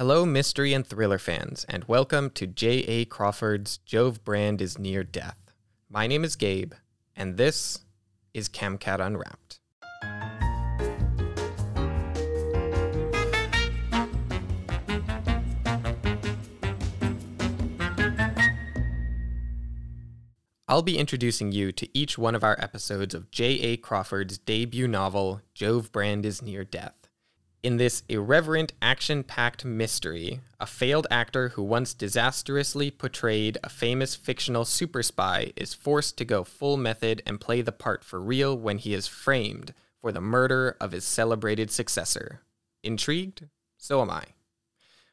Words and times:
Hello, 0.00 0.24
mystery 0.24 0.72
and 0.72 0.86
thriller 0.86 1.18
fans, 1.18 1.66
and 1.68 1.84
welcome 1.84 2.30
to 2.30 2.46
J.A. 2.46 3.04
Crawford's 3.04 3.76
Jove 3.76 4.24
Brand 4.24 4.62
is 4.62 4.78
Near 4.78 5.04
Death. 5.04 5.52
My 5.90 6.06
name 6.06 6.24
is 6.24 6.36
Gabe, 6.36 6.72
and 7.14 7.36
this 7.36 7.84
is 8.32 8.48
CamCat 8.48 8.98
Unwrapped. 8.98 9.60
I'll 20.66 20.80
be 20.80 20.96
introducing 20.96 21.52
you 21.52 21.72
to 21.72 21.86
each 21.92 22.16
one 22.16 22.34
of 22.34 22.42
our 22.42 22.58
episodes 22.58 23.14
of 23.14 23.30
J.A. 23.30 23.76
Crawford's 23.76 24.38
debut 24.38 24.88
novel, 24.88 25.42
Jove 25.52 25.92
Brand 25.92 26.24
is 26.24 26.40
Near 26.40 26.64
Death. 26.64 26.99
In 27.62 27.76
this 27.76 28.02
irreverent, 28.08 28.72
action 28.80 29.22
packed 29.22 29.66
mystery, 29.66 30.40
a 30.58 30.66
failed 30.66 31.06
actor 31.10 31.50
who 31.50 31.62
once 31.62 31.92
disastrously 31.92 32.90
portrayed 32.90 33.58
a 33.62 33.68
famous 33.68 34.14
fictional 34.14 34.64
super 34.64 35.02
spy 35.02 35.52
is 35.56 35.74
forced 35.74 36.16
to 36.16 36.24
go 36.24 36.42
full 36.42 36.78
method 36.78 37.22
and 37.26 37.38
play 37.38 37.60
the 37.60 37.70
part 37.72 38.02
for 38.02 38.18
real 38.18 38.56
when 38.56 38.78
he 38.78 38.94
is 38.94 39.06
framed 39.06 39.74
for 40.00 40.10
the 40.10 40.22
murder 40.22 40.74
of 40.80 40.92
his 40.92 41.04
celebrated 41.04 41.70
successor. 41.70 42.40
Intrigued? 42.82 43.48
So 43.76 44.00
am 44.00 44.10
I. 44.10 44.24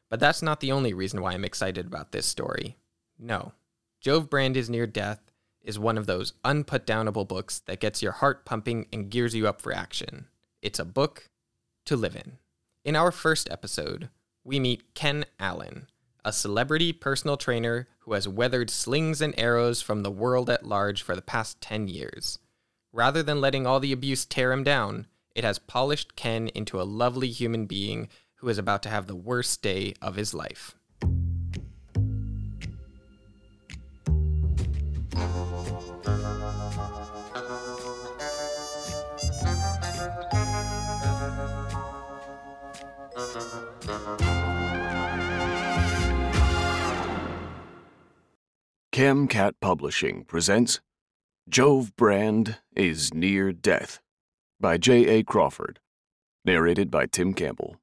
But 0.08 0.18
that's 0.18 0.40
not 0.40 0.60
the 0.60 0.72
only 0.72 0.94
reason 0.94 1.20
why 1.20 1.34
I'm 1.34 1.44
excited 1.44 1.84
about 1.84 2.12
this 2.12 2.24
story. 2.24 2.78
No. 3.18 3.52
Jove 4.00 4.30
Brand 4.30 4.56
is 4.56 4.70
Near 4.70 4.86
Death 4.86 5.20
is 5.62 5.78
one 5.78 5.98
of 5.98 6.06
those 6.06 6.32
unputdownable 6.46 7.28
books 7.28 7.58
that 7.66 7.80
gets 7.80 8.02
your 8.02 8.12
heart 8.12 8.46
pumping 8.46 8.86
and 8.90 9.10
gears 9.10 9.34
you 9.34 9.46
up 9.46 9.60
for 9.60 9.74
action. 9.74 10.28
It's 10.62 10.78
a 10.78 10.86
book 10.86 11.28
to 11.88 11.96
live 11.96 12.14
in. 12.14 12.36
In 12.84 12.94
our 12.94 13.10
first 13.10 13.48
episode, 13.50 14.10
we 14.44 14.60
meet 14.60 14.94
Ken 14.94 15.24
Allen, 15.40 15.88
a 16.22 16.34
celebrity 16.34 16.92
personal 16.92 17.38
trainer 17.38 17.88
who 18.00 18.12
has 18.12 18.28
weathered 18.28 18.68
slings 18.68 19.22
and 19.22 19.34
arrows 19.38 19.80
from 19.80 20.02
the 20.02 20.10
world 20.10 20.50
at 20.50 20.66
large 20.66 21.02
for 21.02 21.16
the 21.16 21.22
past 21.22 21.62
10 21.62 21.88
years. 21.88 22.38
Rather 22.92 23.22
than 23.22 23.40
letting 23.40 23.66
all 23.66 23.80
the 23.80 23.92
abuse 23.92 24.26
tear 24.26 24.52
him 24.52 24.62
down, 24.62 25.06
it 25.34 25.44
has 25.44 25.58
polished 25.58 26.14
Ken 26.14 26.48
into 26.48 26.78
a 26.78 26.84
lovely 26.84 27.28
human 27.28 27.64
being 27.64 28.08
who 28.36 28.50
is 28.50 28.58
about 28.58 28.82
to 28.82 28.90
have 28.90 29.06
the 29.06 29.16
worst 29.16 29.62
day 29.62 29.94
of 30.02 30.16
his 30.16 30.34
life. 30.34 30.74
CamCat 48.98 49.52
Publishing 49.60 50.24
presents 50.24 50.80
Jove 51.48 51.94
Brand 51.94 52.58
is 52.74 53.14
Near 53.14 53.52
Death 53.52 54.00
by 54.58 54.76
J.A. 54.76 55.22
Crawford, 55.22 55.78
narrated 56.44 56.90
by 56.90 57.06
Tim 57.06 57.32
Campbell. 57.32 57.76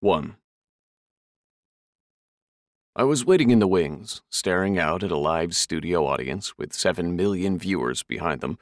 1. 0.00 0.36
I 2.96 3.04
was 3.04 3.26
waiting 3.26 3.50
in 3.50 3.58
the 3.58 3.68
wings, 3.68 4.22
staring 4.30 4.78
out 4.78 5.02
at 5.02 5.10
a 5.10 5.18
live 5.18 5.54
studio 5.54 6.06
audience 6.06 6.56
with 6.56 6.72
7 6.72 7.14
million 7.14 7.58
viewers 7.58 8.02
behind 8.02 8.40
them, 8.40 8.56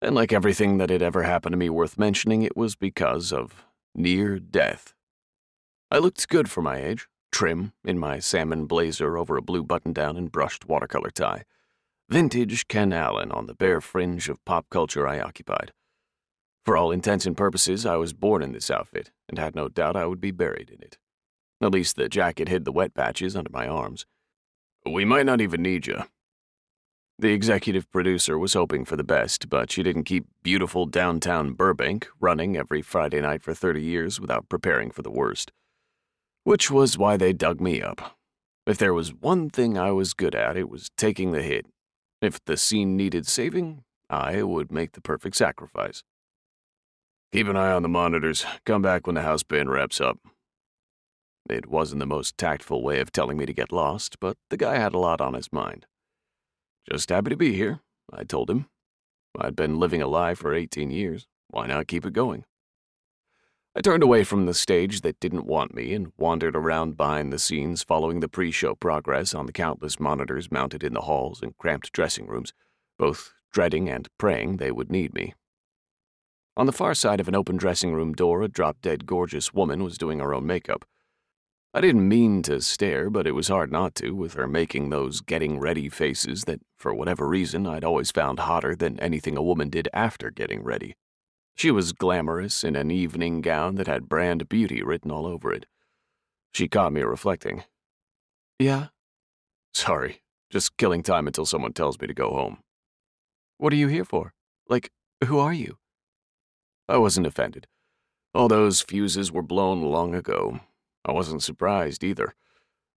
and 0.00 0.14
like 0.14 0.32
everything 0.32 0.78
that 0.78 0.88
had 0.88 1.02
ever 1.02 1.24
happened 1.24 1.52
to 1.52 1.58
me 1.58 1.68
worth 1.68 1.98
mentioning, 1.98 2.40
it 2.40 2.56
was 2.56 2.74
because 2.74 3.34
of 3.34 3.66
near 3.94 4.38
death. 4.38 4.94
I 5.90 5.98
looked 5.98 6.26
good 6.30 6.50
for 6.50 6.62
my 6.62 6.78
age 6.78 7.06
trim 7.32 7.72
in 7.82 7.98
my 7.98 8.18
salmon 8.18 8.66
blazer 8.66 9.16
over 9.16 9.36
a 9.36 9.42
blue 9.42 9.64
button 9.64 9.92
down 9.92 10.16
and 10.16 10.30
brushed 10.30 10.68
watercolor 10.68 11.10
tie. 11.10 11.42
Vintage 12.08 12.68
Ken 12.68 12.92
Allen 12.92 13.32
on 13.32 13.46
the 13.46 13.54
bare 13.54 13.80
fringe 13.80 14.28
of 14.28 14.44
pop 14.44 14.66
culture 14.70 15.08
I 15.08 15.18
occupied. 15.18 15.72
For 16.64 16.76
all 16.76 16.92
intents 16.92 17.26
and 17.26 17.36
purposes, 17.36 17.84
I 17.84 17.96
was 17.96 18.12
born 18.12 18.42
in 18.42 18.52
this 18.52 18.70
outfit, 18.70 19.10
and 19.28 19.38
had 19.38 19.56
no 19.56 19.68
doubt 19.68 19.96
I 19.96 20.06
would 20.06 20.20
be 20.20 20.30
buried 20.30 20.70
in 20.70 20.80
it. 20.82 20.98
At 21.60 21.72
least 21.72 21.96
the 21.96 22.08
jacket 22.08 22.48
hid 22.48 22.64
the 22.64 22.70
wet 22.70 22.94
patches 22.94 23.34
under 23.34 23.50
my 23.50 23.66
arms. 23.66 24.06
We 24.84 25.04
might 25.04 25.26
not 25.26 25.40
even 25.40 25.62
need 25.62 25.86
you. 25.86 26.04
The 27.18 27.32
executive 27.32 27.90
producer 27.90 28.38
was 28.38 28.54
hoping 28.54 28.84
for 28.84 28.96
the 28.96 29.04
best, 29.04 29.48
but 29.48 29.70
she 29.70 29.82
didn't 29.82 30.04
keep 30.04 30.26
beautiful 30.42 30.86
downtown 30.86 31.52
Burbank 31.52 32.08
running 32.20 32.56
every 32.56 32.82
Friday 32.82 33.20
night 33.20 33.42
for 33.42 33.54
30 33.54 33.82
years 33.82 34.20
without 34.20 34.48
preparing 34.48 34.90
for 34.90 35.02
the 35.02 35.10
worst 35.10 35.52
which 36.44 36.70
was 36.70 36.98
why 36.98 37.16
they 37.16 37.32
dug 37.32 37.60
me 37.60 37.80
up. 37.80 38.16
If 38.66 38.78
there 38.78 38.94
was 38.94 39.12
one 39.12 39.50
thing 39.50 39.76
I 39.76 39.90
was 39.90 40.14
good 40.14 40.34
at, 40.34 40.56
it 40.56 40.68
was 40.68 40.90
taking 40.96 41.32
the 41.32 41.42
hit. 41.42 41.66
If 42.20 42.44
the 42.44 42.56
scene 42.56 42.96
needed 42.96 43.26
saving, 43.26 43.84
I 44.08 44.42
would 44.42 44.70
make 44.70 44.92
the 44.92 45.00
perfect 45.00 45.36
sacrifice. 45.36 46.04
Keep 47.32 47.48
an 47.48 47.56
eye 47.56 47.72
on 47.72 47.82
the 47.82 47.88
monitors. 47.88 48.44
Come 48.66 48.82
back 48.82 49.06
when 49.06 49.14
the 49.14 49.22
house 49.22 49.42
band 49.42 49.70
wraps 49.70 50.00
up. 50.00 50.18
It 51.48 51.66
wasn't 51.66 52.00
the 52.00 52.06
most 52.06 52.38
tactful 52.38 52.82
way 52.82 53.00
of 53.00 53.10
telling 53.10 53.36
me 53.36 53.46
to 53.46 53.52
get 53.52 53.72
lost, 53.72 54.20
but 54.20 54.36
the 54.50 54.56
guy 54.56 54.76
had 54.78 54.94
a 54.94 54.98
lot 54.98 55.20
on 55.20 55.34
his 55.34 55.52
mind. 55.52 55.86
Just 56.88 57.08
happy 57.08 57.30
to 57.30 57.36
be 57.36 57.54
here, 57.54 57.80
I 58.12 58.24
told 58.24 58.50
him. 58.50 58.66
I'd 59.38 59.56
been 59.56 59.80
living 59.80 60.02
a 60.02 60.06
lie 60.06 60.34
for 60.34 60.54
18 60.54 60.90
years. 60.90 61.26
Why 61.48 61.66
not 61.66 61.88
keep 61.88 62.04
it 62.04 62.12
going? 62.12 62.44
I 63.74 63.80
turned 63.80 64.02
away 64.02 64.22
from 64.22 64.44
the 64.44 64.52
stage 64.52 65.00
that 65.00 65.18
didn't 65.18 65.46
want 65.46 65.74
me 65.74 65.94
and 65.94 66.12
wandered 66.18 66.54
around 66.54 66.98
behind 66.98 67.32
the 67.32 67.38
scenes, 67.38 67.82
following 67.82 68.20
the 68.20 68.28
pre 68.28 68.50
show 68.50 68.74
progress 68.74 69.32
on 69.32 69.46
the 69.46 69.52
countless 69.52 69.98
monitors 69.98 70.50
mounted 70.50 70.84
in 70.84 70.92
the 70.92 71.00
halls 71.00 71.40
and 71.40 71.56
cramped 71.56 71.90
dressing 71.90 72.26
rooms, 72.26 72.52
both 72.98 73.32
dreading 73.50 73.88
and 73.88 74.08
praying 74.18 74.58
they 74.58 74.70
would 74.70 74.90
need 74.90 75.14
me. 75.14 75.32
On 76.54 76.66
the 76.66 76.72
far 76.72 76.92
side 76.92 77.18
of 77.18 77.28
an 77.28 77.34
open 77.34 77.56
dressing 77.56 77.94
room 77.94 78.12
door, 78.12 78.42
a 78.42 78.48
drop 78.48 78.82
dead 78.82 79.06
gorgeous 79.06 79.54
woman 79.54 79.82
was 79.82 79.96
doing 79.96 80.18
her 80.18 80.34
own 80.34 80.44
makeup. 80.46 80.84
I 81.72 81.80
didn't 81.80 82.06
mean 82.06 82.42
to 82.42 82.60
stare, 82.60 83.08
but 83.08 83.26
it 83.26 83.32
was 83.32 83.48
hard 83.48 83.72
not 83.72 83.94
to, 83.96 84.14
with 84.14 84.34
her 84.34 84.46
making 84.46 84.90
those 84.90 85.22
getting 85.22 85.58
ready 85.58 85.88
faces 85.88 86.44
that, 86.44 86.60
for 86.76 86.92
whatever 86.92 87.26
reason, 87.26 87.66
I'd 87.66 87.84
always 87.84 88.10
found 88.10 88.40
hotter 88.40 88.76
than 88.76 89.00
anything 89.00 89.38
a 89.38 89.42
woman 89.42 89.70
did 89.70 89.88
after 89.94 90.30
getting 90.30 90.62
ready. 90.62 90.94
She 91.54 91.70
was 91.70 91.92
glamorous 91.92 92.64
in 92.64 92.76
an 92.76 92.90
evening 92.90 93.40
gown 93.40 93.76
that 93.76 93.86
had 93.86 94.08
brand 94.08 94.48
beauty 94.48 94.82
written 94.82 95.10
all 95.10 95.26
over 95.26 95.52
it. 95.52 95.66
She 96.52 96.68
caught 96.68 96.92
me 96.92 97.02
reflecting. 97.02 97.64
Yeah? 98.58 98.88
Sorry, 99.74 100.22
just 100.50 100.76
killing 100.76 101.02
time 101.02 101.26
until 101.26 101.46
someone 101.46 101.72
tells 101.72 102.00
me 102.00 102.06
to 102.06 102.14
go 102.14 102.30
home. 102.30 102.58
What 103.58 103.72
are 103.72 103.76
you 103.76 103.88
here 103.88 104.04
for? 104.04 104.34
Like, 104.68 104.90
who 105.24 105.38
are 105.38 105.52
you? 105.52 105.78
I 106.88 106.98
wasn't 106.98 107.26
offended. 107.26 107.66
All 108.34 108.48
those 108.48 108.80
fuses 108.80 109.30
were 109.30 109.42
blown 109.42 109.82
long 109.82 110.14
ago. 110.14 110.60
I 111.04 111.12
wasn't 111.12 111.42
surprised 111.42 112.02
either. 112.02 112.34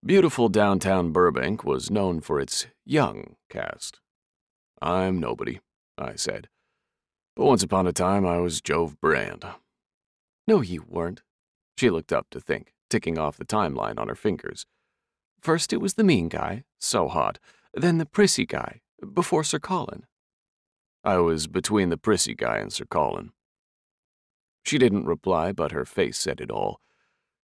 Beautiful 0.05 0.49
downtown 0.49 1.11
Burbank 1.11 1.63
was 1.63 1.89
known 1.89 2.21
for 2.21 2.39
its 2.39 2.67
young 2.85 3.35
cast. 3.49 3.99
I'm 4.81 5.19
nobody, 5.19 5.61
I 5.97 6.15
said. 6.15 6.47
But 7.35 7.45
once 7.45 7.63
upon 7.63 7.85
a 7.85 7.91
time, 7.91 8.25
I 8.25 8.37
was 8.37 8.61
Jove 8.61 8.99
Brand. 9.01 9.45
No, 10.47 10.61
you 10.61 10.85
weren't. 10.87 11.21
She 11.77 11.89
looked 11.89 12.13
up 12.13 12.27
to 12.31 12.39
think, 12.39 12.73
ticking 12.89 13.17
off 13.17 13.37
the 13.37 13.45
timeline 13.45 13.99
on 13.99 14.07
her 14.07 14.15
fingers. 14.15 14.65
First, 15.41 15.73
it 15.73 15.81
was 15.81 15.95
the 15.95 16.03
mean 16.03 16.29
guy, 16.29 16.63
so 16.79 17.07
hot. 17.07 17.39
Then 17.73 17.97
the 17.97 18.05
prissy 18.05 18.45
guy, 18.45 18.79
before 19.13 19.43
Sir 19.43 19.59
Colin. 19.59 20.05
I 21.03 21.17
was 21.17 21.47
between 21.47 21.89
the 21.89 21.97
prissy 21.97 22.33
guy 22.33 22.57
and 22.57 22.71
Sir 22.71 22.85
Colin. 22.85 23.31
She 24.63 24.77
didn't 24.77 25.05
reply, 25.05 25.51
but 25.51 25.71
her 25.71 25.85
face 25.85 26.17
said 26.17 26.39
it 26.39 26.49
all. 26.49 26.79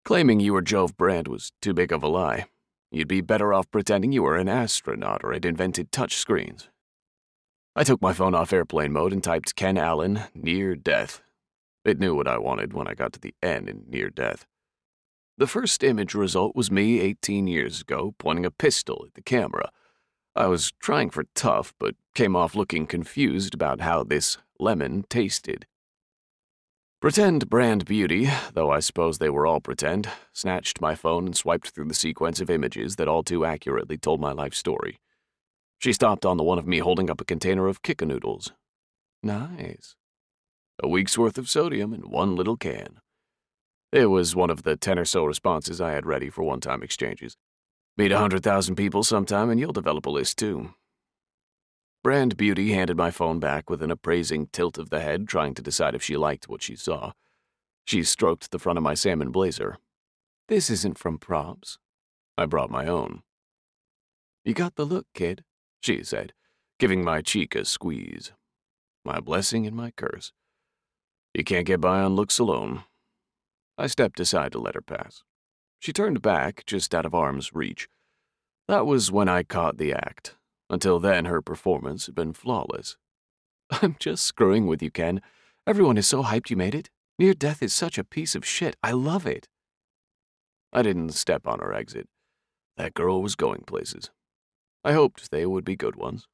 Claiming 0.04 0.40
you 0.40 0.54
were 0.54 0.64
Jove 0.64 0.98
Brand 0.98 1.28
was 1.28 1.52
too 1.62 1.74
big 1.74 1.92
of 1.92 2.02
a 2.02 2.08
lie. 2.08 2.46
You'd 2.92 3.08
be 3.08 3.22
better 3.22 3.54
off 3.54 3.70
pretending 3.70 4.12
you 4.12 4.24
were 4.24 4.36
an 4.36 4.50
astronaut 4.50 5.22
or 5.24 5.34
had 5.34 5.46
invented 5.46 5.92
touchscreens. 5.92 6.70
I 7.74 7.86
took 7.86 8.02
my 8.02 8.12
phone 8.12 8.36
off 8.36 8.52
airplane 8.52 8.92
mode 8.92 9.14
and 9.14 9.24
typed 9.24 9.56
Ken 9.56 9.78
Allen, 9.78 10.24
near 10.36 10.76
death. 10.76 11.22
It 11.86 12.00
knew 12.00 12.14
what 12.14 12.28
I 12.28 12.38
wanted 12.38 12.74
when 12.74 12.88
I 12.88 12.94
got 12.94 13.14
to 13.14 13.20
the 13.20 13.34
N 13.42 13.70
in 13.70 13.86
near 13.88 14.10
death. 14.10 14.46
The 15.38 15.48
first 15.48 15.82
image 15.82 16.14
result 16.14 16.54
was 16.54 16.70
me 16.70 17.00
18 17.00 17.48
years 17.48 17.80
ago, 17.80 18.14
pointing 18.18 18.46
a 18.46 18.52
pistol 18.52 19.06
at 19.08 19.14
the 19.14 19.22
camera. 19.22 19.72
I 20.36 20.48
was 20.48 20.74
trying 20.82 21.12
for 21.12 21.24
tough, 21.34 21.74
but 21.80 21.96
came 22.14 22.36
off 22.36 22.56
looking 22.56 22.86
confused 22.88 23.54
about 23.54 23.80
how 23.80 24.04
this 24.04 24.38
lemon 24.60 25.06
tasted. 25.10 25.66
Pretend 27.02 27.50
brand 27.50 27.86
beauty, 27.86 28.30
though 28.54 28.70
I 28.70 28.82
suppose 28.82 29.18
they 29.18 29.30
were 29.30 29.48
all 29.48 29.62
pretend, 29.62 30.10
snatched 30.34 30.82
my 30.82 30.94
phone 30.94 31.26
and 31.26 31.36
swiped 31.36 31.70
through 31.70 31.88
the 31.88 31.94
sequence 31.94 32.42
of 32.42 32.50
images 32.50 32.98
that 32.98 33.08
all 33.08 33.24
too 33.24 33.46
accurately 33.46 33.98
told 33.98 34.20
my 34.20 34.34
life 34.34 34.54
story. 34.54 35.00
She 35.82 35.94
stopped 35.94 36.28
on 36.28 36.38
the 36.38 36.44
one 36.44 36.60
of 36.60 36.68
me 36.68 36.78
holding 36.78 37.10
up 37.10 37.20
a 37.22 37.26
container 37.26 37.68
of 37.68 37.82
Kicka-Noodles. 37.82 38.52
Nice. 39.24 39.96
A 40.84 40.88
week's 40.88 41.18
worth 41.18 41.40
of 41.40 41.50
sodium 41.50 41.92
in 41.92 42.02
one 42.02 42.36
little 42.36 42.56
can. 42.56 43.00
It 43.92 44.06
was 44.06 44.36
one 44.36 44.52
of 44.52 44.62
the 44.62 44.78
ten 44.78 45.00
or 45.00 45.06
so 45.06 45.26
responses 45.26 45.82
I 45.82 45.94
had 45.94 46.06
ready 46.06 46.30
for 46.30 46.44
one 46.44 46.60
time 46.60 46.84
exchanges. 46.84 47.36
Meet 47.98 48.12
a 48.12 48.20
hundred 48.20 48.44
thousand 48.44 48.76
people 48.76 49.04
sometime 49.04 49.50
and 49.50 49.60
you'll 49.60 49.74
develop 49.74 50.06
a 50.06 50.12
list 50.12 50.38
too. 50.38 50.76
Brand 52.04 52.38
Beauty 52.38 52.74
handed 52.74 52.96
my 52.96 53.10
phone 53.10 53.40
back 53.40 53.68
with 53.68 53.82
an 53.82 53.90
appraising 53.90 54.48
tilt 54.48 54.78
of 54.78 54.92
the 54.92 55.00
head, 55.00 55.28
trying 55.28 55.56
to 55.56 55.64
decide 55.64 55.96
if 55.96 56.04
she 56.04 56.16
liked 56.16 56.48
what 56.48 56.62
she 56.62 56.76
saw. 56.76 57.14
She 57.86 58.04
stroked 58.04 58.52
the 58.52 58.60
front 58.60 58.78
of 58.78 58.84
my 58.84 58.94
salmon 58.94 59.32
blazer. 59.32 59.80
This 60.48 60.70
isn't 60.70 61.00
from 61.00 61.18
props. 61.18 61.80
I 62.38 62.46
brought 62.46 62.70
my 62.70 62.86
own. 62.86 63.24
You 64.46 64.54
got 64.54 64.76
the 64.76 64.86
look, 64.86 65.08
kid, 65.16 65.44
she 65.82 66.04
said, 66.04 66.34
giving 66.80 67.04
my 67.04 67.22
cheek 67.22 67.56
a 67.56 67.66
squeeze. 67.66 68.32
My 69.04 69.20
blessing 69.20 69.66
and 69.68 69.76
my 69.76 69.92
curse. 69.92 70.32
You 71.34 71.44
can't 71.44 71.66
get 71.66 71.82
by 71.82 72.02
on 72.02 72.16
looks 72.16 72.40
alone. 72.40 72.84
I 73.78 73.88
stepped 73.88 74.20
aside 74.20 74.52
to 74.52 74.60
let 74.60 74.76
her 74.76 74.82
pass. 74.82 75.24
She 75.80 75.92
turned 75.92 76.22
back, 76.22 76.64
just 76.68 76.94
out 76.94 77.06
of 77.06 77.16
arm's 77.16 77.54
reach. 77.54 77.90
That 78.68 78.86
was 78.86 79.12
when 79.12 79.28
I 79.28 79.44
caught 79.44 79.78
the 79.78 79.94
act. 79.94 80.36
Until 80.70 81.00
then, 81.00 81.26
her 81.26 81.42
performance 81.42 82.06
had 82.06 82.16
been 82.16 82.34
flawless. 82.34 82.98
I'm 83.72 83.96
just 84.00 84.24
screwing 84.24 84.68
with 84.68 84.84
you, 84.84 84.92
Ken. 84.92 85.22
Everyone 85.66 85.98
is 85.98 86.08
so 86.08 86.24
hyped 86.24 86.50
you 86.50 86.58
made 86.58 86.76
it. 86.76 86.90
Near 87.18 87.34
death 87.34 87.62
is 87.62 87.74
such 87.74 87.98
a 87.98 88.04
piece 88.04 88.36
of 88.36 88.46
shit. 88.46 88.76
I 88.84 88.92
love 88.92 89.26
it. 89.26 89.48
I 90.74 90.82
didn't 90.82 91.14
step 91.14 91.48
on 91.48 91.60
her 91.60 91.74
exit. 91.74 92.08
That 92.78 92.94
girl 92.94 93.22
was 93.22 93.36
going 93.36 93.62
places. 93.62 94.10
I 94.84 94.94
hoped 94.94 95.30
they 95.30 95.46
would 95.46 95.64
be 95.64 95.76
good 95.76 95.96
ones. 95.96 96.28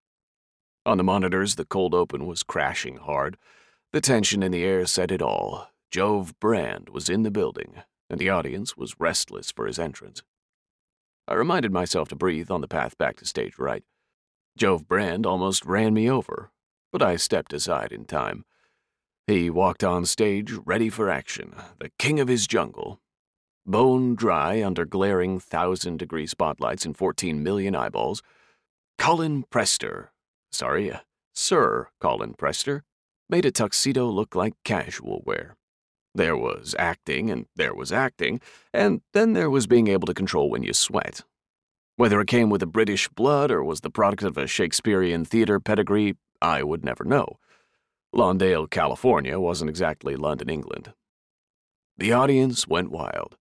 On 0.85 0.97
the 0.97 1.03
monitors, 1.03 1.55
the 1.55 1.65
cold 1.65 1.93
open 1.93 2.25
was 2.25 2.43
crashing 2.43 2.97
hard. 2.97 3.37
The 3.91 3.99
tension 3.99 4.41
in 4.41 4.51
the 4.51 4.63
air 4.63 4.85
said 4.85 5.11
it 5.11 5.21
all. 5.21 5.69
Jove 5.91 6.39
Brand 6.39 6.89
was 6.89 7.09
in 7.09 7.23
the 7.23 7.31
building, 7.31 7.81
and 8.09 8.19
the 8.19 8.29
audience 8.29 8.77
was 8.77 8.99
restless 8.99 9.51
for 9.51 9.67
his 9.67 9.79
entrance. 9.79 10.23
I 11.27 11.33
reminded 11.33 11.73
myself 11.73 12.07
to 12.09 12.15
breathe 12.15 12.49
on 12.49 12.61
the 12.61 12.69
path 12.69 12.97
back 12.97 13.17
to 13.17 13.25
stage 13.25 13.59
right. 13.59 13.83
Jove 14.57 14.87
Brand 14.87 15.25
almost 15.25 15.65
ran 15.65 15.93
me 15.93 16.09
over, 16.09 16.51
but 16.93 17.01
I 17.01 17.17
stepped 17.17 17.51
aside 17.51 17.91
in 17.91 18.05
time. 18.05 18.45
He 19.27 19.49
walked 19.49 19.83
on 19.83 20.05
stage, 20.05 20.53
ready 20.65 20.89
for 20.89 21.09
action, 21.09 21.53
the 21.79 21.91
king 21.99 22.21
of 22.21 22.29
his 22.29 22.47
jungle. 22.47 23.01
Bone 23.65 24.15
dry 24.15 24.63
under 24.63 24.85
glaring 24.85 25.37
thousand 25.37 25.97
degree 25.97 26.25
spotlights 26.25 26.85
and 26.85 26.95
14 26.95 27.43
million 27.43 27.75
eyeballs, 27.75 28.23
Colin 28.97 29.43
Prester, 29.43 30.11
sorry, 30.51 30.91
uh, 30.91 30.99
Sir 31.33 31.89
Colin 32.01 32.33
Prester, 32.33 32.83
made 33.29 33.45
a 33.45 33.51
tuxedo 33.51 34.07
look 34.07 34.35
like 34.35 34.53
casual 34.63 35.23
wear. 35.25 35.55
There 36.15 36.35
was 36.35 36.75
acting, 36.79 37.29
and 37.29 37.45
there 37.55 37.75
was 37.75 37.91
acting, 37.91 38.41
and 38.73 39.01
then 39.13 39.33
there 39.33 39.49
was 39.49 39.67
being 39.67 39.87
able 39.87 40.07
to 40.07 40.13
control 40.13 40.49
when 40.49 40.63
you 40.63 40.73
sweat. 40.73 41.23
Whether 41.95 42.19
it 42.21 42.27
came 42.27 42.49
with 42.49 42.63
a 42.63 42.67
British 42.67 43.07
blood 43.09 43.51
or 43.51 43.63
was 43.63 43.81
the 43.81 43.89
product 43.89 44.23
of 44.23 44.37
a 44.37 44.47
Shakespearean 44.47 45.25
theater 45.25 45.59
pedigree, 45.59 46.15
I 46.41 46.63
would 46.63 46.83
never 46.83 47.03
know. 47.03 47.37
Lawndale, 48.15 48.69
California 48.69 49.39
wasn't 49.39 49.69
exactly 49.69 50.15
London, 50.15 50.49
England. 50.49 50.93
The 51.97 52.13
audience 52.13 52.67
went 52.67 52.91
wild. 52.91 53.37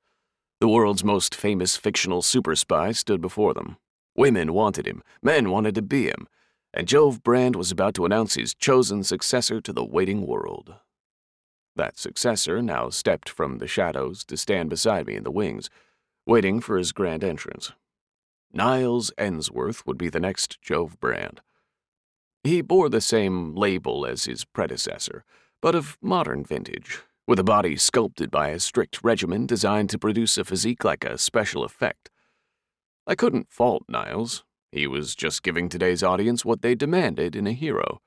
The 0.61 0.69
world's 0.69 1.05
most 1.05 1.35
famous 1.35 1.77
fictional 1.77 2.23
super 2.23 2.55
spy 2.57 2.93
stood 2.93 3.21
before 3.21 3.55
them. 3.55 3.77
Women 4.17 4.55
wanted 4.55 4.87
him, 4.87 5.03
men 5.23 5.51
wanted 5.51 5.75
to 5.75 5.83
be 5.83 6.07
him, 6.07 6.27
and 6.73 6.89
Jove 6.89 7.23
Brand 7.23 7.55
was 7.55 7.71
about 7.71 7.95
to 7.95 8.07
announce 8.07 8.35
his 8.35 8.55
chosen 8.55 9.05
successor 9.05 9.61
to 9.61 9.73
the 9.73 9.85
waiting 9.85 10.27
world. 10.27 10.75
That 11.77 11.99
successor 11.99 12.63
now 12.63 12.89
stepped 12.89 13.29
from 13.29 13.59
the 13.59 13.69
shadows 13.69 14.25
to 14.25 14.37
stand 14.39 14.71
beside 14.71 15.07
me 15.07 15.17
in 15.17 15.25
the 15.25 15.31
wings, 15.31 15.69
waiting 16.25 16.61
for 16.61 16.79
his 16.79 16.93
grand 16.93 17.23
entrance. 17.23 17.73
Niles 18.53 19.13
Ensworth 19.19 19.87
would 19.87 19.99
be 19.99 20.09
the 20.09 20.21
next 20.21 20.63
Jove 20.63 20.99
Brand. 20.99 21.43
He 22.43 22.63
bore 22.63 22.89
the 22.89 23.03
same 23.03 23.55
label 23.55 24.07
as 24.07 24.25
his 24.25 24.47
predecessor, 24.47 25.25
but 25.61 25.75
of 25.75 25.99
modern 26.01 26.43
vintage, 26.43 27.01
with 27.27 27.39
a 27.39 27.45
body 27.45 27.77
sculpted 27.77 28.31
by 28.31 28.49
a 28.49 28.61
strict 28.61 29.05
regimen 29.05 29.47
designed 29.47 29.91
to 29.91 29.99
produce 29.99 30.39
a 30.39 30.45
physique 30.45 30.85
like 30.85 31.05
a 31.05 31.19
special 31.19 31.65
effect. 31.65 32.09
I 33.09 33.15
couldn't 33.15 33.53
fault 33.53 33.85
Niles. 33.89 34.43
He 34.73 34.89
was 34.89 35.15
just 35.15 35.45
giving 35.45 35.69
today's 35.69 36.03
audience 36.03 36.45
what 36.45 36.63
they 36.63 36.75
demanded 36.75 37.37
in 37.37 37.47
a 37.47 37.53
hero. 37.53 38.01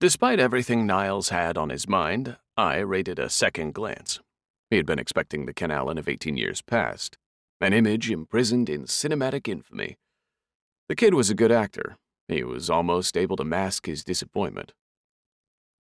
Despite 0.00 0.40
everything 0.40 0.86
Niles 0.86 1.28
had 1.28 1.58
on 1.58 1.68
his 1.68 1.86
mind, 1.86 2.38
I 2.56 2.78
rated 2.78 3.18
a 3.18 3.28
second 3.28 3.74
glance. 3.74 4.20
He 4.70 4.76
had 4.76 4.86
been 4.86 4.98
expecting 4.98 5.44
the 5.44 5.52
Ken 5.52 5.70
Allen 5.70 5.98
of 5.98 6.08
18 6.08 6.38
years 6.38 6.62
past, 6.62 7.18
an 7.60 7.74
image 7.74 8.10
imprisoned 8.10 8.70
in 8.70 8.84
cinematic 8.84 9.48
infamy. 9.48 9.98
The 10.88 10.96
kid 10.96 11.12
was 11.12 11.28
a 11.28 11.34
good 11.34 11.52
actor. 11.52 11.98
He 12.26 12.42
was 12.42 12.70
almost 12.70 13.18
able 13.18 13.36
to 13.36 13.44
mask 13.44 13.84
his 13.84 14.02
disappointment. 14.02 14.72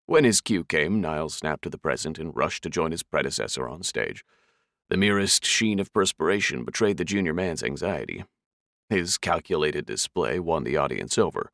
When 0.06 0.24
his 0.24 0.40
cue 0.40 0.64
came, 0.64 1.02
Niles 1.02 1.34
snapped 1.34 1.64
to 1.64 1.70
the 1.70 1.76
present 1.76 2.18
and 2.18 2.34
rushed 2.34 2.62
to 2.62 2.70
join 2.70 2.92
his 2.92 3.02
predecessor 3.02 3.68
on 3.68 3.82
stage. 3.82 4.24
The 4.88 4.96
merest 4.96 5.44
sheen 5.44 5.78
of 5.80 5.92
perspiration 5.92 6.64
betrayed 6.64 6.96
the 6.96 7.04
junior 7.04 7.34
man's 7.34 7.62
anxiety. 7.62 8.24
His 8.90 9.18
calculated 9.18 9.84
display 9.84 10.38
won 10.38 10.64
the 10.64 10.76
audience 10.76 11.18
over. 11.18 11.50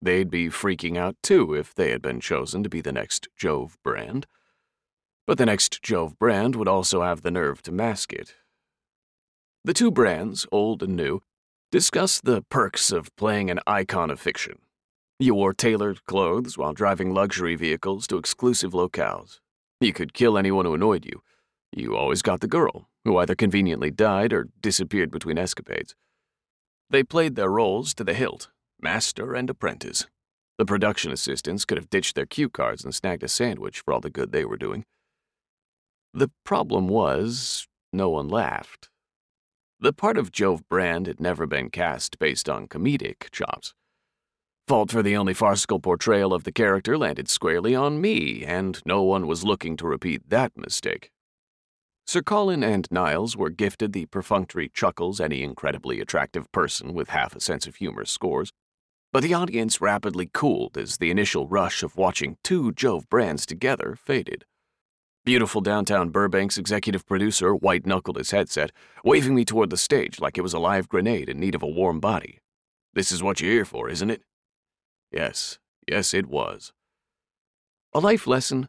They'd 0.00 0.30
be 0.30 0.48
freaking 0.48 0.96
out 0.96 1.16
too 1.22 1.54
if 1.54 1.74
they 1.74 1.90
had 1.90 2.02
been 2.02 2.20
chosen 2.20 2.62
to 2.62 2.68
be 2.68 2.80
the 2.80 2.92
next 2.92 3.28
Jove 3.36 3.76
Brand. 3.82 4.26
But 5.26 5.38
the 5.38 5.46
next 5.46 5.82
Jove 5.82 6.18
Brand 6.18 6.56
would 6.56 6.68
also 6.68 7.02
have 7.02 7.22
the 7.22 7.30
nerve 7.30 7.62
to 7.62 7.72
mask 7.72 8.12
it. 8.12 8.34
The 9.64 9.72
two 9.72 9.90
brands, 9.90 10.46
old 10.52 10.82
and 10.82 10.94
new, 10.94 11.22
discussed 11.70 12.24
the 12.24 12.42
perks 12.42 12.92
of 12.92 13.14
playing 13.16 13.50
an 13.50 13.60
icon 13.66 14.10
of 14.10 14.20
fiction. 14.20 14.58
You 15.18 15.34
wore 15.34 15.54
tailored 15.54 16.04
clothes 16.04 16.58
while 16.58 16.72
driving 16.72 17.14
luxury 17.14 17.56
vehicles 17.56 18.06
to 18.08 18.18
exclusive 18.18 18.72
locales. 18.72 19.40
You 19.80 19.92
could 19.92 20.12
kill 20.12 20.36
anyone 20.36 20.66
who 20.66 20.74
annoyed 20.74 21.04
you. 21.06 21.22
You 21.72 21.96
always 21.96 22.20
got 22.20 22.40
the 22.40 22.46
girl, 22.46 22.88
who 23.04 23.16
either 23.18 23.34
conveniently 23.34 23.90
died 23.90 24.32
or 24.32 24.48
disappeared 24.60 25.10
between 25.10 25.38
escapades. 25.38 25.94
They 26.94 27.02
played 27.02 27.34
their 27.34 27.50
roles 27.50 27.92
to 27.94 28.04
the 28.04 28.14
hilt, 28.14 28.50
master 28.80 29.34
and 29.34 29.50
apprentice. 29.50 30.06
The 30.58 30.64
production 30.64 31.10
assistants 31.10 31.64
could 31.64 31.76
have 31.76 31.90
ditched 31.90 32.14
their 32.14 32.24
cue 32.24 32.48
cards 32.48 32.84
and 32.84 32.94
snagged 32.94 33.24
a 33.24 33.28
sandwich 33.28 33.80
for 33.80 33.92
all 33.92 34.00
the 34.00 34.10
good 34.10 34.30
they 34.30 34.44
were 34.44 34.56
doing. 34.56 34.84
The 36.12 36.30
problem 36.44 36.86
was, 36.86 37.66
no 37.92 38.10
one 38.10 38.28
laughed. 38.28 38.90
The 39.80 39.92
part 39.92 40.16
of 40.16 40.30
Jove 40.30 40.68
Brand 40.68 41.08
had 41.08 41.18
never 41.18 41.48
been 41.48 41.68
cast 41.68 42.20
based 42.20 42.48
on 42.48 42.68
comedic 42.68 43.28
chops. 43.32 43.74
Fault 44.68 44.92
for 44.92 45.02
the 45.02 45.16
only 45.16 45.34
farcical 45.34 45.80
portrayal 45.80 46.32
of 46.32 46.44
the 46.44 46.52
character 46.52 46.96
landed 46.96 47.28
squarely 47.28 47.74
on 47.74 48.00
me, 48.00 48.44
and 48.44 48.80
no 48.86 49.02
one 49.02 49.26
was 49.26 49.42
looking 49.42 49.76
to 49.78 49.88
repeat 49.88 50.30
that 50.30 50.56
mistake. 50.56 51.10
Sir 52.06 52.22
Colin 52.22 52.62
and 52.62 52.86
Niles 52.90 53.36
were 53.36 53.50
gifted 53.50 53.92
the 53.92 54.06
perfunctory 54.06 54.68
chuckles 54.68 55.20
any 55.20 55.42
incredibly 55.42 56.00
attractive 56.00 56.52
person 56.52 56.92
with 56.92 57.08
half 57.08 57.34
a 57.34 57.40
sense 57.40 57.66
of 57.66 57.76
humor 57.76 58.04
scores, 58.04 58.52
but 59.10 59.22
the 59.22 59.32
audience 59.32 59.80
rapidly 59.80 60.28
cooled 60.32 60.76
as 60.76 60.98
the 60.98 61.10
initial 61.10 61.48
rush 61.48 61.82
of 61.82 61.96
watching 61.96 62.36
two 62.44 62.72
Jove 62.72 63.08
brands 63.08 63.46
together 63.46 63.96
faded. 63.96 64.44
Beautiful 65.24 65.62
downtown 65.62 66.12
Burbank's 66.12 66.58
executive 66.58 67.06
producer 67.06 67.54
white 67.54 67.86
knuckled 67.86 68.18
his 68.18 68.32
headset, 68.32 68.70
waving 69.02 69.34
me 69.34 69.46
toward 69.46 69.70
the 69.70 69.78
stage 69.78 70.20
like 70.20 70.36
it 70.36 70.42
was 70.42 70.52
a 70.52 70.58
live 70.58 70.88
grenade 70.88 71.30
in 71.30 71.40
need 71.40 71.54
of 71.54 71.62
a 71.62 71.66
warm 71.66 72.00
body. 72.00 72.40
This 72.92 73.10
is 73.10 73.22
what 73.22 73.40
you're 73.40 73.50
here 73.50 73.64
for, 73.64 73.88
isn't 73.88 74.10
it? 74.10 74.22
Yes, 75.10 75.58
yes, 75.88 76.12
it 76.12 76.26
was. 76.26 76.74
A 77.94 78.00
life 78.00 78.26
lesson 78.26 78.68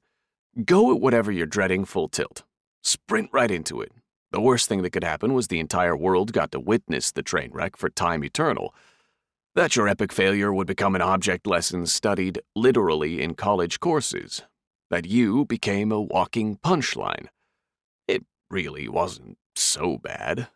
go 0.63 0.93
at 0.95 1.01
whatever 1.01 1.33
you're 1.33 1.45
dreading 1.45 1.83
full 1.83 2.07
tilt. 2.07 2.43
Sprint 2.85 3.31
right 3.33 3.49
into 3.49 3.81
it. 3.81 3.91
The 4.31 4.39
worst 4.39 4.69
thing 4.69 4.83
that 4.83 4.91
could 4.91 5.03
happen 5.03 5.33
was 5.33 5.47
the 5.47 5.59
entire 5.59 5.97
world 5.97 6.31
got 6.31 6.51
to 6.51 6.59
witness 6.59 7.11
the 7.11 7.23
train 7.23 7.49
wreck 7.51 7.75
for 7.75 7.89
time 7.89 8.23
eternal. 8.23 8.75
That 9.55 9.75
your 9.75 9.87
epic 9.87 10.13
failure 10.13 10.53
would 10.53 10.67
become 10.67 10.93
an 10.93 11.01
object 11.01 11.47
lesson 11.47 11.87
studied 11.87 12.41
literally 12.55 13.23
in 13.23 13.33
college 13.33 13.79
courses. 13.79 14.43
That 14.91 15.07
you 15.07 15.45
became 15.45 15.91
a 15.91 15.99
walking 15.99 16.57
punchline. 16.57 17.29
It 18.07 18.23
really 18.51 18.87
wasn't 18.87 19.39
so 19.55 19.97
bad. 19.97 20.49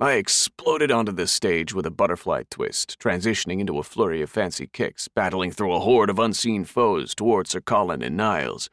I 0.00 0.12
exploded 0.12 0.90
onto 0.90 1.12
the 1.12 1.26
stage 1.26 1.74
with 1.74 1.84
a 1.84 1.90
butterfly 1.90 2.44
twist, 2.50 2.98
transitioning 2.98 3.60
into 3.60 3.78
a 3.78 3.82
flurry 3.82 4.22
of 4.22 4.30
fancy 4.30 4.70
kicks, 4.72 5.06
battling 5.08 5.50
through 5.50 5.74
a 5.74 5.80
horde 5.80 6.08
of 6.08 6.18
unseen 6.18 6.64
foes 6.64 7.14
towards 7.14 7.50
Sir 7.50 7.60
Colin 7.60 8.02
and 8.02 8.16
Niles. 8.16 8.70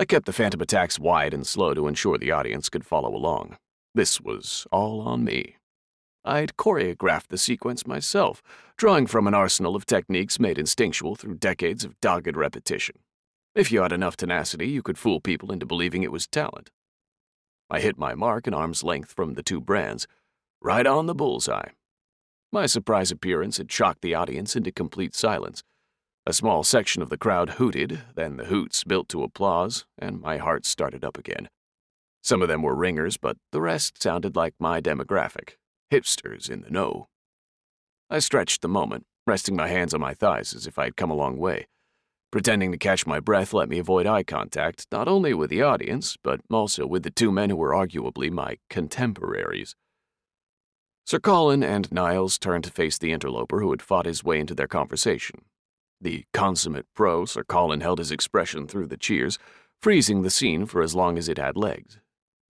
I 0.00 0.06
kept 0.06 0.24
the 0.24 0.32
phantom 0.32 0.62
attacks 0.62 0.98
wide 0.98 1.34
and 1.34 1.46
slow 1.46 1.74
to 1.74 1.86
ensure 1.86 2.16
the 2.16 2.30
audience 2.30 2.70
could 2.70 2.86
follow 2.86 3.14
along. 3.14 3.58
This 3.94 4.18
was 4.18 4.66
all 4.72 5.02
on 5.02 5.24
me. 5.24 5.56
I'd 6.24 6.56
choreographed 6.56 7.28
the 7.28 7.36
sequence 7.36 7.86
myself, 7.86 8.42
drawing 8.78 9.06
from 9.06 9.26
an 9.26 9.34
arsenal 9.34 9.76
of 9.76 9.84
techniques 9.84 10.40
made 10.40 10.56
instinctual 10.58 11.16
through 11.16 11.34
decades 11.34 11.84
of 11.84 12.00
dogged 12.00 12.34
repetition. 12.34 13.00
If 13.54 13.70
you 13.70 13.82
had 13.82 13.92
enough 13.92 14.16
tenacity, 14.16 14.68
you 14.68 14.80
could 14.80 14.96
fool 14.96 15.20
people 15.20 15.52
into 15.52 15.66
believing 15.66 16.02
it 16.02 16.12
was 16.12 16.26
talent. 16.26 16.70
I 17.68 17.80
hit 17.80 17.98
my 17.98 18.14
mark 18.14 18.46
an 18.46 18.54
arm's 18.54 18.82
length 18.82 19.12
from 19.12 19.34
the 19.34 19.42
two 19.42 19.60
brands, 19.60 20.06
right 20.62 20.86
on 20.86 21.04
the 21.04 21.14
bullseye. 21.14 21.72
My 22.50 22.64
surprise 22.64 23.10
appearance 23.10 23.58
had 23.58 23.70
shocked 23.70 24.00
the 24.00 24.14
audience 24.14 24.56
into 24.56 24.72
complete 24.72 25.14
silence. 25.14 25.62
A 26.26 26.32
small 26.34 26.62
section 26.64 27.02
of 27.02 27.08
the 27.08 27.16
crowd 27.16 27.50
hooted, 27.50 28.02
then 28.14 28.36
the 28.36 28.44
hoots 28.44 28.84
built 28.84 29.08
to 29.08 29.22
applause, 29.22 29.86
and 29.98 30.20
my 30.20 30.36
heart 30.36 30.66
started 30.66 31.04
up 31.04 31.16
again. 31.16 31.48
Some 32.22 32.42
of 32.42 32.48
them 32.48 32.62
were 32.62 32.74
ringers, 32.74 33.16
but 33.16 33.38
the 33.52 33.60
rest 33.60 34.02
sounded 34.02 34.36
like 34.36 34.54
my 34.58 34.80
demographic 34.80 35.56
hipsters 35.90 36.50
in 36.50 36.60
the 36.60 36.70
know. 36.70 37.08
I 38.10 38.18
stretched 38.18 38.60
the 38.60 38.68
moment, 38.68 39.06
resting 39.26 39.56
my 39.56 39.68
hands 39.68 39.94
on 39.94 40.00
my 40.00 40.12
thighs 40.12 40.54
as 40.54 40.66
if 40.66 40.78
I 40.78 40.84
had 40.84 40.96
come 40.96 41.10
a 41.10 41.14
long 41.14 41.38
way. 41.38 41.66
Pretending 42.30 42.70
to 42.70 42.78
catch 42.78 43.06
my 43.06 43.18
breath 43.18 43.52
let 43.52 43.68
me 43.68 43.78
avoid 43.78 44.06
eye 44.06 44.22
contact, 44.22 44.86
not 44.92 45.08
only 45.08 45.32
with 45.34 45.50
the 45.50 45.62
audience, 45.62 46.16
but 46.22 46.40
also 46.50 46.86
with 46.86 47.02
the 47.02 47.10
two 47.10 47.32
men 47.32 47.50
who 47.50 47.56
were 47.56 47.72
arguably 47.72 48.30
my 48.30 48.58
contemporaries. 48.68 49.74
Sir 51.06 51.18
Colin 51.18 51.64
and 51.64 51.90
Niles 51.90 52.38
turned 52.38 52.64
to 52.64 52.70
face 52.70 52.98
the 52.98 53.10
interloper 53.10 53.60
who 53.60 53.70
had 53.70 53.82
fought 53.82 54.06
his 54.06 54.22
way 54.22 54.38
into 54.38 54.54
their 54.54 54.68
conversation. 54.68 55.44
The 56.00 56.24
consummate 56.32 56.86
pro, 56.94 57.24
Sir 57.24 57.44
Colin 57.44 57.80
held 57.80 57.98
his 57.98 58.10
expression 58.10 58.66
through 58.66 58.86
the 58.86 58.96
cheers, 58.96 59.38
freezing 59.80 60.22
the 60.22 60.30
scene 60.30 60.66
for 60.66 60.82
as 60.82 60.94
long 60.94 61.18
as 61.18 61.28
it 61.28 61.38
had 61.38 61.56
legs. 61.56 61.98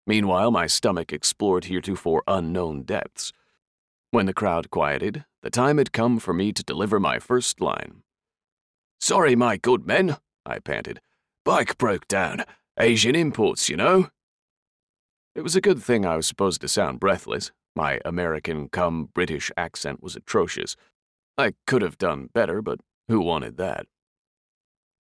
Meanwhile, 0.06 0.52
my 0.52 0.68
stomach 0.68 1.14
explored 1.14 1.66
heretofore 1.66 2.24
unknown 2.28 2.84
depths. 2.84 3.32
When 4.12 4.26
the 4.26 4.34
crowd 4.34 4.70
quieted, 4.70 5.26
the 5.44 5.50
time 5.50 5.78
had 5.78 5.94
come 5.94 6.20
for 6.20 6.34
me 6.34 6.52
to 6.54 6.64
deliver 6.64 7.00
my 7.00 7.20
first 7.20 7.62
line. 7.62 8.04
Sorry, 9.00 9.36
my 9.36 9.58
good 9.58 9.86
men, 9.86 10.18
I 10.46 10.60
panted. 10.60 11.00
Bike 11.46 11.78
broke 11.78 12.08
down. 12.08 12.44
Asian 12.80 13.16
imports, 13.16 13.70
you 13.70 13.78
know. 13.78 14.10
It 15.36 15.42
was 15.42 15.56
a 15.56 15.62
good 15.62 15.82
thing 15.82 16.06
I 16.06 16.16
was 16.16 16.28
supposed 16.28 16.62
to 16.62 16.68
sound 16.68 17.00
breathless. 17.00 17.52
My 17.76 18.00
American 18.04 18.68
come 18.68 19.10
British 19.14 19.52
accent 19.56 20.02
was 20.02 20.16
atrocious. 20.16 20.76
I 21.38 21.54
could 21.68 21.82
have 21.82 21.98
done 21.98 22.30
better, 22.34 22.62
but 22.62 22.80
who 23.10 23.20
wanted 23.20 23.58
that? 23.58 23.88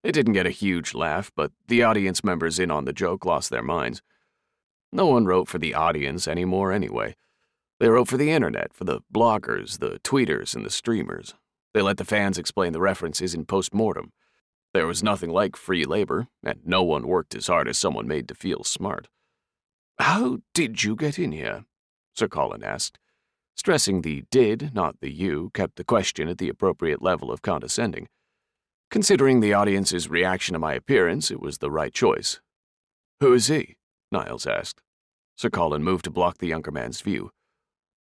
It 0.02 0.12
didn't 0.12 0.34
get 0.34 0.46
a 0.46 0.50
huge 0.50 0.94
laugh, 0.94 1.32
but 1.36 1.52
the 1.66 1.82
audience 1.82 2.22
members 2.22 2.58
in 2.58 2.70
on 2.70 2.84
the 2.84 2.92
joke 2.92 3.25
lost 3.26 3.50
their 3.50 3.62
minds. 3.62 4.00
No 4.92 5.06
one 5.06 5.26
wrote 5.26 5.48
for 5.48 5.58
the 5.58 5.75
audience 5.75 6.28
anymore 6.28 6.72
anyway. 6.72 7.16
They 7.80 7.88
wrote 7.88 8.08
for 8.08 8.16
the 8.16 8.30
internet, 8.30 8.72
for 8.72 8.84
the 8.84 9.00
bloggers, 9.12 9.80
the 9.80 9.98
tweeters, 10.04 10.54
and 10.54 10.64
the 10.64 10.70
streamers. 10.70 11.34
They 11.75 11.82
let 11.82 11.98
the 11.98 12.04
fans 12.04 12.38
explain 12.38 12.72
the 12.72 12.80
references 12.80 13.34
in 13.34 13.44
post 13.44 13.75
mortem. 13.75 14.12
There 14.72 14.86
was 14.86 15.02
nothing 15.02 15.30
like 15.30 15.56
free 15.56 15.84
labor, 15.84 16.28
and 16.44 16.60
no 16.64 16.82
one 16.82 17.06
worked 17.06 17.34
as 17.34 17.48
hard 17.48 17.68
as 17.68 17.76
someone 17.76 18.06
made 18.06 18.28
to 18.28 18.34
feel 18.34 18.62
smart. 18.62 19.08
How 19.98 20.38
did 20.54 20.84
you 20.84 20.94
get 20.94 21.18
in 21.18 21.32
here? 21.32 21.64
Sir 22.14 22.28
Colin 22.28 22.62
asked. 22.62 22.98
Stressing 23.56 24.02
the 24.02 24.25
did, 24.30 24.75
not 24.75 25.00
the 25.00 25.10
you, 25.10 25.50
kept 25.54 25.76
the 25.76 25.84
question 25.84 26.28
at 26.28 26.38
the 26.38 26.48
appropriate 26.48 27.00
level 27.00 27.32
of 27.32 27.42
condescending. 27.42 28.06
Considering 28.90 29.40
the 29.40 29.54
audience's 29.54 30.08
reaction 30.08 30.52
to 30.52 30.58
my 30.58 30.75
appearance, 30.75 31.30
it 31.30 31.40
was 31.40 31.58
the 31.58 31.70
right 31.70 31.92
choice. 31.92 32.40
Who 33.20 33.32
is 33.32 33.48
he? 33.48 33.76
Niles 34.12 34.46
asked. 34.46 34.82
Sir 35.36 35.50
Colin 35.50 35.82
moved 35.82 36.04
to 36.04 36.10
block 36.10 36.38
the 36.38 36.46
younger 36.46 36.70
man's 36.70 37.00
view. 37.00 37.30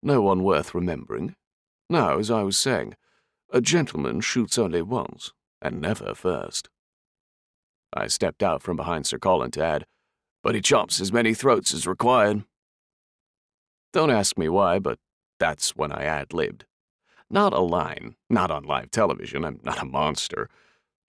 No 0.03 0.21
one 0.21 0.43
worth 0.43 0.75
remembering. 0.75 1.35
Now, 1.89 2.19
as 2.19 2.31
I 2.31 2.43
was 2.43 2.59
saying, 2.59 2.95
a 3.51 3.61
gentleman 3.61 4.21
shoots 4.21 4.59
only 4.59 4.83
once, 4.83 5.33
and 5.63 5.81
never 5.81 6.15
first. 6.15 6.69
I 7.93 8.09
stepped 8.09 8.43
out 8.43 8.63
from 8.63 8.77
behind 8.77 9.07
Sir 9.07 9.19
Colin 9.19 9.53
to 9.53 9.65
add, 9.65 9.87
but 10.43 10.55
he 10.55 10.61
chops 10.61 11.01
as 11.01 11.13
many 11.13 11.33
throats 11.33 11.73
as 11.73 11.87
required. 11.87 12.45
Don't 13.93 14.11
ask 14.11 14.37
me 14.37 14.49
why, 14.49 14.81
but 14.81 14.99
that's 15.45 15.77
when 15.77 15.93
I 15.93 16.05
ad 16.05 16.33
libbed. 16.33 16.65
Not 17.29 17.53
a 17.53 17.61
line, 17.61 18.17
not 18.31 18.51
on 18.51 18.65
live 18.65 18.91
television, 18.91 19.45
I'm 19.45 19.61
not 19.63 19.83
a 19.83 19.85
monster. 19.85 20.49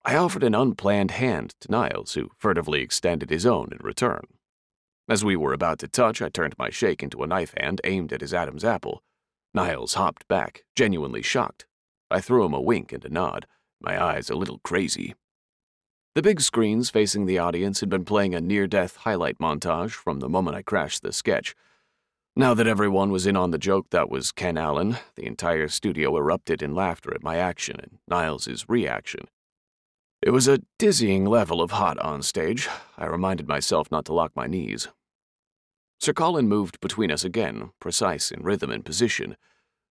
I 0.04 0.18
offered 0.18 0.44
an 0.44 0.54
unplanned 0.54 1.12
hand 1.12 1.56
to 1.62 1.72
Niles, 1.72 2.16
who 2.16 2.32
furtively 2.38 2.82
extended 2.82 3.30
his 3.30 3.46
own 3.46 3.70
in 3.72 3.78
return. 3.78 4.26
As 5.08 5.24
we 5.24 5.38
were 5.38 5.54
about 5.54 5.80
to 5.80 5.88
touch, 5.88 6.22
I 6.22 6.28
turned 6.28 6.58
my 6.58 6.70
shake 6.70 7.02
into 7.02 7.24
a 7.24 7.28
knife 7.28 7.54
hand 7.58 7.80
aimed 7.86 8.12
at 8.12 8.20
his 8.20 8.34
Adam's 8.34 8.66
apple. 8.66 9.02
Niles 9.54 9.94
hopped 9.94 10.28
back, 10.28 10.66
genuinely 10.76 11.22
shocked. 11.22 11.66
I 12.12 12.20
threw 12.20 12.44
him 12.44 12.54
a 12.54 12.60
wink 12.60 12.92
and 12.92 13.06
a 13.06 13.10
nod, 13.10 13.48
my 13.80 14.04
eyes 14.04 14.30
a 14.30 14.36
little 14.36 14.60
crazy. 14.66 15.16
The 16.14 16.22
big 16.22 16.42
screens 16.42 16.90
facing 16.90 17.26
the 17.26 17.40
audience 17.40 17.80
had 17.80 17.90
been 17.90 18.04
playing 18.04 18.36
a 18.36 18.42
near 18.42 18.68
death 18.68 18.98
highlight 18.98 19.40
montage 19.40 19.92
from 19.92 20.20
the 20.20 20.28
moment 20.28 20.58
I 20.58 20.62
crashed 20.62 21.04
the 21.04 21.14
sketch. 21.14 21.56
Now 22.38 22.54
that 22.54 22.68
everyone 22.68 23.12
was 23.12 23.26
in 23.26 23.38
on 23.38 23.52
the 23.52 23.58
joke 23.58 23.92
that 23.92 24.10
was 24.10 24.34
Ken 24.34 24.58
Allen, 24.58 24.98
the 25.16 25.26
entire 25.26 25.70
studio 25.70 26.18
erupted 26.18 26.62
in 26.62 26.76
laughter 26.76 27.14
at 27.14 27.24
my 27.24 27.38
action 27.38 27.78
and 27.80 27.98
Niles's 28.10 28.68
reaction. 28.68 29.30
It 30.22 30.32
was 30.32 30.46
a 30.46 30.60
dizzying 30.78 31.24
level 31.24 31.62
of 31.62 31.72
hot 31.72 31.98
on 32.00 32.22
stage. 32.22 32.68
I 32.98 33.06
reminded 33.06 33.48
myself 33.48 33.90
not 33.90 34.04
to 34.06 34.14
lock 34.14 34.36
my 34.36 34.48
knees. 34.48 34.90
Sir 36.02 36.12
Colin 36.12 36.50
moved 36.50 36.82
between 36.82 37.10
us 37.10 37.24
again, 37.24 37.70
precise 37.80 38.32
in 38.32 38.44
rhythm 38.44 38.70
and 38.70 38.84
position. 38.84 39.38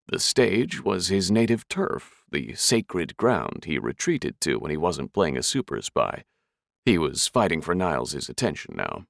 The 0.08 0.20
stage 0.20 0.84
was 0.84 1.08
his 1.08 1.30
native 1.30 1.66
turf, 1.68 2.24
the 2.30 2.54
sacred 2.56 3.16
ground 3.16 3.64
he 3.64 3.78
retreated 3.78 4.38
to 4.42 4.58
when 4.58 4.70
he 4.70 4.76
wasn't 4.76 5.14
playing 5.14 5.38
a 5.38 5.42
super 5.42 5.80
spy. 5.80 6.24
He 6.84 6.98
was 6.98 7.26
fighting 7.26 7.62
for 7.62 7.74
Niles's 7.74 8.28
attention 8.28 8.74
now. 8.76 9.06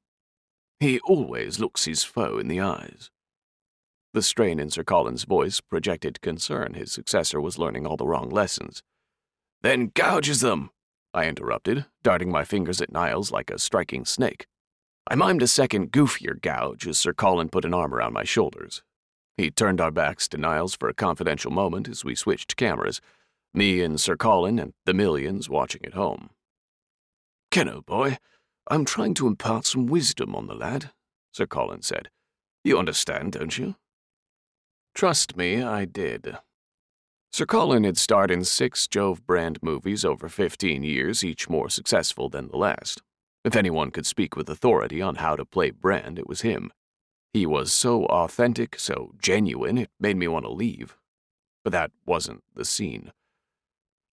He 0.78 1.00
always 1.00 1.58
looks 1.58 1.86
his 1.86 2.04
foe 2.04 2.38
in 2.38 2.46
the 2.46 2.60
eyes. 2.60 3.10
The 4.14 4.23
strain 4.23 4.61
in 4.61 4.71
Sir 4.71 4.85
Colin's 4.85 5.25
voice 5.25 5.61
projected 5.61 6.21
concern 6.21 6.75
his 6.75 6.92
successor 6.92 7.40
was 7.40 7.59
learning 7.59 7.85
all 7.85 7.97
the 7.97 8.06
wrong 8.06 8.30
lessons. 8.30 8.80
Then 9.61 9.90
gouges 9.92 10.40
them, 10.40 10.71
I 11.12 11.26
interrupted, 11.26 11.87
darting 12.04 12.30
my 12.30 12.44
fingers 12.44 12.80
at 12.80 12.92
Niles 12.92 13.33
like 13.33 13.50
a 13.50 13.59
striking 13.59 14.04
snake. 14.04 14.47
I 15.09 15.16
mimed 15.16 15.42
a 15.42 15.49
second 15.49 15.90
goofier 15.90 16.40
gouge 16.40 16.87
as 16.87 16.97
Sir 16.97 17.12
Colin 17.12 17.49
put 17.49 17.64
an 17.64 17.75
arm 17.75 17.92
around 17.92 18.12
my 18.12 18.23
shoulders. 18.23 18.85
He 19.37 19.50
turned 19.50 19.80
our 19.80 19.90
backs 19.90 20.28
to 20.28 20.38
Niles 20.38 20.76
for 20.76 20.88
a 20.88 20.94
confidential 20.94 21.50
moment 21.50 21.88
as 21.88 22.04
we 22.04 22.14
switched 22.14 22.56
cameras, 22.56 23.00
me 23.52 23.80
and 23.83 24.00
Sir 24.00 24.16
Colin 24.16 24.61
and 24.61 24.75
the 24.87 24.94
millions 24.94 25.49
watching 25.49 25.85
at 25.85 25.94
home. 25.94 26.30
Kenno, 27.50 27.85
boy, 27.85 28.18
I'm 28.68 28.85
trying 28.85 29.14
to 29.14 29.26
impart 29.26 29.66
some 29.66 29.87
wisdom 29.87 30.37
on 30.37 30.47
the 30.47 30.54
lad, 30.54 30.92
Sir 31.33 31.47
Colin 31.47 31.83
said. 31.83 32.11
You 32.62 32.78
understand, 32.78 33.33
don't 33.33 33.59
you? 33.59 33.75
Trust 34.94 35.36
me, 35.36 35.62
I 35.62 35.84
did. 35.84 36.38
Sir 37.32 37.46
Colin 37.46 37.82
had 37.82 37.98
starred 37.98 38.30
in 38.30 38.44
six 38.44 38.86
Jove 38.86 39.26
brand 39.26 39.58
movies 39.60 40.04
over 40.04 40.28
15 40.28 40.84
years, 40.84 41.24
each 41.24 41.48
more 41.48 41.68
successful 41.68 42.28
than 42.28 42.48
the 42.48 42.56
last. 42.56 43.02
If 43.44 43.56
anyone 43.56 43.90
could 43.90 44.06
speak 44.06 44.36
with 44.36 44.48
authority 44.48 45.02
on 45.02 45.16
how 45.16 45.36
to 45.36 45.44
play 45.44 45.70
Brand, 45.70 46.18
it 46.18 46.26
was 46.26 46.40
him. 46.40 46.72
He 47.34 47.44
was 47.44 47.72
so 47.72 48.06
authentic, 48.06 48.78
so 48.78 49.12
genuine, 49.20 49.76
it 49.76 49.90
made 49.98 50.16
me 50.16 50.28
want 50.28 50.46
to 50.46 50.52
leave. 50.52 50.96
But 51.64 51.72
that 51.72 51.90
wasn't 52.06 52.44
the 52.54 52.64
scene. 52.64 53.12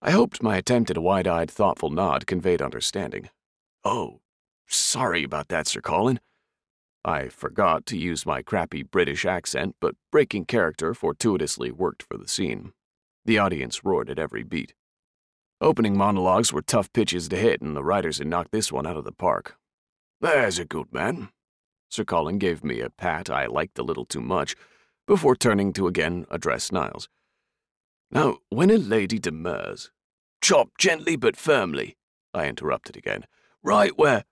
I 0.02 0.10
hoped 0.10 0.42
my 0.42 0.56
attempt 0.56 0.90
at 0.90 0.96
a 0.96 1.00
wide 1.00 1.28
eyed, 1.28 1.50
thoughtful 1.50 1.90
nod 1.90 2.26
conveyed 2.26 2.60
understanding. 2.60 3.30
Oh, 3.84 4.20
sorry 4.66 5.22
about 5.22 5.48
that, 5.48 5.68
Sir 5.68 5.80
Colin. 5.80 6.18
I 7.04 7.28
forgot 7.28 7.84
to 7.86 7.98
use 7.98 8.24
my 8.24 8.42
crappy 8.42 8.82
British 8.82 9.24
accent, 9.24 9.76
but 9.80 9.96
breaking 10.10 10.44
character 10.44 10.94
fortuitously 10.94 11.72
worked 11.72 12.02
for 12.02 12.16
the 12.16 12.28
scene. 12.28 12.72
The 13.24 13.38
audience 13.38 13.84
roared 13.84 14.08
at 14.08 14.18
every 14.18 14.44
beat. 14.44 14.74
Opening 15.60 15.96
monologues 15.96 16.52
were 16.52 16.62
tough 16.62 16.92
pitches 16.92 17.28
to 17.28 17.36
hit, 17.36 17.60
and 17.60 17.76
the 17.76 17.84
writers 17.84 18.18
had 18.18 18.26
knocked 18.26 18.52
this 18.52 18.72
one 18.72 18.86
out 18.86 18.96
of 18.96 19.04
the 19.04 19.12
park. 19.12 19.56
There's 20.20 20.58
a 20.58 20.64
good 20.64 20.92
man. 20.92 21.30
Sir 21.88 22.04
Colin 22.04 22.38
gave 22.38 22.64
me 22.64 22.80
a 22.80 22.90
pat 22.90 23.28
I 23.28 23.46
liked 23.46 23.78
a 23.78 23.82
little 23.82 24.04
too 24.04 24.20
much, 24.20 24.54
before 25.06 25.36
turning 25.36 25.72
to 25.74 25.88
again 25.88 26.26
address 26.30 26.70
Niles. 26.70 27.08
Now, 28.10 28.38
when 28.48 28.70
a 28.70 28.76
lady 28.76 29.18
demurs, 29.18 29.90
chop 30.40 30.70
gently 30.78 31.16
but 31.16 31.36
firmly, 31.36 31.96
I 32.32 32.46
interrupted 32.46 32.96
again. 32.96 33.26
Right 33.62 33.96
where. 33.96 34.24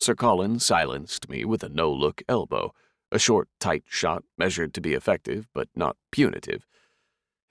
Sir 0.00 0.14
Colin 0.14 0.58
silenced 0.58 1.28
me 1.28 1.44
with 1.44 1.62
a 1.62 1.68
no 1.68 1.90
look 1.90 2.22
elbow, 2.28 2.72
a 3.10 3.18
short, 3.18 3.48
tight 3.60 3.84
shot 3.86 4.24
measured 4.36 4.74
to 4.74 4.80
be 4.80 4.94
effective 4.94 5.48
but 5.54 5.68
not 5.74 5.96
punitive. 6.10 6.66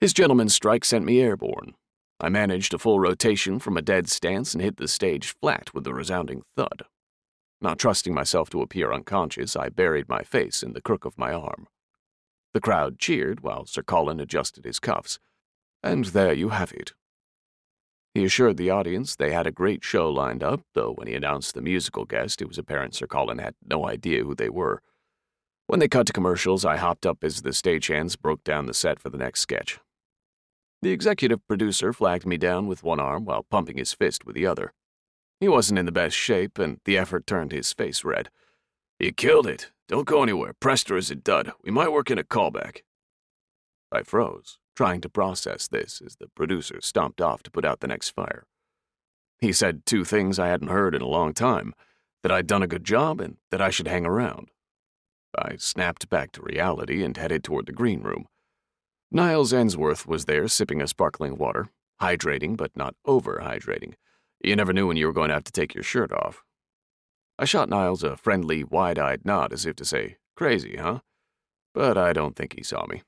His 0.00 0.12
gentleman's 0.12 0.54
strike 0.54 0.84
sent 0.84 1.04
me 1.04 1.20
airborne. 1.20 1.74
I 2.20 2.28
managed 2.28 2.72
a 2.72 2.78
full 2.78 3.00
rotation 3.00 3.58
from 3.58 3.76
a 3.76 3.82
dead 3.82 4.08
stance 4.08 4.54
and 4.54 4.62
hit 4.62 4.76
the 4.76 4.88
stage 4.88 5.34
flat 5.40 5.74
with 5.74 5.86
a 5.86 5.94
resounding 5.94 6.42
thud. 6.56 6.84
Not 7.60 7.78
trusting 7.78 8.14
myself 8.14 8.50
to 8.50 8.62
appear 8.62 8.92
unconscious, 8.92 9.56
I 9.56 9.68
buried 9.68 10.08
my 10.08 10.22
face 10.22 10.62
in 10.62 10.72
the 10.72 10.82
crook 10.82 11.04
of 11.04 11.18
my 11.18 11.32
arm. 11.32 11.66
The 12.52 12.60
crowd 12.60 12.98
cheered 12.98 13.40
while 13.40 13.66
Sir 13.66 13.82
Colin 13.82 14.20
adjusted 14.20 14.64
his 14.64 14.78
cuffs. 14.78 15.18
And 15.82 16.06
there 16.06 16.32
you 16.32 16.50
have 16.50 16.72
it. 16.72 16.92
He 18.16 18.24
assured 18.24 18.56
the 18.56 18.70
audience 18.70 19.14
they 19.14 19.30
had 19.30 19.46
a 19.46 19.52
great 19.52 19.84
show 19.84 20.10
lined 20.10 20.42
up, 20.42 20.62
though 20.72 20.94
when 20.94 21.06
he 21.06 21.12
announced 21.12 21.52
the 21.54 21.60
musical 21.60 22.06
guest, 22.06 22.40
it 22.40 22.48
was 22.48 22.56
apparent 22.56 22.94
Sir 22.94 23.06
Colin 23.06 23.36
had 23.36 23.54
no 23.62 23.86
idea 23.86 24.24
who 24.24 24.34
they 24.34 24.48
were. 24.48 24.80
When 25.66 25.80
they 25.80 25.86
cut 25.86 26.06
to 26.06 26.14
commercials, 26.14 26.64
I 26.64 26.78
hopped 26.78 27.04
up 27.04 27.22
as 27.22 27.42
the 27.42 27.50
stagehands 27.50 28.18
broke 28.18 28.42
down 28.42 28.64
the 28.64 28.72
set 28.72 29.00
for 29.00 29.10
the 29.10 29.18
next 29.18 29.40
sketch. 29.40 29.80
The 30.80 30.92
executive 30.92 31.46
producer 31.46 31.92
flagged 31.92 32.24
me 32.24 32.38
down 32.38 32.66
with 32.66 32.82
one 32.82 33.00
arm 33.00 33.26
while 33.26 33.42
pumping 33.42 33.76
his 33.76 33.92
fist 33.92 34.24
with 34.24 34.34
the 34.34 34.46
other. 34.46 34.72
He 35.38 35.46
wasn't 35.46 35.78
in 35.78 35.84
the 35.84 35.92
best 35.92 36.16
shape, 36.16 36.58
and 36.58 36.80
the 36.86 36.96
effort 36.96 37.26
turned 37.26 37.52
his 37.52 37.74
face 37.74 38.02
red. 38.02 38.30
You 38.98 39.12
killed 39.12 39.46
it. 39.46 39.72
Don't 39.88 40.06
go 40.06 40.22
anywhere. 40.22 40.54
Prester 40.58 40.96
is 40.96 41.10
a 41.10 41.16
dud. 41.16 41.52
We 41.62 41.70
might 41.70 41.92
work 41.92 42.10
in 42.10 42.16
a 42.16 42.24
callback. 42.24 42.78
I 43.92 44.04
froze, 44.04 44.56
trying 44.76 45.00
to 45.00 45.08
process 45.08 45.66
this 45.66 46.02
as 46.04 46.16
the 46.16 46.28
producer 46.28 46.80
stomped 46.80 47.20
off 47.20 47.42
to 47.42 47.50
put 47.50 47.64
out 47.64 47.80
the 47.80 47.88
next 47.88 48.10
fire. 48.10 48.44
He 49.40 49.52
said 49.52 49.86
two 49.86 50.04
things 50.04 50.38
I 50.38 50.48
hadn't 50.48 50.68
heard 50.68 50.94
in 50.94 51.02
a 51.02 51.08
long 51.08 51.32
time 51.32 51.74
that 52.22 52.30
I'd 52.30 52.46
done 52.46 52.62
a 52.62 52.68
good 52.68 52.84
job 52.84 53.20
and 53.20 53.38
that 53.50 53.60
I 53.60 53.70
should 53.70 53.88
hang 53.88 54.06
around. 54.06 54.50
I 55.36 55.56
snapped 55.56 56.08
back 56.08 56.32
to 56.32 56.42
reality 56.42 57.02
and 57.02 57.16
headed 57.16 57.44
toward 57.44 57.66
the 57.66 57.72
green 57.72 58.02
room. 58.02 58.26
Niles 59.10 59.52
Ensworth 59.52 60.06
was 60.06 60.24
there 60.24 60.48
sipping 60.48 60.80
a 60.80 60.86
sparkling 60.86 61.36
water, 61.36 61.68
hydrating 62.00 62.56
but 62.56 62.76
not 62.76 62.94
overhydrating. 63.06 63.94
You 64.42 64.56
never 64.56 64.72
knew 64.72 64.86
when 64.86 64.96
you 64.96 65.06
were 65.06 65.12
going 65.12 65.28
to 65.28 65.34
have 65.34 65.44
to 65.44 65.52
take 65.52 65.74
your 65.74 65.84
shirt 65.84 66.12
off. 66.12 66.42
I 67.38 67.44
shot 67.44 67.68
Niles 67.68 68.02
a 68.02 68.16
friendly, 68.16 68.64
wide 68.64 68.98
eyed 68.98 69.24
nod 69.24 69.52
as 69.52 69.66
if 69.66 69.76
to 69.76 69.84
say, 69.84 70.16
Crazy, 70.36 70.76
huh? 70.76 71.00
But 71.74 71.96
I 71.98 72.12
don't 72.12 72.34
think 72.34 72.54
he 72.54 72.62
saw 72.62 72.86
me. 72.86 73.02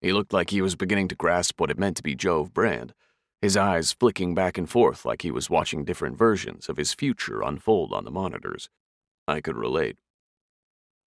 He 0.00 0.12
looked 0.12 0.32
like 0.32 0.50
he 0.50 0.62
was 0.62 0.76
beginning 0.76 1.08
to 1.08 1.14
grasp 1.14 1.60
what 1.60 1.70
it 1.70 1.78
meant 1.78 1.96
to 1.96 2.02
be 2.02 2.14
Jove 2.14 2.52
Brand, 2.52 2.94
his 3.40 3.56
eyes 3.56 3.92
flicking 3.92 4.34
back 4.34 4.58
and 4.58 4.68
forth 4.68 5.04
like 5.04 5.22
he 5.22 5.30
was 5.30 5.50
watching 5.50 5.84
different 5.84 6.18
versions 6.18 6.68
of 6.68 6.76
his 6.76 6.94
future 6.94 7.42
unfold 7.42 7.92
on 7.92 8.04
the 8.04 8.10
monitors. 8.10 8.68
I 9.28 9.40
could 9.40 9.56
relate. 9.56 9.96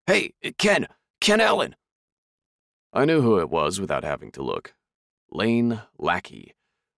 Hey, 0.08 0.34
Ken! 0.58 0.88
Ken 1.22 1.42
Allen! 1.42 1.76
I 2.92 3.06
knew 3.06 3.22
who 3.22 3.40
it 3.40 3.50
was 3.50 3.80
without 3.80 4.04
having 4.04 4.32
to 4.32 4.42
look. 4.42 4.74
Lane 5.32 5.82
Lackey, 5.98 6.56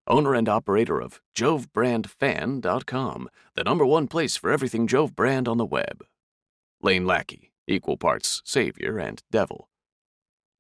owner 0.08 0.34
and 0.34 0.48
operator 0.48 1.02
of 1.02 1.22
JoveBrandFan.com, 1.36 3.30
the 3.56 3.64
number 3.64 3.86
one 3.86 4.08
place 4.08 4.38
for 4.38 4.50
everything 4.50 4.88
Jove 4.88 5.16
Brand 5.16 5.48
on 5.48 5.58
the 5.58 5.66
web. 5.66 6.06
Lane 6.82 7.06
Lackey, 7.06 7.52
equal 7.68 7.98
parts 7.98 8.42
savior 8.46 8.98
and 8.98 9.22
devil. 9.32 9.68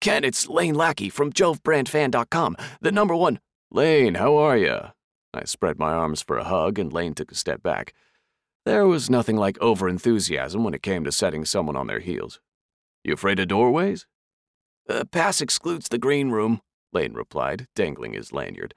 Ken, 0.01 0.23
it's 0.23 0.49
Lane 0.49 0.73
Lackey 0.73 1.09
from 1.09 1.31
JoveBrandFan.com, 1.31 2.57
the 2.81 2.91
number 2.91 3.15
one. 3.15 3.39
Lane, 3.69 4.15
how 4.15 4.35
are 4.35 4.57
you? 4.57 4.79
I 5.31 5.43
spread 5.45 5.77
my 5.77 5.91
arms 5.91 6.23
for 6.23 6.39
a 6.39 6.43
hug, 6.43 6.79
and 6.79 6.91
Lane 6.91 7.13
took 7.13 7.31
a 7.31 7.35
step 7.35 7.61
back. 7.61 7.93
There 8.65 8.87
was 8.87 9.11
nothing 9.11 9.37
like 9.37 9.59
overenthusiasm 9.59 10.63
when 10.63 10.73
it 10.73 10.81
came 10.81 11.03
to 11.03 11.11
setting 11.11 11.45
someone 11.45 11.75
on 11.75 11.85
their 11.85 11.99
heels. 11.99 12.39
You 13.03 13.13
afraid 13.13 13.39
of 13.39 13.49
doorways? 13.49 14.07
Uh, 14.89 15.03
pass 15.05 15.39
excludes 15.39 15.87
the 15.87 15.99
green 15.99 16.31
room, 16.31 16.61
Lane 16.91 17.13
replied, 17.13 17.67
dangling 17.75 18.13
his 18.13 18.33
lanyard. 18.33 18.73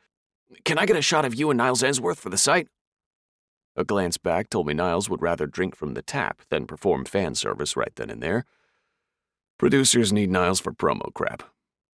Can 0.66 0.76
I 0.76 0.84
get 0.84 0.96
a 0.96 1.02
shot 1.02 1.24
of 1.24 1.34
you 1.34 1.48
and 1.48 1.56
Niles 1.56 1.82
Ensworth 1.82 2.18
for 2.18 2.28
the 2.28 2.36
site? 2.36 2.68
A 3.76 3.84
glance 3.84 4.18
back 4.18 4.50
told 4.50 4.66
me 4.66 4.74
Niles 4.74 5.08
would 5.08 5.22
rather 5.22 5.46
drink 5.46 5.74
from 5.74 5.94
the 5.94 6.02
tap 6.02 6.42
than 6.50 6.66
perform 6.66 7.06
fan 7.06 7.34
service 7.34 7.76
right 7.78 7.92
then 7.96 8.10
and 8.10 8.22
there. 8.22 8.44
Producers 9.58 10.12
need 10.12 10.30
Niles 10.30 10.58
for 10.58 10.72
promo 10.72 11.14
crap. 11.14 11.44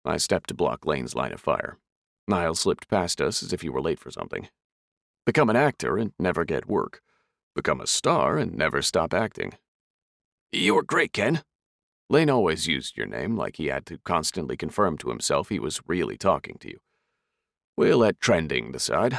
I 0.05 0.17
stepped 0.17 0.49
to 0.49 0.55
block 0.55 0.87
Lane's 0.87 1.15
line 1.15 1.33
of 1.33 1.41
fire. 1.41 1.77
Niles 2.27 2.61
slipped 2.61 2.89
past 2.89 3.21
us 3.21 3.43
as 3.43 3.53
if 3.53 3.61
he 3.61 3.69
were 3.69 3.83
late 3.83 4.01
for 4.01 4.11
something. 4.11 4.49
Become 5.27 5.51
an 5.51 5.57
actor 5.57 5.99
and 5.99 6.13
never 6.19 6.47
get 6.47 6.69
work. 6.69 7.03
Become 7.55 7.83
a 7.83 7.87
star 7.87 8.39
and 8.39 8.57
never 8.57 8.81
stop 8.81 9.13
acting. 9.13 9.53
You 10.53 10.75
were 10.75 10.83
great, 10.83 11.13
Ken. 11.13 11.43
Lane 12.09 12.31
always 12.31 12.67
used 12.67 12.97
your 12.97 13.07
name 13.07 13.37
like 13.37 13.57
he 13.57 13.67
had 13.67 13.85
to 13.87 13.99
constantly 13.99 14.57
confirm 14.57 14.97
to 14.99 15.11
himself 15.11 15.51
he 15.51 15.59
was 15.59 15.83
really 15.87 16.17
talking 16.17 16.57
to 16.61 16.69
you. 16.69 16.79
We'll 17.77 17.99
let 17.99 18.21
trending 18.21 18.73
decide. 18.73 19.19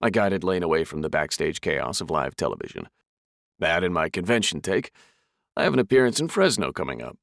I 0.00 0.10
guided 0.10 0.44
Lane 0.44 0.62
away 0.62 0.84
from 0.84 1.00
the 1.00 1.10
backstage 1.10 1.60
chaos 1.62 2.00
of 2.00 2.10
live 2.10 2.36
television. 2.36 2.88
That 3.58 3.82
and 3.82 3.92
my 3.92 4.10
convention 4.10 4.60
take. 4.60 4.92
I 5.56 5.64
have 5.64 5.72
an 5.72 5.80
appearance 5.80 6.20
in 6.20 6.28
Fresno 6.28 6.72
coming 6.72 7.02
up. 7.02 7.16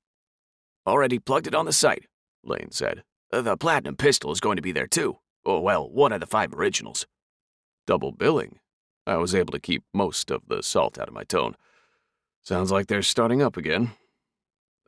Already 0.87 1.19
plugged 1.19 1.47
it 1.47 1.55
on 1.55 1.65
the 1.65 1.73
site, 1.73 2.05
Lane 2.43 2.71
said. 2.71 3.03
The 3.31 3.57
Platinum 3.57 3.95
Pistol 3.95 4.31
is 4.31 4.39
going 4.39 4.55
to 4.55 4.61
be 4.61 4.71
there 4.71 4.87
too. 4.87 5.17
Oh, 5.45 5.59
well, 5.59 5.89
one 5.89 6.11
of 6.11 6.19
the 6.19 6.27
five 6.27 6.53
originals. 6.53 7.05
Double 7.87 8.11
billing. 8.11 8.59
I 9.07 9.17
was 9.17 9.35
able 9.35 9.51
to 9.53 9.59
keep 9.59 9.83
most 9.93 10.31
of 10.31 10.43
the 10.47 10.63
salt 10.63 10.99
out 10.99 11.07
of 11.07 11.13
my 11.13 11.23
tone. 11.23 11.55
Sounds 12.43 12.71
like 12.71 12.87
they're 12.87 13.01
starting 13.01 13.41
up 13.41 13.57
again. 13.57 13.91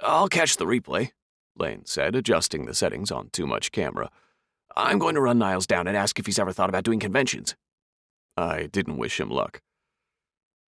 I'll 0.01 0.27
catch 0.27 0.57
the 0.57 0.65
replay, 0.65 1.12
Lane 1.57 1.86
said, 1.86 2.15
adjusting 2.15 2.65
the 2.65 2.75
settings 2.75 3.12
on 3.12 3.29
too 3.31 3.47
much 3.47 3.71
camera. 3.71 4.12
I'm 4.75 4.99
going 4.99 5.15
to 5.15 5.21
run 5.21 5.39
Niles 5.39 5.65
down 5.65 5.88
and 5.88 5.97
ask 5.97 6.19
if 6.19 6.27
he's 6.27 6.38
ever 6.38 6.53
thought 6.53 6.69
about 6.69 6.83
doing 6.83 6.99
conventions. 6.99 7.55
I 8.36 8.67
didn't 8.67 8.97
wish 8.97 9.19
him 9.19 9.29
luck. 9.29 9.62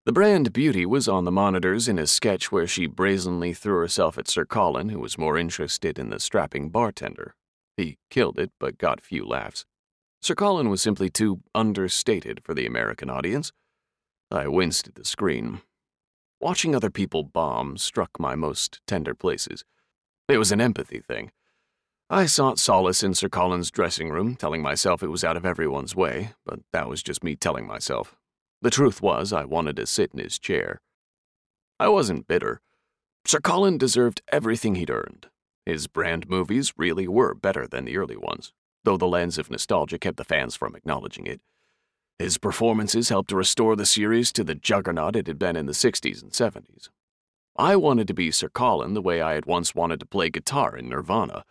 The 0.09 0.13
brand 0.13 0.55
beauty 0.55 0.87
was 0.87 1.07
on 1.07 1.27
the 1.27 1.31
monitors 1.31 1.87
in 1.87 1.99
a 1.99 2.07
sketch 2.07 2.51
where 2.51 2.67
she 2.67 2.87
brazenly 2.87 3.53
threw 3.53 3.77
herself 3.77 4.17
at 4.17 4.27
Sir 4.27 4.47
Colin, 4.47 4.89
who 4.89 5.01
was 5.01 5.19
more 5.19 5.37
interested 5.37 5.99
in 5.99 6.09
the 6.09 6.19
strapping 6.19 6.71
bartender. 6.71 7.35
He 7.77 7.99
killed 8.09 8.39
it, 8.39 8.51
but 8.59 8.79
got 8.79 9.03
few 9.03 9.27
laughs. 9.27 9.67
Sir 10.23 10.35
Colin 10.35 10.71
was 10.71 10.81
simply 10.81 11.11
too 11.11 11.41
understated 11.55 12.41
for 12.43 12.55
the 12.55 12.65
American 12.65 13.11
audience. 13.11 13.53
I 14.31 14.49
winced 14.49 14.89
at 14.89 14.95
the 14.95 15.05
screen. 15.05 15.61
Watching 16.41 16.75
other 16.75 16.89
people 16.89 17.23
bomb 17.23 17.77
struck 17.77 18.19
my 18.19 18.35
most 18.35 18.81
tender 18.87 19.15
places. 19.15 19.63
It 20.27 20.39
was 20.39 20.53
an 20.53 20.61
empathy 20.63 21.01
thing. 21.01 21.33
I 22.09 22.25
sought 22.25 22.59
solace 22.59 23.03
in 23.03 23.13
Sir 23.13 23.29
Colin's 23.29 23.71
dressing 23.71 24.09
room, 24.09 24.37
telling 24.37 24.63
myself 24.63 25.03
it 25.03 25.09
was 25.09 25.23
out 25.23 25.37
of 25.37 25.45
everyone's 25.45 25.95
way, 25.95 26.31
but 26.47 26.61
that 26.73 26.89
was 26.89 27.03
just 27.03 27.23
me 27.23 27.37
telling 27.37 27.67
myself. 27.67 28.17
The 28.61 28.71
truth 28.71 29.01
was, 29.01 29.33
I 29.33 29.45
wanted 29.45 29.77
to 29.77 29.87
sit 29.87 30.11
in 30.13 30.21
his 30.21 30.39
chair. 30.39 30.81
I 31.79 31.89
wasn't 31.89 32.27
bitter. 32.27 32.61
Sir 33.25 33.41
Colin 33.41 33.79
deserved 33.79 34.23
everything 34.33 34.75
he'd 34.75 34.91
earned. 34.91 35.29
His 35.65 35.87
brand 35.87 36.29
movies 36.29 36.73
really 36.77 37.07
were 37.07 37.35
better 37.35 37.67
than 37.67 37.85
the 37.85 37.97
early 37.97 38.17
ones, 38.17 38.53
though 38.85 38.97
the 38.97 39.07
lens 39.07 39.39
of 39.39 39.51
nostalgia 39.51 39.99
kept 39.99 40.17
the 40.17 40.25
fans 40.25 40.57
from 40.57 40.75
acknowledging 40.75 41.27
it. 41.27 41.41
His 42.19 42.39
performances 42.39 43.11
helped 43.11 43.31
to 43.31 43.37
restore 43.37 43.77
the 43.77 43.87
series 43.87 44.33
to 44.33 44.43
the 44.43 44.57
juggernaut 44.57 45.15
it 45.15 45.29
had 45.29 45.39
been 45.39 45.57
in 45.57 45.67
the 45.67 45.73
60s 45.73 46.23
and 46.23 46.33
70s. 46.33 46.89
I 47.57 47.77
wanted 47.77 48.09
to 48.09 48.15
be 48.15 48.31
Sir 48.31 48.49
Colin 48.49 48.95
the 48.95 49.03
way 49.03 49.21
I 49.21 49.35
had 49.35 49.47
once 49.47 49.75
wanted 49.75 50.01
to 50.01 50.07
play 50.07 50.31
guitar 50.31 50.77
in 50.77 50.89
Nirvana. 50.89 51.45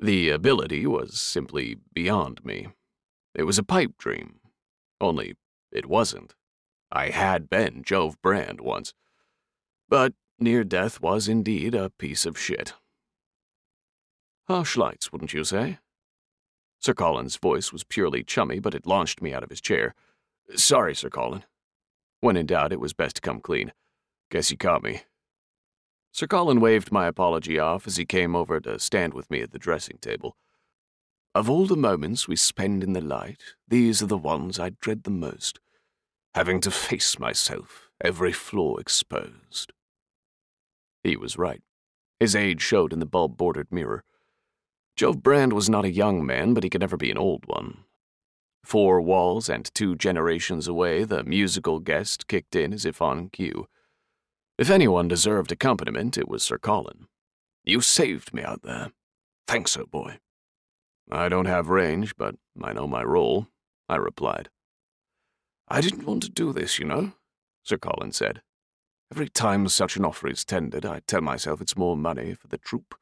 The 0.00 0.30
ability 0.30 0.86
was 0.86 1.18
simply 1.18 1.76
beyond 1.92 2.44
me. 2.44 2.68
It 3.34 3.44
was 3.44 3.58
a 3.58 3.64
pipe 3.64 3.96
dream. 3.98 4.40
Only 5.00 5.34
it 5.72 5.86
wasn't. 5.86 6.34
I 6.92 7.10
had 7.10 7.48
been 7.48 7.82
Jove 7.82 8.20
Brand 8.22 8.60
once. 8.60 8.94
But 9.88 10.14
near 10.38 10.64
death 10.64 11.00
was 11.00 11.28
indeed 11.28 11.74
a 11.74 11.90
piece 11.90 12.26
of 12.26 12.38
shit. 12.38 12.74
Harsh 14.48 14.76
lights, 14.76 15.12
wouldn't 15.12 15.32
you 15.32 15.44
say? 15.44 15.78
Sir 16.80 16.94
Colin's 16.94 17.36
voice 17.36 17.72
was 17.72 17.84
purely 17.84 18.24
chummy, 18.24 18.58
but 18.58 18.74
it 18.74 18.86
launched 18.86 19.20
me 19.20 19.32
out 19.32 19.42
of 19.42 19.50
his 19.50 19.60
chair. 19.60 19.94
Sorry, 20.56 20.94
Sir 20.94 21.10
Colin. 21.10 21.44
When 22.20 22.36
in 22.36 22.46
doubt, 22.46 22.72
it 22.72 22.80
was 22.80 22.92
best 22.92 23.16
to 23.16 23.22
come 23.22 23.40
clean. 23.40 23.72
Guess 24.30 24.50
you 24.50 24.56
caught 24.56 24.82
me. 24.82 25.02
Sir 26.12 26.26
Colin 26.26 26.60
waved 26.60 26.90
my 26.90 27.06
apology 27.06 27.58
off 27.58 27.86
as 27.86 27.96
he 27.96 28.04
came 28.04 28.34
over 28.34 28.60
to 28.60 28.78
stand 28.80 29.14
with 29.14 29.30
me 29.30 29.42
at 29.42 29.52
the 29.52 29.58
dressing 29.58 29.98
table. 29.98 30.36
Of 31.32 31.48
all 31.48 31.66
the 31.66 31.76
moments 31.76 32.26
we 32.26 32.34
spend 32.34 32.82
in 32.82 32.92
the 32.92 33.00
light, 33.00 33.40
these 33.68 34.02
are 34.02 34.06
the 34.06 34.18
ones 34.18 34.58
I 34.58 34.70
dread 34.80 35.04
the 35.04 35.10
most. 35.10 35.60
Having 36.34 36.60
to 36.62 36.70
face 36.72 37.20
myself, 37.20 37.90
every 38.00 38.32
flaw 38.32 38.78
exposed. 38.78 39.72
He 41.04 41.16
was 41.16 41.38
right. 41.38 41.62
His 42.18 42.34
age 42.34 42.60
showed 42.60 42.92
in 42.92 42.98
the 42.98 43.06
bulb 43.06 43.36
bordered 43.36 43.70
mirror. 43.70 44.02
Jove 44.96 45.22
Brand 45.22 45.52
was 45.52 45.70
not 45.70 45.84
a 45.84 45.90
young 45.90 46.26
man, 46.26 46.52
but 46.52 46.64
he 46.64 46.70
could 46.70 46.80
never 46.80 46.96
be 46.96 47.12
an 47.12 47.16
old 47.16 47.44
one. 47.46 47.84
Four 48.64 49.00
walls 49.00 49.48
and 49.48 49.72
two 49.72 49.94
generations 49.94 50.66
away, 50.66 51.04
the 51.04 51.22
musical 51.22 51.78
guest 51.78 52.26
kicked 52.26 52.56
in 52.56 52.72
as 52.72 52.84
if 52.84 53.00
on 53.00 53.28
cue. 53.28 53.68
If 54.58 54.68
anyone 54.68 55.08
deserved 55.08 55.52
accompaniment, 55.52 56.18
it 56.18 56.28
was 56.28 56.42
Sir 56.42 56.58
Colin. 56.58 57.06
You 57.64 57.80
saved 57.80 58.34
me 58.34 58.42
out 58.42 58.62
there. 58.62 58.90
Thanks, 59.46 59.76
old 59.76 59.90
boy. 59.90 60.18
I 61.10 61.28
don't 61.28 61.46
have 61.46 61.68
range, 61.68 62.16
but 62.16 62.36
I 62.62 62.72
know 62.72 62.86
my 62.86 63.02
role, 63.02 63.48
I 63.88 63.96
replied. 63.96 64.48
I 65.68 65.80
didn't 65.80 66.06
want 66.06 66.22
to 66.24 66.30
do 66.30 66.52
this, 66.52 66.78
you 66.78 66.84
know, 66.84 67.12
Sir 67.62 67.78
Colin 67.78 68.12
said. 68.12 68.42
Every 69.12 69.28
time 69.28 69.68
such 69.68 69.96
an 69.96 70.04
offer 70.04 70.28
is 70.28 70.44
tendered, 70.44 70.84
I 70.84 71.00
tell 71.06 71.20
myself 71.20 71.60
it's 71.60 71.76
more 71.76 71.96
money 71.96 72.34
for 72.34 72.48
the 72.48 72.58
troupe 72.58 72.94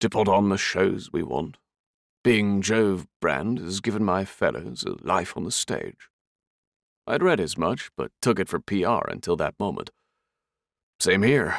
to 0.00 0.10
put 0.10 0.28
on 0.28 0.48
the 0.48 0.58
shows 0.58 1.10
we 1.12 1.22
want. 1.22 1.56
Being 2.24 2.62
Jove 2.62 3.06
Brand 3.20 3.58
has 3.58 3.80
given 3.80 4.04
my 4.04 4.24
fellows 4.24 4.84
a 4.84 4.96
life 5.06 5.36
on 5.36 5.44
the 5.44 5.52
stage. 5.52 6.08
I'd 7.06 7.22
read 7.22 7.38
as 7.38 7.58
much, 7.58 7.90
but 7.96 8.12
took 8.22 8.40
it 8.40 8.48
for 8.48 8.58
PR 8.58 9.08
until 9.08 9.36
that 9.36 9.58
moment. 9.60 9.90
Same 10.98 11.22
here. 11.22 11.56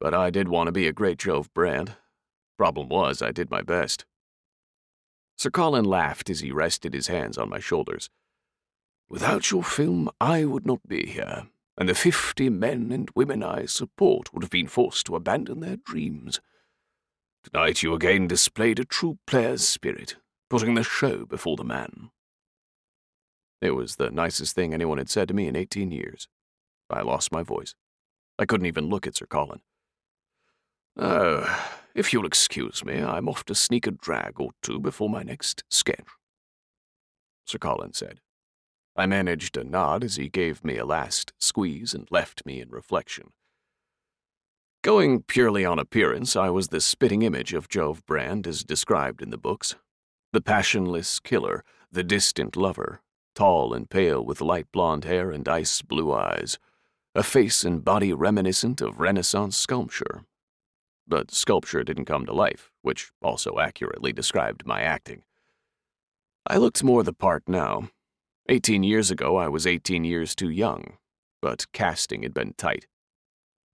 but 0.00 0.14
I 0.14 0.30
did 0.30 0.48
want 0.48 0.68
to 0.68 0.72
be 0.72 0.86
a 0.86 0.92
great 0.92 1.18
Jove 1.18 1.52
Brand. 1.54 1.96
Problem 2.56 2.88
was, 2.88 3.22
I 3.22 3.32
did 3.32 3.50
my 3.50 3.62
best. 3.62 4.04
Sir 5.38 5.50
Colin 5.50 5.84
laughed 5.84 6.28
as 6.28 6.40
he 6.40 6.50
rested 6.50 6.92
his 6.92 7.06
hands 7.06 7.38
on 7.38 7.48
my 7.48 7.60
shoulders. 7.60 8.10
Without 9.08 9.52
your 9.52 9.62
film, 9.62 10.10
I 10.20 10.44
would 10.44 10.66
not 10.66 10.86
be 10.88 11.06
here, 11.06 11.46
and 11.78 11.88
the 11.88 11.94
fifty 11.94 12.50
men 12.50 12.90
and 12.90 13.08
women 13.14 13.44
I 13.44 13.66
support 13.66 14.34
would 14.34 14.42
have 14.42 14.50
been 14.50 14.66
forced 14.66 15.06
to 15.06 15.14
abandon 15.14 15.60
their 15.60 15.76
dreams. 15.76 16.40
Tonight 17.44 17.84
you 17.84 17.94
again 17.94 18.26
displayed 18.26 18.80
a 18.80 18.84
true 18.84 19.18
player's 19.28 19.66
spirit, 19.66 20.16
putting 20.50 20.74
the 20.74 20.82
show 20.82 21.24
before 21.24 21.56
the 21.56 21.64
man. 21.64 22.10
It 23.60 23.70
was 23.70 23.94
the 23.94 24.10
nicest 24.10 24.56
thing 24.56 24.74
anyone 24.74 24.98
had 24.98 25.08
said 25.08 25.28
to 25.28 25.34
me 25.34 25.46
in 25.46 25.54
eighteen 25.54 25.92
years. 25.92 26.26
I 26.90 27.02
lost 27.02 27.30
my 27.30 27.44
voice. 27.44 27.76
I 28.40 28.44
couldn't 28.44 28.66
even 28.66 28.88
look 28.88 29.06
at 29.06 29.16
Sir 29.16 29.26
Colin. 29.26 29.60
Oh, 30.96 31.76
if 31.98 32.12
you'll 32.12 32.26
excuse 32.26 32.84
me, 32.84 33.02
I'm 33.02 33.28
off 33.28 33.44
to 33.46 33.56
sneak 33.56 33.84
a 33.84 33.90
drag 33.90 34.40
or 34.40 34.50
two 34.62 34.78
before 34.78 35.10
my 35.10 35.24
next 35.24 35.64
sketch. 35.68 36.06
Sir 37.44 37.58
Colin 37.58 37.92
said. 37.92 38.20
I 38.94 39.06
managed 39.06 39.56
a 39.56 39.64
nod 39.64 40.04
as 40.04 40.14
he 40.14 40.28
gave 40.28 40.64
me 40.64 40.76
a 40.76 40.84
last 40.84 41.32
squeeze 41.40 41.94
and 41.94 42.06
left 42.08 42.46
me 42.46 42.60
in 42.60 42.70
reflection. 42.70 43.32
Going 44.82 45.22
purely 45.22 45.64
on 45.64 45.80
appearance, 45.80 46.36
I 46.36 46.50
was 46.50 46.68
the 46.68 46.80
spitting 46.80 47.22
image 47.22 47.52
of 47.52 47.68
Jove 47.68 48.06
Brand 48.06 48.46
as 48.46 48.62
described 48.62 49.20
in 49.20 49.30
the 49.30 49.36
books. 49.36 49.74
The 50.32 50.40
passionless 50.40 51.18
killer, 51.18 51.64
the 51.90 52.04
distant 52.04 52.54
lover, 52.54 53.00
tall 53.34 53.74
and 53.74 53.90
pale 53.90 54.24
with 54.24 54.40
light 54.40 54.70
blonde 54.70 55.04
hair 55.04 55.32
and 55.32 55.48
ice 55.48 55.82
blue 55.82 56.12
eyes, 56.12 56.60
a 57.12 57.24
face 57.24 57.64
and 57.64 57.84
body 57.84 58.12
reminiscent 58.12 58.80
of 58.80 59.00
Renaissance 59.00 59.56
sculpture. 59.56 60.22
But 61.08 61.30
sculpture 61.30 61.82
didn't 61.82 62.04
come 62.04 62.26
to 62.26 62.32
life, 62.34 62.70
which 62.82 63.10
also 63.22 63.58
accurately 63.58 64.12
described 64.12 64.66
my 64.66 64.82
acting. 64.82 65.22
I 66.46 66.58
looked 66.58 66.84
more 66.84 67.02
the 67.02 67.14
part 67.14 67.44
now. 67.48 67.88
Eighteen 68.48 68.82
years 68.82 69.10
ago, 69.10 69.36
I 69.36 69.48
was 69.48 69.66
18 69.66 70.04
years 70.04 70.34
too 70.34 70.50
young, 70.50 70.98
but 71.40 71.66
casting 71.72 72.22
had 72.22 72.34
been 72.34 72.54
tight. 72.56 72.86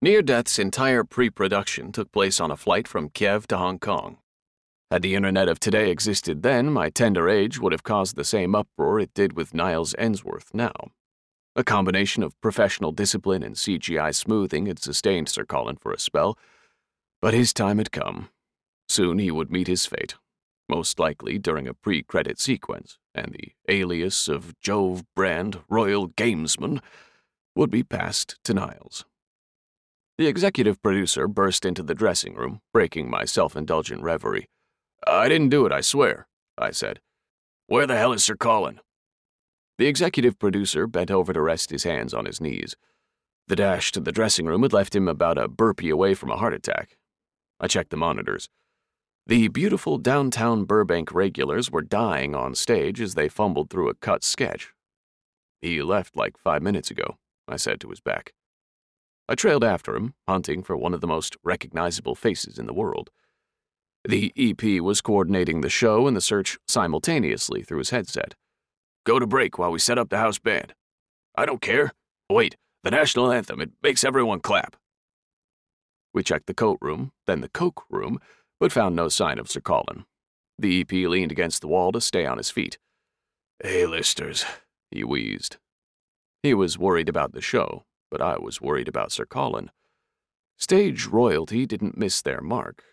Near 0.00 0.22
Death's 0.22 0.58
entire 0.58 1.02
pre 1.02 1.30
production 1.30 1.90
took 1.90 2.12
place 2.12 2.40
on 2.40 2.50
a 2.50 2.56
flight 2.56 2.86
from 2.86 3.08
Kiev 3.08 3.46
to 3.48 3.56
Hong 3.56 3.78
Kong. 3.78 4.18
Had 4.90 5.02
the 5.02 5.14
internet 5.14 5.48
of 5.48 5.58
today 5.58 5.90
existed 5.90 6.42
then, 6.42 6.70
my 6.70 6.90
tender 6.90 7.28
age 7.28 7.58
would 7.58 7.72
have 7.72 7.82
caused 7.82 8.14
the 8.14 8.24
same 8.24 8.54
uproar 8.54 9.00
it 9.00 9.14
did 9.14 9.32
with 9.32 9.54
Niles 9.54 9.94
Ensworth 9.98 10.52
now. 10.52 10.72
A 11.56 11.64
combination 11.64 12.22
of 12.22 12.40
professional 12.40 12.92
discipline 12.92 13.42
and 13.42 13.54
CGI 13.54 14.14
smoothing 14.14 14.66
had 14.66 14.78
sustained 14.78 15.28
Sir 15.28 15.44
Colin 15.44 15.76
for 15.76 15.92
a 15.92 15.98
spell, 15.98 16.36
but 17.24 17.32
his 17.32 17.54
time 17.54 17.78
had 17.78 17.90
come. 17.90 18.28
Soon 18.86 19.18
he 19.18 19.30
would 19.30 19.50
meet 19.50 19.66
his 19.66 19.86
fate, 19.86 20.14
most 20.68 20.98
likely 20.98 21.38
during 21.38 21.66
a 21.66 21.72
pre 21.72 22.02
credit 22.02 22.38
sequence, 22.38 22.98
and 23.14 23.32
the 23.32 23.52
alias 23.66 24.28
of 24.28 24.52
Jove 24.60 25.04
Brand 25.16 25.60
Royal 25.70 26.10
Gamesman 26.10 26.80
would 27.56 27.70
be 27.70 27.82
passed 27.82 28.38
to 28.44 28.52
Niles. 28.52 29.06
The 30.18 30.26
executive 30.26 30.82
producer 30.82 31.26
burst 31.26 31.64
into 31.64 31.82
the 31.82 31.94
dressing 31.94 32.34
room, 32.34 32.60
breaking 32.74 33.08
my 33.08 33.24
self 33.24 33.56
indulgent 33.56 34.02
reverie. 34.02 34.50
I 35.06 35.30
didn't 35.30 35.48
do 35.48 35.64
it, 35.64 35.72
I 35.72 35.80
swear, 35.80 36.26
I 36.58 36.72
said. 36.72 37.00
Where 37.68 37.86
the 37.86 37.96
hell 37.96 38.12
is 38.12 38.22
Sir 38.22 38.36
Colin? 38.36 38.80
The 39.78 39.86
executive 39.86 40.38
producer 40.38 40.86
bent 40.86 41.10
over 41.10 41.32
to 41.32 41.40
rest 41.40 41.70
his 41.70 41.84
hands 41.84 42.12
on 42.12 42.26
his 42.26 42.38
knees. 42.38 42.76
The 43.48 43.56
dash 43.56 43.92
to 43.92 44.00
the 44.00 44.12
dressing 44.12 44.44
room 44.44 44.60
had 44.60 44.74
left 44.74 44.94
him 44.94 45.08
about 45.08 45.38
a 45.38 45.48
burpee 45.48 45.88
away 45.88 46.12
from 46.12 46.30
a 46.30 46.36
heart 46.36 46.52
attack. 46.52 46.98
I 47.60 47.68
checked 47.68 47.90
the 47.90 47.96
monitors. 47.96 48.48
The 49.26 49.48
beautiful 49.48 49.96
downtown 49.96 50.64
Burbank 50.64 51.12
regulars 51.12 51.70
were 51.70 51.80
dying 51.80 52.34
on 52.34 52.54
stage 52.54 53.00
as 53.00 53.14
they 53.14 53.28
fumbled 53.28 53.70
through 53.70 53.88
a 53.88 53.94
cut 53.94 54.22
sketch. 54.22 54.72
He 55.62 55.80
left 55.80 56.14
like 56.14 56.36
five 56.36 56.62
minutes 56.62 56.90
ago, 56.90 57.16
I 57.48 57.56
said 57.56 57.80
to 57.80 57.88
his 57.88 58.00
back. 58.00 58.34
I 59.26 59.34
trailed 59.34 59.64
after 59.64 59.96
him, 59.96 60.12
hunting 60.28 60.62
for 60.62 60.76
one 60.76 60.92
of 60.92 61.00
the 61.00 61.06
most 61.06 61.36
recognizable 61.42 62.14
faces 62.14 62.58
in 62.58 62.66
the 62.66 62.74
world. 62.74 63.08
The 64.06 64.32
EP 64.36 64.82
was 64.82 65.00
coordinating 65.00 65.62
the 65.62 65.70
show 65.70 66.06
and 66.06 66.14
the 66.14 66.20
search 66.20 66.58
simultaneously 66.68 67.62
through 67.62 67.78
his 67.78 67.88
headset. 67.88 68.34
Go 69.06 69.18
to 69.18 69.26
break 69.26 69.58
while 69.58 69.70
we 69.70 69.78
set 69.78 69.98
up 69.98 70.10
the 70.10 70.18
house 70.18 70.38
band. 70.38 70.74
I 71.34 71.46
don't 71.46 71.62
care. 71.62 71.92
Wait, 72.28 72.56
the 72.82 72.90
national 72.90 73.32
anthem, 73.32 73.62
it 73.62 73.70
makes 73.82 74.04
everyone 74.04 74.40
clap. 74.40 74.76
We 76.14 76.22
checked 76.22 76.46
the 76.46 76.54
coat 76.54 76.78
room, 76.80 77.12
then 77.26 77.40
the 77.40 77.48
coke 77.48 77.84
room, 77.90 78.20
but 78.60 78.72
found 78.72 78.94
no 78.94 79.08
sign 79.08 79.38
of 79.38 79.50
Sir 79.50 79.60
Colin. 79.60 80.06
The 80.58 80.80
EP 80.80 80.92
leaned 80.92 81.32
against 81.32 81.60
the 81.60 81.68
wall 81.68 81.90
to 81.92 82.00
stay 82.00 82.24
on 82.24 82.38
his 82.38 82.50
feet. 82.50 82.78
A-listers, 83.64 84.44
he 84.90 85.02
wheezed. 85.02 85.56
He 86.42 86.54
was 86.54 86.78
worried 86.78 87.08
about 87.08 87.32
the 87.32 87.40
show, 87.40 87.84
but 88.10 88.20
I 88.20 88.38
was 88.38 88.60
worried 88.60 88.86
about 88.86 89.10
Sir 89.10 89.26
Colin. 89.26 89.70
Stage 90.56 91.06
royalty 91.06 91.66
didn't 91.66 91.98
miss 91.98 92.22
their 92.22 92.40
mark. 92.40 92.84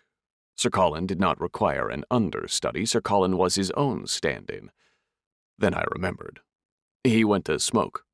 Sir 0.56 0.70
Colin 0.70 1.06
did 1.06 1.20
not 1.20 1.40
require 1.40 1.88
an 1.88 2.04
understudy. 2.10 2.84
Sir 2.84 3.00
Colin 3.00 3.36
was 3.36 3.54
his 3.54 3.70
own 3.72 4.06
stand-in. 4.06 4.70
Then 5.58 5.74
I 5.74 5.84
remembered. 5.92 6.40
He 7.04 7.24
went 7.24 7.44
to 7.44 7.60
smoke. 7.60 8.04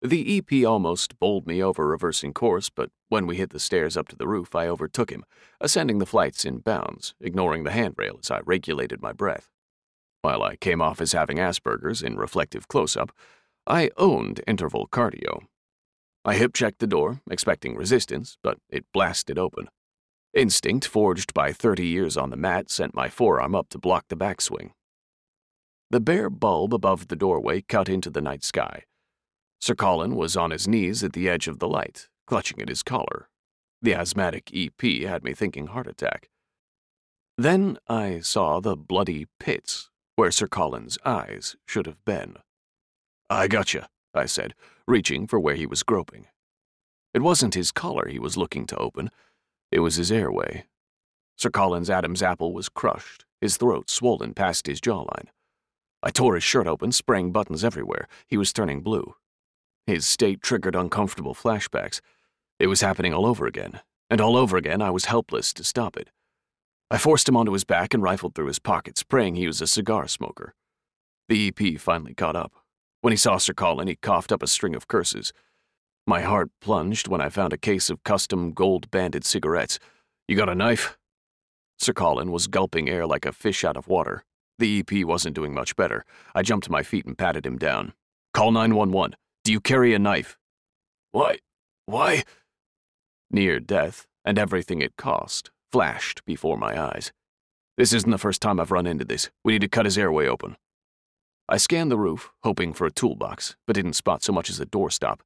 The 0.00 0.38
EP 0.38 0.64
almost 0.64 1.18
bowled 1.18 1.46
me 1.46 1.62
over 1.62 1.86
reversing 1.86 2.32
course, 2.32 2.70
but 2.70 2.90
when 3.08 3.26
we 3.26 3.36
hit 3.36 3.50
the 3.50 3.60
stairs 3.60 3.96
up 3.96 4.08
to 4.08 4.16
the 4.16 4.26
roof, 4.26 4.54
I 4.54 4.66
overtook 4.66 5.10
him, 5.10 5.24
ascending 5.60 5.98
the 5.98 6.06
flights 6.06 6.44
in 6.44 6.58
bounds, 6.58 7.14
ignoring 7.20 7.64
the 7.64 7.70
handrail 7.70 8.18
as 8.20 8.30
I 8.30 8.40
regulated 8.40 9.00
my 9.00 9.12
breath. 9.12 9.48
While 10.22 10.42
I 10.42 10.56
came 10.56 10.82
off 10.82 11.00
as 11.00 11.12
having 11.12 11.38
Asperger's 11.38 12.02
in 12.02 12.16
reflective 12.16 12.66
close 12.68 12.96
up, 12.96 13.12
I 13.66 13.90
owned 13.96 14.40
interval 14.46 14.88
cardio. 14.88 15.46
I 16.24 16.34
hip 16.34 16.52
checked 16.52 16.80
the 16.80 16.86
door, 16.88 17.20
expecting 17.30 17.76
resistance, 17.76 18.36
but 18.42 18.58
it 18.68 18.84
blasted 18.92 19.38
open. 19.38 19.68
Instinct, 20.34 20.86
forged 20.86 21.32
by 21.32 21.52
30 21.52 21.86
years 21.86 22.16
on 22.16 22.30
the 22.30 22.36
mat, 22.36 22.70
sent 22.70 22.94
my 22.94 23.08
forearm 23.08 23.54
up 23.54 23.68
to 23.70 23.78
block 23.78 24.06
the 24.08 24.16
backswing. 24.16 24.72
The 25.90 26.00
bare 26.00 26.28
bulb 26.28 26.74
above 26.74 27.06
the 27.06 27.16
doorway 27.16 27.62
cut 27.62 27.88
into 27.88 28.10
the 28.10 28.20
night 28.20 28.42
sky. 28.42 28.82
Sir 29.60 29.76
Colin 29.76 30.16
was 30.16 30.36
on 30.36 30.50
his 30.50 30.66
knees 30.66 31.04
at 31.04 31.12
the 31.12 31.28
edge 31.28 31.46
of 31.46 31.60
the 31.60 31.68
light, 31.68 32.08
clutching 32.26 32.60
at 32.60 32.68
his 32.68 32.82
collar. 32.82 33.28
The 33.82 33.94
asthmatic 33.94 34.50
EP 34.54 35.02
had 35.02 35.24
me 35.24 35.34
thinking 35.34 35.68
heart 35.68 35.86
attack. 35.86 36.28
Then 37.38 37.78
I 37.88 38.20
saw 38.20 38.60
the 38.60 38.76
bloody 38.76 39.26
pits 39.38 39.90
where 40.16 40.30
Sir 40.30 40.48
Colin's 40.48 40.98
eyes 41.04 41.56
should 41.66 41.86
have 41.86 42.02
been. 42.04 42.36
I 43.28 43.48
gotcha, 43.48 43.88
I 44.14 44.26
said, 44.26 44.54
reaching 44.86 45.26
for 45.26 45.38
where 45.38 45.54
he 45.54 45.66
was 45.66 45.82
groping. 45.82 46.26
It 47.12 47.22
wasn't 47.22 47.54
his 47.54 47.72
collar 47.72 48.08
he 48.08 48.18
was 48.18 48.36
looking 48.36 48.66
to 48.66 48.76
open, 48.78 49.10
it 49.70 49.80
was 49.80 49.96
his 49.96 50.12
airway. 50.12 50.64
Sir 51.36 51.50
Colin's 51.50 51.90
Adam's 51.90 52.22
apple 52.22 52.54
was 52.54 52.68
crushed, 52.70 53.26
his 53.40 53.56
throat 53.56 53.90
swollen 53.90 54.32
past 54.32 54.66
his 54.66 54.80
jawline. 54.80 55.28
I 56.02 56.10
tore 56.10 56.34
his 56.34 56.44
shirt 56.44 56.66
open, 56.66 56.92
spraying 56.92 57.32
buttons 57.32 57.64
everywhere. 57.64 58.06
He 58.26 58.36
was 58.36 58.52
turning 58.52 58.80
blue. 58.80 59.14
His 59.86 60.06
state 60.06 60.40
triggered 60.40 60.74
uncomfortable 60.74 61.34
flashbacks. 61.34 62.00
It 62.58 62.68
was 62.68 62.80
happening 62.80 63.12
all 63.12 63.26
over 63.26 63.46
again, 63.46 63.80
and 64.08 64.20
all 64.20 64.36
over 64.36 64.56
again 64.56 64.80
I 64.80 64.90
was 64.90 65.06
helpless 65.06 65.52
to 65.54 65.64
stop 65.64 65.96
it. 65.96 66.10
I 66.90 66.98
forced 66.98 67.28
him 67.28 67.36
onto 67.36 67.52
his 67.52 67.64
back 67.64 67.92
and 67.92 68.02
rifled 68.02 68.34
through 68.34 68.46
his 68.46 68.58
pockets, 68.58 69.02
praying 69.02 69.34
he 69.34 69.46
was 69.46 69.60
a 69.60 69.66
cigar 69.66 70.08
smoker. 70.08 70.54
The 71.28 71.48
EP 71.48 71.80
finally 71.80 72.14
caught 72.14 72.36
up. 72.36 72.52
When 73.00 73.12
he 73.12 73.16
saw 73.16 73.36
Sir 73.36 73.52
Colin, 73.52 73.88
he 73.88 73.96
coughed 73.96 74.32
up 74.32 74.42
a 74.42 74.46
string 74.46 74.74
of 74.74 74.88
curses. 74.88 75.32
My 76.06 76.20
heart 76.22 76.50
plunged 76.60 77.08
when 77.08 77.20
I 77.20 77.28
found 77.28 77.52
a 77.52 77.58
case 77.58 77.90
of 77.90 78.04
custom 78.04 78.52
gold 78.52 78.90
banded 78.90 79.24
cigarettes. 79.24 79.78
You 80.28 80.36
got 80.36 80.48
a 80.48 80.54
knife? 80.54 80.96
Sir 81.78 81.92
Colin 81.92 82.30
was 82.30 82.46
gulping 82.46 82.88
air 82.88 83.06
like 83.06 83.26
a 83.26 83.32
fish 83.32 83.64
out 83.64 83.76
of 83.76 83.88
water. 83.88 84.24
The 84.58 84.78
EP 84.78 85.04
wasn't 85.04 85.34
doing 85.34 85.52
much 85.52 85.76
better. 85.76 86.04
I 86.34 86.42
jumped 86.42 86.64
to 86.66 86.72
my 86.72 86.82
feet 86.82 87.04
and 87.04 87.18
patted 87.18 87.44
him 87.44 87.58
down. 87.58 87.92
Call 88.32 88.52
911. 88.52 89.16
Do 89.44 89.52
you 89.52 89.60
carry 89.60 89.92
a 89.92 89.98
knife? 89.98 90.38
Why? 91.12 91.38
Why? 91.84 92.22
Near 93.30 93.60
death, 93.60 94.06
and 94.24 94.38
everything 94.38 94.80
it 94.80 94.96
cost, 94.96 95.50
flashed 95.72 96.24
before 96.24 96.56
my 96.56 96.80
eyes. 96.80 97.12
This 97.76 97.92
isn't 97.92 98.10
the 98.10 98.18
first 98.18 98.40
time 98.40 98.58
I've 98.58 98.70
run 98.70 98.86
into 98.86 99.04
this. 99.04 99.30
We 99.44 99.52
need 99.52 99.62
to 99.62 99.68
cut 99.68 99.84
his 99.84 99.98
airway 99.98 100.26
open. 100.26 100.56
I 101.48 101.58
scanned 101.58 101.90
the 101.90 101.98
roof, 101.98 102.32
hoping 102.42 102.72
for 102.72 102.86
a 102.86 102.90
toolbox, 102.90 103.56
but 103.66 103.74
didn't 103.74 103.92
spot 103.92 104.22
so 104.22 104.32
much 104.32 104.50
as 104.50 104.58
a 104.58 104.66
doorstop. 104.66 105.20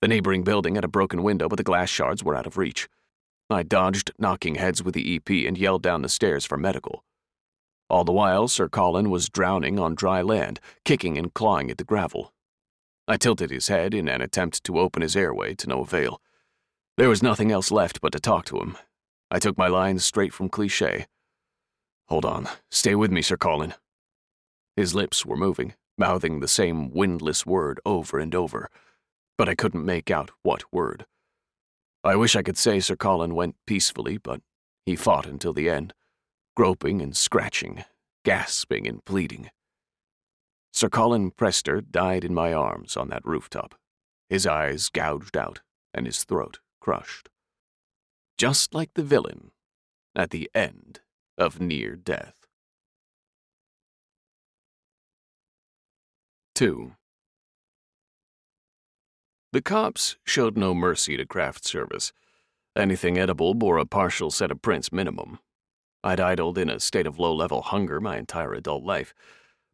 The 0.00 0.08
neighboring 0.08 0.42
building 0.42 0.74
had 0.74 0.84
a 0.84 0.88
broken 0.88 1.22
window, 1.22 1.48
but 1.48 1.56
the 1.56 1.62
glass 1.62 1.88
shards 1.88 2.22
were 2.22 2.34
out 2.34 2.46
of 2.46 2.58
reach. 2.58 2.88
I 3.48 3.62
dodged 3.62 4.10
knocking 4.18 4.56
heads 4.56 4.82
with 4.82 4.94
the 4.94 5.16
EP 5.16 5.46
and 5.46 5.56
yelled 5.56 5.82
down 5.82 6.02
the 6.02 6.08
stairs 6.08 6.44
for 6.44 6.56
medical. 6.56 7.04
All 7.88 8.04
the 8.04 8.12
while, 8.12 8.48
Sir 8.48 8.68
Colin 8.68 9.10
was 9.10 9.28
drowning 9.28 9.78
on 9.78 9.94
dry 9.94 10.22
land, 10.22 10.60
kicking 10.84 11.16
and 11.16 11.32
clawing 11.32 11.70
at 11.70 11.78
the 11.78 11.84
gravel. 11.84 12.32
I 13.06 13.16
tilted 13.18 13.50
his 13.50 13.68
head 13.68 13.94
in 13.94 14.08
an 14.08 14.20
attempt 14.22 14.64
to 14.64 14.78
open 14.78 15.02
his 15.02 15.14
airway 15.16 15.54
to 15.56 15.68
no 15.68 15.80
avail. 15.80 16.20
There 16.96 17.08
was 17.08 17.24
nothing 17.24 17.50
else 17.50 17.72
left 17.72 18.00
but 18.00 18.12
to 18.12 18.20
talk 18.20 18.44
to 18.46 18.60
him. 18.60 18.76
I 19.28 19.40
took 19.40 19.58
my 19.58 19.66
lines 19.66 20.04
straight 20.04 20.32
from 20.32 20.48
cliche. 20.48 21.06
Hold 22.06 22.24
on. 22.24 22.48
Stay 22.70 22.94
with 22.94 23.10
me, 23.10 23.20
Sir 23.20 23.36
Colin. 23.36 23.74
His 24.76 24.94
lips 24.94 25.26
were 25.26 25.36
moving, 25.36 25.74
mouthing 25.98 26.38
the 26.38 26.46
same 26.46 26.92
windless 26.92 27.44
word 27.44 27.80
over 27.84 28.20
and 28.20 28.32
over, 28.32 28.70
but 29.36 29.48
I 29.48 29.56
couldn't 29.56 29.84
make 29.84 30.08
out 30.08 30.30
what 30.44 30.72
word. 30.72 31.04
I 32.04 32.14
wish 32.14 32.36
I 32.36 32.42
could 32.42 32.58
say 32.58 32.78
Sir 32.78 32.94
Colin 32.94 33.34
went 33.34 33.56
peacefully, 33.66 34.18
but 34.18 34.40
he 34.86 34.94
fought 34.94 35.26
until 35.26 35.52
the 35.52 35.68
end, 35.68 35.94
groping 36.54 37.02
and 37.02 37.16
scratching, 37.16 37.84
gasping 38.24 38.86
and 38.86 39.04
pleading. 39.04 39.50
Sir 40.72 40.88
Colin 40.88 41.32
Prester 41.32 41.80
died 41.80 42.24
in 42.24 42.34
my 42.34 42.52
arms 42.52 42.96
on 42.96 43.08
that 43.08 43.24
rooftop, 43.24 43.74
his 44.28 44.46
eyes 44.46 44.90
gouged 44.90 45.36
out 45.36 45.60
and 45.92 46.06
his 46.06 46.22
throat 46.22 46.60
crushed. 46.84 47.30
Just 48.36 48.74
like 48.74 48.90
the 48.92 49.02
villain 49.02 49.52
at 50.14 50.28
the 50.28 50.50
end 50.54 51.00
of 51.38 51.58
Near 51.58 51.96
Death. 51.96 52.34
2. 56.54 56.92
The 59.52 59.62
cops 59.62 60.16
showed 60.24 60.58
no 60.58 60.74
mercy 60.74 61.16
to 61.16 61.24
craft 61.24 61.64
service. 61.64 62.12
Anything 62.76 63.16
edible 63.16 63.54
bore 63.54 63.78
a 63.78 63.86
partial 63.86 64.30
set 64.30 64.50
of 64.50 64.60
prints 64.60 64.92
minimum. 64.92 65.38
I'd 66.02 66.20
idled 66.20 66.58
in 66.58 66.68
a 66.68 66.80
state 66.80 67.06
of 67.06 67.18
low 67.18 67.34
level 67.34 67.62
hunger 67.62 67.98
my 67.98 68.18
entire 68.18 68.52
adult 68.52 68.84
life, 68.84 69.14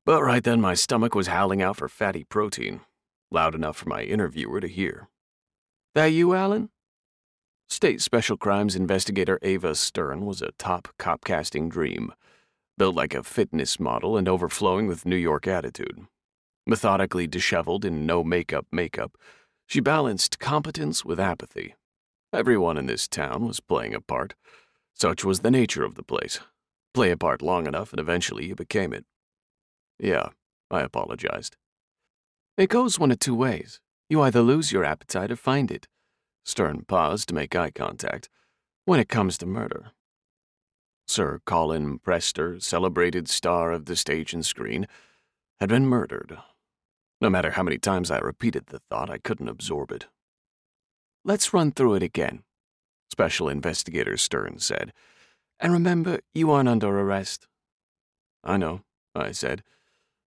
but 0.06 0.22
right 0.22 0.44
then 0.44 0.60
my 0.60 0.74
stomach 0.74 1.16
was 1.16 1.26
howling 1.26 1.60
out 1.60 1.78
for 1.78 1.88
fatty 1.88 2.22
protein, 2.22 2.82
loud 3.32 3.56
enough 3.56 3.78
for 3.78 3.88
my 3.88 4.04
interviewer 4.04 4.60
to 4.60 4.68
hear. 4.68 5.08
That 5.96 6.12
you, 6.12 6.34
Allen? 6.34 6.70
State 7.72 8.02
Special 8.02 8.36
Crimes 8.36 8.74
Investigator 8.74 9.38
Ava 9.42 9.76
Stern 9.76 10.26
was 10.26 10.42
a 10.42 10.50
top 10.58 10.88
cop-casting 10.98 11.68
dream, 11.68 12.12
built 12.76 12.96
like 12.96 13.14
a 13.14 13.22
fitness 13.22 13.78
model 13.78 14.16
and 14.16 14.28
overflowing 14.28 14.88
with 14.88 15.06
New 15.06 15.14
York 15.14 15.46
attitude. 15.46 16.00
Methodically 16.66 17.28
disheveled 17.28 17.84
in 17.84 18.04
no 18.04 18.24
makeup 18.24 18.66
makeup, 18.72 19.12
she 19.68 19.78
balanced 19.78 20.40
competence 20.40 21.04
with 21.04 21.20
apathy. 21.20 21.76
Everyone 22.32 22.76
in 22.76 22.86
this 22.86 23.06
town 23.06 23.46
was 23.46 23.60
playing 23.60 23.94
a 23.94 24.00
part. 24.00 24.34
Such 24.92 25.24
was 25.24 25.40
the 25.40 25.50
nature 25.50 25.84
of 25.84 25.94
the 25.94 26.02
place. 26.02 26.40
Play 26.92 27.12
a 27.12 27.16
part 27.16 27.40
long 27.40 27.68
enough 27.68 27.92
and 27.92 28.00
eventually 28.00 28.48
you 28.48 28.56
became 28.56 28.92
it. 28.92 29.04
Yeah, 29.96 30.30
I 30.72 30.80
apologized. 30.80 31.56
It 32.58 32.68
goes 32.68 32.98
one 32.98 33.12
of 33.12 33.20
two 33.20 33.34
ways. 33.34 33.80
You 34.08 34.22
either 34.22 34.42
lose 34.42 34.72
your 34.72 34.84
appetite 34.84 35.30
or 35.30 35.36
find 35.36 35.70
it. 35.70 35.86
Stern 36.44 36.84
paused 36.86 37.28
to 37.28 37.34
make 37.34 37.54
eye 37.54 37.70
contact. 37.70 38.28
When 38.84 39.00
it 39.00 39.08
comes 39.08 39.38
to 39.38 39.46
murder. 39.46 39.92
Sir 41.06 41.40
Colin 41.44 41.98
Prester, 41.98 42.60
celebrated 42.60 43.28
star 43.28 43.72
of 43.72 43.86
the 43.86 43.96
stage 43.96 44.32
and 44.32 44.46
screen, 44.46 44.86
had 45.58 45.68
been 45.68 45.86
murdered. 45.86 46.38
No 47.20 47.28
matter 47.28 47.50
how 47.50 47.62
many 47.62 47.78
times 47.78 48.10
I 48.10 48.18
repeated 48.18 48.66
the 48.66 48.80
thought, 48.88 49.10
I 49.10 49.18
couldn't 49.18 49.48
absorb 49.48 49.92
it. 49.92 50.06
Let's 51.24 51.52
run 51.52 51.72
through 51.72 51.94
it 51.96 52.02
again, 52.02 52.44
Special 53.10 53.48
Investigator 53.48 54.16
Stern 54.16 54.58
said. 54.58 54.92
And 55.58 55.72
remember, 55.72 56.20
you 56.32 56.50
aren't 56.50 56.68
under 56.68 56.88
arrest. 56.88 57.46
I 58.42 58.56
know, 58.56 58.82
I 59.14 59.32
said, 59.32 59.62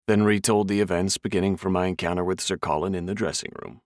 then 0.08 0.24
retold 0.24 0.68
the 0.68 0.82
events 0.82 1.18
beginning 1.18 1.58
from 1.58 1.74
my 1.74 1.88
encounter 1.88 2.24
with 2.24 2.42
Sir 2.42 2.58
Colin 2.58 2.94
in 2.94 3.08
the 3.08 3.16
dressing 3.16 3.52
room. 3.64 3.82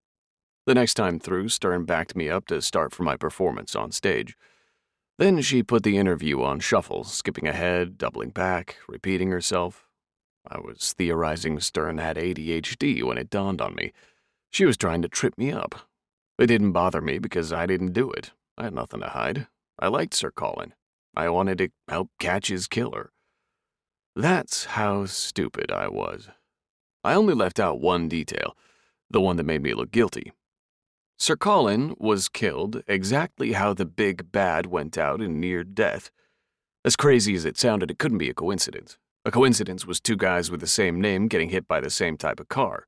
The 0.67 0.75
next 0.75 0.95
time 0.95 1.17
through, 1.17 1.47
Stern 1.47 1.85
backed 1.85 2.13
me 2.13 2.29
up 2.29 2.45
to 2.47 2.61
start 2.61 2.93
for 2.93 3.03
my 3.03 3.15
performance 3.15 3.73
on 3.73 3.93
stage. 3.93 4.35
Then 5.17 5.41
she 5.41 5.63
put 5.63 5.83
the 5.83 5.97
interview 5.97 6.43
on 6.43 6.59
shuffle, 6.59 7.05
skipping 7.05 7.47
ahead, 7.47 7.97
doubling 7.97 8.31
back, 8.31 8.75
repeating 8.85 9.31
herself. 9.31 9.87
I 10.45 10.59
was 10.59 10.91
theorizing 10.91 11.61
Stern 11.61 11.99
had 11.99 12.17
ADHD 12.17 13.01
when 13.01 13.17
it 13.17 13.29
dawned 13.29 13.61
on 13.61 13.75
me. 13.75 13.93
She 14.49 14.65
was 14.65 14.75
trying 14.75 15.01
to 15.03 15.07
trip 15.07 15.37
me 15.37 15.53
up. 15.53 15.87
It 16.37 16.47
didn't 16.47 16.73
bother 16.73 16.99
me 16.99 17.17
because 17.17 17.53
I 17.53 17.65
didn't 17.65 17.93
do 17.93 18.11
it. 18.11 18.31
I 18.57 18.65
had 18.65 18.73
nothing 18.73 18.99
to 18.99 19.07
hide. 19.07 19.47
I 19.79 19.87
liked 19.87 20.15
Sir 20.15 20.31
Colin. 20.31 20.73
I 21.15 21.29
wanted 21.29 21.59
to 21.59 21.69
help 21.87 22.09
catch 22.19 22.49
his 22.49 22.67
killer. 22.67 23.13
That's 24.17 24.65
how 24.65 25.05
stupid 25.05 25.71
I 25.71 25.87
was. 25.87 26.27
I 27.05 27.13
only 27.13 27.35
left 27.35 27.57
out 27.57 27.79
one 27.79 28.09
detail, 28.09 28.57
the 29.09 29.21
one 29.21 29.37
that 29.37 29.45
made 29.45 29.63
me 29.63 29.73
look 29.73 29.91
guilty. 29.91 30.33
Sir 31.19 31.35
Colin 31.35 31.95
was 31.97 32.29
killed 32.29 32.83
exactly 32.87 33.53
how 33.53 33.73
the 33.73 33.85
big 33.85 34.31
bad 34.31 34.67
went 34.67 34.99
out 34.99 35.19
in 35.19 35.39
near 35.39 35.63
death. 35.63 36.11
As 36.85 36.95
crazy 36.95 37.33
as 37.33 37.43
it 37.43 37.57
sounded, 37.57 37.89
it 37.89 37.97
couldn't 37.97 38.19
be 38.19 38.29
a 38.29 38.35
coincidence. 38.35 38.99
A 39.25 39.31
coincidence 39.31 39.83
was 39.83 39.99
two 39.99 40.15
guys 40.15 40.51
with 40.51 40.59
the 40.59 40.67
same 40.67 41.01
name 41.01 41.27
getting 41.27 41.49
hit 41.49 41.67
by 41.67 41.81
the 41.81 41.89
same 41.89 42.17
type 42.17 42.39
of 42.39 42.49
car. 42.49 42.85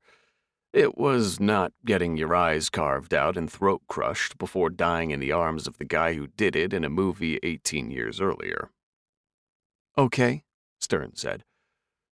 It 0.72 0.96
was 0.96 1.40
not 1.40 1.72
getting 1.84 2.16
your 2.16 2.32
eyes 2.32 2.70
carved 2.70 3.12
out 3.12 3.36
and 3.36 3.50
throat 3.50 3.82
crushed 3.88 4.38
before 4.38 4.70
dying 4.70 5.10
in 5.10 5.18
the 5.18 5.32
arms 5.32 5.66
of 5.66 5.78
the 5.78 5.84
guy 5.84 6.14
who 6.14 6.28
did 6.28 6.54
it 6.54 6.72
in 6.72 6.84
a 6.84 6.88
movie 6.88 7.40
18 7.42 7.90
years 7.90 8.20
earlier. 8.20 8.70
Okay, 9.98 10.44
Stern 10.78 11.16
said. 11.16 11.42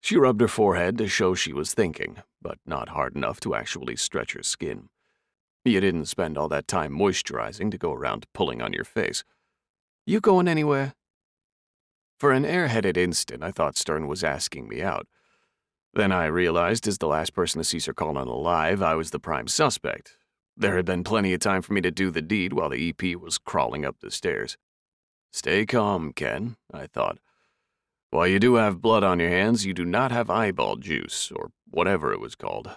She 0.01 0.17
rubbed 0.17 0.41
her 0.41 0.47
forehead 0.47 0.97
to 0.97 1.07
show 1.07 1.35
she 1.35 1.53
was 1.53 1.75
thinking, 1.75 2.17
but 2.41 2.57
not 2.65 2.89
hard 2.89 3.15
enough 3.15 3.39
to 3.41 3.53
actually 3.53 3.95
stretch 3.95 4.33
her 4.33 4.41
skin. 4.41 4.89
You 5.67 5.81
didn't 5.81 6.05
spend 6.05 6.37
all 6.37 6.47
that 6.49 6.67
time 6.67 6.93
moisturizing 6.93 7.69
to 7.71 7.77
go 7.77 7.93
around 7.93 8.25
pulling 8.33 8.61
on 8.61 8.73
your 8.73 8.85
face. 8.85 9.23
You 10.05 10.21
going 10.21 10.47
anywhere? 10.47 10.95
For 12.17 12.31
an 12.31 12.45
airheaded 12.45 12.97
instant, 12.97 13.43
I 13.43 13.51
thought 13.51 13.77
Stern 13.77 14.07
was 14.07 14.23
asking 14.23 14.67
me 14.67 14.81
out. 14.81 15.07
Then 15.93 16.11
I 16.11 16.25
realized, 16.25 16.87
as 16.87 16.97
the 16.97 17.07
last 17.07 17.33
person 17.33 17.59
to 17.59 17.63
see 17.63 17.79
Sir 17.79 17.93
Colin 17.93 18.27
alive, 18.27 18.81
I 18.81 18.95
was 18.95 19.11
the 19.11 19.19
prime 19.19 19.47
suspect. 19.47 20.15
There 20.55 20.75
had 20.75 20.85
been 20.85 21.03
plenty 21.03 21.33
of 21.33 21.39
time 21.39 21.61
for 21.61 21.73
me 21.73 21.81
to 21.81 21.91
do 21.91 22.09
the 22.09 22.21
deed 22.21 22.53
while 22.53 22.69
the 22.69 22.89
EP 22.89 23.19
was 23.19 23.37
crawling 23.37 23.85
up 23.85 23.97
the 23.99 24.09
stairs. 24.09 24.57
Stay 25.31 25.65
calm, 25.65 26.13
Ken, 26.13 26.55
I 26.73 26.87
thought. 26.87 27.19
While 28.09 28.27
you 28.27 28.39
do 28.39 28.55
have 28.55 28.81
blood 28.81 29.03
on 29.03 29.19
your 29.19 29.29
hands, 29.29 29.65
you 29.65 29.73
do 29.73 29.85
not 29.85 30.11
have 30.11 30.29
eyeball 30.29 30.77
juice, 30.77 31.31
or 31.35 31.51
whatever 31.69 32.13
it 32.13 32.21
was 32.21 32.35
called. 32.35 32.71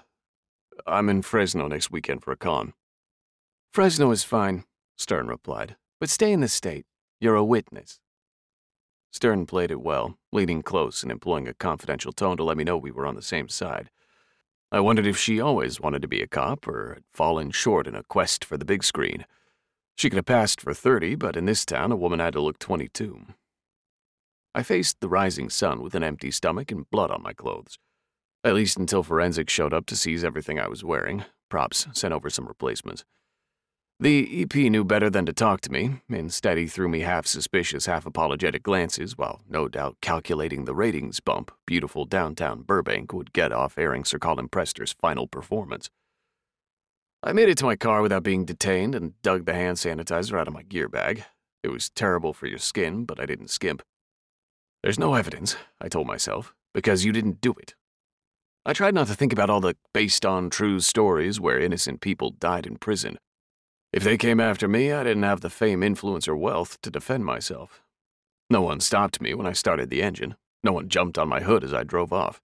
I'm 0.87 1.09
in 1.09 1.22
Fresno 1.22 1.68
next 1.68 1.90
weekend 1.90 2.22
for 2.22 2.33
a 2.33 2.37
con. 2.37 2.74
Fresno 3.73 4.11
is 4.11 4.25
fine, 4.25 4.65
Stern 4.99 5.29
replied, 5.29 5.77
but 6.01 6.11
stay 6.11 6.33
in 6.33 6.41
the 6.41 6.49
state. 6.49 6.87
You're 7.21 7.37
a 7.37 7.45
witness. 7.45 8.01
Stern 9.13 9.47
played 9.47 9.71
it 9.71 9.81
well, 9.81 10.19
leaning 10.33 10.61
close 10.61 11.05
and 11.05 11.13
employing 11.13 11.47
a 11.47 11.55
confidential 11.55 12.13
tone 12.13 12.37
to 12.37 12.43
let 12.43 12.57
me 12.57 12.65
know 12.65 12.77
we 12.77 12.91
were 12.91 13.07
on 13.07 13.15
the 13.15 13.23
same 13.23 13.49
side. 13.49 13.89
I 14.73 14.81
wondered 14.81 15.07
if 15.07 15.17
she 15.17 15.41
always 15.41 15.81
wanted 15.81 16.03
to 16.03 16.09
be 16.09 16.21
a 16.21 16.27
cop 16.27 16.67
or 16.67 16.95
had 16.95 17.05
fallen 17.13 17.53
short 17.53 17.87
in 17.87 17.95
a 17.95 18.03
quest 18.03 18.45
for 18.45 18.57
the 18.57 18.65
big 18.65 18.83
screen. 18.83 19.25
She 19.97 20.11
could 20.11 20.17
have 20.17 20.27
passed 20.27 20.61
for 20.61 20.75
30, 20.75 21.15
but 21.15 21.37
in 21.37 21.45
this 21.45 21.65
town, 21.65 21.93
a 21.93 21.97
woman 21.97 22.19
had 22.19 22.33
to 22.33 22.41
look 22.41 22.59
22. 22.59 23.25
I 24.53 24.65
faced 24.65 24.99
the 24.99 25.09
rising 25.09 25.49
sun 25.49 25.81
with 25.81 25.95
an 25.95 26.03
empty 26.03 26.33
stomach 26.33 26.73
and 26.73 26.91
blood 26.91 27.13
on 27.13 27.23
my 27.23 27.35
clothes. 27.35 27.79
At 28.43 28.55
least 28.55 28.79
until 28.79 29.05
forensics 29.05 29.53
showed 29.53 29.73
up 29.73 29.87
to 29.87 29.97
seize 29.97 30.25
everything 30.25 30.59
I 30.59 30.67
was 30.67 30.83
wearing. 30.83 31.25
Props 31.49 31.87
sent 31.93 32.13
over 32.13 32.31
some 32.31 32.47
replacements. 32.47 33.05
The 34.03 34.41
EP 34.41 34.55
knew 34.55 34.83
better 34.83 35.11
than 35.11 35.27
to 35.27 35.33
talk 35.35 35.61
to 35.61 35.71
me. 35.71 36.01
Instead, 36.09 36.57
he 36.57 36.67
threw 36.67 36.89
me 36.89 37.01
half 37.01 37.27
suspicious, 37.27 37.85
half 37.85 38.07
apologetic 38.07 38.63
glances, 38.63 39.19
while 39.19 39.43
no 39.47 39.69
doubt 39.69 39.99
calculating 40.01 40.65
the 40.65 40.73
ratings 40.73 41.21
bump 41.21 41.51
beautiful 41.67 42.07
downtown 42.07 42.63
Burbank 42.63 43.13
would 43.13 43.35
get 43.35 43.53
off 43.53 43.77
airing 43.77 44.07
Sir 44.07 44.19
Colin 44.19 44.49
Prester's 44.49 44.95
final 44.95 45.27
performance. 45.27 45.91
I 47.23 47.35
made 47.35 47.51
it 47.51 47.59
to 47.59 47.67
my 47.67 47.77
car 47.77 48.01
without 48.01 48.23
being 48.23 48.47
detained 48.47 48.95
and 48.95 49.21
dug 49.21 49.45
the 49.45 49.53
hand 49.53 49.77
sanitizer 49.77 50.41
out 50.41 50.49
of 50.49 50.55
my 50.55 50.63
gear 50.63 50.89
bag. 50.89 51.25
It 51.63 51.69
was 51.69 51.91
terrible 51.91 52.33
for 52.33 52.47
your 52.47 52.59
skin, 52.59 53.05
but 53.05 53.21
I 53.21 53.27
didn't 53.27 53.51
skimp. 53.51 53.83
There's 54.83 54.99
no 54.99 55.13
evidence, 55.13 55.57
I 55.79 55.91
told 55.91 56.07
myself, 56.07 56.55
because 56.73 57.05
you 57.05 57.13
didn't 57.13 57.43
do 57.43 57.53
it. 57.61 57.75
I 58.65 58.73
tried 58.73 58.95
not 58.95 59.09
to 59.09 59.15
think 59.15 59.35
about 59.35 59.51
all 59.51 59.61
the 59.61 59.77
based 59.93 60.25
on 60.25 60.49
true 60.49 60.81
stories 60.81 61.39
where 61.39 61.61
innocent 61.61 62.01
people 62.01 62.31
died 62.31 62.65
in 62.65 62.79
prison 62.79 63.19
if 63.92 64.05
they 64.05 64.16
came 64.16 64.40
after 64.40 64.68
me, 64.68 64.92
I 64.92 65.05
didn't 65.05 65.24
have 65.24 65.40
the 65.40 65.50
fame, 65.50 65.83
influence, 65.83 66.29
or 66.29 66.37
wealth 66.37 66.81
to 66.83 66.90
defend 66.90 67.24
myself. 67.24 67.83
No 68.48 68.62
one 68.62 68.81
stopped 68.81 69.20
me 69.20 69.35
when 69.35 69.46
I 69.46 69.53
started 69.53 69.90
the 69.90 70.03
engine. 70.03 70.37
No 70.62 70.72
one 70.72 70.88
jumped 70.88 71.18
on 71.18 71.29
my 71.29 71.40
hood 71.40 71.64
as 71.64 71.72
I 71.72 71.85
drove 71.85 72.12
off. 72.12 72.40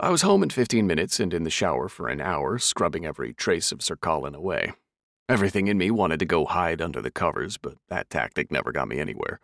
I 0.00 0.10
was 0.10 0.22
home 0.22 0.42
in 0.42 0.50
15 0.50 0.86
minutes 0.86 1.20
and 1.20 1.32
in 1.32 1.44
the 1.44 1.50
shower 1.50 1.88
for 1.88 2.08
an 2.08 2.20
hour, 2.20 2.58
scrubbing 2.58 3.06
every 3.06 3.32
trace 3.32 3.72
of 3.72 3.82
Sir 3.82 3.96
Colin 3.96 4.34
away. 4.34 4.72
Everything 5.28 5.68
in 5.68 5.78
me 5.78 5.90
wanted 5.90 6.18
to 6.18 6.26
go 6.26 6.44
hide 6.44 6.82
under 6.82 7.00
the 7.00 7.10
covers, 7.10 7.56
but 7.56 7.76
that 7.88 8.10
tactic 8.10 8.50
never 8.50 8.72
got 8.72 8.88
me 8.88 8.98
anywhere. 8.98 9.40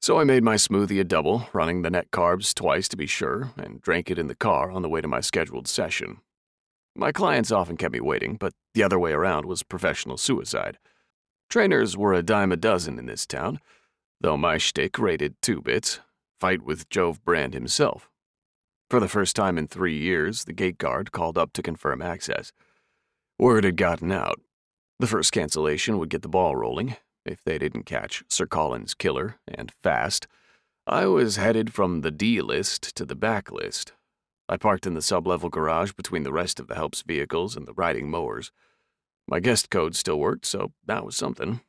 So 0.00 0.18
I 0.18 0.24
made 0.24 0.42
my 0.42 0.54
smoothie 0.54 1.00
a 1.00 1.04
double, 1.04 1.48
running 1.52 1.82
the 1.82 1.90
net 1.90 2.10
carbs 2.10 2.54
twice 2.54 2.88
to 2.88 2.96
be 2.96 3.06
sure, 3.06 3.52
and 3.56 3.80
drank 3.80 4.10
it 4.10 4.18
in 4.18 4.28
the 4.28 4.34
car 4.34 4.70
on 4.70 4.82
the 4.82 4.88
way 4.88 5.00
to 5.00 5.08
my 5.08 5.20
scheduled 5.20 5.66
session, 5.66 6.18
my 6.96 7.12
clients 7.12 7.50
often 7.50 7.76
kept 7.76 7.92
me 7.92 8.00
waiting, 8.00 8.36
but 8.36 8.52
the 8.74 8.82
other 8.82 8.98
way 8.98 9.12
around 9.12 9.46
was 9.46 9.62
professional 9.62 10.16
suicide. 10.16 10.78
Trainers 11.50 11.96
were 11.96 12.14
a 12.14 12.22
dime 12.22 12.52
a 12.52 12.56
dozen 12.56 12.98
in 12.98 13.06
this 13.06 13.26
town, 13.26 13.60
though 14.20 14.36
my 14.36 14.58
shtick 14.58 14.98
rated 14.98 15.40
two 15.42 15.60
bits 15.60 16.00
fight 16.40 16.62
with 16.62 16.88
Jove 16.90 17.24
Brand 17.24 17.54
himself. 17.54 18.10
For 18.90 19.00
the 19.00 19.08
first 19.08 19.34
time 19.34 19.56
in 19.56 19.66
three 19.66 19.96
years, 19.96 20.44
the 20.44 20.52
gate 20.52 20.78
guard 20.78 21.10
called 21.10 21.38
up 21.38 21.52
to 21.54 21.62
confirm 21.62 22.02
access. 22.02 22.52
Word 23.38 23.64
had 23.64 23.76
gotten 23.76 24.12
out. 24.12 24.40
The 25.00 25.06
first 25.06 25.32
cancellation 25.32 25.98
would 25.98 26.10
get 26.10 26.22
the 26.22 26.28
ball 26.28 26.54
rolling, 26.54 26.96
if 27.24 27.42
they 27.42 27.58
didn't 27.58 27.84
catch 27.86 28.22
Sir 28.28 28.46
Colin's 28.46 28.94
killer, 28.94 29.36
and 29.48 29.72
fast. 29.82 30.26
I 30.86 31.06
was 31.06 31.36
headed 31.36 31.72
from 31.72 32.02
the 32.02 32.10
D 32.10 32.40
list 32.42 32.94
to 32.96 33.06
the 33.06 33.16
back 33.16 33.50
list. 33.50 33.92
I 34.48 34.56
parked 34.56 34.86
in 34.86 34.94
the 34.94 35.00
sublevel 35.00 35.50
garage 35.50 35.92
between 35.92 36.22
the 36.22 36.32
rest 36.32 36.60
of 36.60 36.66
the 36.68 36.74
help's 36.74 37.02
vehicles 37.02 37.56
and 37.56 37.66
the 37.66 37.72
riding 37.72 38.10
mowers. 38.10 38.52
My 39.26 39.40
guest 39.40 39.70
code 39.70 39.96
still 39.96 40.18
worked, 40.18 40.44
so 40.44 40.72
that 40.86 41.04
was 41.04 41.16
something. 41.16 41.60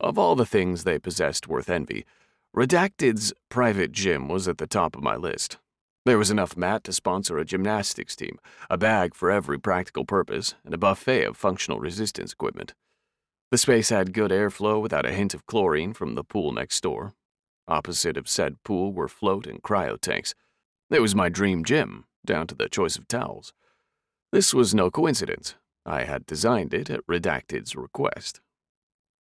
Of 0.00 0.18
all 0.18 0.34
the 0.34 0.44
things 0.44 0.84
they 0.84 0.98
possessed 0.98 1.48
worth 1.48 1.70
envy, 1.70 2.04
Redacted's 2.54 3.32
private 3.48 3.92
gym 3.92 4.28
was 4.28 4.48
at 4.48 4.58
the 4.58 4.66
top 4.66 4.96
of 4.96 5.02
my 5.02 5.14
list. 5.14 5.58
There 6.06 6.18
was 6.18 6.30
enough 6.30 6.56
mat 6.56 6.84
to 6.84 6.92
sponsor 6.92 7.38
a 7.38 7.44
gymnastics 7.44 8.16
team, 8.16 8.38
a 8.70 8.78
bag 8.78 9.14
for 9.14 9.30
every 9.30 9.58
practical 9.58 10.04
purpose, 10.04 10.54
and 10.64 10.72
a 10.72 10.78
buffet 10.78 11.24
of 11.24 11.36
functional 11.36 11.80
resistance 11.80 12.32
equipment. 12.32 12.74
The 13.50 13.58
space 13.58 13.90
had 13.90 14.12
good 14.12 14.30
airflow 14.30 14.80
without 14.80 15.06
a 15.06 15.12
hint 15.12 15.34
of 15.34 15.46
chlorine 15.46 15.92
from 15.92 16.14
the 16.14 16.24
pool 16.24 16.52
next 16.52 16.80
door. 16.82 17.14
Opposite 17.68 18.16
of 18.16 18.28
said 18.28 18.62
pool 18.64 18.92
were 18.92 19.08
float 19.08 19.46
and 19.46 19.62
cryo 19.62 20.00
tanks. 20.00 20.34
It 20.90 21.02
was 21.02 21.14
my 21.14 21.28
dream 21.28 21.64
gym, 21.64 22.04
down 22.24 22.46
to 22.46 22.54
the 22.54 22.68
choice 22.68 22.96
of 22.96 23.08
towels. 23.08 23.52
This 24.32 24.54
was 24.54 24.74
no 24.74 24.90
coincidence. 24.90 25.56
I 25.84 26.04
had 26.04 26.26
designed 26.26 26.72
it 26.72 26.90
at 26.90 27.06
Redacted's 27.06 27.74
request. 27.74 28.40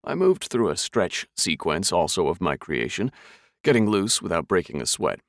I 0.04 0.14
moved 0.14 0.44
through 0.44 0.70
a 0.70 0.78
stretch 0.78 1.28
sequence 1.36 1.92
also 1.92 2.28
of 2.28 2.40
my 2.40 2.56
creation, 2.56 3.12
getting 3.64 3.90
loose 3.90 4.22
without 4.22 4.48
breaking 4.48 4.80
a 4.80 4.86
sweat. 4.86 5.22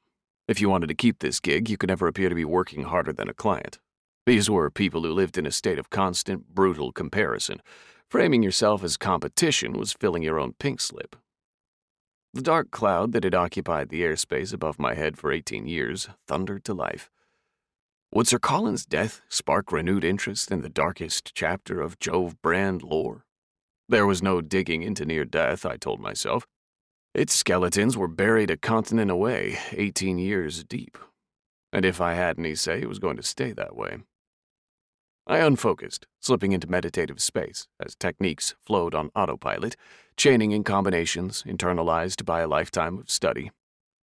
If 0.46 0.60
you 0.60 0.68
wanted 0.68 0.88
to 0.88 0.94
keep 0.94 1.20
this 1.20 1.40
gig, 1.40 1.70
you 1.70 1.78
could 1.78 1.88
never 1.88 2.06
appear 2.06 2.28
to 2.28 2.34
be 2.34 2.44
working 2.44 2.82
harder 2.82 3.14
than 3.14 3.30
a 3.30 3.34
client. 3.34 3.78
These 4.26 4.50
were 4.50 4.70
people 4.70 5.02
who 5.02 5.12
lived 5.12 5.38
in 5.38 5.46
a 5.46 5.50
state 5.50 5.78
of 5.78 5.88
constant, 5.88 6.54
brutal 6.54 6.92
comparison. 6.92 7.62
Framing 8.10 8.42
yourself 8.42 8.84
as 8.84 8.98
competition 8.98 9.72
was 9.72 9.94
filling 9.94 10.22
your 10.22 10.38
own 10.38 10.52
pink 10.58 10.80
slip. 10.80 11.16
The 12.36 12.42
dark 12.42 12.70
cloud 12.70 13.12
that 13.12 13.24
had 13.24 13.34
occupied 13.34 13.88
the 13.88 14.02
airspace 14.02 14.52
above 14.52 14.78
my 14.78 14.92
head 14.92 15.16
for 15.16 15.32
18 15.32 15.66
years 15.66 16.10
thundered 16.28 16.66
to 16.66 16.74
life. 16.74 17.08
Would 18.12 18.28
Sir 18.28 18.38
Colin's 18.38 18.84
death 18.84 19.22
spark 19.30 19.72
renewed 19.72 20.04
interest 20.04 20.50
in 20.50 20.60
the 20.60 20.68
darkest 20.68 21.34
chapter 21.34 21.80
of 21.80 21.98
Jove 21.98 22.36
Brand 22.42 22.82
lore? 22.82 23.24
There 23.88 24.06
was 24.06 24.22
no 24.22 24.42
digging 24.42 24.82
into 24.82 25.06
near 25.06 25.24
death, 25.24 25.64
I 25.64 25.78
told 25.78 25.98
myself. 25.98 26.46
Its 27.14 27.32
skeletons 27.32 27.96
were 27.96 28.06
buried 28.06 28.50
a 28.50 28.58
continent 28.58 29.10
away, 29.10 29.58
18 29.72 30.18
years 30.18 30.62
deep. 30.62 30.98
And 31.72 31.86
if 31.86 32.02
I 32.02 32.12
had 32.12 32.38
any 32.38 32.54
say, 32.54 32.82
it 32.82 32.88
was 32.90 32.98
going 32.98 33.16
to 33.16 33.22
stay 33.22 33.52
that 33.52 33.74
way. 33.74 34.00
I 35.26 35.38
unfocused, 35.38 36.06
slipping 36.20 36.52
into 36.52 36.70
meditative 36.70 37.22
space 37.22 37.66
as 37.82 37.96
techniques 37.96 38.54
flowed 38.66 38.94
on 38.94 39.10
autopilot, 39.16 39.74
chaining 40.16 40.52
in 40.52 40.64
combinations 40.64 41.42
internalized 41.46 42.24
by 42.24 42.40
a 42.40 42.48
lifetime 42.48 42.98
of 42.98 43.10
study. 43.10 43.50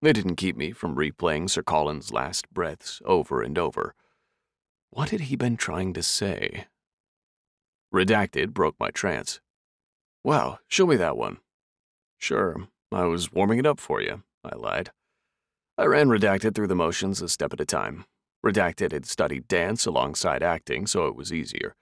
They 0.02 0.14
didn't 0.14 0.36
keep 0.36 0.56
me 0.56 0.72
from 0.72 0.96
replaying 0.96 1.50
Sir 1.50 1.64
Colin's 1.64 2.12
last 2.12 2.54
breaths 2.54 3.02
over 3.06 3.42
and 3.42 3.58
over. 3.58 3.96
What 4.92 5.10
had 5.10 5.22
he 5.22 5.36
been 5.36 5.58
trying 5.58 5.94
to 5.94 6.04
say? 6.04 6.68
Redacted 7.94 8.54
broke 8.54 8.76
my 8.80 8.92
trance. 8.92 9.40
Wow, 10.24 10.60
show 10.68 10.86
me 10.86 10.96
that 10.98 11.18
one. 11.18 11.38
Sure, 12.20 12.68
I 12.92 13.06
was 13.06 13.32
warming 13.32 13.60
it 13.60 13.66
up 13.66 13.80
for 13.80 14.02
you, 14.02 14.24
I 14.44 14.56
lied. 14.56 14.92
I 15.78 15.86
ran 15.86 16.10
Redacted 16.10 16.54
through 16.54 16.68
the 16.68 16.76
motions 16.76 17.22
a 17.22 17.28
step 17.28 17.54
at 17.54 17.60
a 17.60 17.66
time. 17.66 18.06
Redacted 18.46 18.92
had 18.92 19.06
studied 19.06 19.48
dance 19.48 19.86
alongside 19.86 20.44
acting, 20.44 20.86
so 20.86 21.08
it 21.08 21.16
was 21.16 21.34
easier. 21.34 21.76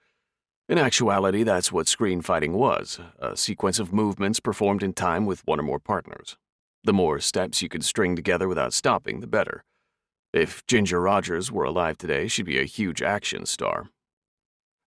In 0.68 0.78
actuality, 0.78 1.42
that's 1.42 1.72
what 1.72 1.88
screen 1.88 2.22
fighting 2.22 2.52
was 2.52 3.00
a 3.18 3.36
sequence 3.36 3.78
of 3.78 3.92
movements 3.92 4.40
performed 4.40 4.82
in 4.82 4.92
time 4.92 5.26
with 5.26 5.46
one 5.46 5.58
or 5.58 5.64
more 5.64 5.80
partners. 5.80 6.36
The 6.84 6.92
more 6.92 7.20
steps 7.20 7.62
you 7.62 7.68
could 7.68 7.84
string 7.84 8.16
together 8.16 8.48
without 8.48 8.72
stopping, 8.72 9.20
the 9.20 9.26
better. 9.26 9.64
If 10.32 10.66
Ginger 10.66 11.00
Rogers 11.00 11.52
were 11.52 11.64
alive 11.64 11.98
today, 11.98 12.26
she'd 12.26 12.46
be 12.46 12.58
a 12.58 12.64
huge 12.64 13.02
action 13.02 13.44
star. 13.44 13.90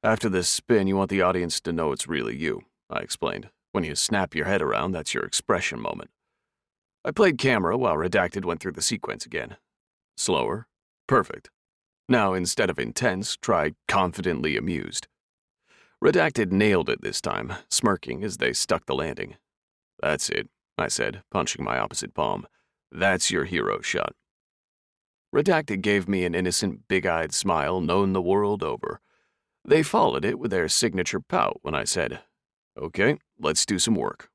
After 0.01 0.29
this 0.29 0.47
spin, 0.47 0.87
you 0.87 0.95
want 0.95 1.09
the 1.09 1.21
audience 1.21 1.59
to 1.61 1.73
know 1.73 1.91
it's 1.91 2.07
really 2.07 2.35
you, 2.35 2.63
I 2.89 2.99
explained. 2.99 3.49
When 3.71 3.83
you 3.83 3.95
snap 3.95 4.33
your 4.33 4.45
head 4.45 4.61
around, 4.61 4.93
that's 4.93 5.13
your 5.13 5.23
expression 5.23 5.79
moment. 5.79 6.09
I 7.03 7.11
played 7.11 7.37
camera 7.37 7.77
while 7.77 7.95
Redacted 7.95 8.45
went 8.45 8.59
through 8.59 8.71
the 8.71 8.81
sequence 8.81 9.25
again. 9.25 9.57
Slower. 10.17 10.67
Perfect. 11.07 11.49
Now, 12.09 12.33
instead 12.33 12.69
of 12.69 12.79
intense, 12.79 13.35
try 13.35 13.73
confidently 13.87 14.57
amused. 14.57 15.07
Redacted 16.05 16.51
nailed 16.51 16.87
it 16.87 17.01
this 17.01 17.19
time, 17.19 17.51
smirking 17.67 18.23
as 18.23 18.37
they 18.37 18.53
stuck 18.53 18.85
the 18.85 18.93
landing. 18.93 19.37
That's 19.99 20.29
it, 20.29 20.49
I 20.77 20.87
said, 20.87 21.23
punching 21.31 21.65
my 21.65 21.79
opposite 21.79 22.13
palm. 22.13 22.45
That's 22.91 23.31
your 23.31 23.45
hero 23.45 23.81
shot. 23.81 24.13
Redacted 25.33 25.81
gave 25.81 26.07
me 26.07 26.23
an 26.23 26.35
innocent, 26.35 26.87
big 26.87 27.07
eyed 27.07 27.33
smile 27.33 27.81
known 27.81 28.13
the 28.13 28.21
world 28.21 28.61
over. 28.61 29.01
They 29.67 29.81
followed 29.81 30.23
it 30.23 30.37
with 30.37 30.51
their 30.51 30.67
signature 30.67 31.21
pout 31.21 31.57
when 31.63 31.73
I 31.73 31.85
said, 31.85 32.19
Okay, 32.79 33.17
let's 33.39 33.65
do 33.65 33.79
some 33.79 33.95
work. 33.95 34.29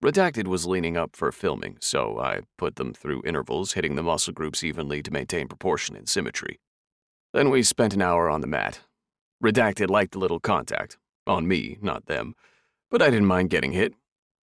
Redacted 0.00 0.46
was 0.46 0.64
leaning 0.64 0.96
up 0.96 1.16
for 1.16 1.32
filming, 1.32 1.76
so 1.80 2.20
I 2.20 2.42
put 2.56 2.76
them 2.76 2.94
through 2.94 3.24
intervals, 3.26 3.72
hitting 3.72 3.96
the 3.96 4.02
muscle 4.04 4.32
groups 4.32 4.62
evenly 4.62 5.02
to 5.02 5.10
maintain 5.10 5.48
proportion 5.48 5.96
and 5.96 6.08
symmetry. 6.08 6.60
Then 7.32 7.50
we 7.50 7.64
spent 7.64 7.94
an 7.94 8.02
hour 8.02 8.30
on 8.30 8.42
the 8.42 8.46
mat. 8.46 8.82
Redacted 9.42 9.90
liked 9.90 10.14
a 10.14 10.18
little 10.18 10.38
contact. 10.38 10.98
On 11.26 11.48
me, 11.48 11.78
not 11.80 12.06
them. 12.06 12.34
But 12.90 13.02
I 13.02 13.10
didn't 13.10 13.26
mind 13.26 13.50
getting 13.50 13.72
hit. 13.72 13.94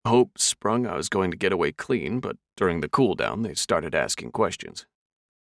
Hope 0.06 0.38
sprung 0.38 0.86
I 0.86 0.96
was 0.96 1.08
going 1.08 1.30
to 1.30 1.36
get 1.36 1.52
away 1.52 1.72
clean, 1.72 2.20
but 2.20 2.36
during 2.56 2.80
the 2.80 2.88
cool 2.88 3.14
down, 3.14 3.42
they 3.42 3.54
started 3.54 3.94
asking 3.94 4.30
questions. 4.30 4.86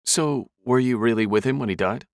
So, 0.03 0.49
were 0.65 0.79
you 0.79 0.97
really 0.97 1.25
with 1.25 1.45
him 1.45 1.59
when 1.59 1.69
he 1.69 1.75
died? 1.75 2.05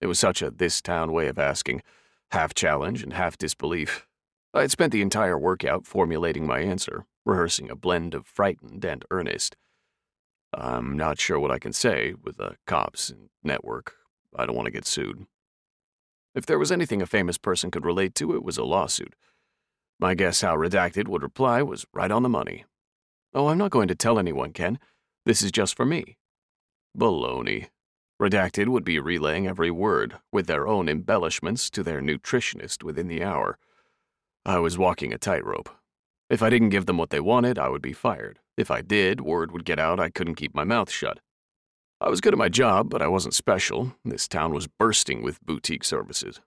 It 0.00 0.06
was 0.06 0.18
such 0.18 0.40
a 0.40 0.50
this 0.50 0.80
town 0.80 1.12
way 1.12 1.26
of 1.26 1.38
asking, 1.38 1.82
half 2.30 2.54
challenge 2.54 3.02
and 3.02 3.12
half 3.12 3.36
disbelief. 3.36 4.06
I 4.54 4.62
had 4.62 4.70
spent 4.70 4.92
the 4.92 5.02
entire 5.02 5.38
workout 5.38 5.86
formulating 5.86 6.46
my 6.46 6.60
answer, 6.60 7.04
rehearsing 7.26 7.70
a 7.70 7.76
blend 7.76 8.14
of 8.14 8.26
frightened 8.26 8.84
and 8.84 9.04
earnest. 9.10 9.56
I'm 10.54 10.96
not 10.96 11.20
sure 11.20 11.38
what 11.38 11.50
I 11.50 11.58
can 11.58 11.72
say 11.72 12.14
with 12.22 12.38
the 12.38 12.56
cops 12.66 13.10
and 13.10 13.28
network. 13.42 13.96
I 14.34 14.46
don't 14.46 14.56
want 14.56 14.66
to 14.66 14.72
get 14.72 14.86
sued. 14.86 15.26
If 16.34 16.46
there 16.46 16.58
was 16.58 16.72
anything 16.72 17.02
a 17.02 17.06
famous 17.06 17.38
person 17.38 17.70
could 17.70 17.84
relate 17.84 18.14
to, 18.16 18.34
it 18.34 18.42
was 18.42 18.58
a 18.58 18.64
lawsuit. 18.64 19.14
My 19.98 20.14
guess 20.14 20.40
how 20.40 20.56
Redacted 20.56 21.08
would 21.08 21.22
reply 21.22 21.62
was 21.62 21.86
right 21.92 22.10
on 22.10 22.22
the 22.22 22.28
money. 22.28 22.64
Oh, 23.34 23.48
I'm 23.48 23.58
not 23.58 23.70
going 23.70 23.88
to 23.88 23.94
tell 23.94 24.18
anyone, 24.18 24.52
Ken. 24.52 24.78
This 25.26 25.42
is 25.42 25.50
just 25.50 25.76
for 25.76 25.84
me. 25.84 26.16
Baloney. 26.96 27.68
Redacted 28.20 28.68
would 28.68 28.84
be 28.84 28.98
relaying 28.98 29.46
every 29.46 29.70
word, 29.70 30.16
with 30.32 30.46
their 30.46 30.66
own 30.66 30.88
embellishments 30.88 31.70
to 31.70 31.82
their 31.82 32.00
nutritionist 32.00 32.82
within 32.82 33.08
the 33.08 33.22
hour. 33.22 33.58
I 34.44 34.58
was 34.58 34.78
walking 34.78 35.12
a 35.12 35.18
tightrope. 35.18 35.68
If 36.30 36.42
I 36.42 36.50
didn't 36.50 36.70
give 36.70 36.86
them 36.86 36.98
what 36.98 37.10
they 37.10 37.20
wanted, 37.20 37.58
I 37.58 37.68
would 37.68 37.82
be 37.82 37.92
fired. 37.92 38.38
If 38.56 38.70
I 38.70 38.82
did, 38.82 39.20
word 39.20 39.52
would 39.52 39.64
get 39.64 39.78
out 39.78 40.00
I 40.00 40.10
couldn't 40.10 40.34
keep 40.34 40.54
my 40.54 40.64
mouth 40.64 40.90
shut. 40.90 41.20
I 42.00 42.08
was 42.08 42.20
good 42.20 42.32
at 42.32 42.38
my 42.38 42.48
job, 42.48 42.90
but 42.90 43.02
I 43.02 43.08
wasn't 43.08 43.34
special. 43.34 43.94
This 44.04 44.28
town 44.28 44.54
was 44.54 44.68
bursting 44.68 45.20
with 45.20 45.44
boutique 45.44 45.84
services. 45.84 46.40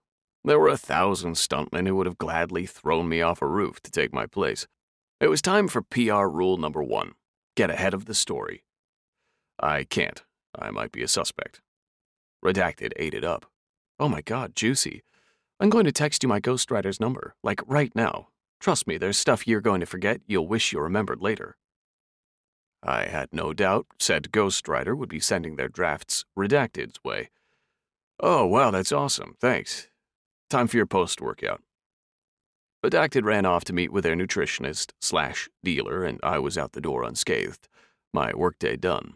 There 0.45 0.59
were 0.59 0.69
a 0.69 0.77
thousand 0.77 1.33
stuntmen 1.33 1.87
who 1.87 1.95
would 1.97 2.05
have 2.05 2.17
gladly 2.17 2.65
thrown 2.65 3.09
me 3.09 3.21
off 3.21 3.41
a 3.41 3.47
roof 3.47 3.81
to 3.81 3.91
take 3.91 4.13
my 4.13 4.25
place. 4.25 4.65
It 5.19 5.27
was 5.27 5.41
time 5.41 5.67
for 5.67 5.81
PR 5.81 6.25
rule 6.25 6.57
number 6.57 6.81
one 6.81 7.13
get 7.57 7.69
ahead 7.69 7.93
of 7.93 8.05
the 8.05 8.15
story. 8.15 8.63
I 9.59 9.83
can't. 9.83 10.23
I 10.57 10.71
might 10.71 10.93
be 10.93 11.03
a 11.03 11.07
suspect. 11.07 11.61
Redacted 12.43 12.93
ate 12.95 13.13
it 13.13 13.25
up. 13.25 13.45
Oh 13.99 14.07
my 14.07 14.21
god, 14.21 14.55
juicy. 14.55 15.03
I'm 15.59 15.69
going 15.69 15.85
to 15.85 15.91
text 15.91 16.23
you 16.23 16.29
my 16.29 16.39
ghostwriter's 16.39 16.99
number, 16.99 17.35
like 17.43 17.61
right 17.67 17.91
now. 17.93 18.29
Trust 18.59 18.87
me, 18.87 18.97
there's 18.97 19.17
stuff 19.17 19.45
you're 19.45 19.61
going 19.61 19.81
to 19.81 19.85
forget 19.85 20.21
you'll 20.25 20.47
wish 20.47 20.71
you 20.71 20.79
remembered 20.79 21.21
later. 21.21 21.57
I 22.83 23.05
had 23.05 23.29
no 23.31 23.53
doubt 23.53 23.87
said 23.99 24.31
ghostwriter 24.31 24.97
would 24.97 25.09
be 25.09 25.19
sending 25.19 25.55
their 25.55 25.67
drafts 25.67 26.25
redacted's 26.37 27.03
way. 27.03 27.29
Oh, 28.19 28.45
wow, 28.45 28.71
that's 28.71 28.91
awesome. 28.91 29.35
Thanks. 29.39 29.87
Time 30.49 30.67
for 30.67 30.77
your 30.77 30.85
post 30.85 31.21
workout. 31.21 31.61
Redacted 32.83 33.23
ran 33.23 33.45
off 33.45 33.63
to 33.65 33.73
meet 33.73 33.91
with 33.91 34.03
their 34.03 34.15
nutritionist 34.15 34.91
slash 34.99 35.47
dealer, 35.63 36.03
and 36.03 36.19
I 36.23 36.39
was 36.39 36.57
out 36.57 36.71
the 36.71 36.81
door 36.81 37.03
unscathed, 37.03 37.67
my 38.13 38.33
workday 38.33 38.75
done. 38.75 39.13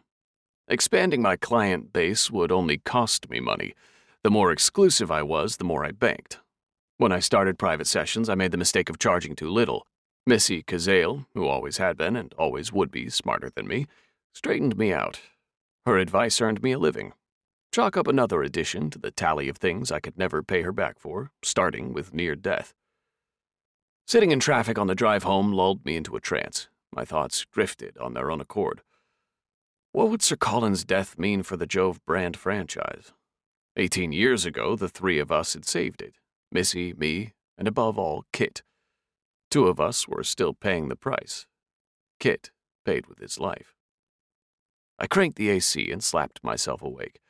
Expanding 0.68 1.22
my 1.22 1.36
client 1.36 1.92
base 1.92 2.30
would 2.30 2.52
only 2.52 2.78
cost 2.78 3.30
me 3.30 3.40
money, 3.40 3.74
the 4.24 4.32
more 4.32 4.52
exclusive 4.52 5.12
I 5.12 5.24
was, 5.24 5.58
the 5.58 5.64
more 5.64 5.86
I 5.86 5.92
banked. 5.92 6.40
When 6.98 7.12
I 7.12 7.20
started 7.20 7.60
private 7.60 7.88
sessions, 7.88 8.30
I 8.30 8.36
made 8.36 8.52
the 8.52 8.58
mistake 8.58 8.90
of 8.90 8.98
charging 8.98 9.36
too 9.36 9.50
little. 9.50 9.86
Missy 10.28 10.64
Kazale, 10.64 11.28
who 11.36 11.46
always 11.46 11.78
had 11.78 11.98
been 11.98 12.16
and 12.16 12.34
always 12.34 12.74
would 12.74 12.90
be 12.90 13.10
smarter 13.10 13.50
than 13.50 13.68
me, 13.68 13.86
straightened 14.34 14.76
me 14.76 14.92
out. 14.92 15.22
Her 15.86 15.98
advice 15.98 16.42
earned 16.42 16.64
me 16.64 16.72
a 16.72 16.80
living. 16.80 17.14
Chalk 17.72 17.96
up 17.96 18.08
another 18.08 18.42
addition 18.42 18.90
to 18.90 18.98
the 18.98 19.12
tally 19.12 19.50
of 19.50 19.58
things 19.58 19.92
I 19.92 20.00
could 20.00 20.18
never 20.18 20.42
pay 20.42 20.64
her 20.64 20.72
back 20.72 20.98
for, 20.98 21.32
starting 21.44 21.94
with 21.94 22.14
near 22.14 22.36
death. 22.36 22.74
Sitting 24.08 24.32
in 24.32 24.40
traffic 24.40 24.80
on 24.80 24.88
the 24.88 24.96
drive 24.96 25.24
home 25.24 25.52
lulled 25.52 25.86
me 25.86 25.96
into 25.96 26.16
a 26.16 26.22
trance. 26.22 26.70
My 26.92 27.06
thoughts 27.06 27.46
drifted 27.52 27.98
on 27.98 28.14
their 28.14 28.32
own 28.32 28.42
accord. 28.42 28.82
What 29.92 30.10
would 30.10 30.24
Sir 30.24 30.38
Colin's 30.38 30.84
death 30.84 31.20
mean 31.20 31.44
for 31.44 31.56
the 31.56 31.68
Jove 31.68 32.04
brand 32.06 32.36
franchise? 32.36 33.12
Eighteen 33.78 34.12
years 34.12 34.46
ago, 34.46 34.76
the 34.76 34.90
three 34.90 35.20
of 35.20 35.32
us 35.32 35.54
had 35.54 35.66
saved 35.66 36.02
it 36.02 36.16
Missy, 36.52 36.94
me, 36.94 37.34
and 37.58 37.68
above 37.68 38.00
all, 38.00 38.26
Kit. 38.32 38.64
Two 39.56 39.68
of 39.68 39.80
us 39.80 40.06
were 40.06 40.22
still 40.22 40.54
paying 40.54 40.90
the 40.90 40.98
price. 40.98 41.48
Kit 42.20 42.52
paid 42.84 43.08
with 43.08 43.20
his 43.20 43.40
life. 43.40 43.74
I 45.00 45.08
cranked 45.08 45.38
the 45.38 45.50
AC 45.50 45.90
and 45.90 46.04
slapped 46.04 46.44
myself 46.44 46.82
awake. 46.82 47.22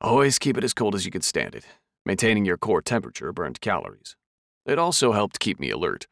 Always 0.00 0.40
keep 0.40 0.58
it 0.58 0.64
as 0.64 0.74
cold 0.74 0.96
as 0.96 1.04
you 1.04 1.12
can 1.12 1.22
stand 1.22 1.54
it. 1.54 1.64
Maintaining 2.04 2.44
your 2.44 2.56
core 2.56 2.82
temperature 2.82 3.32
burned 3.32 3.60
calories. 3.60 4.16
It 4.66 4.80
also 4.80 5.12
helped 5.12 5.38
keep 5.38 5.60
me 5.60 5.70
alert. 5.70 6.08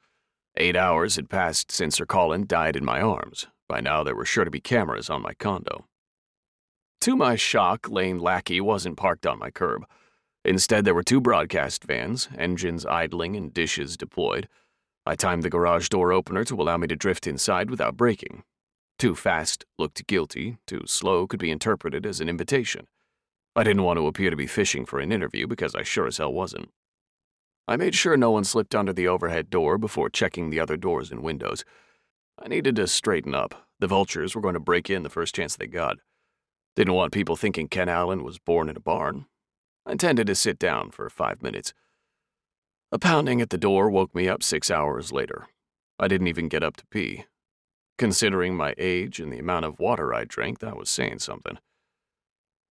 Eight 0.57 0.77
hours 0.77 1.17
had 1.17 1.29
passed 1.29 1.73
since 1.73 1.97
Sir 1.97 2.07
Colin 2.07 2.47
died 2.47 2.77
in 2.77 2.85
my 2.85 3.01
arms. 3.01 3.49
By 3.69 3.81
now, 3.81 4.05
there 4.05 4.15
were 4.15 4.25
sure 4.25 4.45
to 4.45 4.53
be 4.53 4.61
cameras 4.61 5.11
on 5.11 5.21
my 5.21 5.35
condo. 5.35 5.89
To 7.01 7.17
my 7.17 7.35
shock, 7.35 7.91
Lane 7.91 8.21
Lackey 8.21 8.61
wasn't 8.61 8.97
parked 8.97 9.27
on 9.27 9.41
my 9.41 9.51
curb. 9.51 9.85
Instead, 10.45 10.85
there 10.85 10.95
were 10.95 11.03
two 11.03 11.21
broadcast 11.21 11.83
vans, 11.83 12.29
engines 12.39 12.87
idling 12.87 13.35
and 13.35 13.53
dishes 13.53 13.97
deployed. 13.97 14.47
I 15.07 15.15
timed 15.15 15.43
the 15.43 15.51
garage 15.51 15.89
door 15.89 16.13
opener 16.13 16.45
to 16.45 16.61
allow 16.61 16.77
me 16.77 16.87
to 16.89 16.97
drift 16.97 17.27
inside 17.27 17.71
without 17.71 17.97
braking. 17.97 18.45
Too 18.99 19.15
fast 19.15 19.65
looked 19.79 20.07
guilty, 20.07 20.59
too 20.67 20.83
slow 20.87 21.27
could 21.27 21.41
be 21.41 21.51
interpreted 21.51 22.05
as 22.05 22.21
an 22.21 22.29
invitation. 22.29 22.87
I 23.57 23.65
didn't 23.65 23.83
want 23.83 23.99
to 23.99 24.07
appear 24.07 24.31
to 24.31 24.37
be 24.37 24.47
fishing 24.47 24.85
for 24.85 25.01
an 25.01 25.11
interview 25.11 25.47
because 25.47 25.75
I 25.75 25.83
sure 25.83 26.07
as 26.07 26.19
hell 26.19 26.33
wasn't. 26.33 26.71
I 27.67 27.77
made 27.77 27.95
sure 27.95 28.17
no 28.17 28.31
one 28.31 28.45
slipped 28.45 28.75
under 28.75 28.93
the 28.93 29.09
overhead 29.09 29.49
door 29.49 29.79
before 29.79 30.11
checking 30.11 30.51
the 30.51 30.61
other 30.61 30.77
doors 30.77 31.11
and 31.11 31.23
windows. 31.23 31.65
I 32.39 32.49
needed 32.49 32.77
to 32.77 32.87
straighten 32.87 33.35
up. 33.35 33.69
The 33.79 33.87
vultures 33.87 34.35
were 34.35 34.43
going 34.43 34.55
to 34.55 34.61
break 34.61 34.91
in 34.91 35.03
the 35.03 35.09
first 35.09 35.35
chance 35.35 35.57
they 35.57 35.67
got. 35.67 35.97
Didn't 36.77 36.95
want 36.95 37.13
people 37.13 37.37
thinking 37.37 37.69
Ken 37.69 37.89
Allen 37.89 38.23
was 38.23 38.39
born 38.39 38.69
in 38.69 38.77
a 38.77 38.81
barn. 38.81 39.27
I 39.87 39.93
intended 39.93 40.27
to 40.27 40.35
sit 40.35 40.59
down 40.59 40.91
for 40.91 41.09
five 41.09 41.43
minutes. 41.43 41.73
A 42.93 42.99
pounding 42.99 43.41
at 43.41 43.51
the 43.51 43.59
door 43.59 43.91
woke 43.91 44.15
me 44.15 44.29
up 44.29 44.43
six 44.43 44.71
hours 44.71 45.13
later. 45.13 45.47
I 45.99 46.09
didn't 46.09 46.29
even 46.29 46.49
get 46.49 46.63
up 46.63 46.77
to 46.77 46.87
pee. 46.87 47.25
Considering 47.99 48.57
my 48.57 48.75
age 48.79 49.21
and 49.21 49.33
the 49.33 49.39
amount 49.39 49.65
of 49.65 49.79
water 49.79 50.15
I 50.15 50.25
drank, 50.25 50.59
that 50.61 50.77
was 50.77 50.89
saying 50.89 51.19
something. 51.19 51.59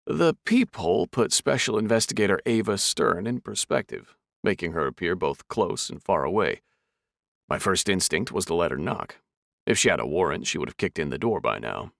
The 0.07 0.35
peephole 0.45 1.07
put 1.07 1.33
Special 1.33 1.79
Investigator 1.79 2.41
Ava 2.47 2.79
Stern 2.79 3.27
in 3.27 3.41
perspective 3.41 4.17
making 4.43 4.73
her 4.73 4.87
appear 4.87 5.15
both 5.15 5.49
close 5.49 5.91
and 5.91 6.03
far 6.03 6.25
away. 6.25 6.63
My 7.49 7.59
first 7.59 7.89
instinct 7.89 8.33
was 8.33 8.45
to 8.47 8.55
let 8.55 8.71
her 8.71 8.77
knock. 8.77 9.17
If 9.67 9.79
she 9.79 9.89
had 9.89 10.01
a 10.01 10.07
warrant, 10.07 10.47
she 10.47 10.59
would 10.59 10.69
have 10.69 10.77
kicked 10.77 10.99
in 10.99 11.11
the 11.11 11.19
door 11.19 11.41
by 11.41 11.59
now. 11.59 11.93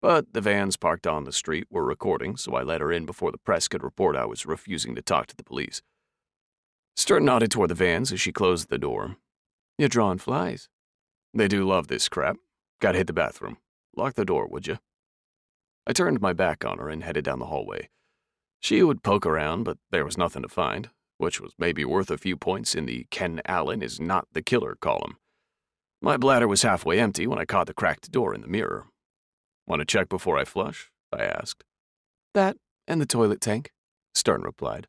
But 0.00 0.32
the 0.32 0.40
vans 0.40 0.76
parked 0.76 1.06
on 1.06 1.24
the 1.24 1.32
street 1.32 1.66
were 1.70 1.84
recording, 1.84 2.36
so 2.36 2.54
I 2.54 2.62
let 2.62 2.80
her 2.80 2.92
in 2.92 3.06
before 3.06 3.32
the 3.32 3.38
press 3.38 3.68
could 3.68 3.82
report 3.82 4.16
I 4.16 4.26
was 4.26 4.46
refusing 4.46 4.94
to 4.94 5.02
talk 5.02 5.26
to 5.28 5.36
the 5.36 5.44
police. 5.44 5.82
Stern 6.98 7.24
nodded 7.24 7.50
toward 7.50 7.70
the 7.70 7.74
vans 7.74 8.12
as 8.12 8.20
she 8.20 8.30
closed 8.30 8.68
the 8.68 8.76
door. 8.76 9.16
You're 9.78 9.88
drawing 9.88 10.18
flies. 10.18 10.68
They 11.32 11.48
do 11.48 11.66
love 11.66 11.88
this 11.88 12.10
crap. 12.10 12.36
Gotta 12.78 12.98
hit 12.98 13.06
the 13.06 13.14
bathroom. 13.14 13.56
Lock 13.96 14.16
the 14.16 14.26
door, 14.26 14.46
would 14.46 14.66
you? 14.66 14.76
I 15.86 15.94
turned 15.94 16.20
my 16.20 16.34
back 16.34 16.62
on 16.62 16.76
her 16.76 16.90
and 16.90 17.02
headed 17.02 17.24
down 17.24 17.38
the 17.38 17.46
hallway. 17.46 17.88
She 18.60 18.82
would 18.82 19.02
poke 19.02 19.24
around, 19.24 19.64
but 19.64 19.78
there 19.90 20.04
was 20.04 20.18
nothing 20.18 20.42
to 20.42 20.48
find 20.48 20.90
which 21.18 21.40
was 21.40 21.52
maybe 21.58 21.84
worth 21.84 22.10
a 22.10 22.16
few 22.16 22.36
points 22.36 22.74
in 22.74 22.86
the 22.86 23.06
Ken 23.10 23.42
Allen 23.44 23.82
is 23.82 24.00
not 24.00 24.26
the 24.32 24.42
killer 24.42 24.76
column. 24.80 25.18
My 26.00 26.16
bladder 26.16 26.48
was 26.48 26.62
halfway 26.62 26.98
empty 27.00 27.26
when 27.26 27.40
I 27.40 27.44
caught 27.44 27.66
the 27.66 27.74
cracked 27.74 28.10
door 28.10 28.34
in 28.34 28.40
the 28.40 28.48
mirror. 28.48 28.86
Want 29.66 29.80
to 29.80 29.84
check 29.84 30.08
before 30.08 30.38
I 30.38 30.44
flush? 30.44 30.90
I 31.12 31.24
asked. 31.24 31.64
That 32.34 32.56
and 32.86 33.00
the 33.00 33.06
toilet 33.06 33.40
tank, 33.40 33.72
Stern 34.14 34.42
replied. 34.42 34.86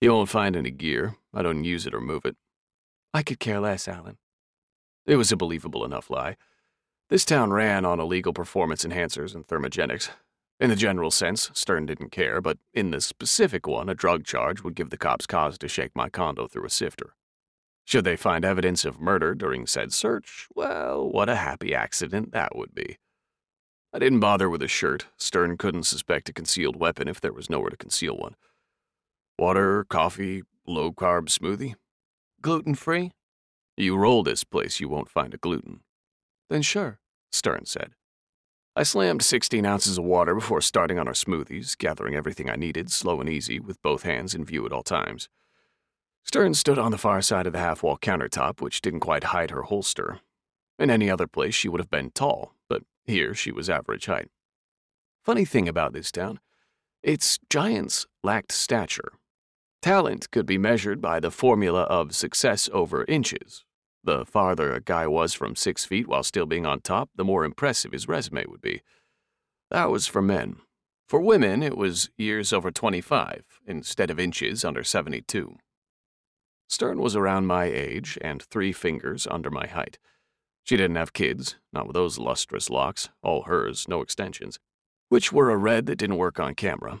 You 0.00 0.12
won't 0.12 0.28
find 0.28 0.54
any 0.54 0.70
gear. 0.70 1.16
I 1.36 1.42
don't 1.42 1.62
use 1.62 1.86
it 1.86 1.94
or 1.94 2.00
move 2.00 2.24
it. 2.24 2.36
I 3.14 3.22
could 3.22 3.38
care 3.38 3.60
less, 3.60 3.86
Allen. 3.86 4.18
It 5.06 5.16
was 5.16 5.30
a 5.30 5.36
believable 5.36 5.84
enough 5.84 6.10
lie. 6.10 6.36
This 7.10 7.24
town 7.24 7.52
ran 7.52 7.84
on 7.84 8.00
illegal 8.00 8.32
performance 8.32 8.84
enhancers 8.84 9.34
and 9.34 9.46
thermogenics, 9.46 10.10
in 10.58 10.70
the 10.70 10.76
general 10.76 11.10
sense, 11.10 11.50
Stern 11.52 11.84
didn't 11.84 12.12
care, 12.12 12.40
but 12.40 12.58
in 12.72 12.90
the 12.90 13.02
specific 13.02 13.66
one, 13.66 13.90
a 13.90 13.94
drug 13.94 14.24
charge 14.24 14.62
would 14.62 14.74
give 14.74 14.88
the 14.88 14.96
cops 14.96 15.26
cause 15.26 15.58
to 15.58 15.68
shake 15.68 15.94
my 15.94 16.08
condo 16.08 16.46
through 16.46 16.64
a 16.64 16.70
sifter. 16.70 17.14
Should 17.84 18.04
they 18.04 18.16
find 18.16 18.44
evidence 18.44 18.84
of 18.84 18.98
murder 18.98 19.34
during 19.34 19.66
said 19.66 19.92
search, 19.92 20.48
well, 20.54 21.08
what 21.08 21.28
a 21.28 21.36
happy 21.36 21.74
accident 21.74 22.32
that 22.32 22.56
would 22.56 22.74
be. 22.74 22.96
I 23.92 23.98
didn't 23.98 24.20
bother 24.20 24.48
with 24.48 24.62
a 24.62 24.68
shirt. 24.68 25.06
Stern 25.18 25.58
couldn't 25.58 25.84
suspect 25.84 26.28
a 26.30 26.32
concealed 26.32 26.76
weapon 26.76 27.06
if 27.06 27.20
there 27.20 27.32
was 27.32 27.50
nowhere 27.50 27.70
to 27.70 27.76
conceal 27.76 28.16
one. 28.16 28.34
Water, 29.38 29.84
coffee, 29.84 30.42
low 30.66 30.92
carb 30.92 31.28
smoothie? 31.28 31.74
Gluten 32.40 32.74
free? 32.74 33.12
You 33.76 33.96
roll 33.96 34.22
this 34.22 34.44
place, 34.44 34.80
you 34.80 34.88
won't 34.88 35.10
find 35.10 35.34
a 35.34 35.38
gluten. 35.38 35.80
Then 36.48 36.62
sure, 36.62 36.98
Stern 37.30 37.66
said. 37.66 37.92
I 38.74 38.82
slammed 38.82 39.22
16 39.22 39.64
ounces 39.64 39.98
of 39.98 40.04
water 40.04 40.34
before 40.34 40.60
starting 40.60 40.98
on 40.98 41.08
our 41.08 41.14
smoothies, 41.14 41.76
gathering 41.76 42.14
everything 42.14 42.50
I 42.50 42.56
needed, 42.56 42.92
slow 42.92 43.20
and 43.20 43.28
easy, 43.28 43.58
with 43.58 43.80
both 43.82 44.02
hands 44.02 44.34
in 44.34 44.44
view 44.44 44.66
at 44.66 44.72
all 44.72 44.82
times. 44.82 45.28
Stern 46.24 46.54
stood 46.54 46.78
on 46.78 46.90
the 46.90 46.98
far 46.98 47.22
side 47.22 47.46
of 47.46 47.52
the 47.52 47.58
half 47.58 47.82
wall 47.82 47.96
countertop, 47.96 48.60
which 48.60 48.82
didn't 48.82 49.00
quite 49.00 49.24
hide 49.24 49.50
her 49.50 49.62
holster. 49.62 50.20
In 50.78 50.90
any 50.90 51.08
other 51.08 51.26
place, 51.26 51.54
she 51.54 51.68
would 51.68 51.80
have 51.80 51.90
been 51.90 52.10
tall, 52.10 52.54
but 52.68 52.82
here 53.04 53.32
she 53.32 53.50
was 53.50 53.70
average 53.70 54.06
height. 54.06 54.28
Funny 55.22 55.44
thing 55.44 55.68
about 55.68 55.92
this 55.92 56.12
town 56.12 56.40
its 57.02 57.38
giants 57.48 58.06
lacked 58.24 58.50
stature. 58.50 59.12
Talent 59.82 60.30
could 60.30 60.46
be 60.46 60.58
measured 60.58 61.00
by 61.00 61.20
the 61.20 61.30
formula 61.30 61.82
of 61.82 62.14
success 62.14 62.68
over 62.72 63.04
inches, 63.04 63.64
the 64.06 64.24
farther 64.24 64.72
a 64.72 64.80
guy 64.80 65.08
was 65.08 65.34
from 65.34 65.56
six 65.56 65.84
feet 65.84 66.06
while 66.06 66.22
still 66.22 66.46
being 66.46 66.64
on 66.64 66.80
top, 66.80 67.10
the 67.16 67.24
more 67.24 67.44
impressive 67.44 67.90
his 67.90 68.06
resume 68.06 68.44
would 68.46 68.60
be. 68.60 68.80
That 69.70 69.90
was 69.90 70.06
for 70.06 70.22
men. 70.22 70.56
For 71.08 71.20
women, 71.20 71.60
it 71.60 71.76
was 71.76 72.10
years 72.16 72.52
over 72.52 72.70
25 72.70 73.42
instead 73.66 74.10
of 74.10 74.20
inches 74.20 74.64
under 74.64 74.84
72. 74.84 75.56
Stern 76.68 77.00
was 77.00 77.16
around 77.16 77.46
my 77.46 77.64
age 77.64 78.16
and 78.20 78.40
three 78.40 78.72
fingers 78.72 79.26
under 79.28 79.50
my 79.50 79.66
height. 79.66 79.98
She 80.62 80.76
didn't 80.76 80.96
have 80.96 81.12
kids, 81.12 81.56
not 81.72 81.88
with 81.88 81.94
those 81.94 82.18
lustrous 82.18 82.70
locks, 82.70 83.08
all 83.22 83.42
hers, 83.42 83.88
no 83.88 84.02
extensions, 84.02 84.60
which 85.08 85.32
were 85.32 85.50
a 85.50 85.56
red 85.56 85.86
that 85.86 85.96
didn't 85.96 86.16
work 86.16 86.38
on 86.38 86.54
camera. 86.54 87.00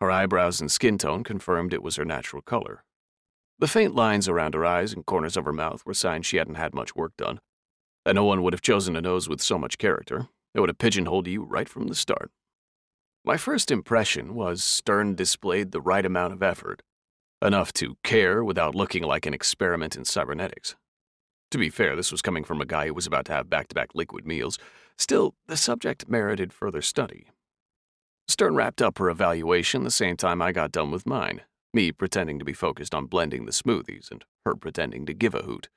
Her 0.00 0.10
eyebrows 0.10 0.60
and 0.60 0.70
skin 0.70 0.98
tone 0.98 1.24
confirmed 1.24 1.72
it 1.72 1.82
was 1.82 1.96
her 1.96 2.04
natural 2.04 2.42
color. 2.42 2.84
The 3.58 3.66
faint 3.66 3.94
lines 3.94 4.28
around 4.28 4.54
her 4.54 4.64
eyes 4.64 4.92
and 4.92 5.04
corners 5.04 5.36
of 5.36 5.44
her 5.44 5.52
mouth 5.52 5.84
were 5.84 5.94
signs 5.94 6.26
she 6.26 6.36
hadn't 6.36 6.54
had 6.54 6.74
much 6.74 6.94
work 6.94 7.16
done. 7.16 7.40
And 8.06 8.14
no 8.14 8.24
one 8.24 8.42
would 8.42 8.52
have 8.52 8.62
chosen 8.62 8.94
a 8.94 9.00
nose 9.00 9.28
with 9.28 9.40
so 9.40 9.58
much 9.58 9.78
character. 9.78 10.28
It 10.54 10.60
would 10.60 10.68
have 10.68 10.78
pigeonholed 10.78 11.26
you 11.26 11.42
right 11.42 11.68
from 11.68 11.88
the 11.88 11.96
start. 11.96 12.30
My 13.24 13.36
first 13.36 13.70
impression 13.70 14.34
was 14.34 14.62
Stern 14.62 15.16
displayed 15.16 15.72
the 15.72 15.80
right 15.80 16.06
amount 16.06 16.32
of 16.32 16.42
effort, 16.42 16.82
enough 17.42 17.72
to 17.74 17.96
care 18.04 18.44
without 18.44 18.76
looking 18.76 19.02
like 19.02 19.26
an 19.26 19.34
experiment 19.34 19.96
in 19.96 20.04
cybernetics. 20.04 20.76
To 21.50 21.58
be 21.58 21.68
fair, 21.70 21.96
this 21.96 22.12
was 22.12 22.22
coming 22.22 22.44
from 22.44 22.60
a 22.60 22.66
guy 22.66 22.86
who 22.86 22.94
was 22.94 23.06
about 23.06 23.24
to 23.26 23.32
have 23.32 23.50
back 23.50 23.68
to 23.68 23.74
back 23.74 23.94
liquid 23.94 24.26
meals. 24.26 24.58
Still, 24.96 25.34
the 25.46 25.56
subject 25.56 26.08
merited 26.08 26.52
further 26.52 26.82
study. 26.82 27.28
Stern 28.28 28.54
wrapped 28.54 28.82
up 28.82 28.98
her 28.98 29.08
evaluation 29.08 29.84
the 29.84 29.90
same 29.90 30.16
time 30.16 30.42
I 30.42 30.52
got 30.52 30.70
done 30.70 30.90
with 30.90 31.06
mine, 31.06 31.42
me 31.72 31.90
pretending 31.90 32.38
to 32.38 32.44
be 32.44 32.52
focused 32.52 32.94
on 32.94 33.06
blending 33.06 33.46
the 33.46 33.52
smoothies 33.52 34.10
and 34.10 34.24
her 34.44 34.54
pretending 34.54 35.06
to 35.06 35.14
give 35.14 35.34
a 35.34 35.42
hoot. 35.42 35.70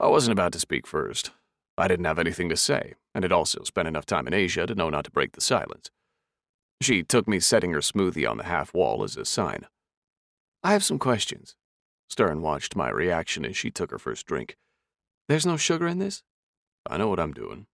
I 0.00 0.08
wasn't 0.08 0.32
about 0.32 0.52
to 0.54 0.58
speak 0.58 0.86
first. 0.86 1.32
I 1.76 1.86
didn't 1.86 2.06
have 2.06 2.18
anything 2.18 2.48
to 2.48 2.56
say, 2.56 2.94
and 3.14 3.22
had 3.24 3.32
also 3.32 3.62
spent 3.62 3.88
enough 3.88 4.06
time 4.06 4.26
in 4.26 4.34
Asia 4.34 4.66
to 4.66 4.74
know 4.74 4.88
not 4.88 5.04
to 5.04 5.10
break 5.10 5.32
the 5.32 5.40
silence. 5.40 5.90
She 6.80 7.02
took 7.02 7.28
me 7.28 7.40
setting 7.40 7.72
her 7.72 7.80
smoothie 7.80 8.28
on 8.28 8.38
the 8.38 8.44
half 8.44 8.72
wall 8.72 9.04
as 9.04 9.16
a 9.16 9.26
sign. 9.26 9.66
I 10.62 10.72
have 10.72 10.84
some 10.84 10.98
questions. 10.98 11.56
Stern 12.08 12.40
watched 12.40 12.74
my 12.74 12.88
reaction 12.88 13.44
as 13.44 13.56
she 13.56 13.70
took 13.70 13.90
her 13.90 13.98
first 13.98 14.26
drink. 14.26 14.56
There's 15.28 15.46
no 15.46 15.58
sugar 15.58 15.86
in 15.86 15.98
this? 15.98 16.22
I 16.88 16.96
know 16.96 17.08
what 17.08 17.20
I'm 17.20 17.32
doing. 17.32 17.66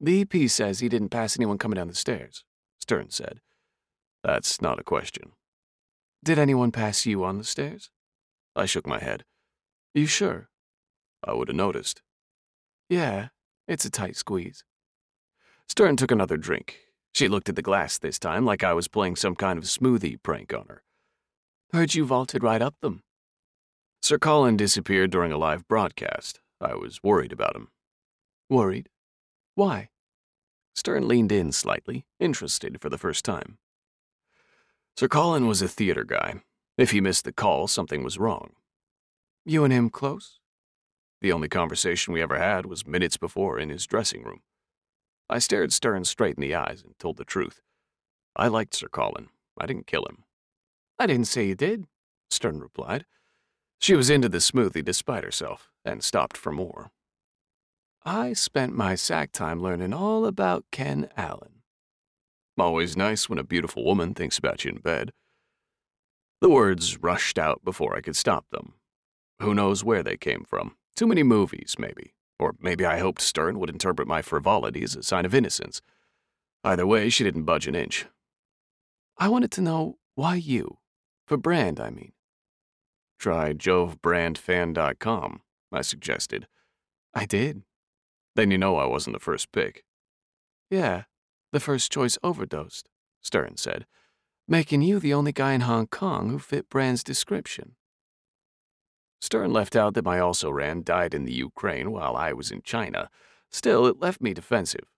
The 0.00 0.22
EP 0.22 0.50
says 0.50 0.80
he 0.80 0.88
didn't 0.88 1.08
pass 1.08 1.38
anyone 1.38 1.56
coming 1.56 1.76
down 1.76 1.88
the 1.88 1.94
stairs, 1.94 2.44
Stern 2.86 3.10
said. 3.10 3.40
That's 4.22 4.62
not 4.62 4.78
a 4.78 4.84
question. 4.84 5.32
Did 6.22 6.38
anyone 6.38 6.70
pass 6.70 7.04
you 7.04 7.24
on 7.24 7.36
the 7.36 7.42
stairs? 7.42 7.90
I 8.54 8.64
shook 8.64 8.86
my 8.86 9.00
head. 9.00 9.24
You 9.92 10.06
sure? 10.06 10.50
I 11.26 11.32
would 11.32 11.48
have 11.48 11.56
noticed. 11.56 12.00
Yeah, 12.88 13.30
it's 13.66 13.84
a 13.84 13.90
tight 13.90 14.14
squeeze. 14.14 14.62
Stern 15.68 15.96
took 15.96 16.12
another 16.12 16.36
drink. 16.36 16.78
She 17.12 17.26
looked 17.26 17.48
at 17.48 17.56
the 17.56 17.60
glass 17.60 17.98
this 17.98 18.20
time 18.20 18.44
like 18.44 18.62
I 18.62 18.72
was 18.72 18.86
playing 18.86 19.16
some 19.16 19.34
kind 19.34 19.58
of 19.58 19.64
smoothie 19.64 20.22
prank 20.22 20.54
on 20.54 20.66
her. 20.68 20.84
Heard 21.72 21.96
you 21.96 22.04
vaulted 22.04 22.44
right 22.44 22.62
up 22.62 22.76
them. 22.82 23.02
Sir 24.00 24.16
Colin 24.16 24.56
disappeared 24.56 25.10
during 25.10 25.32
a 25.32 25.38
live 25.38 25.66
broadcast. 25.66 26.38
I 26.60 26.76
was 26.76 27.02
worried 27.02 27.32
about 27.32 27.56
him. 27.56 27.66
Worried? 28.48 28.90
Why? 29.56 29.88
Stern 30.76 31.08
leaned 31.08 31.32
in 31.32 31.50
slightly, 31.52 32.04
interested 32.20 32.80
for 32.80 32.90
the 32.90 32.98
first 32.98 33.24
time. 33.24 33.56
Sir 34.96 35.08
Colin 35.08 35.46
was 35.46 35.62
a 35.62 35.68
theater 35.68 36.04
guy. 36.04 36.42
If 36.76 36.90
he 36.90 37.00
missed 37.00 37.24
the 37.24 37.32
call, 37.32 37.66
something 37.66 38.04
was 38.04 38.18
wrong. 38.18 38.52
You 39.44 39.64
and 39.64 39.72
him 39.72 39.88
close? 39.88 40.38
The 41.22 41.32
only 41.32 41.48
conversation 41.48 42.12
we 42.12 42.20
ever 42.20 42.38
had 42.38 42.66
was 42.66 42.86
minutes 42.86 43.16
before 43.16 43.58
in 43.58 43.70
his 43.70 43.86
dressing 43.86 44.22
room. 44.22 44.42
I 45.30 45.38
stared 45.38 45.72
Stern 45.72 46.04
straight 46.04 46.36
in 46.36 46.42
the 46.42 46.54
eyes 46.54 46.82
and 46.84 46.96
told 46.98 47.16
the 47.16 47.24
truth. 47.24 47.62
I 48.36 48.48
liked 48.48 48.74
Sir 48.74 48.88
Colin. 48.88 49.30
I 49.58 49.66
didn't 49.66 49.86
kill 49.86 50.04
him. 50.04 50.24
I 50.98 51.06
didn't 51.06 51.26
say 51.26 51.46
you 51.46 51.54
did, 51.54 51.86
Stern 52.30 52.60
replied. 52.60 53.06
She 53.78 53.94
was 53.94 54.10
into 54.10 54.28
the 54.28 54.38
smoothie 54.38 54.84
despite 54.84 55.24
herself 55.24 55.70
and 55.84 56.04
stopped 56.04 56.36
for 56.36 56.52
more. 56.52 56.90
I 58.08 58.34
spent 58.34 58.72
my 58.72 58.94
sack 58.94 59.32
time 59.32 59.60
learning 59.60 59.92
all 59.92 60.26
about 60.26 60.64
Ken 60.70 61.08
Allen. 61.16 61.62
Always 62.56 62.96
nice 62.96 63.28
when 63.28 63.40
a 63.40 63.42
beautiful 63.42 63.84
woman 63.84 64.14
thinks 64.14 64.38
about 64.38 64.64
you 64.64 64.70
in 64.70 64.78
bed. 64.78 65.10
The 66.40 66.48
words 66.48 67.02
rushed 67.02 67.36
out 67.36 67.64
before 67.64 67.96
I 67.96 68.00
could 68.00 68.14
stop 68.14 68.46
them. 68.52 68.74
Who 69.42 69.56
knows 69.56 69.82
where 69.82 70.04
they 70.04 70.16
came 70.16 70.44
from? 70.44 70.76
Too 70.94 71.08
many 71.08 71.24
movies, 71.24 71.74
maybe. 71.80 72.14
Or 72.38 72.54
maybe 72.60 72.86
I 72.86 73.00
hoped 73.00 73.20
Stern 73.20 73.58
would 73.58 73.70
interpret 73.70 74.06
my 74.06 74.22
frivolity 74.22 74.84
as 74.84 74.94
a 74.94 75.02
sign 75.02 75.26
of 75.26 75.34
innocence. 75.34 75.82
Either 76.62 76.86
way, 76.86 77.08
she 77.08 77.24
didn't 77.24 77.42
budge 77.42 77.66
an 77.66 77.74
inch. 77.74 78.06
I 79.18 79.26
wanted 79.26 79.50
to 79.52 79.62
know 79.62 79.98
why 80.14 80.36
you? 80.36 80.78
For 81.26 81.36
Brand, 81.36 81.80
I 81.80 81.90
mean. 81.90 82.12
Try 83.18 83.52
jovebrandfan.com, 83.52 85.40
I 85.72 85.82
suggested. 85.82 86.46
I 87.12 87.26
did. 87.26 87.62
Then 88.36 88.50
you 88.50 88.58
know 88.58 88.76
I 88.76 88.84
wasn't 88.84 89.16
the 89.16 89.20
first 89.20 89.50
pick. 89.50 89.82
Yeah, 90.70 91.04
the 91.52 91.60
first 91.60 91.90
choice 91.90 92.18
overdosed, 92.22 92.88
Stern 93.22 93.56
said, 93.56 93.86
making 94.46 94.82
you 94.82 95.00
the 95.00 95.14
only 95.14 95.32
guy 95.32 95.54
in 95.54 95.62
Hong 95.62 95.86
Kong 95.86 96.28
who 96.28 96.38
fit 96.38 96.68
Brand's 96.68 97.02
description. 97.02 97.76
Stern 99.22 99.54
left 99.54 99.74
out 99.74 99.94
that 99.94 100.04
my 100.04 100.18
also 100.18 100.50
ran 100.50 100.82
died 100.82 101.14
in 101.14 101.24
the 101.24 101.32
Ukraine 101.32 101.90
while 101.90 102.14
I 102.14 102.34
was 102.34 102.50
in 102.50 102.60
China. 102.60 103.08
Still, 103.50 103.86
it 103.86 104.00
left 104.00 104.20
me 104.20 104.34
defensive. 104.34 104.92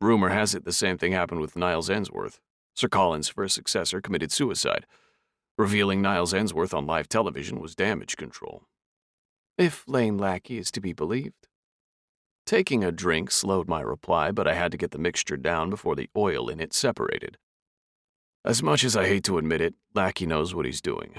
Rumor 0.00 0.30
has 0.30 0.56
it 0.56 0.64
the 0.64 0.72
same 0.72 0.98
thing 0.98 1.12
happened 1.12 1.40
with 1.40 1.56
Niles 1.56 1.88
Ensworth. 1.88 2.40
Sir 2.74 2.88
Colin's 2.88 3.28
first 3.28 3.54
successor 3.54 4.00
committed 4.00 4.32
suicide. 4.32 4.86
Revealing 5.56 6.02
Niles 6.02 6.32
Ensworth 6.32 6.74
on 6.74 6.84
live 6.84 7.08
television 7.08 7.60
was 7.60 7.76
damage 7.76 8.16
control. 8.16 8.64
If 9.56 9.84
Lane 9.86 10.18
Lackey 10.18 10.58
is 10.58 10.72
to 10.72 10.80
be 10.80 10.92
believed. 10.92 11.46
Taking 12.46 12.84
a 12.84 12.92
drink 12.92 13.30
slowed 13.30 13.68
my 13.68 13.80
reply, 13.80 14.30
but 14.30 14.46
I 14.46 14.54
had 14.54 14.70
to 14.72 14.76
get 14.76 14.90
the 14.90 14.98
mixture 14.98 15.36
down 15.36 15.70
before 15.70 15.96
the 15.96 16.10
oil 16.16 16.48
in 16.48 16.60
it 16.60 16.74
separated. 16.74 17.38
As 18.44 18.62
much 18.62 18.84
as 18.84 18.94
I 18.94 19.06
hate 19.06 19.24
to 19.24 19.38
admit 19.38 19.62
it, 19.62 19.74
Lackey 19.94 20.26
knows 20.26 20.54
what 20.54 20.66
he's 20.66 20.82
doing. 20.82 21.14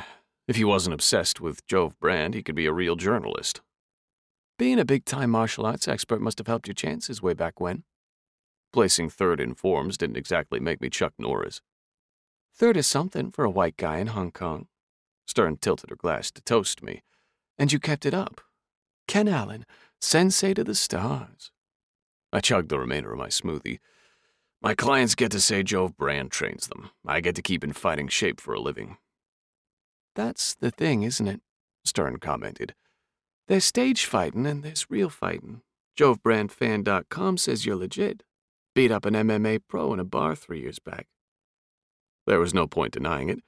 If 0.48 0.58
he 0.58 0.64
wasn't 0.64 0.94
obsessed 0.94 1.42
with 1.42 1.66
Jove 1.66 2.00
Brand, 2.00 2.36
he 2.36 2.44
could 2.44 2.54
be 2.54 2.68
a 2.68 2.74
real 2.74 2.96
journalist. 2.96 3.62
Being 4.60 4.80
a 4.80 4.86
big 4.86 5.04
time 5.04 5.32
martial 5.32 5.66
arts 5.66 5.88
expert 5.88 6.22
must 6.22 6.38
have 6.38 6.48
helped 6.48 6.68
your 6.68 6.76
chances 6.76 7.24
way 7.24 7.34
back 7.34 7.60
when. 7.60 7.84
Placing 8.72 9.10
third 9.10 9.40
in 9.40 9.56
forms 9.56 9.98
didn't 9.98 10.18
exactly 10.18 10.60
make 10.60 10.80
me 10.80 10.90
Chuck 10.90 11.14
Norris. 11.18 11.62
Third 12.54 12.78
is 12.78 12.86
something 12.86 13.32
for 13.32 13.44
a 13.44 13.50
white 13.50 13.78
guy 13.78 13.98
in 13.98 14.08
Hong 14.08 14.32
Kong. 14.32 14.68
Stern 15.26 15.58
tilted 15.58 15.90
her 15.90 15.96
glass 15.96 16.30
to 16.32 16.42
toast 16.42 16.84
me. 16.84 17.02
And 17.58 17.74
you 17.74 17.80
kept 17.80 18.06
it 18.06 18.14
up. 18.14 18.42
Ken 19.08 19.28
Allen, 19.28 19.66
sensei 20.02 20.54
to 20.54 20.64
the 20.64 20.76
stars. 20.76 21.52
I 22.32 22.40
chugged 22.40 22.70
the 22.70 22.80
remainder 22.80 23.12
of 23.12 23.20
my 23.20 23.28
smoothie. 23.28 23.80
My 24.62 24.74
clients 24.74 25.16
get 25.16 25.32
to 25.32 25.40
say 25.40 25.64
Jove 25.64 25.96
Brand 25.96 26.32
trains 26.32 26.68
them. 26.68 26.90
I 27.06 27.22
get 27.22 27.36
to 27.36 27.42
keep 27.42 27.64
in 27.64 27.74
fighting 27.74 28.08
shape 28.08 28.42
for 28.42 28.54
a 28.54 28.60
living. 28.60 28.98
That's 30.16 30.56
the 30.56 30.72
thing, 30.72 31.04
isn't 31.04 31.28
it? 31.28 31.42
Stern 31.84 32.18
commented. 32.18 32.74
There's 33.48 33.66
stage 33.66 34.06
fighting 34.06 34.48
and 34.48 34.64
there's 34.64 34.90
real 34.90 35.10
fighting. 35.10 35.62
JoveBrandFan.com 36.00 37.38
says 37.38 37.66
you're 37.66 37.76
legit. 37.76 38.24
Beat 38.74 38.92
up 38.92 39.06
an 39.06 39.14
MMA 39.14 39.62
pro 39.70 39.94
in 39.94 40.00
a 40.00 40.04
bar 40.04 40.36
three 40.36 40.62
years 40.62 40.80
back. 40.80 41.08
There 42.26 42.40
was 42.40 42.54
no 42.54 42.66
point 42.66 42.94
denying 42.94 43.30
it. 43.30 43.40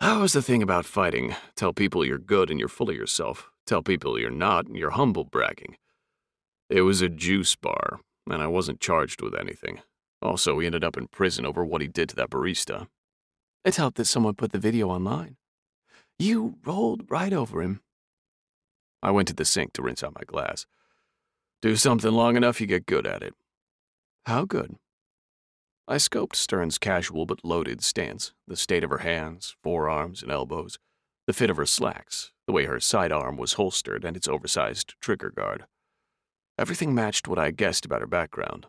That 0.00 0.20
was 0.20 0.34
the 0.34 0.42
thing 0.42 0.62
about 0.62 0.84
fighting. 0.84 1.34
Tell 1.56 1.72
people 1.72 2.04
you're 2.04 2.18
good 2.18 2.50
and 2.50 2.60
you're 2.60 2.68
full 2.68 2.90
of 2.90 2.96
yourself. 2.96 3.50
Tell 3.66 3.82
people 3.82 4.18
you're 4.18 4.30
not 4.30 4.66
and 4.66 4.76
you're 4.76 4.90
humble 4.90 5.24
bragging. 5.24 5.76
It 6.68 6.82
was 6.82 7.00
a 7.00 7.08
juice 7.08 7.56
bar, 7.56 8.00
and 8.28 8.42
I 8.42 8.46
wasn't 8.46 8.80
charged 8.80 9.22
with 9.22 9.34
anything. 9.34 9.80
Also, 10.20 10.58
he 10.58 10.66
ended 10.66 10.84
up 10.84 10.96
in 10.96 11.08
prison 11.08 11.46
over 11.46 11.64
what 11.64 11.80
he 11.80 11.88
did 11.88 12.08
to 12.10 12.16
that 12.16 12.30
barista. 12.30 12.88
It 13.64 13.76
helped 13.76 13.96
that 13.96 14.06
someone 14.06 14.34
put 14.34 14.52
the 14.52 14.58
video 14.58 14.88
online. 14.88 15.36
You 16.18 16.56
rolled 16.64 17.10
right 17.10 17.32
over 17.32 17.62
him. 17.62 17.80
I 19.02 19.10
went 19.10 19.28
to 19.28 19.34
the 19.34 19.44
sink 19.44 19.72
to 19.74 19.82
rinse 19.82 20.02
out 20.02 20.14
my 20.14 20.24
glass. 20.26 20.66
Do 21.60 21.76
something 21.76 22.12
long 22.12 22.36
enough, 22.36 22.60
you 22.60 22.66
get 22.66 22.86
good 22.86 23.06
at 23.06 23.22
it. 23.22 23.34
How 24.26 24.44
good? 24.44 24.76
I 25.86 25.96
scoped 25.96 26.36
Stern's 26.36 26.78
casual 26.78 27.26
but 27.26 27.44
loaded 27.44 27.82
stance, 27.82 28.32
the 28.46 28.56
state 28.56 28.84
of 28.84 28.90
her 28.90 28.98
hands, 28.98 29.56
forearms, 29.62 30.22
and 30.22 30.32
elbows, 30.32 30.78
the 31.26 31.34
fit 31.34 31.50
of 31.50 31.58
her 31.58 31.66
slacks, 31.66 32.32
the 32.46 32.52
way 32.52 32.64
her 32.64 32.80
sidearm 32.80 33.36
was 33.36 33.54
holstered, 33.54 34.04
and 34.04 34.16
its 34.16 34.28
oversized 34.28 34.94
trigger 35.00 35.30
guard. 35.30 35.66
Everything 36.58 36.94
matched 36.94 37.26
what 37.26 37.38
I 37.38 37.50
guessed 37.50 37.84
about 37.84 38.00
her 38.00 38.06
background. 38.06 38.66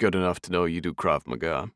Good 0.00 0.14
enough 0.14 0.40
to 0.40 0.52
know 0.52 0.64
you 0.64 0.80
do 0.80 0.94
Krav 0.94 1.26
Maga. 1.26 1.70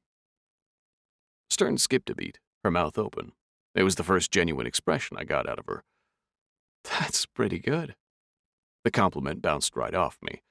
Stern 1.50 1.78
skipped 1.78 2.11
a 2.11 2.14
beat, 2.14 2.38
her 2.64 2.70
mouth 2.70 2.96
open. 2.96 3.32
It 3.74 3.82
was 3.82 3.96
the 3.96 4.05
first 4.05 4.30
genuine 4.30 4.66
expression 4.66 5.16
I 5.18 5.24
got 5.24 5.48
out 5.48 5.59
of 5.59 5.66
her. 5.66 5.84
That's 6.84 7.26
pretty 7.26 7.59
good. 7.59 7.94
The 8.84 8.90
compliment 8.90 9.42
bounced 9.42 9.76
right 9.76 9.94
off 9.94 10.18
me. 10.22 10.42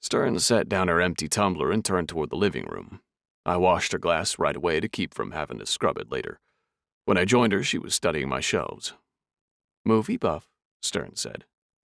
Stern 0.00 0.38
set 0.38 0.68
down 0.68 0.88
her 0.88 1.00
empty 1.00 1.28
tumbler 1.28 1.70
and 1.70 1.84
turned 1.84 2.08
toward 2.08 2.30
the 2.30 2.36
living 2.36 2.66
room, 2.66 3.00
I 3.46 3.58
washed 3.58 3.92
her 3.92 3.98
glass 3.98 4.38
right 4.38 4.56
away 4.56 4.80
to 4.80 4.88
keep 4.88 5.12
from 5.12 5.32
having 5.32 5.58
to 5.58 5.66
scrub 5.66 5.98
it 5.98 6.10
later. 6.10 6.40
When 7.04 7.18
I 7.18 7.26
joined 7.26 7.52
her, 7.52 7.62
she 7.62 7.76
was 7.76 7.94
studying 7.94 8.28
my 8.28 8.40
shelves. 8.40 8.94
Movie 9.84 10.16
buff, 10.16 10.48
Stern 10.82 11.16
said. 11.16 11.44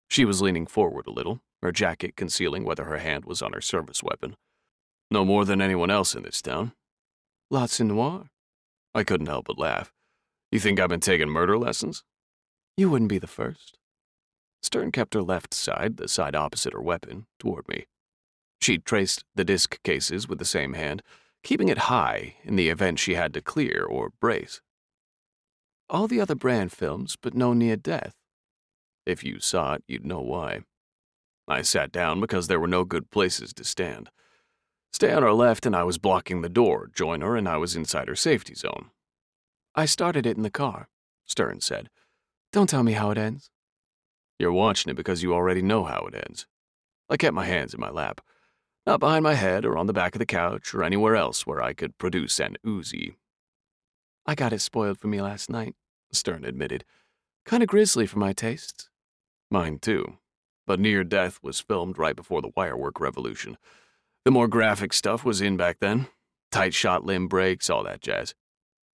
She 0.08 0.24
was 0.24 0.40
leaning 0.40 0.66
forward 0.66 1.06
a 1.06 1.12
little, 1.12 1.40
her 1.62 1.72
jacket 1.72 2.16
concealing 2.16 2.64
whether 2.64 2.84
her 2.84 2.98
hand 2.98 3.24
was 3.24 3.42
on 3.42 3.52
her 3.52 3.60
service 3.60 4.02
weapon. 4.02 4.36
No 5.10 5.24
more 5.24 5.44
than 5.44 5.60
anyone 5.60 5.90
else 5.90 6.14
in 6.14 6.22
this 6.22 6.40
town. 6.40 6.72
Lots 7.50 7.80
in 7.80 7.88
noir. 7.88 8.30
I 8.94 9.04
couldn't 9.04 9.26
help 9.26 9.46
but 9.46 9.58
laugh. 9.58 9.92
You 10.50 10.60
think 10.60 10.78
I've 10.78 10.88
been 10.88 11.00
taking 11.00 11.28
murder 11.28 11.58
lessons? 11.58 12.04
You 12.76 12.90
wouldn't 12.90 13.10
be 13.10 13.18
the 13.18 13.26
first. 13.26 13.76
Stern 14.62 14.92
kept 14.92 15.14
her 15.14 15.22
left 15.22 15.54
side, 15.54 15.96
the 15.96 16.08
side 16.08 16.34
opposite 16.34 16.72
her 16.72 16.80
weapon, 16.80 17.26
toward 17.38 17.68
me. 17.68 17.86
She 18.60 18.78
traced 18.78 19.24
the 19.34 19.44
disc 19.44 19.82
cases 19.82 20.28
with 20.28 20.38
the 20.38 20.44
same 20.44 20.74
hand, 20.74 21.02
keeping 21.42 21.68
it 21.68 21.78
high 21.78 22.36
in 22.42 22.56
the 22.56 22.68
event 22.68 22.98
she 22.98 23.14
had 23.14 23.32
to 23.34 23.40
clear 23.40 23.84
or 23.84 24.10
brace. 24.20 24.60
All 25.90 26.06
the 26.06 26.20
other 26.20 26.34
Brand 26.34 26.72
films, 26.72 27.16
but 27.20 27.34
no 27.34 27.52
near 27.52 27.76
death. 27.76 28.14
If 29.06 29.24
you 29.24 29.40
saw 29.40 29.74
it, 29.74 29.84
you'd 29.88 30.04
know 30.04 30.20
why. 30.20 30.60
I 31.46 31.62
sat 31.62 31.92
down 31.92 32.20
because 32.20 32.46
there 32.46 32.60
were 32.60 32.66
no 32.66 32.84
good 32.84 33.10
places 33.10 33.52
to 33.54 33.64
stand. 33.64 34.10
Stay 34.92 35.12
on 35.12 35.22
her 35.22 35.32
left, 35.32 35.64
and 35.64 35.74
I 35.74 35.84
was 35.84 35.98
blocking 35.98 36.42
the 36.42 36.48
door. 36.48 36.90
Joiner 36.94 37.36
and 37.36 37.48
I 37.48 37.56
was 37.56 37.74
inside 37.74 38.08
her 38.08 38.16
safety 38.16 38.54
zone. 38.54 38.90
I 39.74 39.86
started 39.86 40.26
it 40.26 40.36
in 40.36 40.42
the 40.42 40.50
car, 40.50 40.88
Stern 41.26 41.60
said. 41.60 41.88
Don't 42.52 42.68
tell 42.68 42.82
me 42.82 42.92
how 42.92 43.10
it 43.10 43.18
ends. 43.18 43.50
You're 44.38 44.52
watching 44.52 44.90
it 44.90 44.96
because 44.96 45.22
you 45.22 45.34
already 45.34 45.62
know 45.62 45.84
how 45.84 46.06
it 46.06 46.14
ends. 46.14 46.46
I 47.08 47.16
kept 47.16 47.34
my 47.34 47.46
hands 47.46 47.74
in 47.74 47.80
my 47.80 47.90
lap 47.90 48.20
not 48.88 49.00
behind 49.00 49.22
my 49.22 49.34
head 49.34 49.66
or 49.66 49.76
on 49.76 49.86
the 49.86 49.92
back 49.92 50.14
of 50.14 50.18
the 50.18 50.24
couch 50.24 50.72
or 50.72 50.82
anywhere 50.82 51.14
else 51.14 51.46
where 51.46 51.60
I 51.60 51.74
could 51.74 51.98
produce 51.98 52.40
an 52.40 52.56
Uzi. 52.64 53.16
I 54.28 54.34
got 54.34 54.52
it 54.52 54.60
spoiled 54.60 54.98
for 54.98 55.06
me 55.08 55.22
last 55.22 55.48
night, 55.48 55.74
Stern 56.12 56.44
admitted. 56.44 56.84
Kinda 57.46 57.64
grisly 57.64 58.06
for 58.06 58.18
my 58.18 58.34
tastes. 58.34 58.90
Mine 59.50 59.78
too. 59.78 60.18
But 60.66 60.78
Near 60.78 61.02
Death 61.02 61.42
was 61.42 61.60
filmed 61.60 61.96
right 61.96 62.14
before 62.14 62.42
the 62.42 62.50
wirework 62.54 63.00
revolution. 63.00 63.56
The 64.26 64.30
more 64.30 64.46
graphic 64.46 64.92
stuff 64.92 65.24
was 65.24 65.40
in 65.40 65.56
back 65.56 65.78
then. 65.80 66.08
Tight 66.52 66.74
shot 66.74 67.06
limb 67.06 67.26
breaks, 67.26 67.70
all 67.70 67.82
that 67.84 68.02
jazz. 68.02 68.34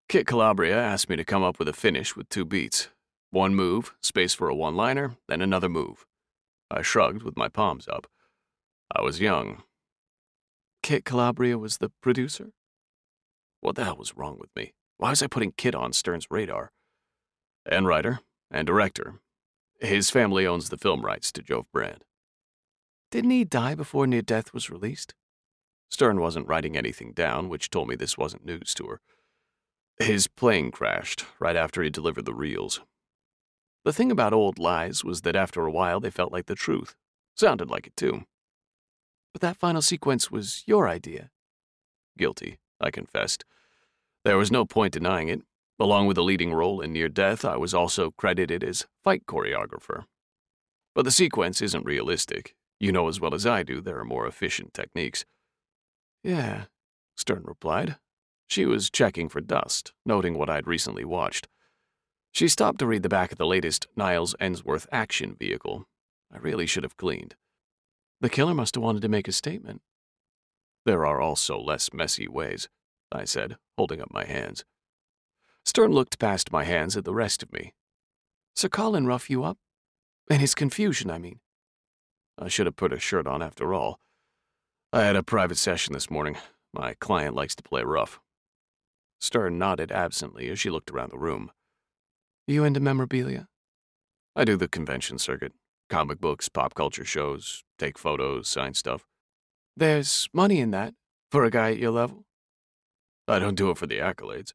Kit 0.07 0.25
Calabria 0.25 0.75
asked 0.75 1.09
me 1.09 1.15
to 1.15 1.23
come 1.23 1.43
up 1.43 1.59
with 1.59 1.67
a 1.67 1.73
finish 1.73 2.15
with 2.15 2.27
two 2.29 2.43
beats. 2.43 2.89
One 3.29 3.53
move, 3.53 3.93
space 4.01 4.33
for 4.33 4.49
a 4.49 4.55
one 4.55 4.75
liner, 4.75 5.15
then 5.27 5.43
another 5.43 5.69
move. 5.69 6.07
I 6.71 6.81
shrugged 6.81 7.21
with 7.21 7.37
my 7.37 7.49
palms 7.49 7.87
up. 7.87 8.07
I 8.91 9.03
was 9.03 9.21
young. 9.21 9.61
Kit 10.81 11.05
Calabria 11.05 11.59
was 11.59 11.77
the 11.77 11.91
producer? 12.01 12.51
What 13.61 13.75
the 13.75 13.83
hell 13.85 13.97
was 13.97 14.17
wrong 14.17 14.39
with 14.39 14.49
me? 14.55 14.73
Why 14.99 15.11
was 15.11 15.23
I 15.23 15.27
putting 15.27 15.53
Kit 15.53 15.75
on 15.75 15.93
Stern's 15.93 16.27
radar? 16.29 16.73
And 17.65 17.87
writer, 17.87 18.19
and 18.51 18.67
director. 18.67 19.21
His 19.79 20.09
family 20.09 20.45
owns 20.45 20.67
the 20.67 20.77
film 20.77 21.05
rights 21.05 21.31
to 21.31 21.41
Jove 21.41 21.71
Brand. 21.71 22.03
Didn't 23.09 23.31
he 23.31 23.45
die 23.45 23.75
before 23.75 24.05
Near 24.05 24.21
Death 24.21 24.53
was 24.53 24.69
released? 24.69 25.15
Stern 25.89 26.19
wasn't 26.19 26.49
writing 26.49 26.75
anything 26.75 27.13
down, 27.13 27.47
which 27.47 27.69
told 27.69 27.87
me 27.87 27.95
this 27.95 28.17
wasn't 28.17 28.45
news 28.45 28.73
to 28.73 28.87
her. 28.87 28.99
His 29.99 30.27
plane 30.27 30.69
crashed 30.69 31.25
right 31.39 31.55
after 31.55 31.81
he 31.81 31.89
delivered 31.89 32.25
the 32.25 32.33
reels. 32.33 32.81
The 33.85 33.93
thing 33.93 34.11
about 34.11 34.33
old 34.33 34.59
lies 34.59 35.05
was 35.05 35.21
that 35.21 35.35
after 35.35 35.65
a 35.65 35.71
while 35.71 36.01
they 36.01 36.11
felt 36.11 36.33
like 36.33 36.47
the 36.47 36.55
truth. 36.55 36.97
Sounded 37.37 37.69
like 37.69 37.87
it, 37.87 37.95
too. 37.95 38.25
But 39.31 39.39
that 39.43 39.55
final 39.55 39.81
sequence 39.81 40.29
was 40.29 40.63
your 40.65 40.89
idea. 40.89 41.29
Guilty, 42.17 42.59
I 42.81 42.91
confessed. 42.91 43.45
There 44.25 44.37
was 44.37 44.51
no 44.51 44.65
point 44.65 44.93
denying 44.93 45.29
it. 45.29 45.41
Along 45.79 46.07
with 46.07 46.17
a 46.17 46.23
leading 46.23 46.53
role 46.53 46.81
in 46.81 46.91
Near 46.91 47.07
Death, 47.07 47.45
I 47.45 47.55
was 47.55 47.73
also 47.73 48.11
credited 48.11 48.63
as 48.63 48.85
fight 49.03 49.25
choreographer. 49.25 50.03
But 50.93 51.05
the 51.05 51.11
sequence 51.11 51.61
isn't 51.61 51.85
realistic. 51.85 52.55
You 52.79 52.91
know 52.91 53.07
as 53.07 53.19
well 53.19 53.33
as 53.33 53.45
I 53.45 53.63
do 53.63 53.79
there 53.79 53.97
are 53.99 54.05
more 54.05 54.27
efficient 54.27 54.73
techniques. 54.73 55.25
Yeah, 56.23 56.65
Stern 57.15 57.43
replied. 57.45 57.95
She 58.47 58.65
was 58.65 58.89
checking 58.89 59.29
for 59.29 59.41
dust, 59.41 59.93
noting 60.05 60.37
what 60.37 60.49
I'd 60.49 60.67
recently 60.67 61.05
watched. 61.05 61.47
She 62.31 62.47
stopped 62.47 62.79
to 62.79 62.87
read 62.87 63.03
the 63.03 63.09
back 63.09 63.31
of 63.31 63.37
the 63.37 63.45
latest 63.45 63.87
Niles 63.95 64.35
Ensworth 64.39 64.87
action 64.91 65.35
vehicle. 65.39 65.87
I 66.31 66.37
really 66.37 66.65
should 66.65 66.83
have 66.83 66.97
cleaned. 66.97 67.35
The 68.21 68.29
killer 68.29 68.53
must 68.53 68.75
have 68.75 68.83
wanted 68.83 69.01
to 69.03 69.09
make 69.09 69.27
a 69.27 69.31
statement. 69.31 69.81
There 70.85 71.05
are 71.05 71.21
also 71.21 71.59
less 71.59 71.93
messy 71.93 72.27
ways, 72.27 72.69
I 73.11 73.25
said, 73.25 73.57
holding 73.77 74.01
up 74.01 74.13
my 74.13 74.25
hands. 74.25 74.63
Stern 75.65 75.91
looked 75.91 76.19
past 76.19 76.51
my 76.51 76.63
hands 76.63 76.95
at 76.95 77.05
the 77.05 77.13
rest 77.13 77.43
of 77.43 77.51
me. 77.51 77.73
Sir 78.55 78.69
Colin 78.69 79.05
rough 79.05 79.29
you 79.29 79.43
up? 79.43 79.57
In 80.29 80.39
his 80.39 80.55
confusion, 80.55 81.09
I 81.09 81.17
mean. 81.17 81.39
I 82.37 82.47
should 82.47 82.65
have 82.65 82.75
put 82.75 82.93
a 82.93 82.99
shirt 82.99 83.27
on 83.27 83.41
after 83.41 83.73
all. 83.73 83.99
I 84.93 85.01
had 85.01 85.15
a 85.15 85.23
private 85.23 85.57
session 85.57 85.93
this 85.93 86.09
morning. 86.09 86.37
My 86.73 86.93
client 86.95 87.35
likes 87.35 87.55
to 87.55 87.63
play 87.63 87.83
rough. 87.83 88.19
Stern 89.19 89.57
nodded 89.57 89.91
absently 89.91 90.49
as 90.49 90.59
she 90.59 90.69
looked 90.69 90.91
around 90.91 91.11
the 91.11 91.17
room. 91.17 91.51
You 92.47 92.63
into 92.63 92.79
memorabilia? 92.79 93.47
I 94.35 94.45
do 94.45 94.55
the 94.55 94.67
convention 94.67 95.19
circuit. 95.19 95.53
Comic 95.89 96.21
books, 96.21 96.49
pop 96.49 96.75
culture 96.75 97.05
shows, 97.05 97.63
take 97.77 97.97
photos, 97.97 98.47
sign 98.47 98.73
stuff. 98.73 99.05
There's 99.75 100.29
money 100.33 100.59
in 100.59 100.71
that, 100.71 100.93
for 101.31 101.43
a 101.43 101.51
guy 101.51 101.71
at 101.71 101.77
your 101.77 101.91
level. 101.91 102.25
I 103.29 103.39
don't 103.39 103.55
do 103.55 103.69
it 103.69 103.77
for 103.77 103.87
the 103.87 103.99
accolades. 103.99 104.53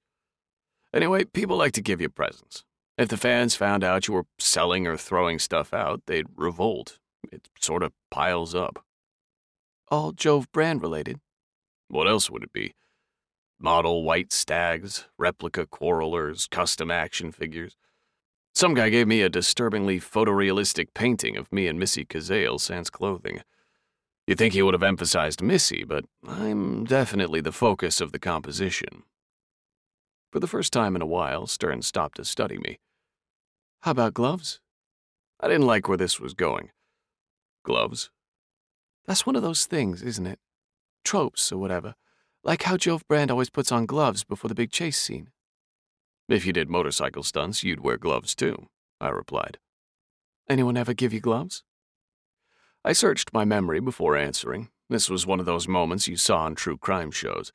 Anyway, 0.93 1.25
people 1.25 1.57
like 1.57 1.73
to 1.73 1.83
give 1.83 2.01
you 2.01 2.09
presents. 2.09 2.65
If 2.97 3.09
the 3.09 3.17
fans 3.17 3.57
found 3.57 3.83
out 3.83 4.07
you 4.07 4.15
were 4.15 4.27
selling 4.39 4.87
or 4.87 4.97
throwing 4.97 5.39
stuff 5.39 5.75
out, 5.75 6.03
they'd 6.07 6.27
revolt. 6.37 6.99
It 7.33 7.49
sort 7.61 7.83
of 7.83 7.93
piles 8.11 8.55
up. 8.55 8.85
All 9.89 10.13
Jove 10.13 10.51
brand 10.53 10.83
related. 10.83 11.21
What 11.89 12.09
else 12.09 12.31
would 12.31 12.45
it 12.45 12.53
be? 12.53 12.75
Model 13.59 14.05
white 14.05 14.33
stags, 14.33 15.07
replica 15.19 15.67
quarrelers, 15.67 16.47
custom 16.47 16.91
action 16.91 17.33
figures. 17.33 17.77
Some 18.55 18.75
guy 18.75 18.89
gave 18.89 19.09
me 19.09 19.21
a 19.21 19.29
disturbingly 19.29 19.99
photorealistic 19.99 20.89
painting 20.95 21.37
of 21.37 21.53
me 21.53 21.67
and 21.67 21.79
Missy 21.79 22.05
Kazale 22.05 22.61
sans 22.61 22.89
clothing. 22.89 23.41
You'd 24.27 24.39
think 24.39 24.55
he 24.55 24.63
would 24.63 24.75
have 24.75 24.83
emphasized 24.83 25.43
Missy, 25.43 25.85
but 25.85 26.07
I'm 26.27 26.85
definitely 26.85 27.41
the 27.41 27.53
focus 27.53 28.01
of 28.01 28.13
the 28.13 28.19
composition. 28.19 29.03
For 30.33 30.41
the 30.41 30.47
first 30.47 30.73
time 30.73 30.97
in 30.97 31.03
a 31.03 31.07
while, 31.07 31.47
Stern 31.47 31.83
stopped 31.83 32.17
to 32.17 32.25
study 32.25 32.59
me. 32.59 32.79
How 33.83 33.91
about 33.91 34.15
gloves? 34.15 34.61
I 35.41 35.49
didn't 35.49 35.67
like 35.67 35.89
where 35.89 35.99
this 35.99 36.19
was 36.19 36.33
going. 36.33 36.71
Gloves? 37.65 38.11
That's 39.07 39.27
one 39.27 39.37
of 39.37 39.43
those 39.43 39.67
things, 39.67 40.03
isn't 40.03 40.27
it? 40.27 40.39
Tropes 41.05 41.53
or 41.53 41.59
whatever. 41.59 41.95
Like 42.43 42.63
how 42.63 42.79
Jove 42.79 43.07
Brand 43.07 43.31
always 43.31 43.51
puts 43.51 43.71
on 43.71 43.85
gloves 43.85 44.25
before 44.25 44.49
the 44.49 44.55
big 44.55 44.71
chase 44.71 44.99
scene. 44.99 45.29
If 46.29 46.47
you 46.47 46.55
did 46.55 46.71
motorcycle 46.71 47.23
stunts, 47.23 47.63
you'd 47.63 47.81
wear 47.81 47.99
gloves 47.99 48.35
too, 48.35 48.69
I 49.01 49.11
replied. 49.11 49.59
Anyone 50.49 50.79
ever 50.79 50.95
give 50.95 51.13
you 51.13 51.21
gloves? 51.21 51.63
I 52.87 52.93
searched 52.93 53.33
my 53.33 53.47
memory 53.47 53.81
before 53.81 54.15
answering. 54.15 54.69
This 54.91 55.09
was 55.09 55.27
one 55.27 55.41
of 55.41 55.47
those 55.47 55.67
moments 55.67 56.07
you 56.07 56.19
saw 56.19 56.41
on 56.41 56.55
true 56.55 56.77
crime 56.77 57.11
shows. 57.11 57.51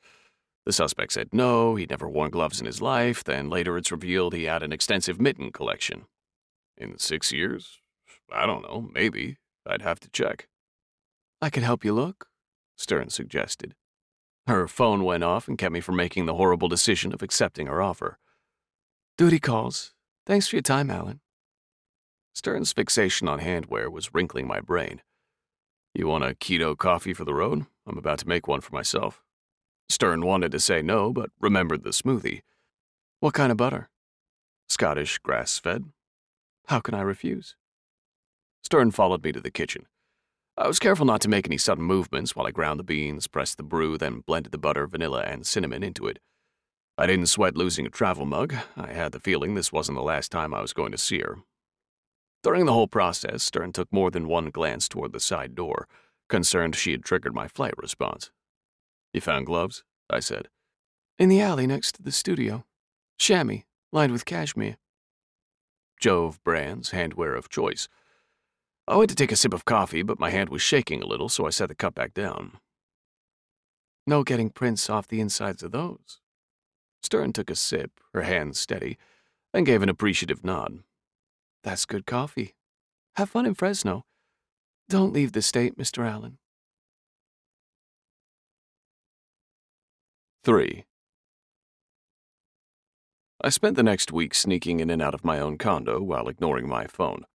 The 0.66 0.74
suspect 0.74 1.14
said 1.14 1.30
no, 1.32 1.76
he'd 1.76 1.92
never 1.92 2.10
worn 2.10 2.32
gloves 2.32 2.60
in 2.60 2.66
his 2.66 2.82
life, 2.82 3.24
then 3.24 3.48
later 3.48 3.78
it's 3.78 3.92
revealed 3.92 4.34
he 4.34 4.46
had 4.46 4.64
an 4.64 4.72
extensive 4.72 5.22
mitten 5.22 5.52
collection. 5.52 6.06
In 6.78 6.98
six 6.98 7.32
years? 7.32 7.80
I 8.34 8.48
don't 8.48 8.64
know, 8.64 8.90
maybe. 8.92 9.38
I'd 9.68 9.84
have 9.84 10.00
to 10.00 10.10
check. 10.10 10.48
I 11.42 11.52
could 11.52 11.64
help 11.64 11.86
you 11.86 11.94
look, 11.94 12.28
Stern 12.76 13.10
suggested. 13.10 13.76
Her 14.48 14.68
phone 14.68 15.04
went 15.04 15.24
off 15.24 15.48
and 15.48 15.60
kept 15.60 15.74
me 15.74 15.80
from 15.80 15.96
making 15.96 16.26
the 16.26 16.36
horrible 16.36 16.70
decision 16.70 17.14
of 17.14 17.22
accepting 17.22 17.68
her 17.68 17.84
offer. 17.84 18.18
Duty 19.16 19.40
calls. 19.40 19.94
Thanks 20.26 20.48
for 20.48 20.56
your 20.56 20.64
time, 20.64 20.90
Allen. 20.90 21.20
Stern's 22.34 22.74
fixation 22.74 23.28
on 23.28 23.40
handwear 23.40 23.92
was 23.92 24.14
wrinkling 24.14 24.48
my 24.48 24.60
brain. 24.60 25.02
You 25.94 26.08
want 26.08 26.24
a 26.24 26.36
keto 26.36 26.78
coffee 26.78 27.14
for 27.14 27.26
the 27.26 27.34
road? 27.34 27.66
I'm 27.88 27.98
about 27.98 28.20
to 28.20 28.28
make 28.28 28.48
one 28.48 28.62
for 28.62 28.74
myself. 28.74 29.22
Stern 29.90 30.24
wanted 30.24 30.52
to 30.52 30.60
say 30.60 30.82
no, 30.82 31.12
but 31.12 31.32
remembered 31.40 31.84
the 31.84 31.90
smoothie. 31.90 32.42
What 33.20 33.34
kind 33.34 33.52
of 33.52 33.58
butter? 33.58 33.90
Scottish 34.68 35.18
grass 35.18 35.58
fed. 35.58 35.86
How 36.68 36.80
can 36.80 36.94
I 36.94 37.02
refuse? 37.02 37.56
Stern 38.64 38.92
followed 38.92 39.24
me 39.24 39.32
to 39.32 39.42
the 39.42 39.50
kitchen. 39.50 39.88
I 40.56 40.68
was 40.68 40.78
careful 40.78 41.06
not 41.06 41.22
to 41.22 41.30
make 41.30 41.48
any 41.48 41.58
sudden 41.58 41.84
movements 41.84 42.36
while 42.36 42.46
I 42.46 42.52
ground 42.52 42.80
the 42.80 42.84
beans, 42.84 43.28
pressed 43.28 43.58
the 43.58 43.64
brew, 43.64 43.98
then 43.98 44.20
blended 44.20 44.52
the 44.52 44.58
butter, 44.58 44.86
vanilla, 44.86 45.24
and 45.24 45.48
cinnamon 45.48 45.84
into 45.84 46.06
it. 46.06 46.20
I 46.98 47.08
didn't 47.08 47.28
sweat 47.28 47.56
losing 47.56 47.88
a 47.88 47.90
travel 47.90 48.26
mug. 48.26 48.54
I 48.76 48.92
had 48.92 49.14
the 49.14 49.20
feeling 49.20 49.56
this 49.56 49.72
wasn't 49.72 49.98
the 49.98 50.04
last 50.04 50.32
time 50.32 50.54
I 50.54 50.62
was 50.62 50.74
going 50.74 50.92
to 50.92 50.98
see 50.98 51.20
her. 51.20 51.38
During 52.44 52.66
the 52.66 52.74
whole 52.74 52.88
process, 52.88 53.44
Stern 53.44 53.74
took 53.74 53.92
more 53.92 54.10
than 54.12 54.28
one 54.28 54.50
glance 54.50 54.88
toward 54.88 55.12
the 55.12 55.20
side 55.20 55.56
door, 55.56 55.88
concerned 56.30 56.76
she 56.76 56.92
had 56.92 57.04
triggered 57.04 57.36
my 57.36 57.48
flight 57.48 57.74
response. 57.78 58.32
You 59.14 59.22
found 59.22 59.46
gloves? 59.46 59.84
I 60.10 60.20
said. 60.20 60.48
In 61.18 61.30
the 61.30 61.42
alley 61.42 61.68
next 61.68 61.96
to 61.96 62.02
the 62.02 62.12
studio. 62.12 62.66
Chamois, 63.18 63.64
lined 63.92 64.14
with 64.14 64.26
cashmere. 64.26 64.78
Jove 66.00 66.42
Brand's 66.44 66.92
handwear 66.92 67.38
of 67.38 67.50
choice. 67.50 67.90
I 68.88 68.96
went 68.96 69.10
to 69.10 69.16
take 69.16 69.32
a 69.32 69.36
sip 69.36 69.54
of 69.54 69.66
coffee, 69.66 70.02
but 70.02 70.20
my 70.20 70.30
hand 70.30 70.50
was 70.50 70.62
shaking 70.62 71.04
a 71.04 71.08
little, 71.08 71.30
so 71.30 71.46
I 71.46 71.50
set 71.50 71.68
the 71.68 71.76
cup 71.76 71.96
back 71.96 72.14
down. 72.14 72.58
No 74.08 74.24
getting 74.24 74.50
prints 74.50 74.90
off 74.90 75.08
the 75.08 75.20
insides 75.20 75.62
of 75.62 75.72
those, 75.72 76.20
Stern 77.02 77.34
took 77.34 77.50
a 77.50 77.56
sip, 77.56 77.92
her 78.14 78.24
hands 78.24 78.60
steady, 78.60 78.98
and 79.54 79.66
gave 79.66 79.82
an 79.82 79.90
appreciative 79.90 80.44
nod. 80.44 80.80
That's 81.64 81.86
good 81.86 82.06
coffee. 82.06 82.56
Have 83.16 83.30
fun 83.30 83.46
in 83.46 83.54
Fresno. 83.54 84.06
Don't 84.88 85.14
leave 85.14 85.34
the 85.34 85.42
state, 85.42 85.78
Mr. 85.78 86.10
Allen. 86.10 86.38
3. 90.44 90.86
I 93.42 93.50
spent 93.50 93.76
the 93.76 93.84
next 93.84 94.12
week 94.12 94.34
sneaking 94.34 94.80
in 94.80 94.90
and 94.90 95.02
out 95.02 95.14
of 95.14 95.24
my 95.24 95.40
own 95.40 95.58
condo 95.58 96.02
while 96.02 96.28
ignoring 96.28 96.68
my 96.68 96.88
phone. 96.88 97.26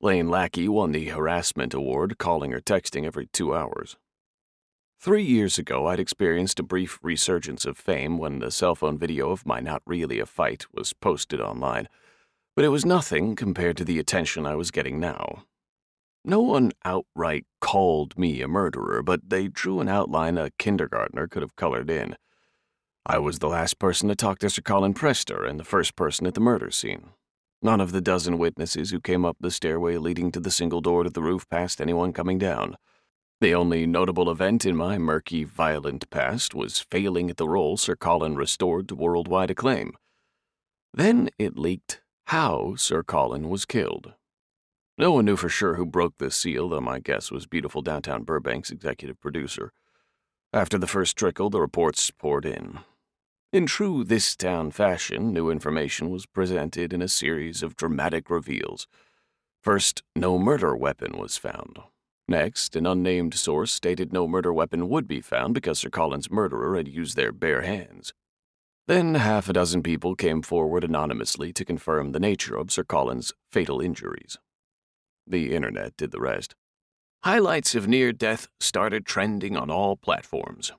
Lane 0.00 0.28
Lackey 0.28 0.68
won 0.68 0.92
the 0.92 1.08
harassment 1.08 1.74
award, 1.74 2.18
calling 2.18 2.52
or 2.52 2.60
texting 2.60 3.06
every 3.06 3.26
two 3.26 3.54
hours. 3.54 3.96
Three 5.00 5.22
years 5.22 5.58
ago, 5.58 5.86
I'd 5.86 6.00
experienced 6.00 6.60
a 6.60 6.64
brief 6.64 6.98
resurgence 7.02 7.64
of 7.64 7.78
fame 7.78 8.18
when 8.18 8.38
the 8.38 8.50
cell 8.50 8.74
phone 8.74 8.98
video 8.98 9.30
of 9.30 9.46
my 9.46 9.60
not 9.60 9.82
really 9.86 10.18
a 10.18 10.26
fight 10.26 10.66
was 10.72 10.92
posted 10.92 11.40
online, 11.40 11.88
but 12.54 12.64
it 12.64 12.68
was 12.68 12.84
nothing 12.84 13.34
compared 13.34 13.76
to 13.76 13.84
the 13.84 13.98
attention 13.98 14.46
I 14.46 14.54
was 14.54 14.70
getting 14.70 15.00
now. 15.00 15.44
No 16.24 16.40
one 16.40 16.72
outright 16.84 17.44
called 17.60 18.18
me 18.18 18.40
a 18.40 18.48
murderer, 18.48 19.02
but 19.02 19.28
they 19.28 19.48
drew 19.48 19.80
an 19.80 19.88
outline 19.88 20.38
a 20.38 20.50
kindergartner 20.58 21.28
could 21.28 21.42
have 21.42 21.56
colored 21.56 21.90
in. 21.90 22.16
I 23.04 23.18
was 23.18 23.38
the 23.38 23.48
last 23.48 23.78
person 23.78 24.08
to 24.08 24.14
talk 24.14 24.38
to 24.38 24.48
Sir 24.48 24.62
Colin 24.62 24.94
Prester 24.94 25.44
and 25.44 25.60
the 25.60 25.64
first 25.64 25.96
person 25.96 26.26
at 26.26 26.32
the 26.34 26.40
murder 26.40 26.70
scene. 26.70 27.10
None 27.60 27.80
of 27.80 27.92
the 27.92 28.00
dozen 28.00 28.38
witnesses 28.38 28.90
who 28.90 29.00
came 29.00 29.24
up 29.24 29.36
the 29.40 29.50
stairway 29.50 29.96
leading 29.96 30.32
to 30.32 30.40
the 30.40 30.50
single 30.50 30.80
door 30.80 31.02
to 31.02 31.10
the 31.10 31.22
roof 31.22 31.48
passed 31.50 31.80
anyone 31.80 32.12
coming 32.12 32.38
down. 32.38 32.76
The 33.40 33.54
only 33.54 33.84
notable 33.84 34.30
event 34.30 34.64
in 34.64 34.76
my 34.76 34.96
murky, 34.96 35.44
violent 35.44 36.08
past 36.08 36.54
was 36.54 36.78
failing 36.78 37.28
at 37.28 37.36
the 37.36 37.48
role 37.48 37.76
Sir 37.76 37.96
Colin 37.96 38.36
restored 38.36 38.88
to 38.88 38.94
worldwide 38.94 39.50
acclaim. 39.50 39.92
Then 40.94 41.28
it 41.38 41.58
leaked 41.58 42.00
how 42.26 42.74
Sir 42.76 43.02
Colin 43.02 43.48
was 43.48 43.64
killed. 43.64 44.14
No 44.96 45.12
one 45.12 45.24
knew 45.24 45.36
for 45.36 45.48
sure 45.48 45.74
who 45.74 45.86
broke 45.86 46.18
this 46.18 46.36
seal, 46.36 46.68
though 46.68 46.80
my 46.80 46.98
guess 46.98 47.30
was 47.30 47.46
beautiful 47.46 47.82
downtown 47.82 48.24
Burbank's 48.24 48.70
executive 48.70 49.20
producer. 49.20 49.72
After 50.52 50.78
the 50.78 50.86
first 50.86 51.16
trickle, 51.16 51.50
the 51.50 51.60
reports 51.60 52.10
poured 52.10 52.46
in. 52.46 52.78
In 53.52 53.66
true 53.66 54.04
this 54.04 54.36
town 54.36 54.70
fashion, 54.70 55.32
new 55.32 55.50
information 55.50 56.10
was 56.10 56.26
presented 56.26 56.92
in 56.92 57.02
a 57.02 57.08
series 57.08 57.62
of 57.62 57.76
dramatic 57.76 58.30
reveals. 58.30 58.86
First, 59.62 60.02
no 60.14 60.38
murder 60.38 60.76
weapon 60.76 61.18
was 61.18 61.36
found. 61.36 61.78
Next, 62.26 62.74
an 62.74 62.86
unnamed 62.86 63.34
source 63.34 63.72
stated 63.72 64.12
no 64.12 64.26
murder 64.26 64.52
weapon 64.52 64.88
would 64.88 65.06
be 65.06 65.20
found 65.20 65.54
because 65.54 65.78
Sir 65.78 65.90
Colin's 65.90 66.30
murderer 66.30 66.76
had 66.76 66.88
used 66.88 67.16
their 67.16 67.32
bare 67.32 67.62
hands. 67.62 68.14
Then 68.86 69.14
half 69.14 69.48
a 69.48 69.54
dozen 69.54 69.82
people 69.82 70.14
came 70.14 70.42
forward 70.42 70.84
anonymously 70.84 71.54
to 71.54 71.64
confirm 71.64 72.12
the 72.12 72.20
nature 72.20 72.54
of 72.54 72.70
Sir 72.70 72.84
Colin's 72.84 73.32
fatal 73.50 73.80
injuries. 73.80 74.36
The 75.26 75.54
internet 75.54 75.96
did 75.96 76.10
the 76.10 76.20
rest. 76.20 76.54
Highlights 77.22 77.74
of 77.74 77.88
near 77.88 78.12
death 78.12 78.48
started 78.60 79.06
trending 79.06 79.56
on 79.56 79.70
all 79.70 79.96
platforms. 79.96 80.72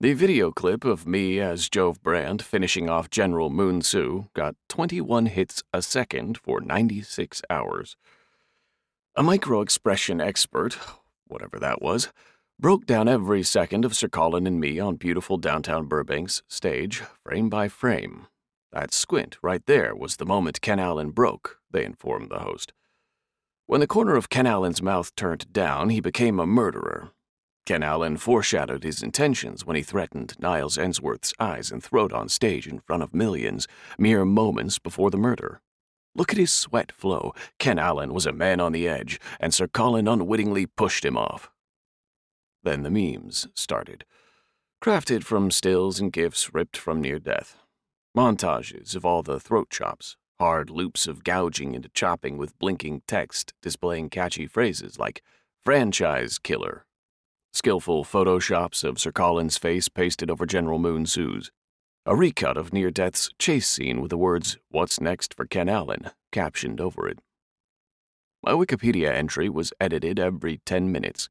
The 0.00 0.12
video 0.12 0.50
clip 0.50 0.84
of 0.84 1.06
me 1.06 1.40
as 1.40 1.70
Jove 1.70 2.02
Brand 2.02 2.42
finishing 2.42 2.90
off 2.90 3.08
General 3.08 3.48
Moon 3.48 3.80
Soo 3.80 4.28
got 4.34 4.54
21 4.68 5.24
hits 5.24 5.62
a 5.72 5.80
second 5.80 6.36
for 6.36 6.60
96 6.60 7.40
hours. 7.48 7.96
A 9.14 9.22
micro 9.22 9.62
expression 9.62 10.20
expert, 10.20 10.76
whatever 11.26 11.58
that 11.58 11.80
was, 11.80 12.12
broke 12.58 12.86
down 12.86 13.06
every 13.06 13.42
second 13.42 13.84
of 13.84 13.94
Sir 13.94 14.08
Colin 14.08 14.46
and 14.46 14.58
me 14.58 14.80
on 14.80 14.96
beautiful 14.96 15.36
downtown 15.36 15.86
Burbank's 15.86 16.42
stage, 16.48 17.02
frame 17.22 17.50
by 17.50 17.68
frame. 17.68 18.26
That 18.72 18.94
squint 18.94 19.36
right 19.42 19.64
there 19.66 19.94
was 19.94 20.16
the 20.16 20.24
moment 20.24 20.62
Ken 20.62 20.78
Allen 20.78 21.10
broke, 21.10 21.58
they 21.70 21.84
informed 21.84 22.30
the 22.30 22.38
host. 22.38 22.72
When 23.66 23.80
the 23.80 23.86
corner 23.86 24.16
of 24.16 24.30
Ken 24.30 24.46
Allen's 24.46 24.80
mouth 24.80 25.14
turned 25.16 25.52
down, 25.52 25.90
he 25.90 26.00
became 26.00 26.40
a 26.40 26.46
murderer. 26.46 27.10
Ken 27.66 27.82
Allen 27.82 28.16
foreshadowed 28.16 28.84
his 28.84 29.02
intentions 29.02 29.66
when 29.66 29.76
he 29.76 29.82
threatened 29.82 30.34
Niles 30.38 30.78
Ensworth's 30.78 31.34
eyes 31.38 31.70
and 31.70 31.82
throat 31.82 32.12
on 32.12 32.28
stage 32.28 32.66
in 32.66 32.78
front 32.78 33.02
of 33.02 33.14
millions, 33.14 33.66
mere 33.98 34.24
moments 34.24 34.78
before 34.78 35.10
the 35.10 35.18
murder. 35.18 35.60
Look 36.14 36.32
at 36.32 36.38
his 36.38 36.52
sweat 36.52 36.90
flow. 36.90 37.34
Ken 37.58 37.78
Allen 37.78 38.14
was 38.14 38.24
a 38.24 38.32
man 38.32 38.60
on 38.60 38.72
the 38.72 38.88
edge, 38.88 39.20
and 39.38 39.52
Sir 39.52 39.66
Colin 39.66 40.08
unwittingly 40.08 40.64
pushed 40.64 41.04
him 41.04 41.18
off. 41.18 41.50
Then 42.66 42.82
the 42.82 42.90
memes 42.90 43.46
started, 43.54 44.04
crafted 44.82 45.22
from 45.22 45.52
stills 45.52 46.00
and 46.00 46.12
gifs 46.12 46.52
ripped 46.52 46.76
from 46.76 47.00
near 47.00 47.20
death. 47.20 47.58
Montages 48.12 48.96
of 48.96 49.06
all 49.06 49.22
the 49.22 49.38
throat 49.38 49.70
chops, 49.70 50.16
hard 50.40 50.68
loops 50.68 51.06
of 51.06 51.22
gouging 51.22 51.76
into 51.76 51.88
chopping 51.90 52.36
with 52.36 52.58
blinking 52.58 53.02
text 53.06 53.54
displaying 53.62 54.10
catchy 54.10 54.48
phrases 54.48 54.98
like 54.98 55.22
franchise 55.64 56.38
killer. 56.38 56.84
Skillful 57.52 58.04
photoshops 58.04 58.82
of 58.82 58.98
Sir 58.98 59.12
Colin's 59.12 59.56
face 59.56 59.88
pasted 59.88 60.28
over 60.28 60.44
General 60.44 60.80
Moon 60.80 61.06
Soo's. 61.06 61.52
A 62.04 62.16
recut 62.16 62.56
of 62.56 62.72
Near 62.72 62.90
Death's 62.90 63.30
chase 63.38 63.68
scene 63.68 64.00
with 64.00 64.10
the 64.10 64.18
words, 64.18 64.58
What's 64.70 65.00
next 65.00 65.34
for 65.34 65.46
Ken 65.46 65.68
Allen, 65.68 66.10
captioned 66.32 66.80
over 66.80 67.06
it. 67.06 67.20
My 68.42 68.50
Wikipedia 68.50 69.12
entry 69.12 69.48
was 69.48 69.72
edited 69.80 70.18
every 70.18 70.58
10 70.66 70.90
minutes. 70.90 71.28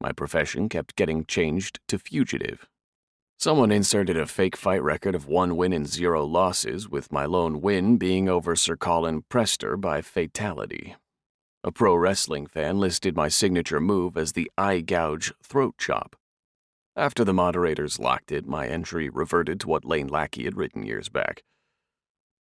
My 0.00 0.12
profession 0.12 0.68
kept 0.68 0.96
getting 0.96 1.24
changed 1.24 1.80
to 1.88 1.98
fugitive, 1.98 2.68
Someone 3.40 3.70
inserted 3.70 4.16
a 4.16 4.26
fake 4.26 4.56
fight 4.56 4.82
record 4.82 5.14
of 5.14 5.28
one 5.28 5.56
win 5.56 5.72
and 5.72 5.86
zero 5.86 6.26
losses, 6.26 6.88
with 6.88 7.12
my 7.12 7.24
lone 7.24 7.60
win 7.60 7.96
being 7.96 8.28
over 8.28 8.56
Sir 8.56 8.74
Colin 8.74 9.22
Prester 9.28 9.76
by 9.76 10.02
fatality. 10.02 10.96
A 11.62 11.70
pro 11.70 11.94
wrestling 11.94 12.48
fan 12.48 12.80
listed 12.80 13.14
my 13.14 13.28
signature 13.28 13.78
move 13.78 14.16
as 14.16 14.32
the 14.32 14.50
eye 14.58 14.80
gouge 14.80 15.32
throat 15.40 15.76
chop. 15.78 16.16
After 16.96 17.22
the 17.22 17.32
moderators 17.32 18.00
locked 18.00 18.32
it, 18.32 18.44
my 18.44 18.66
entry 18.66 19.08
reverted 19.08 19.60
to 19.60 19.68
what 19.68 19.84
Lane 19.84 20.08
Lackey 20.08 20.42
had 20.42 20.56
written 20.56 20.82
years 20.82 21.08
back. 21.08 21.44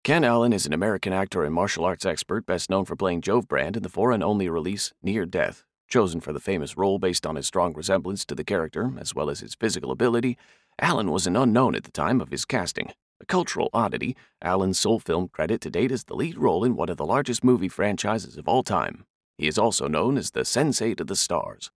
Ken 0.04 0.22
Allen 0.22 0.52
is 0.52 0.64
an 0.64 0.72
American 0.72 1.12
actor 1.12 1.42
and 1.42 1.52
martial 1.52 1.84
arts 1.84 2.06
expert 2.06 2.46
best 2.46 2.70
known 2.70 2.84
for 2.84 2.94
playing 2.94 3.20
Jove 3.22 3.48
Brand 3.48 3.76
in 3.76 3.82
the 3.82 3.88
foreign 3.88 4.22
only 4.22 4.48
release 4.48 4.92
Near 5.02 5.26
Death, 5.26 5.63
chosen 5.88 6.20
for 6.20 6.32
the 6.32 6.40
famous 6.40 6.76
role 6.76 6.98
based 6.98 7.26
on 7.26 7.36
his 7.36 7.46
strong 7.46 7.74
resemblance 7.74 8.24
to 8.24 8.34
the 8.34 8.44
character 8.44 8.92
as 8.98 9.14
well 9.14 9.30
as 9.30 9.40
his 9.40 9.54
physical 9.54 9.90
ability 9.90 10.36
Allen 10.80 11.10
was 11.10 11.26
an 11.26 11.36
unknown 11.36 11.74
at 11.74 11.84
the 11.84 11.90
time 11.90 12.20
of 12.20 12.30
his 12.30 12.44
casting. 12.44 12.90
A 13.20 13.26
cultural 13.26 13.70
oddity, 13.72 14.16
Allen's 14.42 14.78
sole 14.78 14.98
film 14.98 15.28
credit 15.28 15.60
to 15.62 15.70
date 15.70 15.92
is 15.92 16.04
the 16.04 16.16
lead 16.16 16.36
role 16.36 16.64
in 16.64 16.74
one 16.74 16.88
of 16.88 16.96
the 16.96 17.06
largest 17.06 17.44
movie 17.44 17.68
franchises 17.68 18.36
of 18.36 18.48
all 18.48 18.64
time. 18.64 19.06
He 19.38 19.46
is 19.46 19.58
also 19.58 19.86
known 19.86 20.18
as 20.18 20.32
the 20.32 20.44
Sensei 20.44 20.94
to 20.94 21.04
the 21.04 21.16
Stars. 21.16 21.70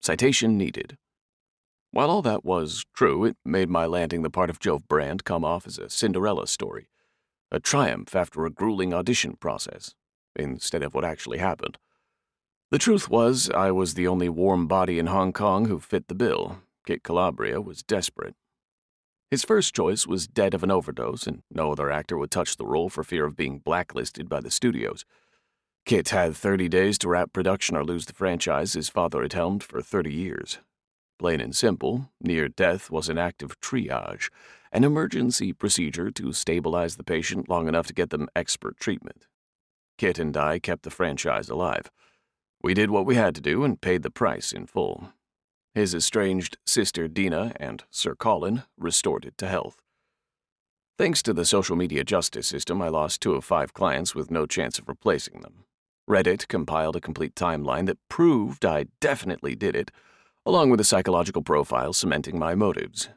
Citation 0.00 0.56
needed. 0.56 0.96
While 1.90 2.10
all 2.10 2.22
that 2.22 2.44
was 2.44 2.84
true, 2.94 3.24
it 3.24 3.36
made 3.44 3.68
my 3.68 3.86
landing 3.86 4.22
the 4.22 4.30
part 4.30 4.50
of 4.50 4.60
Jove 4.60 4.86
Brand 4.88 5.24
come 5.24 5.44
off 5.44 5.66
as 5.66 5.78
a 5.78 5.90
Cinderella 5.90 6.46
story, 6.46 6.88
a 7.50 7.60
triumph 7.60 8.14
after 8.14 8.44
a 8.44 8.50
grueling 8.50 8.94
audition 8.94 9.36
process, 9.36 9.94
instead 10.36 10.82
of 10.82 10.94
what 10.94 11.04
actually 11.04 11.38
happened. 11.38 11.78
The 12.74 12.78
truth 12.78 13.08
was, 13.08 13.48
I 13.50 13.70
was 13.70 13.94
the 13.94 14.08
only 14.08 14.28
warm 14.28 14.66
body 14.66 14.98
in 14.98 15.06
Hong 15.06 15.32
Kong 15.32 15.66
who 15.66 15.78
fit 15.78 16.08
the 16.08 16.14
bill. 16.16 16.58
Kit 16.84 17.04
Calabria 17.04 17.60
was 17.60 17.84
desperate. 17.84 18.34
His 19.30 19.44
first 19.44 19.76
choice 19.76 20.08
was 20.08 20.26
dead 20.26 20.54
of 20.54 20.64
an 20.64 20.72
overdose, 20.72 21.28
and 21.28 21.44
no 21.48 21.70
other 21.70 21.88
actor 21.88 22.18
would 22.18 22.32
touch 22.32 22.56
the 22.56 22.66
role 22.66 22.88
for 22.88 23.04
fear 23.04 23.26
of 23.26 23.36
being 23.36 23.60
blacklisted 23.60 24.28
by 24.28 24.40
the 24.40 24.50
studios. 24.50 25.04
Kit 25.86 26.08
had 26.08 26.34
30 26.34 26.68
days 26.68 26.98
to 26.98 27.08
wrap 27.08 27.32
production 27.32 27.76
or 27.76 27.84
lose 27.84 28.06
the 28.06 28.12
franchise 28.12 28.72
his 28.72 28.88
father 28.88 29.22
had 29.22 29.34
helmed 29.34 29.62
for 29.62 29.80
30 29.80 30.12
years. 30.12 30.58
Plain 31.20 31.40
and 31.40 31.54
simple, 31.54 32.10
near 32.20 32.48
death 32.48 32.90
was 32.90 33.08
an 33.08 33.18
act 33.18 33.40
of 33.40 33.60
triage, 33.60 34.30
an 34.72 34.82
emergency 34.82 35.52
procedure 35.52 36.10
to 36.10 36.32
stabilize 36.32 36.96
the 36.96 37.04
patient 37.04 37.48
long 37.48 37.68
enough 37.68 37.86
to 37.86 37.94
get 37.94 38.10
them 38.10 38.28
expert 38.34 38.76
treatment. 38.80 39.28
Kit 39.96 40.18
and 40.18 40.36
I 40.36 40.58
kept 40.58 40.82
the 40.82 40.90
franchise 40.90 41.48
alive. 41.48 41.88
We 42.64 42.72
did 42.72 42.90
what 42.90 43.04
we 43.04 43.16
had 43.16 43.34
to 43.34 43.42
do 43.42 43.62
and 43.62 43.78
paid 43.78 44.02
the 44.02 44.10
price 44.10 44.50
in 44.50 44.64
full. 44.64 45.12
His 45.74 45.94
estranged 45.94 46.56
sister 46.64 47.08
Dina 47.08 47.52
and 47.56 47.84
Sir 47.90 48.14
Colin 48.14 48.62
restored 48.78 49.26
it 49.26 49.36
to 49.36 49.48
health. 49.48 49.82
Thanks 50.96 51.22
to 51.24 51.34
the 51.34 51.44
social 51.44 51.76
media 51.76 52.04
justice 52.04 52.46
system, 52.46 52.80
I 52.80 52.88
lost 52.88 53.20
two 53.20 53.34
of 53.34 53.44
five 53.44 53.74
clients 53.74 54.14
with 54.14 54.30
no 54.30 54.46
chance 54.46 54.78
of 54.78 54.88
replacing 54.88 55.42
them. 55.42 55.66
Reddit 56.08 56.48
compiled 56.48 56.96
a 56.96 57.02
complete 57.02 57.34
timeline 57.34 57.84
that 57.84 57.98
proved 58.08 58.64
I 58.64 58.86
definitely 58.98 59.54
did 59.54 59.76
it, 59.76 59.90
along 60.46 60.70
with 60.70 60.80
a 60.80 60.84
psychological 60.84 61.42
profile 61.42 61.92
cementing 61.92 62.38
my 62.38 62.54
motives. 62.54 63.10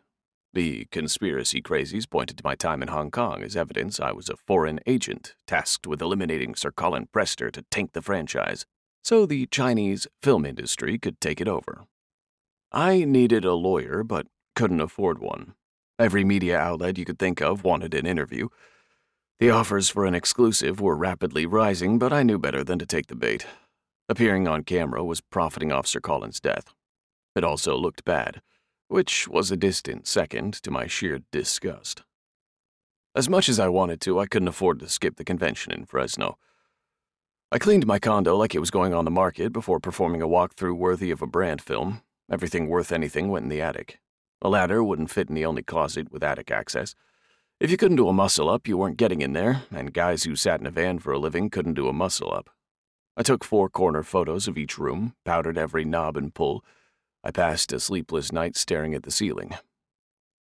The 0.52 0.88
conspiracy 0.92 1.62
crazies 1.62 2.10
pointed 2.10 2.38
to 2.40 2.44
my 2.44 2.56
time 2.56 2.82
in 2.82 2.90
Hong 2.90 3.12
Kong 3.12 3.44
as 3.44 3.56
evidence 3.56 3.98
I 3.98 4.12
was 4.12 4.28
a 4.28 4.36
foreign 4.36 4.82
agent 4.86 5.36
tasked 5.46 5.88
with 5.88 6.02
eliminating 6.02 6.54
Sir 6.54 6.72
Colin 6.72 7.08
Prester 7.14 7.50
to 7.52 7.62
tank 7.72 7.94
the 7.94 8.02
franchise, 8.02 8.66
so 9.08 9.26
the 9.26 9.46
Chinese 9.46 10.06
film 10.22 10.46
industry 10.46 11.00
could 11.00 11.22
take 11.22 11.40
it 11.40 11.48
over. 11.48 11.86
I 12.74 13.06
needed 13.06 13.46
a 13.46 13.54
lawyer, 13.54 14.04
but 14.04 14.28
couldn't 14.54 14.82
afford 14.82 15.20
one. 15.20 15.54
Every 15.98 16.26
media 16.26 16.60
outlet 16.60 16.98
you 16.98 17.06
could 17.06 17.18
think 17.18 17.42
of 17.42 17.64
wanted 17.64 17.94
an 17.94 18.06
interview. 18.06 18.50
The 19.40 19.50
offers 19.50 19.88
for 19.90 20.06
an 20.06 20.14
exclusive 20.14 20.82
were 20.82 20.98
rapidly 20.98 21.46
rising, 21.46 21.98
but 21.98 22.12
I 22.12 22.24
knew 22.24 22.38
better 22.38 22.66
than 22.66 22.80
to 22.80 22.86
take 22.86 23.08
the 23.08 23.16
bait. 23.16 23.46
Appearing 24.10 24.46
on 24.46 24.66
camera 24.66 25.06
was 25.06 25.22
profiting 25.22 25.72
off 25.72 25.88
Sir 25.88 26.02
Colin's 26.02 26.42
death. 26.42 26.74
It 27.34 27.46
also 27.46 27.78
looked 27.78 28.04
bad, 28.04 28.42
which 28.90 29.26
was 29.26 29.52
a 29.52 29.56
distant 29.56 30.06
second 30.06 30.56
to 30.64 30.70
my 30.70 30.86
sheer 30.86 31.22
disgust. 31.32 32.04
As 33.16 33.30
much 33.30 33.48
as 33.48 33.58
I 33.58 33.70
wanted 33.70 34.02
to, 34.02 34.20
I 34.20 34.26
couldn't 34.26 34.50
afford 34.50 34.82
to 34.82 34.90
skip 34.90 35.16
the 35.16 35.24
convention 35.24 35.72
in 35.72 35.86
Fresno. 35.86 36.38
I 37.52 37.60
cleaned 37.60 37.88
my 37.88 38.00
condo 38.00 38.36
like 38.36 38.54
it 38.54 38.60
was 38.60 38.72
going 38.72 38.94
on 38.94 39.06
the 39.06 39.12
market 39.12 39.54
before 39.54 39.80
performing 39.80 40.22
a 40.22 40.28
walkthrough 40.28 40.76
worthy 40.76 41.12
of 41.12 41.22
a 41.22 41.28
brand 41.28 41.62
film, 41.62 42.02
Everything 42.30 42.68
worth 42.68 42.92
anything 42.92 43.30
went 43.30 43.44
in 43.44 43.50
the 43.50 43.62
attic. 43.62 44.00
A 44.42 44.50
ladder 44.50 44.84
wouldn't 44.84 45.10
fit 45.10 45.30
in 45.30 45.36
the 45.36 45.46
only 45.46 45.64
closet 45.64 46.12
with 46.12 46.24
attic 46.24 46.52
access. 46.52 46.94
If 47.60 47.72
you 47.72 47.78
couldn't 47.78 47.96
do 47.96 48.10
a 48.10 48.14
muscle 48.14 48.50
up, 48.50 48.68
you 48.68 48.78
weren't 48.78 48.98
getting 48.98 49.22
in 49.22 49.32
there, 49.32 49.64
and 49.72 49.94
guys 49.94 50.24
who 50.24 50.36
sat 50.36 50.60
in 50.60 50.66
a 50.66 50.72
van 50.72 51.00
for 51.00 51.14
a 51.14 51.20
living 51.20 51.50
couldn't 51.50 51.76
do 51.76 51.88
a 51.88 51.94
muscle 51.94 52.34
up. 52.34 52.50
I 53.16 53.24
took 53.24 53.46
four 53.46 53.70
corner 53.70 54.04
photos 54.04 54.48
of 54.48 54.58
each 54.58 54.78
room, 54.78 55.16
powdered 55.24 55.58
every 55.58 55.86
knob 55.86 56.18
and 56.18 56.34
pull. 56.34 56.66
I 57.24 57.32
passed 57.32 57.72
a 57.72 57.80
sleepless 57.80 58.32
night 58.32 58.58
staring 58.58 58.94
at 58.94 59.04
the 59.04 59.12
ceiling. 59.12 59.56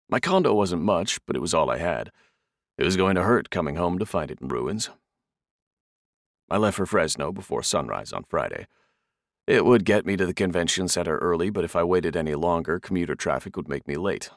My 0.09 0.19
condo 0.19 0.55
wasn't 0.55 0.81
much, 0.81 1.19
but 1.27 1.35
it 1.35 1.41
was 1.41 1.53
all 1.53 1.69
I 1.69 1.77
had. 1.77 2.11
It 2.79 2.83
was 2.83 2.97
going 2.97 3.15
to 3.15 3.23
hurt 3.23 3.51
coming 3.51 3.75
home 3.75 3.99
to 3.99 4.05
find 4.05 4.31
it 4.31 4.41
in 4.41 4.47
ruins. 4.47 4.89
I 6.49 6.57
left 6.57 6.77
for 6.77 6.85
Fresno 6.85 7.31
before 7.31 7.63
sunrise 7.63 8.13
on 8.13 8.23
Friday. 8.23 8.67
It 9.47 9.65
would 9.65 9.85
get 9.85 10.05
me 10.05 10.17
to 10.17 10.25
the 10.25 10.33
convention 10.33 10.87
center 10.87 11.17
early, 11.17 11.49
but 11.49 11.63
if 11.63 11.75
I 11.75 11.83
waited 11.83 12.15
any 12.15 12.35
longer, 12.35 12.79
commuter 12.79 13.15
traffic 13.15 13.55
would 13.55 13.67
make 13.67 13.87
me 13.87 13.95
late. 13.95 14.29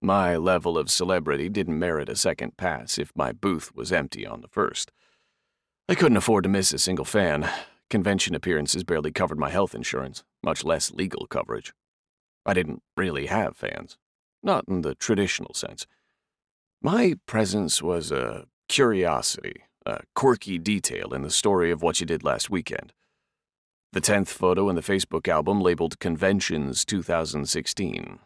My 0.00 0.36
level 0.36 0.76
of 0.76 0.90
celebrity 0.90 1.48
didn't 1.48 1.78
merit 1.78 2.08
a 2.08 2.16
second 2.16 2.56
pass 2.56 2.98
if 2.98 3.12
my 3.16 3.32
booth 3.32 3.74
was 3.74 3.92
empty 3.92 4.26
on 4.26 4.40
the 4.40 4.48
first. 4.48 4.92
I 5.88 5.94
couldn't 5.94 6.16
afford 6.16 6.44
to 6.44 6.50
miss 6.50 6.72
a 6.72 6.78
single 6.78 7.04
fan. 7.04 7.48
Convention 7.90 8.34
appearances 8.34 8.84
barely 8.84 9.12
covered 9.12 9.38
my 9.38 9.50
health 9.50 9.74
insurance, 9.74 10.24
much 10.42 10.64
less 10.64 10.90
legal 10.90 11.26
coverage. 11.26 11.72
I 12.44 12.54
didn't 12.54 12.82
really 12.96 13.26
have 13.26 13.56
fans, 13.56 13.96
not 14.42 14.64
in 14.68 14.82
the 14.82 14.94
traditional 14.94 15.54
sense. 15.54 15.86
My 16.82 17.14
presence 17.26 17.82
was 17.82 18.10
a 18.10 18.46
curiosity, 18.68 19.62
a 19.86 20.00
quirky 20.14 20.58
detail 20.58 21.12
in 21.12 21.22
the 21.22 21.30
story 21.30 21.70
of 21.70 21.82
what 21.82 22.00
you 22.00 22.06
did 22.06 22.24
last 22.24 22.50
weekend. 22.50 22.92
The 23.92 24.00
10th 24.00 24.28
photo 24.28 24.68
in 24.68 24.76
the 24.76 24.82
Facebook 24.82 25.28
album 25.28 25.60
labeled 25.60 26.00
Conventions 26.00 26.84
2016. 26.84 28.18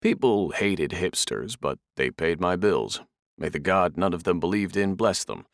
People 0.00 0.50
hated 0.50 0.92
hipsters, 0.92 1.56
but 1.60 1.78
they 1.96 2.10
paid 2.10 2.40
my 2.40 2.56
bills. 2.56 3.00
May 3.36 3.48
the 3.48 3.58
God 3.58 3.96
none 3.96 4.12
of 4.12 4.24
them 4.24 4.40
believed 4.40 4.76
in 4.76 4.94
bless 4.94 5.24
them. 5.24 5.46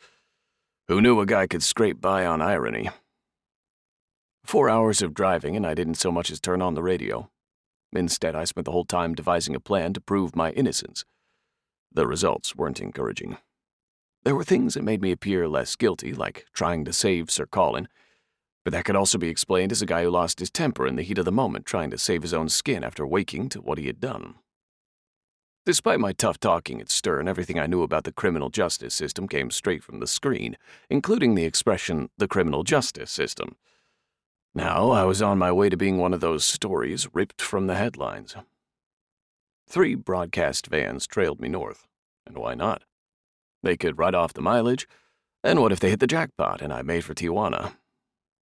Who 0.88 1.00
knew 1.00 1.20
a 1.20 1.26
guy 1.26 1.46
could 1.46 1.62
scrape 1.62 2.00
by 2.00 2.24
on 2.24 2.40
irony? 2.40 2.90
Four 4.44 4.68
hours 4.68 5.02
of 5.02 5.14
driving, 5.14 5.56
and 5.56 5.66
I 5.66 5.74
didn't 5.74 5.94
so 5.94 6.12
much 6.12 6.30
as 6.30 6.40
turn 6.40 6.62
on 6.62 6.74
the 6.74 6.82
radio. 6.82 7.30
Instead, 7.92 8.34
I 8.34 8.44
spent 8.44 8.66
the 8.66 8.72
whole 8.72 8.84
time 8.84 9.14
devising 9.14 9.54
a 9.54 9.60
plan 9.60 9.94
to 9.94 10.00
prove 10.00 10.36
my 10.36 10.50
innocence. 10.52 11.04
The 11.92 12.06
results 12.06 12.54
weren't 12.54 12.80
encouraging. 12.80 13.38
There 14.24 14.34
were 14.34 14.44
things 14.44 14.72
that 14.72 14.82
made 14.82 15.02
me 15.02 15.12
appear 15.12 15.46
less 15.46 15.76
guilty, 15.76 16.14
like 16.14 16.46
trying 16.54 16.86
to 16.86 16.94
save 16.94 17.30
Sir 17.30 17.44
Colin, 17.44 17.88
but 18.64 18.72
that 18.72 18.86
could 18.86 18.96
also 18.96 19.18
be 19.18 19.28
explained 19.28 19.70
as 19.70 19.82
a 19.82 19.86
guy 19.86 20.02
who 20.02 20.10
lost 20.10 20.40
his 20.40 20.50
temper 20.50 20.86
in 20.86 20.96
the 20.96 21.02
heat 21.02 21.18
of 21.18 21.26
the 21.26 21.32
moment 21.32 21.66
trying 21.66 21.90
to 21.90 21.98
save 21.98 22.22
his 22.22 22.32
own 22.32 22.48
skin 22.48 22.82
after 22.82 23.06
waking 23.06 23.50
to 23.50 23.60
what 23.60 23.76
he 23.76 23.86
had 23.86 24.00
done. 24.00 24.36
Despite 25.66 26.00
my 26.00 26.12
tough 26.12 26.40
talking 26.40 26.80
at 26.80 26.90
Stern, 26.90 27.28
everything 27.28 27.58
I 27.58 27.66
knew 27.66 27.82
about 27.82 28.04
the 28.04 28.12
criminal 28.12 28.48
justice 28.48 28.94
system 28.94 29.28
came 29.28 29.50
straight 29.50 29.84
from 29.84 30.00
the 30.00 30.06
screen, 30.06 30.56
including 30.88 31.34
the 31.34 31.44
expression, 31.44 32.08
the 32.16 32.28
criminal 32.28 32.62
justice 32.62 33.10
system. 33.10 33.56
Now 34.54 34.90
I 34.90 35.04
was 35.04 35.20
on 35.20 35.38
my 35.38 35.52
way 35.52 35.68
to 35.68 35.76
being 35.76 35.98
one 35.98 36.14
of 36.14 36.20
those 36.20 36.44
stories 36.44 37.08
ripped 37.12 37.42
from 37.42 37.66
the 37.66 37.74
headlines. 37.74 38.34
Three 39.68 39.94
broadcast 39.94 40.66
vans 40.66 41.06
trailed 41.06 41.40
me 41.40 41.48
north, 41.48 41.86
and 42.26 42.38
why 42.38 42.54
not? 42.54 42.84
They 43.64 43.78
could 43.78 43.98
write 43.98 44.14
off 44.14 44.34
the 44.34 44.42
mileage, 44.42 44.86
and 45.42 45.58
what 45.58 45.72
if 45.72 45.80
they 45.80 45.88
hit 45.88 46.00
the 46.00 46.06
jackpot 46.06 46.60
and 46.60 46.70
I 46.70 46.82
made 46.82 47.02
for 47.02 47.14
Tijuana? 47.14 47.76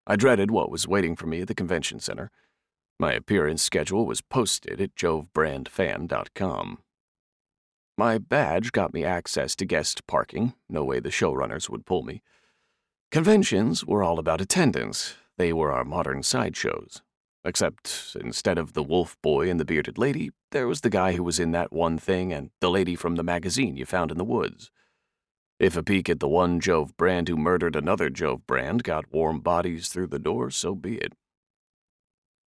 I 0.05 0.15
dreaded 0.15 0.51
what 0.51 0.69
was 0.69 0.87
waiting 0.87 1.15
for 1.15 1.25
me 1.25 1.41
at 1.41 1.47
the 1.47 1.55
convention 1.55 1.99
center. 1.99 2.29
My 2.99 3.13
appearance 3.13 3.63
schedule 3.63 4.05
was 4.05 4.21
posted 4.21 4.79
at 4.79 4.95
jovebrandfan.com. 4.95 6.77
My 7.97 8.19
badge 8.19 8.71
got 8.71 8.93
me 8.93 9.03
access 9.03 9.55
to 9.55 9.65
guest 9.65 10.05
parking, 10.05 10.53
no 10.69 10.83
way 10.83 10.99
the 10.99 11.09
showrunners 11.09 11.67
would 11.67 11.87
pull 11.87 12.03
me. 12.03 12.21
Conventions 13.11 13.83
were 13.83 14.03
all 14.03 14.19
about 14.19 14.39
attendance. 14.39 15.15
They 15.37 15.51
were 15.51 15.71
our 15.71 15.83
modern 15.83 16.21
sideshows. 16.21 17.01
Except 17.43 18.15
instead 18.21 18.59
of 18.59 18.73
the 18.73 18.83
wolf 18.83 19.17
boy 19.23 19.49
and 19.49 19.59
the 19.59 19.65
bearded 19.65 19.97
lady, 19.97 20.29
there 20.51 20.67
was 20.67 20.81
the 20.81 20.91
guy 20.91 21.13
who 21.13 21.23
was 21.23 21.39
in 21.39 21.51
that 21.53 21.73
one 21.73 21.97
thing 21.97 22.31
and 22.31 22.51
the 22.61 22.69
lady 22.69 22.95
from 22.95 23.15
the 23.15 23.23
magazine 23.23 23.77
you 23.77 23.85
found 23.85 24.11
in 24.11 24.19
the 24.19 24.23
woods. 24.23 24.69
If 25.59 25.75
a 25.75 25.81
peek 25.81 26.07
at 26.07 26.19
the 26.19 26.27
one 26.27 26.59
Jove 26.59 26.95
Brand 26.97 27.27
who 27.27 27.35
murdered 27.35 27.75
another 27.75 28.11
Jove 28.11 28.45
Brand 28.45 28.83
got 28.83 29.11
warm 29.11 29.39
bodies 29.39 29.89
through 29.89 30.07
the 30.07 30.19
door, 30.19 30.51
so 30.51 30.75
be 30.75 30.97
it. 30.97 31.13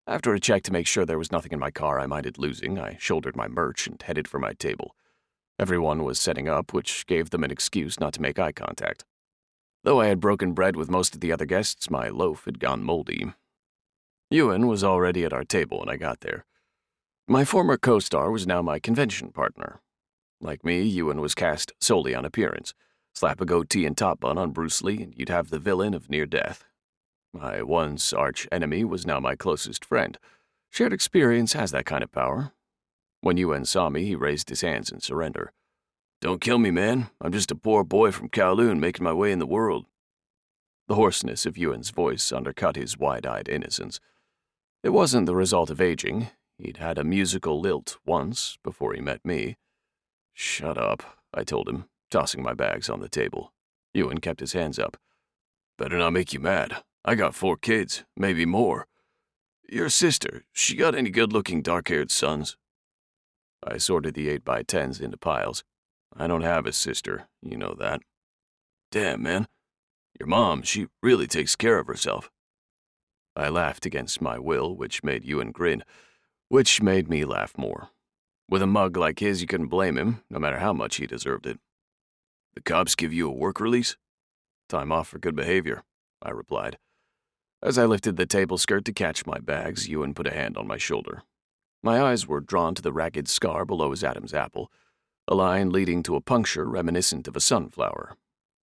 After 0.06 0.32
a 0.34 0.40
check 0.40 0.62
to 0.64 0.72
make 0.72 0.86
sure 0.86 1.06
there 1.06 1.18
was 1.18 1.32
nothing 1.32 1.52
in 1.52 1.60
my 1.60 1.72
car 1.72 2.00
I 2.00 2.06
minded 2.06 2.38
losing, 2.38 2.78
I 2.78 2.98
shouldered 3.00 3.36
my 3.36 3.48
merch 3.48 3.88
and 3.88 4.00
headed 4.00 4.28
for 4.28 4.38
my 4.38 4.54
table. 4.54 4.96
Everyone 5.58 6.04
was 6.04 6.20
setting 6.20 6.48
up, 6.48 6.72
which 6.72 7.08
gave 7.08 7.32
them 7.32 7.44
an 7.44 7.50
excuse 7.50 8.00
not 8.00 8.14
to 8.14 8.22
make 8.22 8.38
eye 8.38 8.52
contact. 8.52 9.06
Though 9.84 10.00
I 10.00 10.08
had 10.08 10.20
broken 10.20 10.54
bread 10.54 10.76
with 10.76 10.92
most 10.92 11.16
of 11.16 11.22
the 11.22 11.32
other 11.32 11.46
guests, 11.46 11.90
my 11.90 12.10
loaf 12.10 12.46
had 12.46 12.60
gone 12.60 12.84
moldy. 12.84 13.34
Ewan 14.30 14.68
was 14.68 14.84
already 14.84 15.26
at 15.26 15.34
our 15.34 15.44
table 15.44 15.80
when 15.80 15.90
I 15.90 15.98
got 15.98 16.20
there. 16.20 16.46
My 17.28 17.44
former 17.44 17.78
co 17.78 17.98
star 17.98 18.30
was 18.30 18.46
now 18.46 18.62
my 18.62 18.78
convention 18.78 19.32
partner. 19.32 19.82
Like 20.40 20.64
me, 20.64 20.84
Ewan 20.84 21.22
was 21.22 21.34
cast 21.34 21.72
solely 21.80 22.14
on 22.14 22.24
appearance. 22.24 22.76
Slap 23.16 23.42
a 23.42 23.46
goatee 23.46 23.86
and 23.86 23.98
top 23.98 24.20
bun 24.20 24.38
on 24.38 24.52
Bruce 24.52 24.82
Lee, 24.82 25.02
and 25.04 25.14
you'd 25.16 25.30
have 25.30 25.50
the 25.50 25.60
villain 25.60 25.94
of 25.94 26.10
near 26.10 26.26
death. 26.26 26.66
My 27.34 27.62
once 27.62 28.14
arch 28.14 28.48
enemy 28.52 28.84
was 28.84 29.06
now 29.06 29.20
my 29.20 29.36
closest 29.36 29.84
friend. 29.84 30.18
Shared 30.70 30.94
experience 30.94 31.54
has 31.54 31.72
that 31.72 31.86
kind 31.86 32.04
of 32.04 32.12
power, 32.12 32.54
when 33.22 33.36
Ewan 33.38 33.66
saw 33.66 33.90
me, 33.90 34.06
he 34.06 34.16
raised 34.16 34.50
his 34.50 34.62
hands 34.62 34.92
in 34.92 35.02
surrender. 35.02 35.52
Don't 36.22 36.42
kill 36.42 36.58
me, 36.58 36.72
man. 36.72 37.10
I'm 37.20 37.32
just 37.32 37.52
a 37.52 37.56
poor 37.56 37.84
boy 37.84 38.12
from 38.12 38.30
Kowloon 38.30 38.80
making 38.80 39.04
my 39.04 39.14
way 39.14 39.32
in 39.32 39.40
the 39.40 39.46
world. 39.46 39.86
The 40.88 40.96
hoarseness 40.96 41.46
of 41.46 41.58
Ewan's 41.58 41.92
voice 41.92 42.32
undercut 42.32 42.76
his 42.76 42.98
wide 42.98 43.26
eyed 43.26 43.50
innocence. 43.50 44.00
It 44.84 44.90
wasn't 44.90 45.26
the 45.26 45.36
result 45.36 45.70
of 45.70 45.82
aging. 45.82 46.30
He'd 46.58 46.78
had 46.78 46.98
a 46.98 47.04
musical 47.04 47.60
lilt 47.60 47.98
once 48.06 48.58
before 48.64 48.94
he 48.94 49.02
met 49.02 49.26
me. 49.26 49.58
Shut 50.34 50.78
up, 50.78 51.20
I 51.34 51.44
told 51.44 51.68
him, 51.68 51.86
tossing 52.10 52.44
my 52.44 52.54
bags 52.54 52.90
on 52.90 53.00
the 53.00 53.10
table. 53.10 53.54
Ewan 53.94 54.20
kept 54.20 54.40
his 54.40 54.54
hands 54.54 54.80
up. 54.80 54.98
Better 55.78 55.98
not 55.98 56.14
make 56.14 56.34
you 56.34 56.40
mad. 56.40 56.84
I 57.06 57.16
got 57.16 57.36
four 57.36 57.58
kids, 57.58 58.04
maybe 58.18 58.46
more. 58.46 58.88
Your 59.68 59.90
sister, 59.90 60.44
she 60.52 60.76
got 60.76 60.96
any 60.96 61.10
good 61.10 61.32
looking 61.32 61.62
dark 61.62 61.90
haired 61.90 62.12
sons? 62.12 62.58
I 63.66 63.78
sorted 63.78 64.14
the 64.14 64.30
8 64.30 64.44
by 64.44 64.64
10s 64.64 65.02
into 65.02 65.18
piles. 65.18 65.64
I 66.16 66.28
don't 66.28 66.42
have 66.42 66.66
a 66.66 66.74
sister, 66.74 67.28
you 67.42 67.58
know 67.58 67.76
that. 67.80 68.02
Damn, 68.92 69.22
man. 69.24 69.48
Your 70.20 70.28
mom, 70.28 70.64
she 70.64 70.88
really 71.04 71.28
takes 71.28 71.56
care 71.56 71.80
of 71.80 71.88
herself. 71.88 72.32
I 73.36 73.50
laughed 73.50 73.86
against 73.86 74.22
my 74.22 74.40
will, 74.40 74.76
which 74.76 75.04
made 75.04 75.24
Ewan 75.24 75.52
grin, 75.52 75.84
which 76.50 76.82
made 76.82 77.10
me 77.10 77.24
laugh 77.26 77.58
more. 77.58 77.90
With 78.50 78.62
a 78.62 78.68
mug 78.68 78.98
like 78.98 79.20
his, 79.20 79.42
you 79.42 79.48
couldn't 79.48 79.68
blame 79.68 79.98
him, 79.98 80.24
no 80.30 80.40
matter 80.40 80.58
how 80.60 80.74
much 80.74 80.96
he 80.96 81.06
deserved 81.06 81.46
it. 81.46 81.60
The 82.56 82.62
cops 82.62 82.96
give 82.96 83.14
you 83.14 83.28
a 83.28 83.34
work 83.34 83.60
release? 83.60 83.96
Time 84.68 84.92
off 84.92 85.08
for 85.08 85.20
good 85.20 85.36
behavior, 85.36 85.84
I 86.22 86.32
replied. 86.32 86.78
As 87.62 87.78
I 87.78 87.86
lifted 87.86 88.16
the 88.16 88.26
table 88.26 88.58
skirt 88.58 88.86
to 88.86 88.94
catch 88.94 89.26
my 89.26 89.40
bags, 89.40 89.88
Ewan 89.88 90.14
put 90.14 90.28
a 90.28 90.34
hand 90.34 90.58
on 90.58 90.68
my 90.68 90.78
shoulder. 90.78 91.24
My 91.84 92.02
eyes 92.02 92.28
were 92.28 92.42
drawn 92.42 92.76
to 92.76 92.82
the 92.82 92.94
ragged 92.94 93.28
scar 93.28 93.66
below 93.66 93.92
his 93.92 94.04
Adam's 94.04 94.34
apple, 94.34 94.72
a 95.28 95.36
line 95.36 95.70
leading 95.70 96.04
to 96.04 96.16
a 96.16 96.22
puncture 96.22 96.66
reminiscent 96.66 97.28
of 97.28 97.36
a 97.36 97.42
sunflower. 97.42 98.16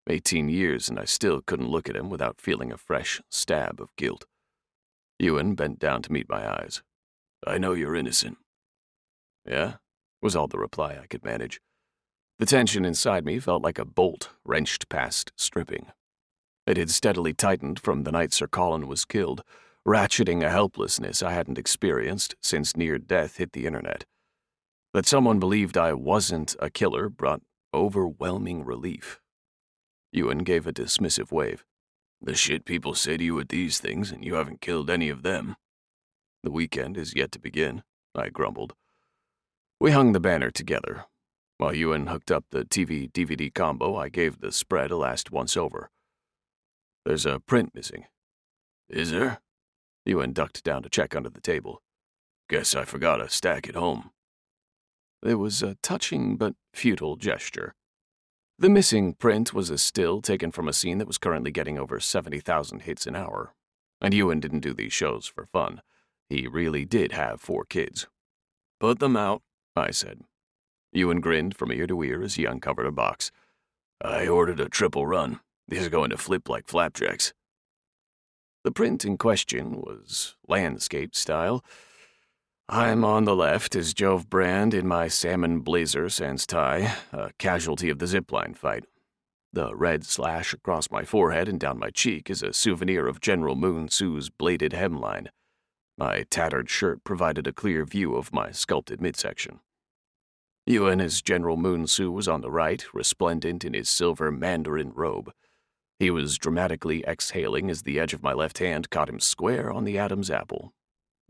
Eighteen 0.09 0.49
years, 0.49 0.89
and 0.89 0.99
I 0.99 1.05
still 1.05 1.41
couldn't 1.41 1.69
look 1.69 1.89
at 1.89 1.95
him 1.95 2.09
without 2.09 2.41
feeling 2.41 2.71
a 2.71 2.77
fresh 2.77 3.21
stab 3.29 3.79
of 3.79 3.95
guilt. 3.95 4.25
Ewan 5.19 5.55
bent 5.55 5.79
down 5.79 6.01
to 6.01 6.11
meet 6.11 6.29
my 6.29 6.47
eyes. 6.47 6.83
I 7.45 7.57
know 7.57 7.73
you're 7.73 7.95
innocent. 7.95 8.37
Yeah, 9.45 9.75
was 10.21 10.35
all 10.35 10.47
the 10.47 10.57
reply 10.57 10.97
I 11.01 11.07
could 11.07 11.23
manage. 11.23 11.61
The 12.43 12.47
tension 12.47 12.83
inside 12.83 13.23
me 13.23 13.39
felt 13.39 13.63
like 13.63 13.79
a 13.79 13.85
bolt 13.85 14.31
wrenched 14.43 14.89
past 14.89 15.31
stripping. 15.37 15.93
It 16.67 16.75
had 16.75 16.89
steadily 16.89 17.33
tightened 17.33 17.79
from 17.79 18.03
the 18.03 18.11
night 18.11 18.33
Sir 18.33 18.47
Colin 18.47 18.85
was 18.85 19.05
killed, 19.05 19.45
ratcheting 19.87 20.43
a 20.43 20.49
helplessness 20.49 21.23
I 21.23 21.31
hadn't 21.31 21.57
experienced 21.57 22.35
since 22.41 22.75
near 22.75 22.97
death 22.97 23.37
hit 23.37 23.53
the 23.53 23.65
internet. 23.65 24.03
That 24.93 25.05
someone 25.05 25.39
believed 25.39 25.77
I 25.77 25.93
wasn't 25.93 26.57
a 26.59 26.69
killer 26.69 27.07
brought 27.07 27.43
overwhelming 27.73 28.65
relief. 28.65 29.21
Ewan 30.11 30.39
gave 30.39 30.67
a 30.67 30.73
dismissive 30.73 31.31
wave. 31.31 31.63
The 32.21 32.35
shit 32.35 32.65
people 32.65 32.93
say 32.93 33.15
to 33.15 33.23
you 33.23 33.39
at 33.39 33.47
these 33.47 33.79
things, 33.79 34.11
and 34.11 34.25
you 34.25 34.33
haven't 34.33 34.59
killed 34.59 34.89
any 34.89 35.07
of 35.07 35.23
them. 35.23 35.55
The 36.43 36.51
weekend 36.51 36.97
is 36.97 37.15
yet 37.15 37.31
to 37.31 37.39
begin, 37.39 37.83
I 38.13 38.27
grumbled. 38.27 38.73
We 39.79 39.91
hung 39.91 40.11
the 40.11 40.19
banner 40.19 40.51
together. 40.51 41.05
While 41.63 41.75
Ewan 41.75 42.07
hooked 42.07 42.29
up 42.29 42.43
the 42.49 42.65
TV 42.65 43.09
DVD 43.09 43.51
combo, 43.53 43.95
I 43.95 44.09
gave 44.09 44.41
the 44.41 44.51
spread 44.51 44.91
a 44.91 44.97
last 44.97 45.31
once 45.31 45.55
over. 45.55 45.89
There's 47.05 47.25
a 47.25 47.39
print 47.39 47.73
missing. 47.73 48.03
Is 48.89 49.11
there? 49.11 49.39
Ewan 50.05 50.33
ducked 50.33 50.65
down 50.65 50.83
to 50.83 50.89
check 50.89 51.15
under 51.15 51.29
the 51.29 51.39
table. 51.39 51.81
Guess 52.49 52.75
I 52.75 52.83
forgot 52.83 53.21
a 53.21 53.29
stack 53.29 53.69
at 53.69 53.75
home. 53.75 54.11
It 55.25 55.35
was 55.35 55.63
a 55.63 55.77
touching 55.81 56.35
but 56.35 56.55
futile 56.73 57.15
gesture. 57.15 57.75
The 58.59 58.67
missing 58.67 59.13
print 59.13 59.53
was 59.53 59.69
a 59.69 59.77
still 59.77 60.21
taken 60.21 60.51
from 60.51 60.67
a 60.67 60.73
scene 60.73 60.97
that 60.97 61.07
was 61.07 61.17
currently 61.17 61.51
getting 61.51 61.79
over 61.79 61.97
70,000 61.97 62.81
hits 62.81 63.07
an 63.07 63.15
hour. 63.15 63.53
And 64.01 64.13
Ewan 64.13 64.41
didn't 64.41 64.59
do 64.59 64.73
these 64.73 64.91
shows 64.91 65.27
for 65.27 65.45
fun. 65.45 65.81
He 66.27 66.45
really 66.45 66.83
did 66.83 67.13
have 67.13 67.39
four 67.39 67.63
kids. 67.63 68.07
Put 68.81 68.99
them 68.99 69.15
out, 69.15 69.43
I 69.77 69.91
said. 69.91 70.23
Ewan 70.93 71.19
grinned 71.19 71.57
from 71.57 71.71
ear 71.71 71.87
to 71.87 72.03
ear 72.03 72.21
as 72.21 72.35
he 72.35 72.45
uncovered 72.45 72.85
a 72.85 72.91
box. 72.91 73.31
I 74.01 74.27
ordered 74.27 74.59
a 74.59 74.69
triple 74.69 75.07
run. 75.07 75.39
These 75.67 75.87
are 75.87 75.89
going 75.89 76.11
to 76.11 76.17
flip 76.17 76.49
like 76.49 76.67
flapjacks. 76.67 77.33
The 78.63 78.71
print 78.71 79.03
in 79.03 79.17
question 79.17 79.81
was 79.81 80.35
landscape 80.47 81.15
style. 81.15 81.63
I'm 82.69 83.03
on 83.03 83.25
the 83.25 83.35
left 83.35 83.75
as 83.75 83.93
Jove 83.93 84.29
Brand 84.29 84.73
in 84.73 84.87
my 84.87 85.09
salmon 85.09 85.59
blazer 85.59 86.07
sans 86.09 86.47
tie, 86.47 86.95
a 87.11 87.31
casualty 87.37 87.89
of 87.89 87.99
the 87.99 88.05
zipline 88.05 88.55
fight. 88.55 88.85
The 89.51 89.75
red 89.75 90.05
slash 90.05 90.53
across 90.53 90.89
my 90.89 91.03
forehead 91.03 91.49
and 91.49 91.59
down 91.59 91.77
my 91.77 91.89
cheek 91.89 92.29
is 92.29 92.41
a 92.41 92.53
souvenir 92.53 93.05
of 93.05 93.19
General 93.19 93.55
Moon 93.55 93.89
Soo's 93.89 94.29
bladed 94.29 94.71
hemline. 94.71 95.27
My 95.97 96.23
tattered 96.29 96.69
shirt 96.69 97.03
provided 97.03 97.47
a 97.47 97.53
clear 97.53 97.85
view 97.85 98.15
of 98.15 98.33
my 98.33 98.51
sculpted 98.51 99.01
midsection. 99.01 99.59
As 100.65 101.21
General 101.21 101.57
Moon 101.57 101.87
Soo, 101.87 102.11
was 102.11 102.27
on 102.27 102.41
the 102.41 102.49
right, 102.49 102.85
resplendent 102.93 103.65
in 103.65 103.73
his 103.73 103.89
silver 103.89 104.31
mandarin 104.31 104.93
robe. 104.93 105.33
He 105.99 106.09
was 106.09 106.37
dramatically 106.37 107.03
exhaling 107.05 107.69
as 107.69 107.81
the 107.81 107.99
edge 107.99 108.13
of 108.13 108.23
my 108.23 108.33
left 108.33 108.59
hand 108.59 108.89
caught 108.89 109.09
him 109.09 109.19
square 109.19 109.71
on 109.71 109.83
the 109.83 109.97
Adam's 109.97 110.31
apple. 110.31 110.73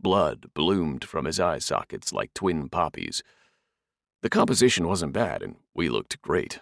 Blood 0.00 0.46
bloomed 0.54 1.04
from 1.04 1.24
his 1.24 1.40
eye 1.40 1.58
sockets 1.58 2.12
like 2.12 2.32
twin 2.32 2.68
poppies. 2.68 3.22
The 4.22 4.30
composition 4.30 4.86
wasn't 4.86 5.12
bad, 5.12 5.42
and 5.42 5.56
we 5.74 5.88
looked 5.88 6.22
great. 6.22 6.60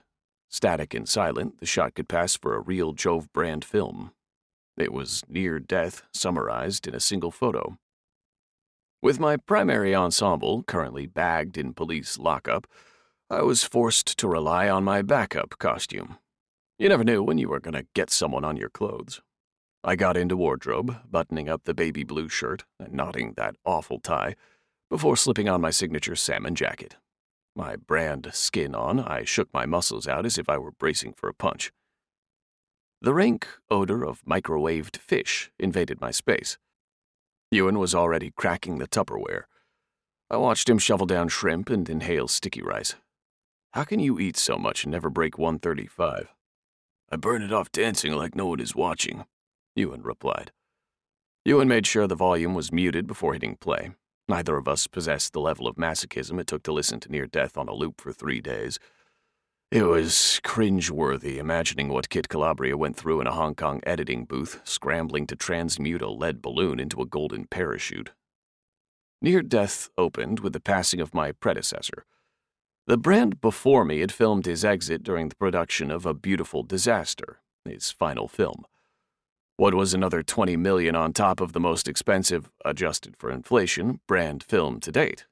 Static 0.49 0.95
and 0.95 1.09
silent, 1.09 1.61
the 1.61 1.66
shot 1.66 1.95
could 1.95 2.09
pass 2.09 2.37
for 2.37 2.55
a 2.55 2.61
real 2.61 2.93
Jove 2.93 3.33
brand 3.33 3.64
film. 3.64 4.12
It 4.79 4.93
was 4.93 5.23
near 5.29 5.59
death, 5.59 6.03
summarized 6.12 6.89
in 6.89 6.95
a 6.95 7.01
single 7.01 7.31
photo. 7.31 7.77
With 9.03 9.18
my 9.18 9.36
primary 9.36 9.96
ensemble 9.96 10.62
currently 10.62 11.07
bagged 11.07 11.59
in 11.59 11.74
police 11.74 12.20
lockup, 12.20 12.68
I 13.28 13.42
was 13.42 13.64
forced 13.64 14.16
to 14.16 14.28
rely 14.28 14.68
on 14.68 14.84
my 14.84 15.03
backup 15.03 15.59
costume. 15.59 16.18
You 16.78 16.88
never 16.88 17.03
knew 17.03 17.20
when 17.20 17.36
you 17.36 17.48
were 17.48 17.59
going 17.59 17.74
to 17.74 17.88
get 17.94 18.11
someone 18.11 18.44
on 18.44 18.57
your 18.57 18.68
clothes. 18.68 19.20
I 19.82 19.96
got 19.96 20.16
into 20.16 20.36
wardrobe, 20.36 20.98
buttoning 21.11 21.48
up 21.48 21.64
the 21.64 21.74
baby 21.74 22.05
blue 22.05 22.28
shirt 22.28 22.64
and 22.78 22.92
knotting 22.92 23.34
that 23.36 23.57
awful 23.64 23.98
tie, 23.98 24.36
before 24.88 25.16
slipping 25.16 25.48
on 25.48 25.61
my 25.61 25.70
signature 25.70 26.14
salmon 26.14 26.55
jacket. 26.55 26.94
My 27.57 27.74
brand 27.74 28.30
skin 28.32 28.72
on, 28.72 29.00
I 29.00 29.24
shook 29.24 29.53
my 29.53 29.66
muscles 29.66 30.07
out 30.07 30.24
as 30.24 30.38
if 30.38 30.48
I 30.48 30.59
were 30.59 30.70
bracing 30.70 31.14
for 31.14 31.28
a 31.28 31.34
punch. 31.34 31.72
The 33.00 33.14
rank 33.14 33.48
odor 33.68 34.05
of 34.05 34.24
microwaved 34.24 34.96
fish 34.96 35.50
invaded 35.59 36.00
my 36.00 36.12
space. 36.12 36.57
Ewan 37.53 37.78
was 37.78 37.94
already 37.94 38.30
cracking 38.34 38.78
the 38.78 38.88
Tupperware. 38.88 39.42
I 40.30 40.38
watched 40.38 40.70
him 40.70 40.78
shovel 40.78 41.05
down 41.05 41.28
shrimp 41.28 41.68
and 41.68 41.86
inhale 41.86 42.26
sticky 42.26 42.62
rice. 42.62 42.94
How 43.72 43.84
can 43.84 44.00
you 44.00 44.18
eat 44.18 44.38
so 44.38 44.57
much 44.57 44.84
and 44.84 44.90
never 44.90 45.11
break 45.11 45.36
135? 45.36 46.32
I 47.11 47.16
burn 47.16 47.42
it 47.42 47.53
off 47.53 47.70
dancing 47.70 48.14
like 48.14 48.34
no 48.34 48.46
one 48.46 48.59
is 48.59 48.74
watching, 48.74 49.26
Ewan 49.76 50.00
replied. 50.00 50.50
Ewan 51.44 51.68
made 51.68 51.86
sure 51.86 52.07
the 52.07 52.14
volume 52.14 52.55
was 52.55 52.72
muted 52.72 53.07
before 53.07 53.34
hitting 53.34 53.57
play. 53.57 53.90
Neither 54.30 54.57
of 54.57 54.66
us 54.66 54.86
possessed 54.86 55.34
the 55.34 55.40
level 55.40 55.68
of 55.68 55.76
masochism 55.76 56.40
it 56.40 56.46
took 56.46 56.62
to 56.62 56.72
listen 56.72 57.00
to 57.00 57.12
near 57.12 57.26
death 57.26 57.59
on 57.59 57.68
a 57.68 57.74
loop 57.74 58.00
for 58.00 58.14
three 58.14 58.40
days. 58.40 58.78
It 59.73 59.85
was 59.85 60.39
cringe-worthy 60.45 61.39
imagining 61.39 61.89
what 61.89 62.11
Kit 62.11 62.29
Calabria 62.29 62.77
went 62.77 62.95
through 62.95 63.23
in 63.23 63.27
a 63.27 63.33
Hong 63.33 63.55
Kong 63.55 63.81
editing 63.87 64.27
booth, 64.27 64.61
scrambling 64.64 65.27
to 65.29 65.35
transmute 65.35 66.03
a 66.03 66.11
lead 66.11 66.43
balloon 66.43 66.79
into 66.79 67.01
a 67.01 67.07
golden 67.07 67.47
parachute. 67.47 68.11
Near 69.23 69.41
Death 69.41 69.89
opened 69.97 70.41
with 70.41 70.53
the 70.53 70.61
passing 70.61 71.01
of 71.01 71.14
my 71.14 71.33
predecessor. 71.33 72.05
The 72.87 72.99
brand 72.99 73.41
before 73.41 73.87
me 73.87 74.01
had 74.01 74.12
filmed 74.12 74.45
his 74.45 74.62
exit 74.62 75.03
during 75.03 75.31
the 75.31 75.37
production 75.37 75.91
of 75.91 76.05
A 76.05 76.12
Beautiful 76.12 76.62
Disaster, 76.64 77.41
his 77.64 77.91
final 77.91 78.29
film. 78.29 78.66
What 79.57 79.73
was 79.73 79.95
another 79.95 80.23
20 80.23 80.55
million 80.55 80.95
on 80.95 81.14
top 81.14 81.41
of 81.41 81.55
the 81.55 81.61
most 81.61 81.89
expensive, 81.89 82.51
adjusted 82.62 83.16
for 83.16 83.31
inflation, 83.31 84.01
brand 84.07 84.45
film 84.45 84.81
to 84.81 84.93
date. 84.93 85.25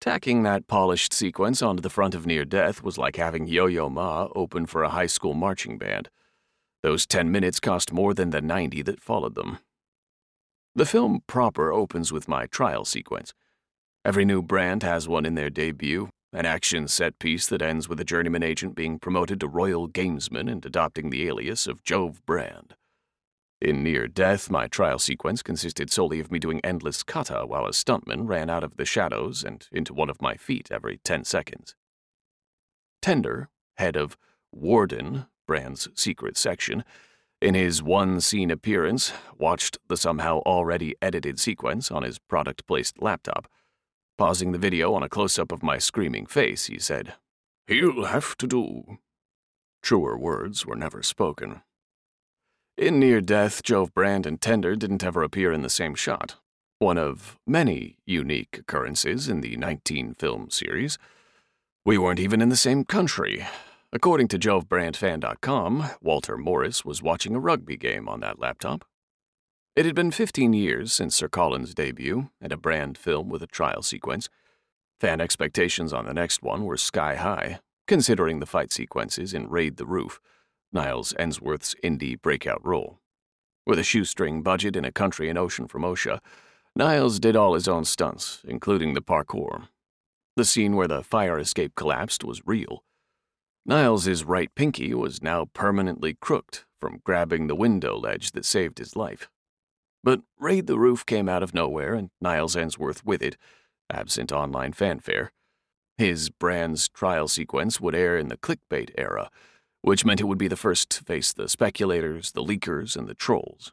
Tacking 0.00 0.44
that 0.44 0.68
polished 0.68 1.12
sequence 1.12 1.60
onto 1.60 1.80
the 1.80 1.90
front 1.90 2.14
of 2.14 2.24
Near 2.24 2.44
Death 2.44 2.84
was 2.84 2.98
like 2.98 3.16
having 3.16 3.48
Yo 3.48 3.66
Yo 3.66 3.88
Ma 3.88 4.28
open 4.36 4.64
for 4.64 4.84
a 4.84 4.90
high 4.90 5.06
school 5.06 5.34
marching 5.34 5.76
band. 5.76 6.08
Those 6.84 7.04
10 7.04 7.32
minutes 7.32 7.58
cost 7.58 7.92
more 7.92 8.14
than 8.14 8.30
the 8.30 8.40
90 8.40 8.82
that 8.82 9.02
followed 9.02 9.34
them. 9.34 9.58
The 10.76 10.86
film 10.86 11.22
proper 11.26 11.72
opens 11.72 12.12
with 12.12 12.28
my 12.28 12.46
trial 12.46 12.84
sequence. 12.84 13.34
Every 14.04 14.24
new 14.24 14.40
brand 14.40 14.84
has 14.84 15.08
one 15.08 15.26
in 15.26 15.34
their 15.34 15.50
debut, 15.50 16.10
an 16.32 16.46
action 16.46 16.86
set 16.86 17.18
piece 17.18 17.48
that 17.48 17.60
ends 17.60 17.88
with 17.88 17.98
a 17.98 18.04
journeyman 18.04 18.44
agent 18.44 18.76
being 18.76 19.00
promoted 19.00 19.40
to 19.40 19.48
royal 19.48 19.88
gamesman 19.88 20.48
and 20.48 20.64
adopting 20.64 21.10
the 21.10 21.26
alias 21.26 21.66
of 21.66 21.82
Jove 21.82 22.24
Brand. 22.24 22.76
In 23.60 23.82
near 23.82 24.06
death, 24.06 24.50
my 24.50 24.68
trial 24.68 25.00
sequence 25.00 25.42
consisted 25.42 25.90
solely 25.90 26.20
of 26.20 26.30
me 26.30 26.38
doing 26.38 26.60
endless 26.62 27.02
kata 27.02 27.44
while 27.44 27.66
a 27.66 27.72
stuntman 27.72 28.28
ran 28.28 28.48
out 28.48 28.62
of 28.62 28.76
the 28.76 28.84
shadows 28.84 29.42
and 29.42 29.66
into 29.72 29.92
one 29.92 30.08
of 30.08 30.22
my 30.22 30.36
feet 30.36 30.70
every 30.70 30.98
10 30.98 31.24
seconds. 31.24 31.74
Tender, 33.02 33.48
head 33.76 33.96
of 33.96 34.16
Warden, 34.52 35.26
Brand's 35.46 35.88
secret 35.94 36.36
section, 36.36 36.84
in 37.40 37.54
his 37.54 37.82
one 37.82 38.20
scene 38.20 38.50
appearance, 38.50 39.12
watched 39.36 39.78
the 39.88 39.96
somehow 39.96 40.38
already 40.40 40.94
edited 41.02 41.40
sequence 41.40 41.90
on 41.90 42.02
his 42.02 42.18
product 42.18 42.66
placed 42.66 43.02
laptop. 43.02 43.48
Pausing 44.16 44.52
the 44.52 44.58
video 44.58 44.94
on 44.94 45.02
a 45.02 45.08
close 45.08 45.38
up 45.38 45.52
of 45.52 45.62
my 45.62 45.78
screaming 45.78 46.26
face, 46.26 46.66
he 46.66 46.78
said, 46.78 47.14
He'll 47.66 48.06
have 48.06 48.36
to 48.38 48.46
do. 48.46 48.98
Truer 49.82 50.18
words 50.18 50.66
were 50.66 50.76
never 50.76 51.02
spoken. 51.02 51.62
In 52.78 53.00
Near 53.00 53.20
Death, 53.20 53.64
Jove 53.64 53.92
Brand 53.92 54.24
and 54.24 54.40
Tender 54.40 54.76
didn't 54.76 55.02
ever 55.02 55.24
appear 55.24 55.50
in 55.50 55.62
the 55.62 55.68
same 55.68 55.96
shot. 55.96 56.36
One 56.78 56.96
of 56.96 57.36
many 57.44 57.96
unique 58.06 58.56
occurrences 58.56 59.28
in 59.28 59.40
the 59.40 59.56
19 59.56 60.14
film 60.14 60.48
series. 60.50 60.96
We 61.84 61.98
weren't 61.98 62.20
even 62.20 62.40
in 62.40 62.50
the 62.50 62.56
same 62.56 62.84
country. 62.84 63.44
According 63.92 64.28
to 64.28 64.38
JoveBrandFan.com, 64.38 65.90
Walter 66.00 66.36
Morris 66.36 66.84
was 66.84 67.02
watching 67.02 67.34
a 67.34 67.40
rugby 67.40 67.76
game 67.76 68.08
on 68.08 68.20
that 68.20 68.38
laptop. 68.38 68.84
It 69.74 69.84
had 69.84 69.96
been 69.96 70.12
15 70.12 70.52
years 70.52 70.92
since 70.92 71.16
Sir 71.16 71.28
Colin's 71.28 71.74
debut, 71.74 72.30
and 72.40 72.52
a 72.52 72.56
brand 72.56 72.96
film 72.96 73.28
with 73.28 73.42
a 73.42 73.48
trial 73.48 73.82
sequence. 73.82 74.28
Fan 75.00 75.20
expectations 75.20 75.92
on 75.92 76.06
the 76.06 76.14
next 76.14 76.44
one 76.44 76.64
were 76.64 76.76
sky 76.76 77.16
high, 77.16 77.58
considering 77.88 78.38
the 78.38 78.46
fight 78.46 78.72
sequences 78.72 79.34
in 79.34 79.48
Raid 79.48 79.78
the 79.78 79.86
Roof 79.86 80.20
Niles 80.72 81.14
Ensworth's 81.18 81.74
indie 81.82 82.20
breakout 82.20 82.64
role. 82.66 82.98
With 83.66 83.78
a 83.78 83.84
shoestring 83.84 84.42
budget 84.42 84.76
in 84.76 84.84
a 84.84 84.92
country 84.92 85.28
and 85.28 85.38
ocean 85.38 85.66
from 85.66 85.82
OSHA, 85.82 86.20
Niles 86.76 87.18
did 87.18 87.36
all 87.36 87.54
his 87.54 87.68
own 87.68 87.84
stunts, 87.84 88.42
including 88.46 88.94
the 88.94 89.02
parkour. 89.02 89.68
The 90.36 90.44
scene 90.44 90.76
where 90.76 90.88
the 90.88 91.02
fire 91.02 91.38
escape 91.38 91.74
collapsed 91.74 92.22
was 92.22 92.46
real. 92.46 92.84
Niles's 93.66 94.24
right 94.24 94.54
pinky 94.54 94.94
was 94.94 95.22
now 95.22 95.46
permanently 95.52 96.14
crooked 96.14 96.60
from 96.80 97.00
grabbing 97.04 97.46
the 97.46 97.56
window 97.56 97.98
ledge 97.98 98.32
that 98.32 98.44
saved 98.44 98.78
his 98.78 98.94
life. 98.94 99.28
But 100.04 100.20
Raid 100.38 100.66
the 100.66 100.78
Roof 100.78 101.04
came 101.04 101.28
out 101.28 101.42
of 101.42 101.54
nowhere, 101.54 101.94
and 101.94 102.10
Niles 102.20 102.54
Ensworth 102.54 103.04
with 103.04 103.22
it, 103.22 103.36
absent 103.90 104.32
online 104.32 104.72
fanfare. 104.72 105.32
His 105.96 106.30
brand's 106.30 106.88
trial 106.88 107.26
sequence 107.26 107.80
would 107.80 107.94
air 107.94 108.16
in 108.16 108.28
the 108.28 108.36
clickbait 108.36 108.90
era, 108.96 109.30
which 109.82 110.04
meant 110.04 110.20
it 110.20 110.24
would 110.24 110.38
be 110.38 110.48
the 110.48 110.56
first 110.56 110.90
to 110.90 111.04
face 111.04 111.32
the 111.32 111.48
speculators, 111.48 112.32
the 112.32 112.44
leakers, 112.44 112.96
and 112.96 113.08
the 113.08 113.14
trolls. 113.14 113.72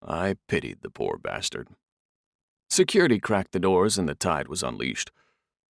I 0.00 0.36
pitied 0.48 0.78
the 0.82 0.90
poor 0.90 1.18
bastard. 1.18 1.68
Security 2.70 3.20
cracked 3.20 3.52
the 3.52 3.60
doors 3.60 3.98
and 3.98 4.08
the 4.08 4.14
tide 4.14 4.48
was 4.48 4.62
unleashed. 4.62 5.10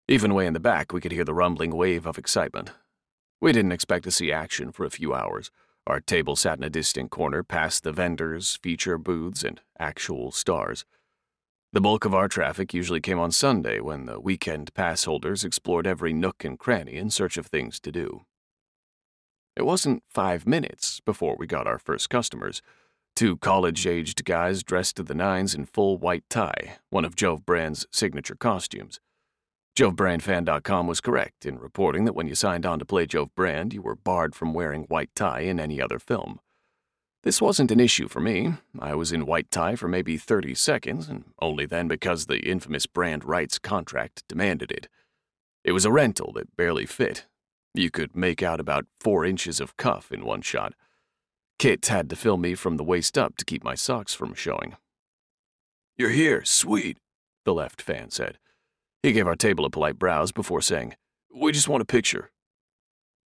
Even 0.09 0.35
way 0.35 0.47
in 0.47 0.53
the 0.53 0.61
back, 0.61 0.93
we 0.93 1.01
could 1.01 1.12
hear 1.12 1.25
the 1.25 1.35
rumbling 1.35 1.75
wave 1.75 2.07
of 2.07 2.18
excitement. 2.18 2.70
We 3.41 3.53
didn't 3.53 3.73
expect 3.73 4.05
to 4.05 4.11
see 4.11 4.31
action 4.31 4.70
for 4.73 4.85
a 4.85 4.91
few 4.91 5.12
hours. 5.12 5.51
Our 5.87 6.01
table 6.01 6.37
sat 6.37 6.59
in 6.59 6.64
a 6.64 6.70
distant 6.70 7.11
corner 7.11 7.43
past 7.43 7.83
the 7.83 7.93
vendors, 7.93 8.59
feature 8.62 8.99
booths, 8.99 9.43
and 9.43 9.61
actual 9.79 10.31
stars. 10.31 10.85
The 11.73 11.81
bulk 11.81 12.05
of 12.05 12.14
our 12.14 12.29
traffic 12.29 12.73
usually 12.73 13.01
came 13.01 13.18
on 13.18 13.33
Sunday 13.33 13.81
when 13.81 14.07
the 14.07 14.20
weekend 14.20 14.73
pass 14.75 15.05
holders 15.05 15.43
explored 15.43 15.87
every 15.87 16.12
nook 16.12 16.45
and 16.45 16.59
cranny 16.59 16.97
in 16.97 17.11
search 17.11 17.37
of 17.37 17.47
things 17.47 17.81
to 17.81 17.91
do. 17.91 18.27
It 19.57 19.66
wasn't 19.66 20.03
five 20.09 20.46
minutes 20.46 21.00
before 21.00 21.36
we 21.38 21.46
got 21.46 21.66
our 21.66 21.78
first 21.78 22.09
customers. 22.09 22.62
Two 23.14 23.36
college 23.36 23.86
aged 23.86 24.24
guys 24.24 24.62
dressed 24.62 24.96
to 24.96 25.03
the 25.03 25.14
nines 25.14 25.55
in 25.55 25.66
full 25.66 25.98
white 25.98 26.24
tie, 26.30 26.78
one 26.88 27.05
of 27.05 27.16
Jove 27.16 27.44
Brand's 27.44 27.86
signature 27.90 28.34
costumes. 28.34 28.98
JoveBrandFan.com 29.78 30.86
was 30.86 31.00
correct 31.00 31.46
in 31.46 31.59
reporting 31.59 32.05
that 32.05 32.14
when 32.14 32.28
you 32.28 32.34
signed 32.34 32.66
on 32.66 32.78
to 32.78 32.84
play 32.84 33.07
Jove 33.07 33.34
Brand, 33.34 33.72
you 33.72 33.82
were 33.82 33.94
barred 33.94 34.34
from 34.34 34.55
wearing 34.55 34.84
white 34.84 35.11
tie 35.14 35.40
in 35.40 35.61
any 35.61 35.80
other 35.80 35.98
film. 35.98 36.40
This 37.22 37.40
wasn't 37.40 37.70
an 37.70 37.80
issue 37.80 38.09
for 38.09 38.20
me. 38.20 38.55
I 38.78 38.94
was 38.94 39.12
in 39.12 39.26
white 39.26 39.50
tie 39.50 39.76
for 39.76 39.88
maybe 39.88 40.16
30 40.16 40.55
seconds, 40.55 41.09
and 41.09 41.24
only 41.40 41.66
then 41.66 41.88
because 41.88 42.26
the 42.26 42.40
infamous 42.40 42.86
brand 42.86 43.24
rights 43.24 43.59
contract 43.59 44.24
demanded 44.28 44.70
it. 44.72 44.88
It 45.64 45.72
was 45.72 45.84
a 45.84 45.92
rental 45.92 46.32
that 46.32 46.57
barely 46.57 46.84
fit, 46.84 47.26
you 47.75 47.91
could 47.91 48.14
make 48.14 48.43
out 48.43 48.61
about 48.61 48.87
four 49.01 49.25
inches 49.25 49.61
of 49.61 49.77
cuff 49.77 50.12
in 50.12 50.25
one 50.25 50.43
shot. 50.43 50.75
Kit 51.59 51.87
had 51.87 52.11
to 52.11 52.16
film 52.16 52.41
me 52.41 52.55
from 52.55 52.77
the 52.77 52.85
waist 52.85 53.16
up 53.16 53.37
to 53.37 53.45
keep 53.45 53.64
my 53.64 53.75
socks 53.75 54.14
from 54.14 54.35
showing. 54.35 54.77
You're 55.97 56.11
here, 56.11 56.45
sweet, 56.45 56.99
the 57.45 57.55
left 57.55 57.81
fan 57.81 58.11
said. 58.11 58.39
He 59.03 59.12
gave 59.12 59.27
our 59.27 59.37
table 59.37 59.64
a 59.64 59.70
polite 59.70 59.99
browse 59.99 60.33
before 60.33 60.61
saying, 60.61 60.97
We 61.35 61.53
just 61.53 61.68
want 61.68 61.83
a 61.83 61.87
picture. 61.87 62.31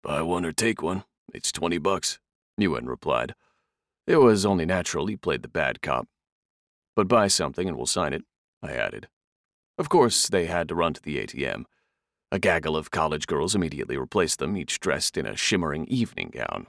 Buy 0.04 0.22
one 0.22 0.46
or 0.46 0.52
take 0.52 0.82
one, 0.82 1.04
It's 1.34 1.52
twenty 1.52 1.78
bucks, 1.78 2.20
Ewan 2.58 2.88
replied. 2.88 3.36
It 4.08 4.18
was 4.18 4.46
only 4.46 4.66
natural 4.66 5.08
he 5.08 5.18
played 5.18 5.42
the 5.42 5.48
bad 5.48 5.82
cop. 5.82 6.08
But 6.96 7.08
buy 7.08 7.28
something 7.28 7.68
and 7.68 7.76
we'll 7.76 7.88
sign 7.88 8.14
it, 8.14 8.24
I 8.62 8.74
added. 8.74 9.08
Of 9.78 9.90
course, 9.90 10.28
they 10.28 10.46
had 10.46 10.70
to 10.70 10.76
run 10.76 10.94
to 10.94 11.02
the 11.02 11.18
ATM. 11.18 11.66
A 12.32 12.40
gaggle 12.40 12.76
of 12.76 12.92
college 12.92 13.28
girls 13.28 13.56
immediately 13.56 13.98
replaced 13.98 14.40
them, 14.40 14.58
each 14.58 14.80
dressed 14.80 15.18
in 15.18 15.26
a 15.26 15.38
shimmering 15.38 15.86
evening 15.86 16.32
gown. 16.34 16.68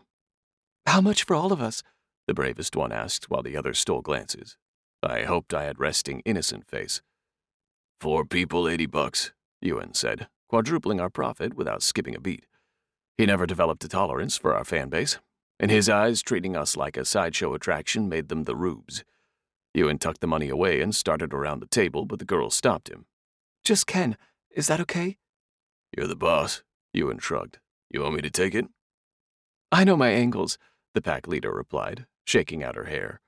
How 0.86 1.00
much 1.00 1.24
for 1.24 1.34
all 1.34 1.52
of 1.52 1.60
us? 1.60 1.82
The 2.26 2.34
bravest 2.34 2.76
one 2.76 2.92
asked 2.92 3.30
while 3.30 3.42
the 3.42 3.56
others 3.56 3.78
stole 3.78 4.02
glances. 4.02 4.56
I 5.02 5.22
hoped 5.22 5.54
I 5.54 5.64
had 5.64 5.80
resting, 5.80 6.20
innocent 6.20 6.68
face. 6.68 7.00
Four 8.00 8.24
people, 8.24 8.68
eighty 8.68 8.86
bucks, 8.86 9.32
Ewan 9.60 9.94
said, 9.94 10.28
quadrupling 10.48 11.00
our 11.00 11.10
profit 11.10 11.54
without 11.54 11.82
skipping 11.82 12.14
a 12.14 12.20
beat. 12.20 12.46
He 13.16 13.26
never 13.26 13.46
developed 13.46 13.84
a 13.84 13.88
tolerance 13.88 14.36
for 14.36 14.54
our 14.54 14.64
fan 14.64 14.88
base. 14.88 15.18
In 15.58 15.70
his 15.70 15.88
eyes, 15.88 16.22
treating 16.22 16.54
us 16.54 16.76
like 16.76 16.96
a 16.96 17.04
sideshow 17.04 17.54
attraction 17.54 18.08
made 18.08 18.28
them 18.28 18.44
the 18.44 18.54
rubes. 18.54 19.04
Ewan 19.72 19.98
tucked 19.98 20.20
the 20.20 20.26
money 20.26 20.48
away 20.48 20.80
and 20.80 20.94
started 20.94 21.32
around 21.32 21.60
the 21.60 21.66
table, 21.66 22.04
but 22.04 22.18
the 22.18 22.24
girl 22.24 22.50
stopped 22.50 22.88
him. 22.90 23.06
Just 23.64 23.86
Ken. 23.86 24.16
Is 24.50 24.66
that 24.66 24.80
okay? 24.80 25.16
You're 25.96 26.06
the 26.06 26.14
boss, 26.14 26.62
Ewan 26.92 27.18
shrugged. 27.18 27.58
You 27.90 28.02
want 28.02 28.16
me 28.16 28.20
to 28.20 28.30
take 28.30 28.54
it? 28.54 28.66
I 29.72 29.82
know 29.82 29.96
my 29.96 30.10
angles, 30.10 30.58
the 30.92 31.00
pack 31.00 31.26
leader 31.26 31.50
replied, 31.50 32.06
shaking 32.26 32.62
out 32.62 32.76
her 32.76 32.84
hair. 32.84 33.22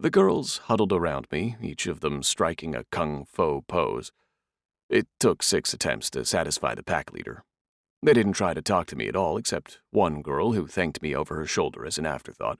The 0.00 0.10
girls 0.10 0.58
huddled 0.64 0.92
around 0.92 1.26
me, 1.30 1.56
each 1.60 1.86
of 1.86 2.00
them 2.00 2.22
striking 2.22 2.74
a 2.74 2.84
kung 2.90 3.26
fu 3.26 3.62
pose. 3.68 4.10
It 4.88 5.06
took 5.20 5.42
six 5.42 5.74
attempts 5.74 6.08
to 6.10 6.24
satisfy 6.24 6.74
the 6.74 6.82
pack 6.82 7.12
leader. 7.12 7.44
They 8.02 8.14
didn't 8.14 8.34
try 8.34 8.54
to 8.54 8.62
talk 8.62 8.86
to 8.88 8.96
me 8.96 9.08
at 9.08 9.16
all, 9.16 9.36
except 9.36 9.80
one 9.90 10.22
girl 10.22 10.52
who 10.52 10.66
thanked 10.66 11.02
me 11.02 11.14
over 11.14 11.36
her 11.36 11.46
shoulder 11.46 11.84
as 11.84 11.98
an 11.98 12.06
afterthought. 12.06 12.58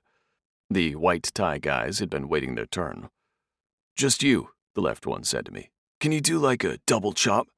The 0.68 0.94
white 0.94 1.30
tie 1.34 1.58
guys 1.58 2.00
had 2.00 2.10
been 2.10 2.28
waiting 2.28 2.54
their 2.54 2.66
turn. 2.66 3.08
Just 3.96 4.22
you, 4.22 4.50
the 4.74 4.82
left 4.82 5.06
one 5.06 5.24
said 5.24 5.46
to 5.46 5.52
me. 5.52 5.70
Can 6.00 6.12
you 6.12 6.20
do 6.20 6.38
like 6.38 6.64
a 6.64 6.78
double 6.86 7.12
chop? 7.12 7.48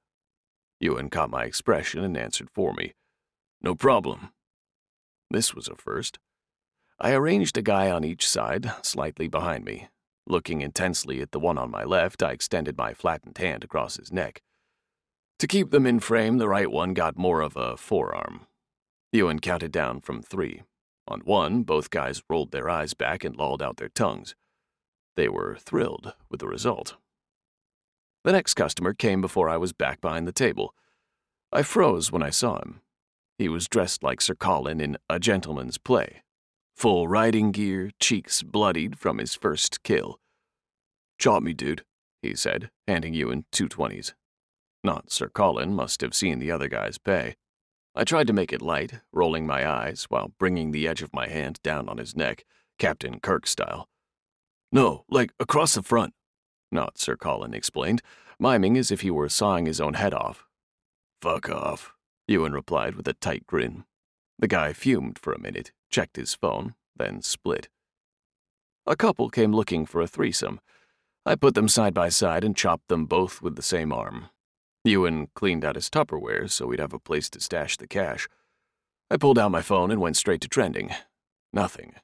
Ewan 0.80 1.10
caught 1.10 1.30
my 1.30 1.44
expression 1.44 2.04
and 2.04 2.16
answered 2.16 2.50
for 2.50 2.72
me. 2.72 2.94
No 3.60 3.74
problem. 3.74 4.30
This 5.30 5.54
was 5.54 5.68
a 5.68 5.74
first. 5.74 6.18
I 7.00 7.12
arranged 7.12 7.56
a 7.56 7.62
guy 7.62 7.90
on 7.90 8.04
each 8.04 8.28
side, 8.28 8.72
slightly 8.82 9.28
behind 9.28 9.64
me. 9.64 9.88
Looking 10.26 10.60
intensely 10.60 11.20
at 11.20 11.32
the 11.32 11.40
one 11.40 11.58
on 11.58 11.70
my 11.70 11.84
left, 11.84 12.22
I 12.22 12.32
extended 12.32 12.76
my 12.76 12.92
flattened 12.92 13.38
hand 13.38 13.64
across 13.64 13.96
his 13.96 14.12
neck. 14.12 14.42
To 15.38 15.46
keep 15.46 15.70
them 15.70 15.86
in 15.86 16.00
frame, 16.00 16.38
the 16.38 16.48
right 16.48 16.70
one 16.70 16.94
got 16.94 17.16
more 17.16 17.40
of 17.40 17.56
a 17.56 17.76
forearm. 17.76 18.46
Ewan 19.12 19.38
counted 19.38 19.72
down 19.72 20.00
from 20.00 20.22
three. 20.22 20.62
On 21.06 21.20
one, 21.20 21.62
both 21.62 21.90
guys 21.90 22.22
rolled 22.28 22.50
their 22.50 22.68
eyes 22.68 22.92
back 22.92 23.24
and 23.24 23.36
lolled 23.36 23.62
out 23.62 23.78
their 23.78 23.88
tongues. 23.88 24.34
They 25.16 25.28
were 25.28 25.56
thrilled 25.56 26.14
with 26.28 26.40
the 26.40 26.48
result. 26.48 26.96
The 28.28 28.32
next 28.32 28.56
customer 28.56 28.92
came 28.92 29.22
before 29.22 29.48
I 29.48 29.56
was 29.56 29.72
back 29.72 30.02
behind 30.02 30.28
the 30.28 30.32
table. 30.32 30.74
I 31.50 31.62
froze 31.62 32.12
when 32.12 32.22
I 32.22 32.28
saw 32.28 32.58
him. 32.58 32.82
He 33.38 33.48
was 33.48 33.68
dressed 33.68 34.02
like 34.02 34.20
Sir 34.20 34.34
Colin 34.34 34.82
in 34.82 34.98
A 35.08 35.18
Gentleman's 35.18 35.78
Play. 35.78 36.22
Full 36.76 37.08
riding 37.08 37.52
gear, 37.52 37.90
cheeks 37.98 38.42
bloodied 38.42 38.98
from 38.98 39.16
his 39.16 39.34
first 39.34 39.82
kill. 39.82 40.20
Chop 41.18 41.42
me, 41.42 41.54
dude, 41.54 41.84
he 42.20 42.34
said, 42.34 42.68
handing 42.86 43.14
Ewan 43.14 43.46
two 43.50 43.66
twenties. 43.66 44.14
Not 44.84 45.10
Sir 45.10 45.30
Colin 45.30 45.72
must 45.72 46.02
have 46.02 46.14
seen 46.14 46.38
the 46.38 46.50
other 46.50 46.68
guy's 46.68 46.98
pay. 46.98 47.36
I 47.94 48.04
tried 48.04 48.26
to 48.26 48.34
make 48.34 48.52
it 48.52 48.60
light, 48.60 49.00
rolling 49.10 49.46
my 49.46 49.66
eyes 49.66 50.04
while 50.10 50.34
bringing 50.38 50.72
the 50.72 50.86
edge 50.86 51.00
of 51.00 51.14
my 51.14 51.28
hand 51.28 51.60
down 51.62 51.88
on 51.88 51.96
his 51.96 52.14
neck, 52.14 52.44
Captain 52.78 53.20
Kirk 53.20 53.46
style. 53.46 53.88
No, 54.70 55.06
like 55.08 55.30
across 55.40 55.76
the 55.76 55.82
front. 55.82 56.12
Not 56.70 56.98
Sir 56.98 57.16
Colin 57.16 57.54
explained, 57.54 58.02
miming 58.38 58.76
as 58.76 58.90
if 58.90 59.00
he 59.00 59.10
were 59.10 59.28
sawing 59.28 59.66
his 59.66 59.80
own 59.80 59.94
head 59.94 60.14
off. 60.14 60.46
Fuck 61.20 61.48
off, 61.48 61.94
Ewan 62.26 62.52
replied 62.52 62.94
with 62.94 63.08
a 63.08 63.14
tight 63.14 63.46
grin. 63.46 63.84
The 64.38 64.48
guy 64.48 64.72
fumed 64.72 65.18
for 65.18 65.32
a 65.32 65.40
minute, 65.40 65.72
checked 65.90 66.16
his 66.16 66.34
phone, 66.34 66.74
then 66.96 67.22
split. 67.22 67.68
A 68.86 68.96
couple 68.96 69.28
came 69.28 69.52
looking 69.52 69.84
for 69.84 70.00
a 70.00 70.06
threesome. 70.06 70.60
I 71.26 71.34
put 71.34 71.54
them 71.54 71.68
side 71.68 71.92
by 71.92 72.08
side 72.08 72.44
and 72.44 72.56
chopped 72.56 72.88
them 72.88 73.06
both 73.06 73.42
with 73.42 73.56
the 73.56 73.62
same 73.62 73.92
arm. 73.92 74.30
Ewan 74.84 75.28
cleaned 75.34 75.64
out 75.64 75.74
his 75.74 75.90
Tupperware 75.90 76.48
so 76.48 76.66
we'd 76.66 76.80
have 76.80 76.94
a 76.94 76.98
place 76.98 77.28
to 77.30 77.40
stash 77.40 77.76
the 77.76 77.86
cash. 77.86 78.28
I 79.10 79.16
pulled 79.16 79.38
out 79.38 79.50
my 79.50 79.62
phone 79.62 79.90
and 79.90 80.00
went 80.00 80.16
straight 80.16 80.40
to 80.42 80.48
trending. 80.48 80.90
Nothing. 81.52 81.94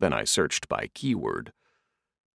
Then 0.00 0.12
I 0.12 0.24
searched 0.24 0.68
by 0.68 0.88
keyword. 0.92 1.52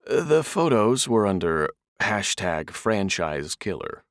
The 0.09 0.43
photos 0.43 1.07
were 1.07 1.27
under 1.27 1.69
hashtag 2.01 2.71
franchise 2.71 3.55
killer. 3.55 4.05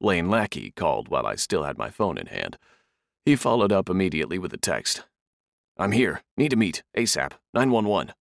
Lane 0.00 0.30
Lackey 0.30 0.70
called 0.70 1.08
while 1.08 1.26
I 1.26 1.34
still 1.34 1.64
had 1.64 1.76
my 1.76 1.90
phone 1.90 2.16
in 2.18 2.28
hand. 2.28 2.56
He 3.24 3.34
followed 3.34 3.72
up 3.72 3.90
immediately 3.90 4.38
with 4.38 4.52
a 4.52 4.58
text. 4.58 5.02
I'm 5.76 5.90
here. 5.90 6.22
Need 6.36 6.50
to 6.50 6.56
meet. 6.56 6.84
ASAP. 6.96 7.32
911. 7.52 8.14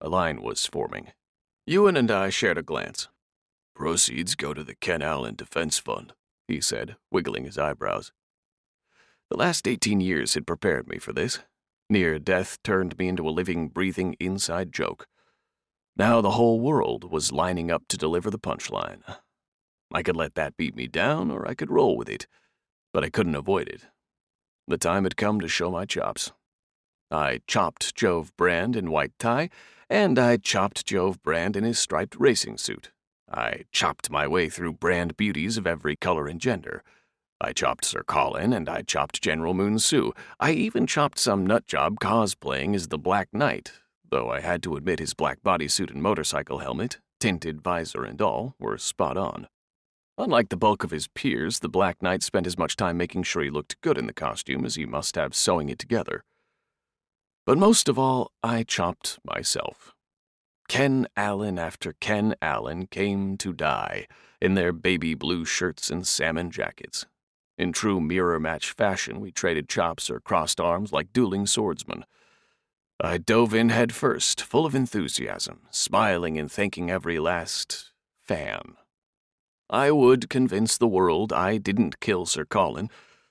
A 0.00 0.08
line 0.08 0.42
was 0.42 0.66
forming. 0.66 1.12
Ewan 1.68 1.96
and 1.96 2.10
I 2.10 2.30
shared 2.30 2.58
a 2.58 2.62
glance. 2.62 3.08
Proceeds 3.76 4.34
go 4.34 4.52
to 4.52 4.64
the 4.64 4.74
Ken 4.74 5.02
Allen 5.02 5.36
Defense 5.36 5.78
Fund, 5.78 6.14
he 6.48 6.60
said, 6.60 6.96
wiggling 7.12 7.44
his 7.44 7.58
eyebrows. 7.58 8.10
The 9.30 9.36
last 9.36 9.68
18 9.68 10.00
years 10.00 10.34
had 10.34 10.48
prepared 10.48 10.88
me 10.88 10.98
for 10.98 11.12
this. 11.12 11.38
Near 11.88 12.18
death 12.18 12.58
turned 12.64 12.98
me 12.98 13.06
into 13.06 13.28
a 13.28 13.30
living, 13.30 13.68
breathing 13.68 14.16
inside 14.18 14.72
joke. 14.72 15.06
Now 15.98 16.20
the 16.20 16.30
whole 16.30 16.60
world 16.60 17.10
was 17.10 17.32
lining 17.32 17.72
up 17.72 17.88
to 17.88 17.96
deliver 17.96 18.30
the 18.30 18.38
punchline. 18.38 19.02
I 19.92 20.04
could 20.04 20.14
let 20.14 20.36
that 20.36 20.56
beat 20.56 20.76
me 20.76 20.86
down, 20.86 21.28
or 21.30 21.48
I 21.48 21.54
could 21.54 21.72
roll 21.72 21.96
with 21.96 22.08
it, 22.08 22.28
but 22.92 23.02
I 23.02 23.10
couldn't 23.10 23.34
avoid 23.34 23.68
it. 23.68 23.86
The 24.68 24.78
time 24.78 25.02
had 25.02 25.16
come 25.16 25.40
to 25.40 25.48
show 25.48 25.72
my 25.72 25.86
chops. 25.86 26.30
I 27.10 27.40
chopped 27.48 27.96
Jove 27.96 28.36
Brand 28.36 28.76
in 28.76 28.92
white 28.92 29.18
tie, 29.18 29.48
and 29.90 30.18
I 30.20 30.36
chopped 30.36 30.86
Jove 30.86 31.20
Brand 31.22 31.56
in 31.56 31.64
his 31.64 31.80
striped 31.80 32.14
racing 32.20 32.58
suit. 32.58 32.92
I 33.28 33.64
chopped 33.72 34.08
my 34.08 34.28
way 34.28 34.48
through 34.48 34.74
brand 34.74 35.16
beauties 35.16 35.56
of 35.56 35.66
every 35.66 35.96
color 35.96 36.28
and 36.28 36.40
gender. 36.40 36.84
I 37.40 37.52
chopped 37.52 37.84
Sir 37.84 38.04
Colin, 38.04 38.52
and 38.52 38.68
I 38.68 38.82
chopped 38.82 39.20
General 39.20 39.54
Moon 39.54 39.78
Soo. 39.80 40.12
I 40.38 40.52
even 40.52 40.86
chopped 40.86 41.18
some 41.18 41.46
nutjob 41.46 41.96
cosplaying 41.96 42.74
as 42.74 42.88
the 42.88 42.98
Black 42.98 43.28
Knight, 43.32 43.72
though 44.10 44.30
I 44.30 44.40
had 44.40 44.62
to 44.64 44.76
admit 44.76 44.98
his 44.98 45.14
black 45.14 45.38
bodysuit 45.44 45.90
and 45.90 46.02
motorcycle 46.02 46.58
helmet, 46.58 46.98
tinted 47.20 47.60
visor 47.60 48.04
and 48.04 48.20
all, 48.20 48.54
were 48.58 48.78
spot 48.78 49.16
on. 49.16 49.48
Unlike 50.16 50.48
the 50.48 50.56
bulk 50.56 50.82
of 50.82 50.90
his 50.90 51.06
peers, 51.08 51.60
the 51.60 51.68
Black 51.68 52.02
Knight 52.02 52.24
spent 52.24 52.46
as 52.46 52.58
much 52.58 52.74
time 52.74 52.96
making 52.96 53.22
sure 53.22 53.42
he 53.42 53.50
looked 53.50 53.80
good 53.80 53.96
in 53.96 54.06
the 54.08 54.12
costume 54.12 54.64
as 54.64 54.74
he 54.74 54.84
must 54.84 55.14
have 55.14 55.32
sewing 55.32 55.68
it 55.68 55.78
together. 55.78 56.24
But 57.46 57.56
most 57.56 57.88
of 57.88 57.98
all, 57.98 58.32
I 58.42 58.64
chopped 58.64 59.20
myself. 59.24 59.94
Ken 60.68 61.06
Allen 61.16 61.58
after 61.58 61.94
Ken 61.94 62.34
Allen 62.42 62.88
came 62.88 63.36
to 63.38 63.52
die 63.52 64.06
in 64.42 64.54
their 64.54 64.72
baby 64.72 65.14
blue 65.14 65.44
shirts 65.44 65.88
and 65.88 66.06
salmon 66.06 66.50
jackets. 66.50 67.06
In 67.56 67.72
true 67.72 68.00
mirror 68.00 68.38
match 68.38 68.72
fashion, 68.72 69.20
we 69.20 69.32
traded 69.32 69.68
chops 69.68 70.10
or 70.10 70.20
crossed 70.20 70.60
arms 70.60 70.92
like 70.92 71.12
dueling 71.12 71.46
swordsmen. 71.46 72.04
I 73.00 73.16
dove 73.16 73.54
in 73.54 73.68
head 73.68 73.94
first, 73.94 74.40
full 74.42 74.66
of 74.66 74.74
enthusiasm, 74.74 75.60
smiling 75.70 76.36
and 76.36 76.50
thanking 76.50 76.90
every 76.90 77.20
last 77.20 77.92
fan. 78.24 78.74
I 79.70 79.92
would 79.92 80.28
convince 80.28 80.76
the 80.76 80.88
world 80.88 81.32
I 81.32 81.58
didn't 81.58 82.00
kill 82.00 82.26
Sir 82.26 82.44
Colin 82.44 82.90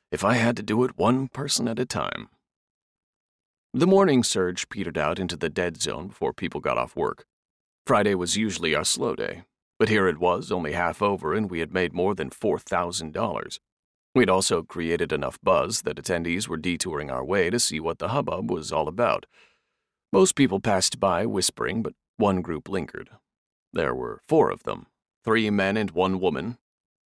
if 0.09 0.23
I 0.23 0.35
had 0.35 0.55
to 0.55 0.63
do 0.63 0.85
it 0.85 0.97
one 0.97 1.27
person 1.27 1.67
at 1.67 1.79
a 1.79 1.85
time. 1.85 2.29
The 3.73 3.85
morning 3.85 4.23
surge 4.23 4.69
petered 4.69 4.97
out 4.97 5.19
into 5.19 5.35
the 5.35 5.49
dead 5.49 5.81
zone 5.81 6.07
before 6.07 6.31
people 6.31 6.61
got 6.61 6.77
off 6.77 6.95
work. 6.95 7.25
Friday 7.85 8.15
was 8.15 8.37
usually 8.37 8.73
our 8.73 8.85
slow 8.85 9.15
day, 9.15 9.43
but 9.77 9.89
here 9.89 10.07
it 10.07 10.17
was, 10.17 10.49
only 10.49 10.71
half 10.71 11.01
over, 11.01 11.33
and 11.33 11.51
we 11.51 11.59
had 11.59 11.73
made 11.73 11.91
more 11.91 12.15
than 12.15 12.29
$4,000. 12.29 13.59
We'd 14.15 14.29
also 14.29 14.63
created 14.63 15.11
enough 15.11 15.37
buzz 15.43 15.81
that 15.81 15.97
attendees 15.97 16.47
were 16.47 16.55
detouring 16.55 17.11
our 17.11 17.25
way 17.25 17.49
to 17.49 17.59
see 17.59 17.81
what 17.81 17.99
the 17.99 18.07
hubbub 18.07 18.49
was 18.49 18.71
all 18.71 18.87
about. 18.87 19.25
Most 20.11 20.35
people 20.35 20.59
passed 20.59 20.99
by 20.99 21.25
whispering, 21.25 21.83
but 21.83 21.93
one 22.17 22.41
group 22.41 22.69
lingered. 22.69 23.09
There 23.73 23.93
were 23.93 24.21
four 24.27 24.49
of 24.49 24.63
them 24.63 24.87
three 25.23 25.49
men 25.49 25.75
and 25.75 25.91
one 25.91 26.21
woman, 26.21 26.57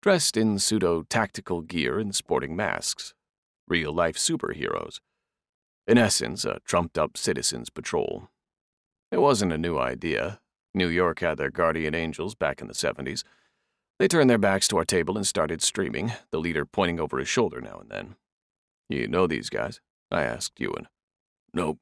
dressed 0.02 0.38
in 0.38 0.58
pseudo 0.58 1.02
tactical 1.02 1.62
gear 1.62 2.00
and 2.00 2.16
sporting 2.16 2.56
masks. 2.56 3.14
Real 3.68 3.92
life 3.92 4.16
superheroes. 4.16 5.00
In 5.86 5.98
essence, 5.98 6.46
a 6.46 6.60
trumped 6.64 6.98
up 6.98 7.18
citizens' 7.18 7.70
patrol. 7.70 8.30
It 9.12 9.18
wasn't 9.18 9.52
a 9.52 9.58
new 9.58 9.78
idea. 9.78 10.40
New 10.74 10.88
York 10.88 11.20
had 11.20 11.38
their 11.38 11.52
guardian 11.52 11.94
angels 11.94 12.36
back 12.36 12.62
in 12.62 12.68
the 12.68 12.74
70s. 12.74 13.24
They 14.00 14.08
turned 14.08 14.30
their 14.30 14.38
backs 14.38 14.68
to 14.70 14.78
our 14.78 14.86
table 14.86 15.18
and 15.18 15.28
started 15.28 15.62
streaming, 15.62 16.14
the 16.32 16.40
leader 16.40 16.66
pointing 16.66 17.00
over 17.00 17.18
his 17.18 17.28
shoulder 17.28 17.60
now 17.60 17.80
and 17.80 17.90
then. 17.90 18.16
You 18.90 19.08
know 19.08 19.28
these 19.28 19.50
guys? 19.50 19.82
I 20.12 20.24
asked 20.24 20.60
Ewan. 20.60 20.88
Nope. 21.54 21.80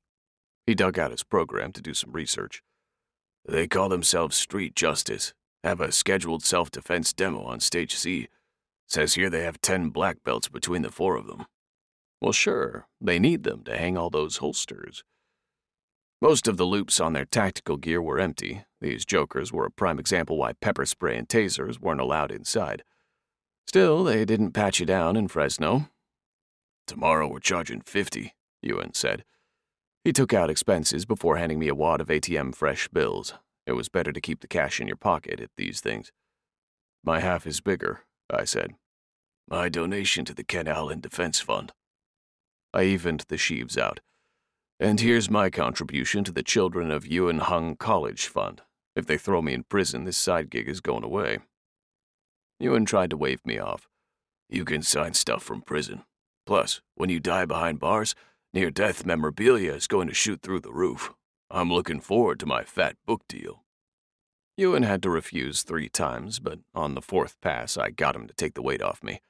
He 0.66 0.76
dug 0.76 0.98
out 0.98 1.12
his 1.12 1.24
program 1.24 1.72
to 1.74 1.82
do 1.82 1.94
some 1.94 2.12
research. 2.12 2.64
They 3.46 3.68
call 3.68 3.90
themselves 3.90 4.38
Street 4.38 4.76
Justice. 4.76 5.34
Have 5.64 5.82
a 5.82 5.92
scheduled 5.92 6.44
self 6.44 6.72
defense 6.72 7.14
demo 7.14 7.44
on 7.44 7.60
Stage 7.60 7.96
C. 7.96 8.28
Says 8.88 9.16
here 9.16 9.30
they 9.30 9.44
have 9.44 9.62
10 9.62 9.90
black 9.90 10.24
belts 10.24 10.48
between 10.48 10.82
the 10.82 10.92
four 10.92 11.16
of 11.16 11.28
them. 11.28 11.46
Well, 12.22 12.32
sure, 12.32 12.88
they 13.02 13.20
need 13.20 13.44
them 13.44 13.64
to 13.64 13.78
hang 13.78 13.98
all 13.98 14.10
those 14.10 14.38
holsters. 14.38 15.04
Most 16.22 16.48
of 16.48 16.56
the 16.56 16.66
loops 16.66 17.02
on 17.02 17.12
their 17.12 17.26
tactical 17.26 17.76
gear 17.76 18.02
were 18.02 18.20
empty. 18.20 18.64
These 18.80 19.04
jokers 19.04 19.52
were 19.52 19.66
a 19.66 19.72
prime 19.72 20.00
example 20.00 20.38
why 20.38 20.54
pepper 20.54 20.86
spray 20.86 21.18
and 21.18 21.28
tasers 21.28 21.82
weren't 21.82 22.00
allowed 22.00 22.32
inside. 22.32 22.84
Still, 23.68 24.06
they 24.06 24.24
didn't 24.24 24.52
patch 24.52 24.80
you 24.80 24.86
down 24.86 25.18
in 25.18 25.28
Fresno. 25.28 25.90
Tomorrow 26.88 27.28
we're 27.28 27.40
charging 27.40 27.82
50, 27.82 28.36
Ewan 28.62 28.94
said. 28.94 29.26
He 30.04 30.12
took 30.12 30.34
out 30.34 30.50
expenses 30.50 31.06
before 31.06 31.38
handing 31.38 31.60
me 31.60 31.70
a 31.70 31.76
wad 31.76 32.02
of 32.02 32.08
ATM 32.08 32.54
fresh 32.54 32.90
bills. 32.90 33.36
It 33.66 33.74
was 33.74 33.88
better 33.88 34.12
to 34.12 34.20
keep 34.20 34.42
the 34.42 34.48
cash 34.48 34.82
in 34.82 34.88
your 34.88 34.98
pocket 34.98 35.40
at 35.40 35.52
these 35.56 35.80
things. 35.80 36.12
My 37.06 37.22
half 37.22 37.48
is 37.48 37.62
bigger, 37.62 38.02
I 38.30 38.44
said. 38.44 38.76
My 39.48 39.70
donation 39.70 40.26
to 40.26 40.34
the 40.34 40.44
Ken 40.44 40.68
Allen 40.68 41.00
Defense 41.00 41.40
Fund. 41.40 41.72
I 42.74 42.84
evened 42.84 43.26
the 43.30 43.38
sheaves 43.38 43.78
out. 43.78 44.02
And 44.80 45.00
here's 45.00 45.30
my 45.30 45.50
contribution 45.50 46.26
to 46.26 46.32
the 46.32 46.44
Children 46.44 46.92
of 46.92 47.08
Yuan 47.08 47.38
Hung 47.38 47.78
College 47.78 48.28
Fund. 48.28 48.62
If 48.96 49.06
they 49.06 49.18
throw 49.18 49.42
me 49.42 49.54
in 49.54 49.64
prison, 49.64 50.04
this 50.04 50.18
side 50.18 50.50
gig 50.50 50.68
is 50.68 50.82
going 50.82 51.04
away. 51.04 51.40
Ewan 52.60 52.86
tried 52.86 53.10
to 53.12 53.18
wave 53.18 53.46
me 53.46 53.58
off. 53.58 53.88
You 54.50 54.66
can 54.66 54.82
sign 54.82 55.14
stuff 55.14 55.44
from 55.44 55.62
prison. 55.62 56.04
Plus, 56.46 56.82
when 56.96 57.10
you 57.10 57.20
die 57.20 57.46
behind 57.46 57.80
bars, 57.80 58.16
near 58.54 58.70
death 58.70 59.06
memorabilia 59.06 59.74
is 59.74 59.88
going 59.88 60.08
to 60.08 60.14
shoot 60.14 60.42
through 60.42 60.60
the 60.60 60.72
roof. 60.72 61.12
I'm 61.50 61.72
looking 61.72 62.00
forward 62.00 62.40
to 62.40 62.46
my 62.46 62.64
fat 62.64 62.96
book 63.06 63.24
deal. 63.28 63.64
Ewan 64.56 64.84
had 64.84 65.02
to 65.02 65.10
refuse 65.10 65.64
three 65.64 65.90
times, 65.90 66.40
but 66.40 66.60
on 66.76 66.94
the 66.94 67.02
fourth 67.02 67.42
pass, 67.42 67.78
I 67.78 67.90
got 67.90 68.16
him 68.16 68.28
to 68.28 68.34
take 68.36 68.54
the 68.54 68.62
weight 68.62 68.84
off 68.84 69.04
me. 69.04 69.22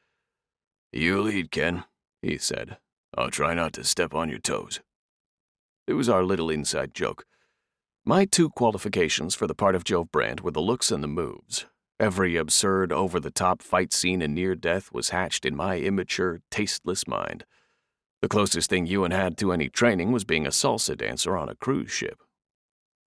You 0.92 1.22
lead, 1.22 1.52
Ken, 1.52 1.86
he 2.22 2.38
said. 2.38 2.78
I'll 3.18 3.30
try 3.30 3.54
not 3.54 3.74
to 3.74 3.84
step 3.86 4.14
on 4.14 4.30
your 4.30 4.40
toes. 4.40 4.82
It 5.88 5.94
was 5.94 6.10
our 6.10 6.24
little 6.24 6.50
inside 6.50 6.94
joke. 6.94 7.26
My 8.06 8.26
two 8.26 8.50
qualifications 8.50 9.34
for 9.34 9.48
the 9.48 9.56
part 9.56 9.76
of 9.76 9.86
Jove 9.86 10.12
Brand 10.12 10.42
were 10.42 10.52
the 10.52 10.62
looks 10.62 10.92
and 10.92 11.02
the 11.02 11.08
moves. 11.08 11.66
Every 12.00 12.36
absurd, 12.36 12.92
over 12.92 13.20
the 13.20 13.32
top 13.32 13.62
fight 13.62 13.94
scene 13.94 14.22
in 14.22 14.34
near 14.34 14.56
death 14.56 14.92
was 14.92 15.10
hatched 15.10 15.46
in 15.46 15.56
my 15.56 15.78
immature, 15.78 16.42
tasteless 16.52 17.08
mind. 17.08 17.46
The 18.24 18.30
closest 18.30 18.70
thing 18.70 18.86
Ewan 18.88 19.12
had 19.12 19.38
to 19.40 19.52
any 19.52 19.68
training 19.68 20.14
was 20.14 20.24
being 20.24 20.48
a 20.48 20.50
salsa 20.50 20.96
dancer 20.96 21.36
on 21.36 21.50
a 21.50 21.56
cruise 21.56 21.92
ship. 21.92 22.24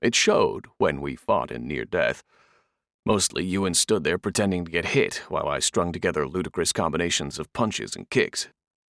It 0.01 0.13
showed 0.13 0.65
when 0.77 0.99
we 0.99 1.15
fought 1.15 1.51
in 1.51 1.69
near 1.69 1.85
death. 1.85 2.21
Mostly, 3.05 3.45
Ewan 3.45 3.75
stood 3.75 4.03
there 4.03 4.17
pretending 4.17 4.65
to 4.65 4.71
get 4.71 4.87
hit 4.87 5.23
while 5.29 5.47
I 5.47 5.59
strung 5.59 5.93
together 5.93 6.27
ludicrous 6.27 6.73
combinations 6.73 7.39
of 7.39 7.53
punches 7.53 7.95
and 7.95 8.09
kicks. 8.09 8.49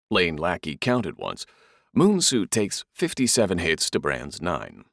Lane 0.10 0.36
Lackey 0.36 0.78
counted 0.78 1.20
once. 1.20 1.46
Moonsuit 1.96 2.50
takes 2.50 2.86
57 2.92 3.60
hits 3.60 3.92
to 3.92 4.00
Brand's 4.00 4.42
9. 4.42 4.84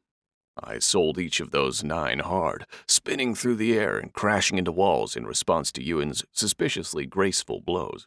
I 0.62 0.80
sold 0.80 1.18
each 1.18 1.40
of 1.40 1.50
those 1.50 1.82
nine 1.82 2.18
hard, 2.18 2.66
spinning 2.86 3.34
through 3.34 3.56
the 3.56 3.78
air 3.78 3.96
and 3.96 4.12
crashing 4.12 4.59
into 4.59 4.70
walls 4.70 5.16
in 5.16 5.24
response 5.24 5.72
to 5.72 5.82
Ewan's 5.82 6.26
suspiciously 6.32 7.06
graceful 7.06 7.62
blows. 7.62 8.06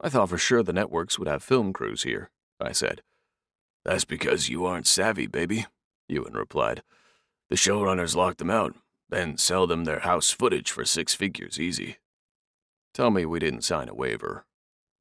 I 0.00 0.08
thought 0.08 0.28
for 0.28 0.38
sure 0.38 0.62
the 0.62 0.72
networks 0.72 1.18
would 1.18 1.28
have 1.28 1.42
film 1.42 1.72
crews 1.72 2.02
here, 2.02 2.30
I 2.60 2.72
said. 2.72 3.02
That's 3.84 4.04
because 4.04 4.48
you 4.48 4.66
aren't 4.66 4.86
savvy, 4.86 5.26
baby, 5.26 5.66
Ewan 6.08 6.34
replied. 6.34 6.82
The 7.48 7.56
showrunners 7.56 8.16
lock 8.16 8.36
them 8.36 8.50
out, 8.50 8.74
then 9.08 9.38
sell 9.38 9.66
them 9.66 9.84
their 9.84 10.00
house 10.00 10.30
footage 10.30 10.70
for 10.70 10.84
six 10.84 11.14
figures 11.14 11.60
easy. 11.60 11.98
Tell 12.92 13.10
me 13.10 13.24
we 13.24 13.38
didn't 13.38 13.62
sign 13.62 13.88
a 13.88 13.94
waiver. 13.94 14.44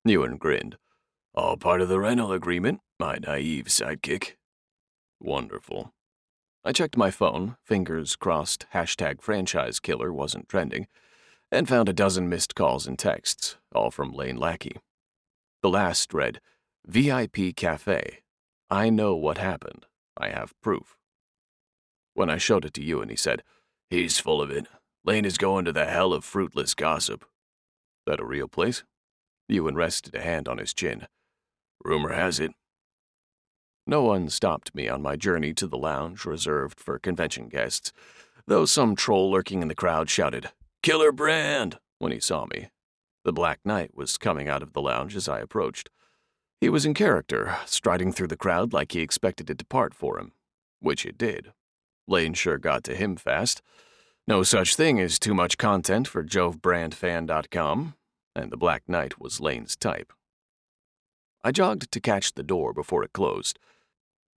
Ewan 0.03 0.37
grinned. 0.37 0.77
All 1.33 1.57
part 1.57 1.81
of 1.81 1.89
the 1.89 1.99
rental 1.99 2.31
agreement, 2.31 2.81
my 2.99 3.17
naive 3.17 3.65
sidekick. 3.65 4.35
Wonderful. 5.19 5.93
I 6.63 6.71
checked 6.71 6.97
my 6.97 7.11
phone, 7.11 7.57
fingers 7.63 8.15
crossed 8.15 8.65
hashtag 8.73 9.21
franchise 9.21 9.79
killer 9.79 10.13
wasn't 10.13 10.49
trending, 10.49 10.87
and 11.51 11.67
found 11.67 11.89
a 11.89 11.93
dozen 11.93 12.29
missed 12.29 12.55
calls 12.55 12.87
and 12.87 12.97
texts, 12.97 13.57
all 13.73 13.91
from 13.91 14.11
Lane 14.11 14.37
Lackey. 14.37 14.77
The 15.61 15.69
last 15.69 16.13
read, 16.13 16.41
VIP 16.85 17.55
Cafe. 17.55 18.21
I 18.69 18.89
know 18.89 19.15
what 19.15 19.37
happened. 19.37 19.85
I 20.17 20.29
have 20.29 20.59
proof. 20.61 20.97
When 22.13 22.29
I 22.29 22.37
showed 22.37 22.65
it 22.65 22.73
to 22.75 22.83
Ewan 22.83 23.09
he 23.09 23.15
said, 23.15 23.43
He's 23.89 24.19
full 24.19 24.41
of 24.41 24.49
it. 24.49 24.67
Lane 25.03 25.25
is 25.25 25.37
going 25.37 25.65
to 25.65 25.71
the 25.71 25.85
hell 25.85 26.13
of 26.13 26.23
fruitless 26.23 26.73
gossip. 26.73 27.25
That 28.05 28.19
a 28.19 28.25
real 28.25 28.47
place? 28.47 28.83
Ewan 29.47 29.75
rested 29.75 30.15
a 30.15 30.21
hand 30.21 30.47
on 30.47 30.57
his 30.57 30.73
chin. 30.73 31.07
Rumor 31.83 32.13
has 32.13 32.39
it. 32.39 32.51
No 33.85 34.01
one 34.01 34.29
stopped 34.29 34.73
me 34.73 34.89
on 34.89 35.03
my 35.03 35.15
journey 35.15 35.53
to 35.53 35.67
the 35.67 35.77
lounge 35.77 36.25
reserved 36.25 36.79
for 36.79 36.97
convention 36.97 37.49
guests, 37.49 37.91
though 38.47 38.65
some 38.65 38.95
troll 38.95 39.29
lurking 39.29 39.61
in 39.61 39.67
the 39.67 39.75
crowd 39.75 40.09
shouted, 40.09 40.49
Killer 40.85 41.11
Brand! 41.11 41.79
when 41.97 42.11
he 42.11 42.19
saw 42.19 42.45
me. 42.45 42.67
The 43.23 43.33
Black 43.33 43.59
Knight 43.65 43.97
was 43.97 44.19
coming 44.19 44.47
out 44.47 44.61
of 44.61 44.73
the 44.73 44.83
lounge 44.83 45.15
as 45.15 45.27
I 45.27 45.39
approached. 45.39 45.89
He 46.61 46.69
was 46.69 46.85
in 46.85 46.93
character, 46.93 47.57
striding 47.65 48.11
through 48.11 48.27
the 48.27 48.37
crowd 48.37 48.71
like 48.71 48.91
he 48.91 49.01
expected 49.01 49.49
it 49.49 49.57
to 49.57 49.65
part 49.65 49.95
for 49.95 50.19
him, 50.19 50.33
which 50.79 51.03
it 51.03 51.17
did. 51.17 51.53
Lane 52.07 52.35
sure 52.35 52.59
got 52.59 52.83
to 52.83 52.95
him 52.95 53.15
fast. 53.15 53.63
No 54.27 54.43
such 54.43 54.75
thing 54.75 54.99
as 54.99 55.17
too 55.17 55.33
much 55.33 55.57
content 55.57 56.07
for 56.07 56.23
JoveBrandFan.com, 56.23 57.95
and 58.35 58.51
the 58.51 58.57
Black 58.57 58.83
Knight 58.87 59.19
was 59.19 59.41
Lane's 59.41 59.75
type. 59.75 60.13
I 61.43 61.51
jogged 61.51 61.91
to 61.91 61.99
catch 61.99 62.35
the 62.35 62.43
door 62.43 62.73
before 62.73 63.03
it 63.03 63.11
closed. 63.11 63.57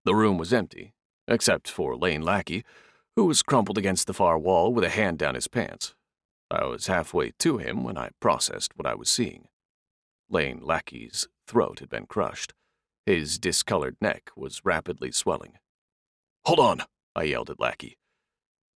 The 0.06 0.15
room 0.15 0.38
was 0.38 0.53
empty, 0.53 0.94
except 1.28 1.69
for 1.69 1.98
Lane 1.98 2.22
Lackey, 2.22 2.64
who 3.18 3.26
was 3.26 3.44
crumpled 3.44 3.78
against 3.78 4.07
the 4.07 4.14
far 4.14 4.40
wall 4.40 4.74
with 4.74 4.86
a 4.86 4.90
hand 4.90 5.19
down 5.19 5.36
his 5.36 5.49
pants. 5.49 5.94
I 6.49 6.65
was 6.65 6.88
halfway 6.88 7.32
to 7.40 7.57
him 7.57 7.84
when 7.84 7.98
I 7.98 8.11
processed 8.19 8.72
what 8.76 8.86
I 8.86 8.95
was 8.95 9.10
seeing. 9.10 9.48
Lane 10.30 10.60
Lackey's 10.61 11.28
throat 11.45 11.80
had 11.80 11.90
been 11.90 12.06
crushed. 12.06 12.53
His 13.06 13.40
discolored 13.40 13.98
neck 14.02 14.32
was 14.36 14.65
rapidly 14.65 15.11
swelling. 15.11 15.53
Hold 16.45 16.60
on, 16.60 16.82
I 17.15 17.24
yelled 17.24 17.49
at 17.49 17.60
Lackey. 17.60 17.98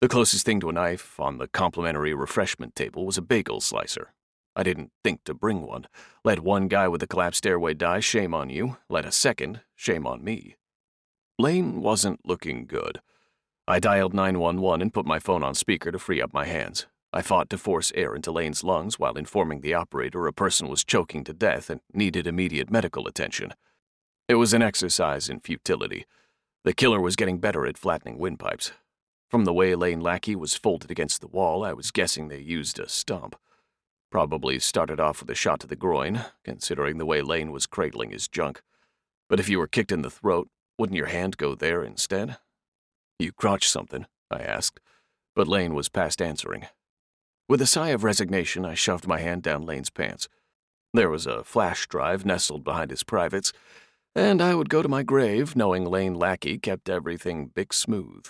The 0.01 0.09
closest 0.09 0.47
thing 0.47 0.61
to 0.61 0.71
a 0.71 0.73
knife 0.73 1.21
on 1.21 1.39
the 1.39 1.49
complimentary 1.49 2.15
refreshment 2.15 2.75
table 2.75 3.05
was 3.05 3.19
a 3.19 3.23
bagel 3.23 3.61
slicer. 3.61 4.15
I 4.57 4.63
didn't 4.63 4.93
think 5.05 5.25
to 5.25 5.35
bring 5.35 5.63
one. 5.63 5.87
Let 6.25 6.41
one 6.41 6.69
guy 6.69 6.89
with 6.89 7.03
a 7.03 7.07
collapsed 7.07 7.39
stairway 7.39 7.75
die, 7.75 8.01
shame 8.01 8.35
on 8.35 8.51
you. 8.51 8.79
Let 8.89 9.05
a 9.05 9.13
second, 9.13 9.61
shame 9.77 10.07
on 10.07 10.25
me. 10.25 10.57
Lane 11.39 11.81
wasn't 11.81 12.27
looking 12.27 12.67
good. 12.67 13.01
I 13.69 13.79
dialed 13.79 14.15
911 14.15 14.83
and 14.83 14.93
put 14.93 15.07
my 15.07 15.19
phone 15.19 15.43
on 15.43 15.55
speaker 15.55 15.93
to 15.93 15.99
free 15.99 16.21
up 16.21 16.33
my 16.33 16.45
hands. 16.45 16.87
I 17.12 17.23
fought 17.23 17.51
to 17.51 17.59
force 17.59 17.91
air 17.97 18.15
into 18.15 18.31
Lane's 18.31 18.62
lungs 18.62 18.99
while 18.99 19.19
informing 19.19 19.61
the 19.61 19.74
operator 19.74 20.27
a 20.27 20.32
person 20.32 20.69
was 20.69 20.85
choking 20.85 21.24
to 21.24 21.32
death 21.32 21.69
and 21.69 21.81
needed 21.93 22.27
immediate 22.27 22.70
medical 22.70 23.09
attention. 23.09 23.53
It 24.28 24.37
was 24.37 24.53
an 24.55 24.62
exercise 24.62 25.28
in 25.28 25.41
futility. 25.41 26.07
The 26.62 26.73
killer 26.73 27.01
was 27.01 27.16
getting 27.16 27.39
better 27.39 27.66
at 27.66 27.78
flattening 27.78 28.19
windpipes. 28.19 28.70
From 29.28 29.45
the 29.45 29.53
way 29.53 29.74
Lane 29.74 30.01
Lackey 30.01 30.37
was 30.37 30.55
folded 30.55 30.91
against 30.91 31.20
the 31.20 31.27
wall, 31.27 31.65
I 31.65 31.73
was 31.73 31.91
guessing 31.91 32.28
they 32.28 32.39
used 32.39 32.78
a 32.78 32.89
stump. 32.89 33.35
Probably 34.11 34.61
started 34.61 35.01
off 35.01 35.20
with 35.20 35.31
a 35.31 35.35
shot 35.35 35.61
to 35.61 35.66
the 35.66 35.77
groin, 35.77 36.24
considering 36.45 36.99
the 36.99 37.07
way 37.07 37.23
Lane 37.23 37.51
was 37.51 37.66
cradling 37.66 38.11
his 38.11 38.28
junk. 38.28 38.62
But 39.28 39.41
if 39.41 39.49
you 39.49 39.59
were 39.59 39.69
kicked 39.69 39.93
in 39.93 40.03
the 40.03 40.11
throat, 40.11 40.49
wouldn't 40.78 40.97
your 40.97 41.07
hand 41.07 41.37
go 41.37 41.55
there 41.55 41.82
instead? 41.82 42.39
You 43.19 43.32
crotch 43.32 43.69
something, 43.69 44.07
I 44.31 44.41
asked, 44.43 44.81
but 45.35 45.49
Lane 45.49 45.74
was 45.74 45.89
past 45.89 46.23
answering. 46.23 46.66
With 47.51 47.60
a 47.60 47.66
sigh 47.66 47.89
of 47.89 48.05
resignation, 48.05 48.64
I 48.64 48.74
shoved 48.74 49.09
my 49.09 49.18
hand 49.18 49.43
down 49.43 49.66
Lane's 49.66 49.90
pants. 49.90 50.28
There 50.94 51.10
was 51.10 51.27
a 51.27 51.43
flash 51.43 51.89
drive 51.89 52.24
nestled 52.24 52.62
behind 52.62 52.93
his 52.93 53.02
privates, 53.02 53.52
and 54.14 54.40
I 54.40 54.55
would 54.55 54.68
go 54.68 54.82
to 54.82 54.89
my 54.89 55.02
grave 55.02 55.56
knowing 55.56 55.85
Lane 55.85 56.14
Lackey 56.14 56.59
kept 56.59 56.89
everything 56.89 57.47
big 57.48 57.74
smooth. 57.74 58.27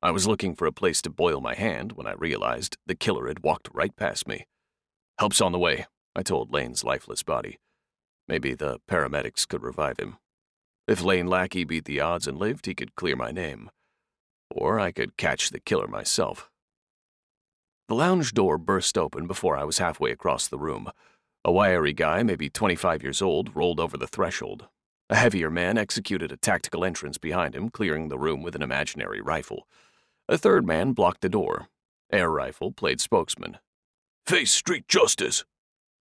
I 0.00 0.12
was 0.12 0.26
looking 0.26 0.54
for 0.54 0.64
a 0.64 0.72
place 0.72 1.02
to 1.02 1.10
boil 1.10 1.42
my 1.42 1.54
hand 1.56 1.92
when 1.92 2.06
I 2.06 2.14
realized 2.14 2.78
the 2.86 2.94
killer 2.94 3.28
had 3.28 3.42
walked 3.42 3.68
right 3.74 3.94
past 3.94 4.26
me. 4.26 4.46
Help's 5.18 5.42
on 5.42 5.52
the 5.52 5.58
way, 5.58 5.84
I 6.16 6.22
told 6.22 6.50
Lane's 6.50 6.82
lifeless 6.82 7.22
body. 7.22 7.58
Maybe 8.28 8.54
the 8.54 8.80
paramedics 8.90 9.46
could 9.46 9.62
revive 9.62 9.98
him. 9.98 10.16
If 10.86 11.04
Lane 11.04 11.26
Lackey 11.26 11.64
beat 11.64 11.84
the 11.84 12.00
odds 12.00 12.26
and 12.26 12.38
lived, 12.38 12.64
he 12.64 12.74
could 12.74 12.94
clear 12.94 13.14
my 13.14 13.30
name. 13.30 13.68
Or 14.50 14.80
I 14.80 14.90
could 14.90 15.18
catch 15.18 15.50
the 15.50 15.60
killer 15.60 15.86
myself. 15.86 16.50
The 17.88 17.94
lounge 17.94 18.34
door 18.34 18.58
burst 18.58 18.98
open 18.98 19.26
before 19.26 19.56
I 19.56 19.64
was 19.64 19.78
halfway 19.78 20.10
across 20.10 20.46
the 20.46 20.58
room. 20.58 20.90
A 21.42 21.50
wiry 21.50 21.94
guy, 21.94 22.22
maybe 22.22 22.50
25 22.50 23.02
years 23.02 23.22
old, 23.22 23.56
rolled 23.56 23.80
over 23.80 23.96
the 23.96 24.06
threshold. 24.06 24.68
A 25.08 25.16
heavier 25.16 25.50
man 25.50 25.78
executed 25.78 26.30
a 26.30 26.36
tactical 26.36 26.84
entrance 26.84 27.16
behind 27.16 27.56
him, 27.56 27.70
clearing 27.70 28.08
the 28.08 28.18
room 28.18 28.42
with 28.42 28.54
an 28.54 28.60
imaginary 28.60 29.22
rifle. 29.22 29.66
A 30.28 30.36
third 30.36 30.66
man 30.66 30.92
blocked 30.92 31.22
the 31.22 31.30
door. 31.30 31.68
Air 32.12 32.30
rifle 32.30 32.72
played 32.72 33.00
spokesman. 33.00 33.56
Face 34.26 34.52
street 34.52 34.86
justice! 34.86 35.46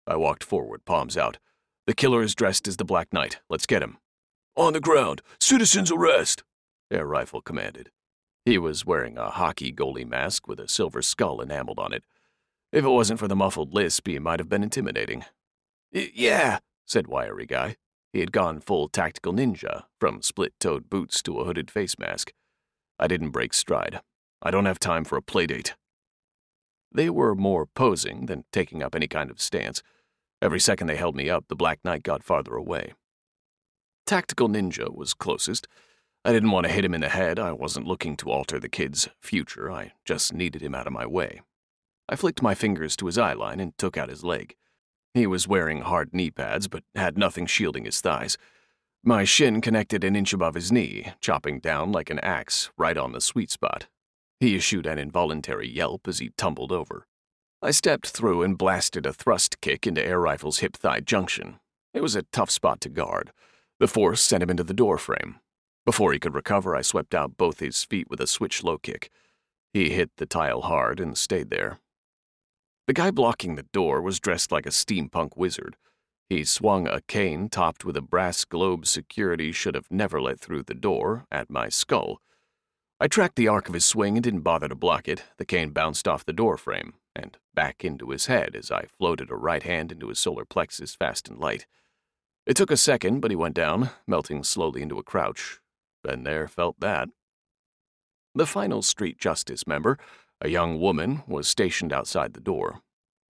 I 0.08 0.16
walked 0.16 0.46
forward, 0.46 0.86
palms 0.86 1.18
out. 1.18 1.38
The 1.86 1.94
killer 1.94 2.22
is 2.22 2.34
dressed 2.34 2.66
as 2.66 2.78
the 2.78 2.86
Black 2.86 3.12
Knight. 3.12 3.42
Let's 3.50 3.66
get 3.66 3.84
him. 3.84 3.98
On 4.56 4.72
the 4.72 4.80
ground. 4.80 5.22
Citizens 5.38 5.92
arrest! 5.92 6.44
Air 6.90 7.06
rifle 7.06 7.42
commanded. 7.42 7.92
He 8.46 8.58
was 8.58 8.86
wearing 8.86 9.18
a 9.18 9.30
hockey 9.30 9.72
goalie 9.72 10.08
mask 10.08 10.48
with 10.48 10.60
a 10.60 10.68
silver 10.68 11.02
skull 11.02 11.40
enameled 11.40 11.80
on 11.80 11.94
it. 11.94 12.04
If 12.72 12.84
it 12.84 12.90
wasn't 12.90 13.20
for 13.20 13.28
the 13.28 13.36
muffled 13.36 13.74
lisp, 13.74 14.08
he 14.08 14.20
might 14.20 14.40
have 14.40 14.50
been 14.50 14.64
intimidating. 14.64 15.24
Yeah, 15.92 16.60
said 16.86 17.08
Wiry 17.08 17.46
Guy. 17.46 17.78
He 18.12 18.20
had 18.20 18.32
gone 18.32 18.60
full 18.60 18.90
tactical 18.90 19.34
ninja, 19.34 19.84
from 20.00 20.22
split 20.22 20.54
toed 20.60 20.90
boots 20.90 21.22
to 21.24 21.40
a 21.40 21.46
hooded 21.46 21.72
face 21.72 21.98
mask. 21.98 22.34
I 23.00 23.08
didn't 23.08 23.32
break 23.32 23.54
stride. 23.54 24.02
I 24.42 24.52
don't 24.52 24.66
have 24.66 24.80
time 24.80 25.04
for 25.04 25.18
a 25.18 25.22
playdate. 25.22 25.74
They 26.92 27.10
were 27.10 27.34
more 27.34 27.66
posing 27.66 28.26
than 28.28 28.46
taking 28.52 28.84
up 28.84 28.94
any 28.94 29.08
kind 29.08 29.32
of 29.32 29.42
stance. 29.42 29.82
Every 30.42 30.60
second 30.60 30.88
they 30.88 30.98
held 30.98 31.16
me 31.16 31.30
up, 31.30 31.46
the 31.48 31.56
Black 31.56 31.80
Knight 31.84 32.04
got 32.04 32.24
farther 32.24 32.56
away. 32.56 32.94
Tactical 34.06 34.50
Ninja 34.50 34.94
was 34.94 35.14
closest. 35.14 35.68
I 36.26 36.32
didn't 36.32 36.52
want 36.52 36.66
to 36.66 36.72
hit 36.72 36.86
him 36.86 36.94
in 36.94 37.02
the 37.02 37.10
head. 37.10 37.38
I 37.38 37.52
wasn't 37.52 37.86
looking 37.86 38.16
to 38.18 38.32
alter 38.32 38.58
the 38.58 38.70
kid's 38.70 39.10
future. 39.20 39.70
I 39.70 39.92
just 40.06 40.34
needed 40.34 40.62
him 40.62 40.74
out 40.74 40.88
of 40.88 40.94
my 40.94 41.06
way. 41.06 41.42
I 42.08 42.16
flicked 42.16 42.42
my 42.42 42.56
fingers 42.56 42.96
to 42.98 43.08
his 43.08 43.18
eye 43.18 43.34
line 43.34 43.60
and 43.60 43.78
took 43.78 43.98
out 43.98 44.10
his 44.10 44.24
leg. 44.24 44.56
He 45.14 45.28
was 45.28 45.48
wearing 45.48 45.82
hard 45.82 46.14
knee 46.14 46.32
pads, 46.32 46.68
but 46.68 46.84
had 46.96 47.18
nothing 47.18 47.46
shielding 47.46 47.86
his 47.86 48.00
thighs. 48.00 48.38
My 49.04 49.26
shin 49.26 49.60
connected 49.60 50.06
an 50.06 50.16
inch 50.16 50.32
above 50.32 50.56
his 50.56 50.72
knee, 50.72 51.12
chopping 51.20 51.60
down 51.60 51.92
like 51.92 52.10
an 52.10 52.20
axe 52.20 52.72
right 52.78 52.98
on 52.98 53.12
the 53.12 53.20
sweet 53.20 53.52
spot. 53.52 53.88
He 54.40 54.56
issued 54.56 54.86
an 54.86 54.98
involuntary 54.98 55.70
yelp 55.70 56.08
as 56.08 56.20
he 56.20 56.32
tumbled 56.38 56.72
over. 56.72 57.06
I 57.62 57.72
stepped 57.72 58.08
through 58.08 58.44
and 58.44 58.58
blasted 58.58 59.06
a 59.06 59.14
thrust 59.14 59.60
kick 59.60 59.86
into 59.86 60.06
Air 60.06 60.20
Rifle's 60.20 60.60
hip 60.60 60.78
thigh 60.78 61.02
junction. 61.02 61.60
It 61.94 62.02
was 62.02 62.16
a 62.16 62.24
tough 62.24 62.50
spot 62.50 62.80
to 62.82 62.90
guard. 62.90 63.34
The 63.80 63.88
force 63.88 64.22
sent 64.22 64.42
him 64.42 64.50
into 64.50 64.64
the 64.64 64.74
door 64.74 64.98
frame. 64.98 65.40
Before 65.86 66.14
he 66.14 66.20
could 66.20 66.34
recover, 66.34 66.76
I 66.76 66.82
swept 66.82 67.14
out 67.14 67.38
both 67.38 67.60
his 67.60 67.84
feet 67.84 68.10
with 68.10 68.22
a 68.22 68.28
switch 68.28 68.64
low 68.64 68.78
kick. 68.78 69.10
He 69.74 69.90
hit 69.90 70.12
the 70.18 70.26
tile 70.26 70.62
hard 70.62 71.00
and 71.00 71.18
stayed 71.18 71.50
there. 71.50 71.80
The 72.88 72.94
guy 72.94 73.12
blocking 73.12 73.56
the 73.56 73.64
door 73.64 74.02
was 74.02 74.20
dressed 74.20 74.52
like 74.52 74.66
a 74.66 74.70
steampunk 74.70 75.36
wizard. 75.36 75.76
He 76.30 76.44
swung 76.46 76.88
a 76.88 77.02
cane 77.02 77.50
topped 77.50 77.86
with 77.86 77.98
a 77.98 78.02
brass 78.02 78.46
globe 78.46 78.86
security 78.86 79.52
should 79.52 79.76
have 79.76 79.92
never 79.92 80.22
let 80.22 80.40
through 80.40 80.64
the 80.64 80.74
door 80.74 81.26
at 81.32 81.50
my 81.50 81.70
skull. 81.70 82.22
I 83.00 83.08
tracked 83.08 83.36
the 83.36 83.48
arc 83.48 83.68
of 83.68 83.74
his 83.74 83.86
swing 83.86 84.16
and 84.16 84.24
didn't 84.24 84.42
bother 84.42 84.70
to 84.70 84.76
block 84.76 85.08
it. 85.08 85.24
The 85.38 85.46
cane 85.46 85.72
bounced 85.72 86.08
off 86.08 86.26
the 86.26 86.34
door 86.34 86.58
frame 86.58 86.94
and 87.16 87.38
back 87.54 87.84
into 87.84 88.10
his 88.10 88.28
head 88.28 88.56
as 88.56 88.72
I 88.72 88.86
floated 88.86 89.30
a 89.30 89.36
right 89.36 89.64
hand 89.64 89.92
into 89.92 90.08
his 90.08 90.20
solar 90.20 90.46
plexus 90.46 90.96
fast 90.96 91.28
and 91.28 91.38
light. 91.38 91.66
It 92.46 92.56
took 92.56 92.72
a 92.72 92.78
second, 92.78 93.20
but 93.20 93.32
he 93.32 93.36
went 93.36 93.56
down, 93.56 93.90
melting 94.08 94.44
slowly 94.44 94.82
into 94.82 94.98
a 94.98 95.04
crouch. 95.04 95.60
Been 96.04 96.24
there, 96.24 96.48
felt 96.48 96.80
that. 96.80 97.10
The 98.36 98.46
final 98.46 98.82
street 98.82 99.18
justice 99.18 99.66
member 99.66 99.98
a 100.42 100.50
young 100.50 100.78
woman 100.78 101.24
was 101.26 101.48
stationed 101.48 101.94
outside 101.94 102.34
the 102.34 102.42
door. 102.42 102.82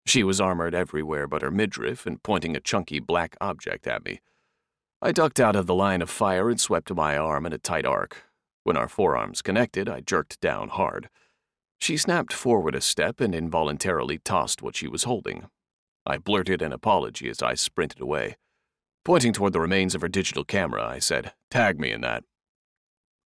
She 0.05 0.23
was 0.23 0.39
armored 0.39 0.73
everywhere 0.73 1.27
but 1.27 1.41
her 1.41 1.51
midriff 1.51 2.05
and 2.05 2.23
pointing 2.23 2.55
a 2.55 2.61
chunky 2.61 2.99
black 2.99 3.35
object 3.41 3.85
at 3.85 4.05
me. 4.05 4.21
I 5.01 5.11
ducked 5.11 5.39
out 5.39 5.57
of 5.57 5.67
the 5.67 5.75
line 5.75 6.01
of 6.01 6.09
fire 6.09 6.49
and 6.49 6.59
swept 6.59 6.93
my 6.93 7.17
arm 7.17 7.45
in 7.45 7.51
a 7.51 7.57
tight 7.57 7.85
arc. 7.85 8.23
When 8.63 8.77
our 8.77 8.87
forearms 8.87 9.41
connected, 9.41 9.89
I 9.89 9.99
jerked 9.99 10.39
down 10.39 10.69
hard. 10.69 11.09
She 11.79 11.97
snapped 11.97 12.31
forward 12.31 12.75
a 12.75 12.81
step 12.81 13.19
and 13.19 13.35
involuntarily 13.35 14.19
tossed 14.19 14.61
what 14.61 14.75
she 14.75 14.87
was 14.87 15.03
holding. 15.03 15.47
I 16.05 16.17
blurted 16.17 16.61
an 16.61 16.71
apology 16.71 17.29
as 17.29 17.41
I 17.41 17.55
sprinted 17.55 17.99
away. 17.99 18.37
Pointing 19.03 19.33
toward 19.33 19.53
the 19.53 19.59
remains 19.59 19.95
of 19.95 20.01
her 20.01 20.07
digital 20.07 20.45
camera, 20.45 20.87
I 20.87 20.99
said, 20.99 21.33
Tag 21.49 21.79
me 21.79 21.91
in 21.91 22.01
that. 22.01 22.23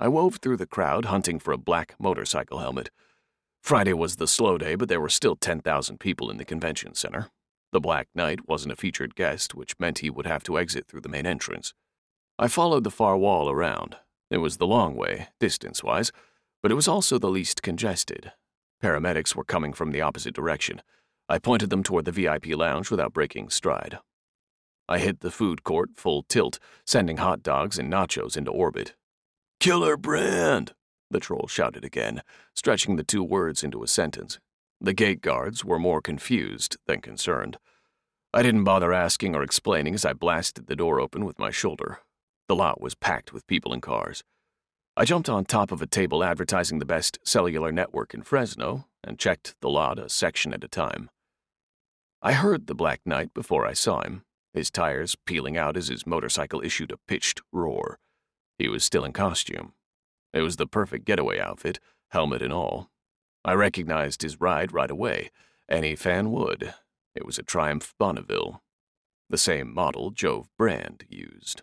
I 0.04 0.08
wove 0.08 0.36
through 0.36 0.58
the 0.58 0.66
crowd 0.66 1.06
hunting 1.06 1.38
for 1.38 1.52
a 1.52 1.56
black 1.56 1.94
motorcycle 1.98 2.58
helmet. 2.58 2.90
Friday 3.62 3.94
was 3.94 4.16
the 4.16 4.28
slow 4.28 4.58
day, 4.58 4.74
but 4.74 4.90
there 4.90 5.00
were 5.00 5.08
still 5.08 5.34
10,000 5.34 5.98
people 5.98 6.30
in 6.30 6.36
the 6.36 6.44
convention 6.44 6.92
center. 6.92 7.30
The 7.72 7.80
Black 7.80 8.08
Knight 8.14 8.46
wasn't 8.46 8.72
a 8.72 8.76
featured 8.76 9.14
guest, 9.14 9.54
which 9.54 9.78
meant 9.78 10.00
he 10.00 10.10
would 10.10 10.26
have 10.26 10.42
to 10.42 10.58
exit 10.58 10.86
through 10.86 11.00
the 11.00 11.08
main 11.08 11.24
entrance. 11.24 11.72
I 12.38 12.48
followed 12.48 12.84
the 12.84 12.90
far 12.90 13.16
wall 13.16 13.48
around. 13.48 13.96
It 14.30 14.44
was 14.44 14.58
the 14.58 14.66
long 14.66 14.94
way, 14.94 15.28
distance 15.40 15.82
wise, 15.82 16.12
but 16.62 16.70
it 16.70 16.74
was 16.74 16.86
also 16.86 17.18
the 17.18 17.30
least 17.30 17.62
congested. 17.62 18.30
Paramedics 18.82 19.34
were 19.34 19.42
coming 19.42 19.72
from 19.72 19.90
the 19.90 20.02
opposite 20.02 20.34
direction. 20.34 20.82
I 21.30 21.38
pointed 21.38 21.70
them 21.70 21.82
toward 21.82 22.04
the 22.04 22.12
VIP 22.12 22.48
lounge 22.48 22.90
without 22.90 23.14
breaking 23.14 23.48
stride. 23.48 24.00
I 24.86 24.98
hit 24.98 25.20
the 25.20 25.30
food 25.30 25.64
court 25.64 25.92
full 25.96 26.24
tilt, 26.24 26.58
sending 26.84 27.16
hot 27.16 27.42
dogs 27.42 27.78
and 27.78 27.90
nachos 27.90 28.36
into 28.36 28.50
orbit. 28.50 28.94
Killer 29.60 29.96
brand! 29.96 30.74
the 31.10 31.20
troll 31.20 31.46
shouted 31.48 31.84
again, 31.84 32.22
stretching 32.54 32.96
the 32.96 33.04
two 33.04 33.22
words 33.22 33.62
into 33.62 33.82
a 33.82 33.88
sentence. 33.88 34.38
The 34.80 34.92
gate 34.92 35.20
guards 35.20 35.64
were 35.64 35.78
more 35.78 36.00
confused 36.00 36.76
than 36.86 37.00
concerned. 37.00 37.56
I 38.32 38.42
didn't 38.42 38.64
bother 38.64 38.92
asking 38.92 39.34
or 39.34 39.42
explaining 39.42 39.94
as 39.94 40.04
I 40.04 40.12
blasted 40.12 40.66
the 40.66 40.76
door 40.76 41.00
open 41.00 41.24
with 41.24 41.38
my 41.38 41.50
shoulder. 41.50 42.00
The 42.48 42.56
lot 42.56 42.80
was 42.80 42.94
packed 42.94 43.32
with 43.32 43.46
people 43.46 43.72
and 43.72 43.80
cars. 43.80 44.24
I 44.96 45.04
jumped 45.04 45.28
on 45.28 45.44
top 45.44 45.72
of 45.72 45.80
a 45.80 45.86
table 45.86 46.22
advertising 46.22 46.78
the 46.78 46.84
best 46.84 47.18
cellular 47.24 47.72
network 47.72 48.12
in 48.12 48.22
Fresno 48.22 48.86
and 49.02 49.18
checked 49.18 49.54
the 49.60 49.70
lot 49.70 49.98
a 49.98 50.08
section 50.08 50.52
at 50.52 50.64
a 50.64 50.68
time. 50.68 51.10
I 52.20 52.32
heard 52.32 52.66
the 52.66 52.74
Black 52.74 53.00
Knight 53.04 53.34
before 53.34 53.66
I 53.66 53.72
saw 53.72 54.02
him, 54.02 54.24
his 54.52 54.70
tires 54.70 55.16
peeling 55.26 55.56
out 55.56 55.76
as 55.76 55.88
his 55.88 56.06
motorcycle 56.06 56.60
issued 56.60 56.90
a 56.90 56.98
pitched 57.08 57.40
roar. 57.52 57.98
He 58.58 58.68
was 58.68 58.84
still 58.84 59.04
in 59.04 59.12
costume, 59.12 59.74
it 60.34 60.42
was 60.42 60.56
the 60.56 60.66
perfect 60.66 61.04
getaway 61.04 61.38
outfit, 61.38 61.78
helmet 62.08 62.42
and 62.42 62.52
all. 62.52 62.90
I 63.44 63.54
recognized 63.54 64.22
his 64.22 64.40
ride 64.40 64.72
right 64.72 64.90
away. 64.90 65.30
Any 65.70 65.94
fan 65.94 66.32
would. 66.32 66.74
It 67.14 67.24
was 67.24 67.38
a 67.38 67.44
Triumph 67.44 67.94
Bonneville. 68.00 68.60
The 69.30 69.38
same 69.38 69.72
model 69.72 70.10
Jove 70.10 70.48
Brand 70.58 71.04
used. 71.08 71.62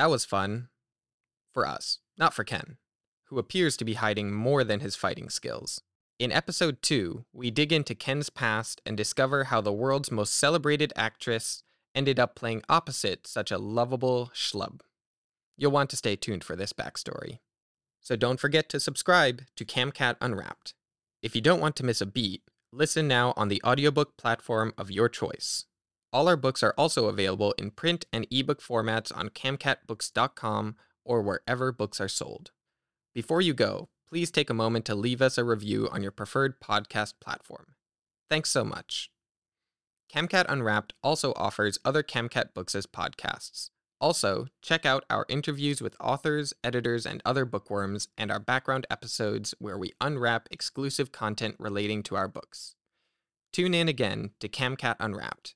That 0.00 0.08
was 0.08 0.24
fun. 0.24 0.70
For 1.52 1.66
us, 1.66 1.98
not 2.16 2.32
for 2.32 2.42
Ken, 2.42 2.78
who 3.24 3.38
appears 3.38 3.76
to 3.76 3.84
be 3.84 3.92
hiding 3.92 4.32
more 4.32 4.64
than 4.64 4.80
his 4.80 4.96
fighting 4.96 5.28
skills. 5.28 5.82
In 6.18 6.32
episode 6.32 6.80
2, 6.80 7.26
we 7.34 7.50
dig 7.50 7.70
into 7.70 7.94
Ken's 7.94 8.30
past 8.30 8.80
and 8.86 8.96
discover 8.96 9.44
how 9.44 9.60
the 9.60 9.74
world's 9.74 10.10
most 10.10 10.32
celebrated 10.32 10.94
actress 10.96 11.64
ended 11.94 12.18
up 12.18 12.34
playing 12.34 12.62
opposite 12.66 13.26
such 13.26 13.50
a 13.50 13.58
lovable 13.58 14.30
schlub. 14.34 14.80
You'll 15.58 15.72
want 15.72 15.90
to 15.90 15.98
stay 15.98 16.16
tuned 16.16 16.44
for 16.44 16.56
this 16.56 16.72
backstory. 16.72 17.40
So 18.00 18.16
don't 18.16 18.40
forget 18.40 18.70
to 18.70 18.80
subscribe 18.80 19.42
to 19.54 19.66
CamCat 19.66 20.16
Unwrapped. 20.22 20.72
If 21.20 21.34
you 21.34 21.42
don't 21.42 21.60
want 21.60 21.76
to 21.76 21.84
miss 21.84 22.00
a 22.00 22.06
beat, 22.06 22.40
listen 22.72 23.06
now 23.06 23.34
on 23.36 23.48
the 23.48 23.60
audiobook 23.66 24.16
platform 24.16 24.72
of 24.78 24.90
your 24.90 25.10
choice. 25.10 25.66
All 26.12 26.26
our 26.26 26.36
books 26.36 26.62
are 26.62 26.74
also 26.76 27.06
available 27.06 27.52
in 27.52 27.70
print 27.70 28.04
and 28.12 28.26
ebook 28.30 28.60
formats 28.60 29.16
on 29.16 29.28
camcatbooks.com 29.28 30.76
or 31.04 31.22
wherever 31.22 31.70
books 31.70 32.00
are 32.00 32.08
sold. 32.08 32.50
Before 33.14 33.40
you 33.40 33.54
go, 33.54 33.88
please 34.08 34.30
take 34.30 34.50
a 34.50 34.54
moment 34.54 34.84
to 34.86 34.94
leave 34.96 35.22
us 35.22 35.38
a 35.38 35.44
review 35.44 35.88
on 35.92 36.02
your 36.02 36.10
preferred 36.10 36.60
podcast 36.60 37.14
platform. 37.20 37.74
Thanks 38.28 38.50
so 38.50 38.64
much. 38.64 39.10
CamCat 40.12 40.46
Unwrapped 40.48 40.94
also 41.02 41.32
offers 41.36 41.78
other 41.84 42.02
CamCat 42.02 42.54
books 42.54 42.74
as 42.74 42.86
podcasts. 42.86 43.70
Also, 44.00 44.46
check 44.62 44.84
out 44.84 45.04
our 45.10 45.26
interviews 45.28 45.80
with 45.80 45.94
authors, 46.00 46.52
editors, 46.64 47.06
and 47.06 47.22
other 47.24 47.44
bookworms, 47.44 48.08
and 48.18 48.32
our 48.32 48.40
background 48.40 48.86
episodes 48.90 49.54
where 49.58 49.78
we 49.78 49.92
unwrap 50.00 50.48
exclusive 50.50 51.12
content 51.12 51.54
relating 51.58 52.02
to 52.02 52.16
our 52.16 52.26
books. 52.26 52.74
Tune 53.52 53.74
in 53.74 53.88
again 53.88 54.30
to 54.40 54.48
CamCat 54.48 54.96
Unwrapped 54.98 55.54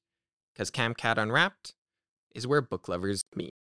because 0.54 0.70
CamCat 0.70 1.18
Unwrapped 1.18 1.74
is 2.34 2.46
where 2.46 2.60
book 2.60 2.88
lovers 2.88 3.24
meet. 3.34 3.53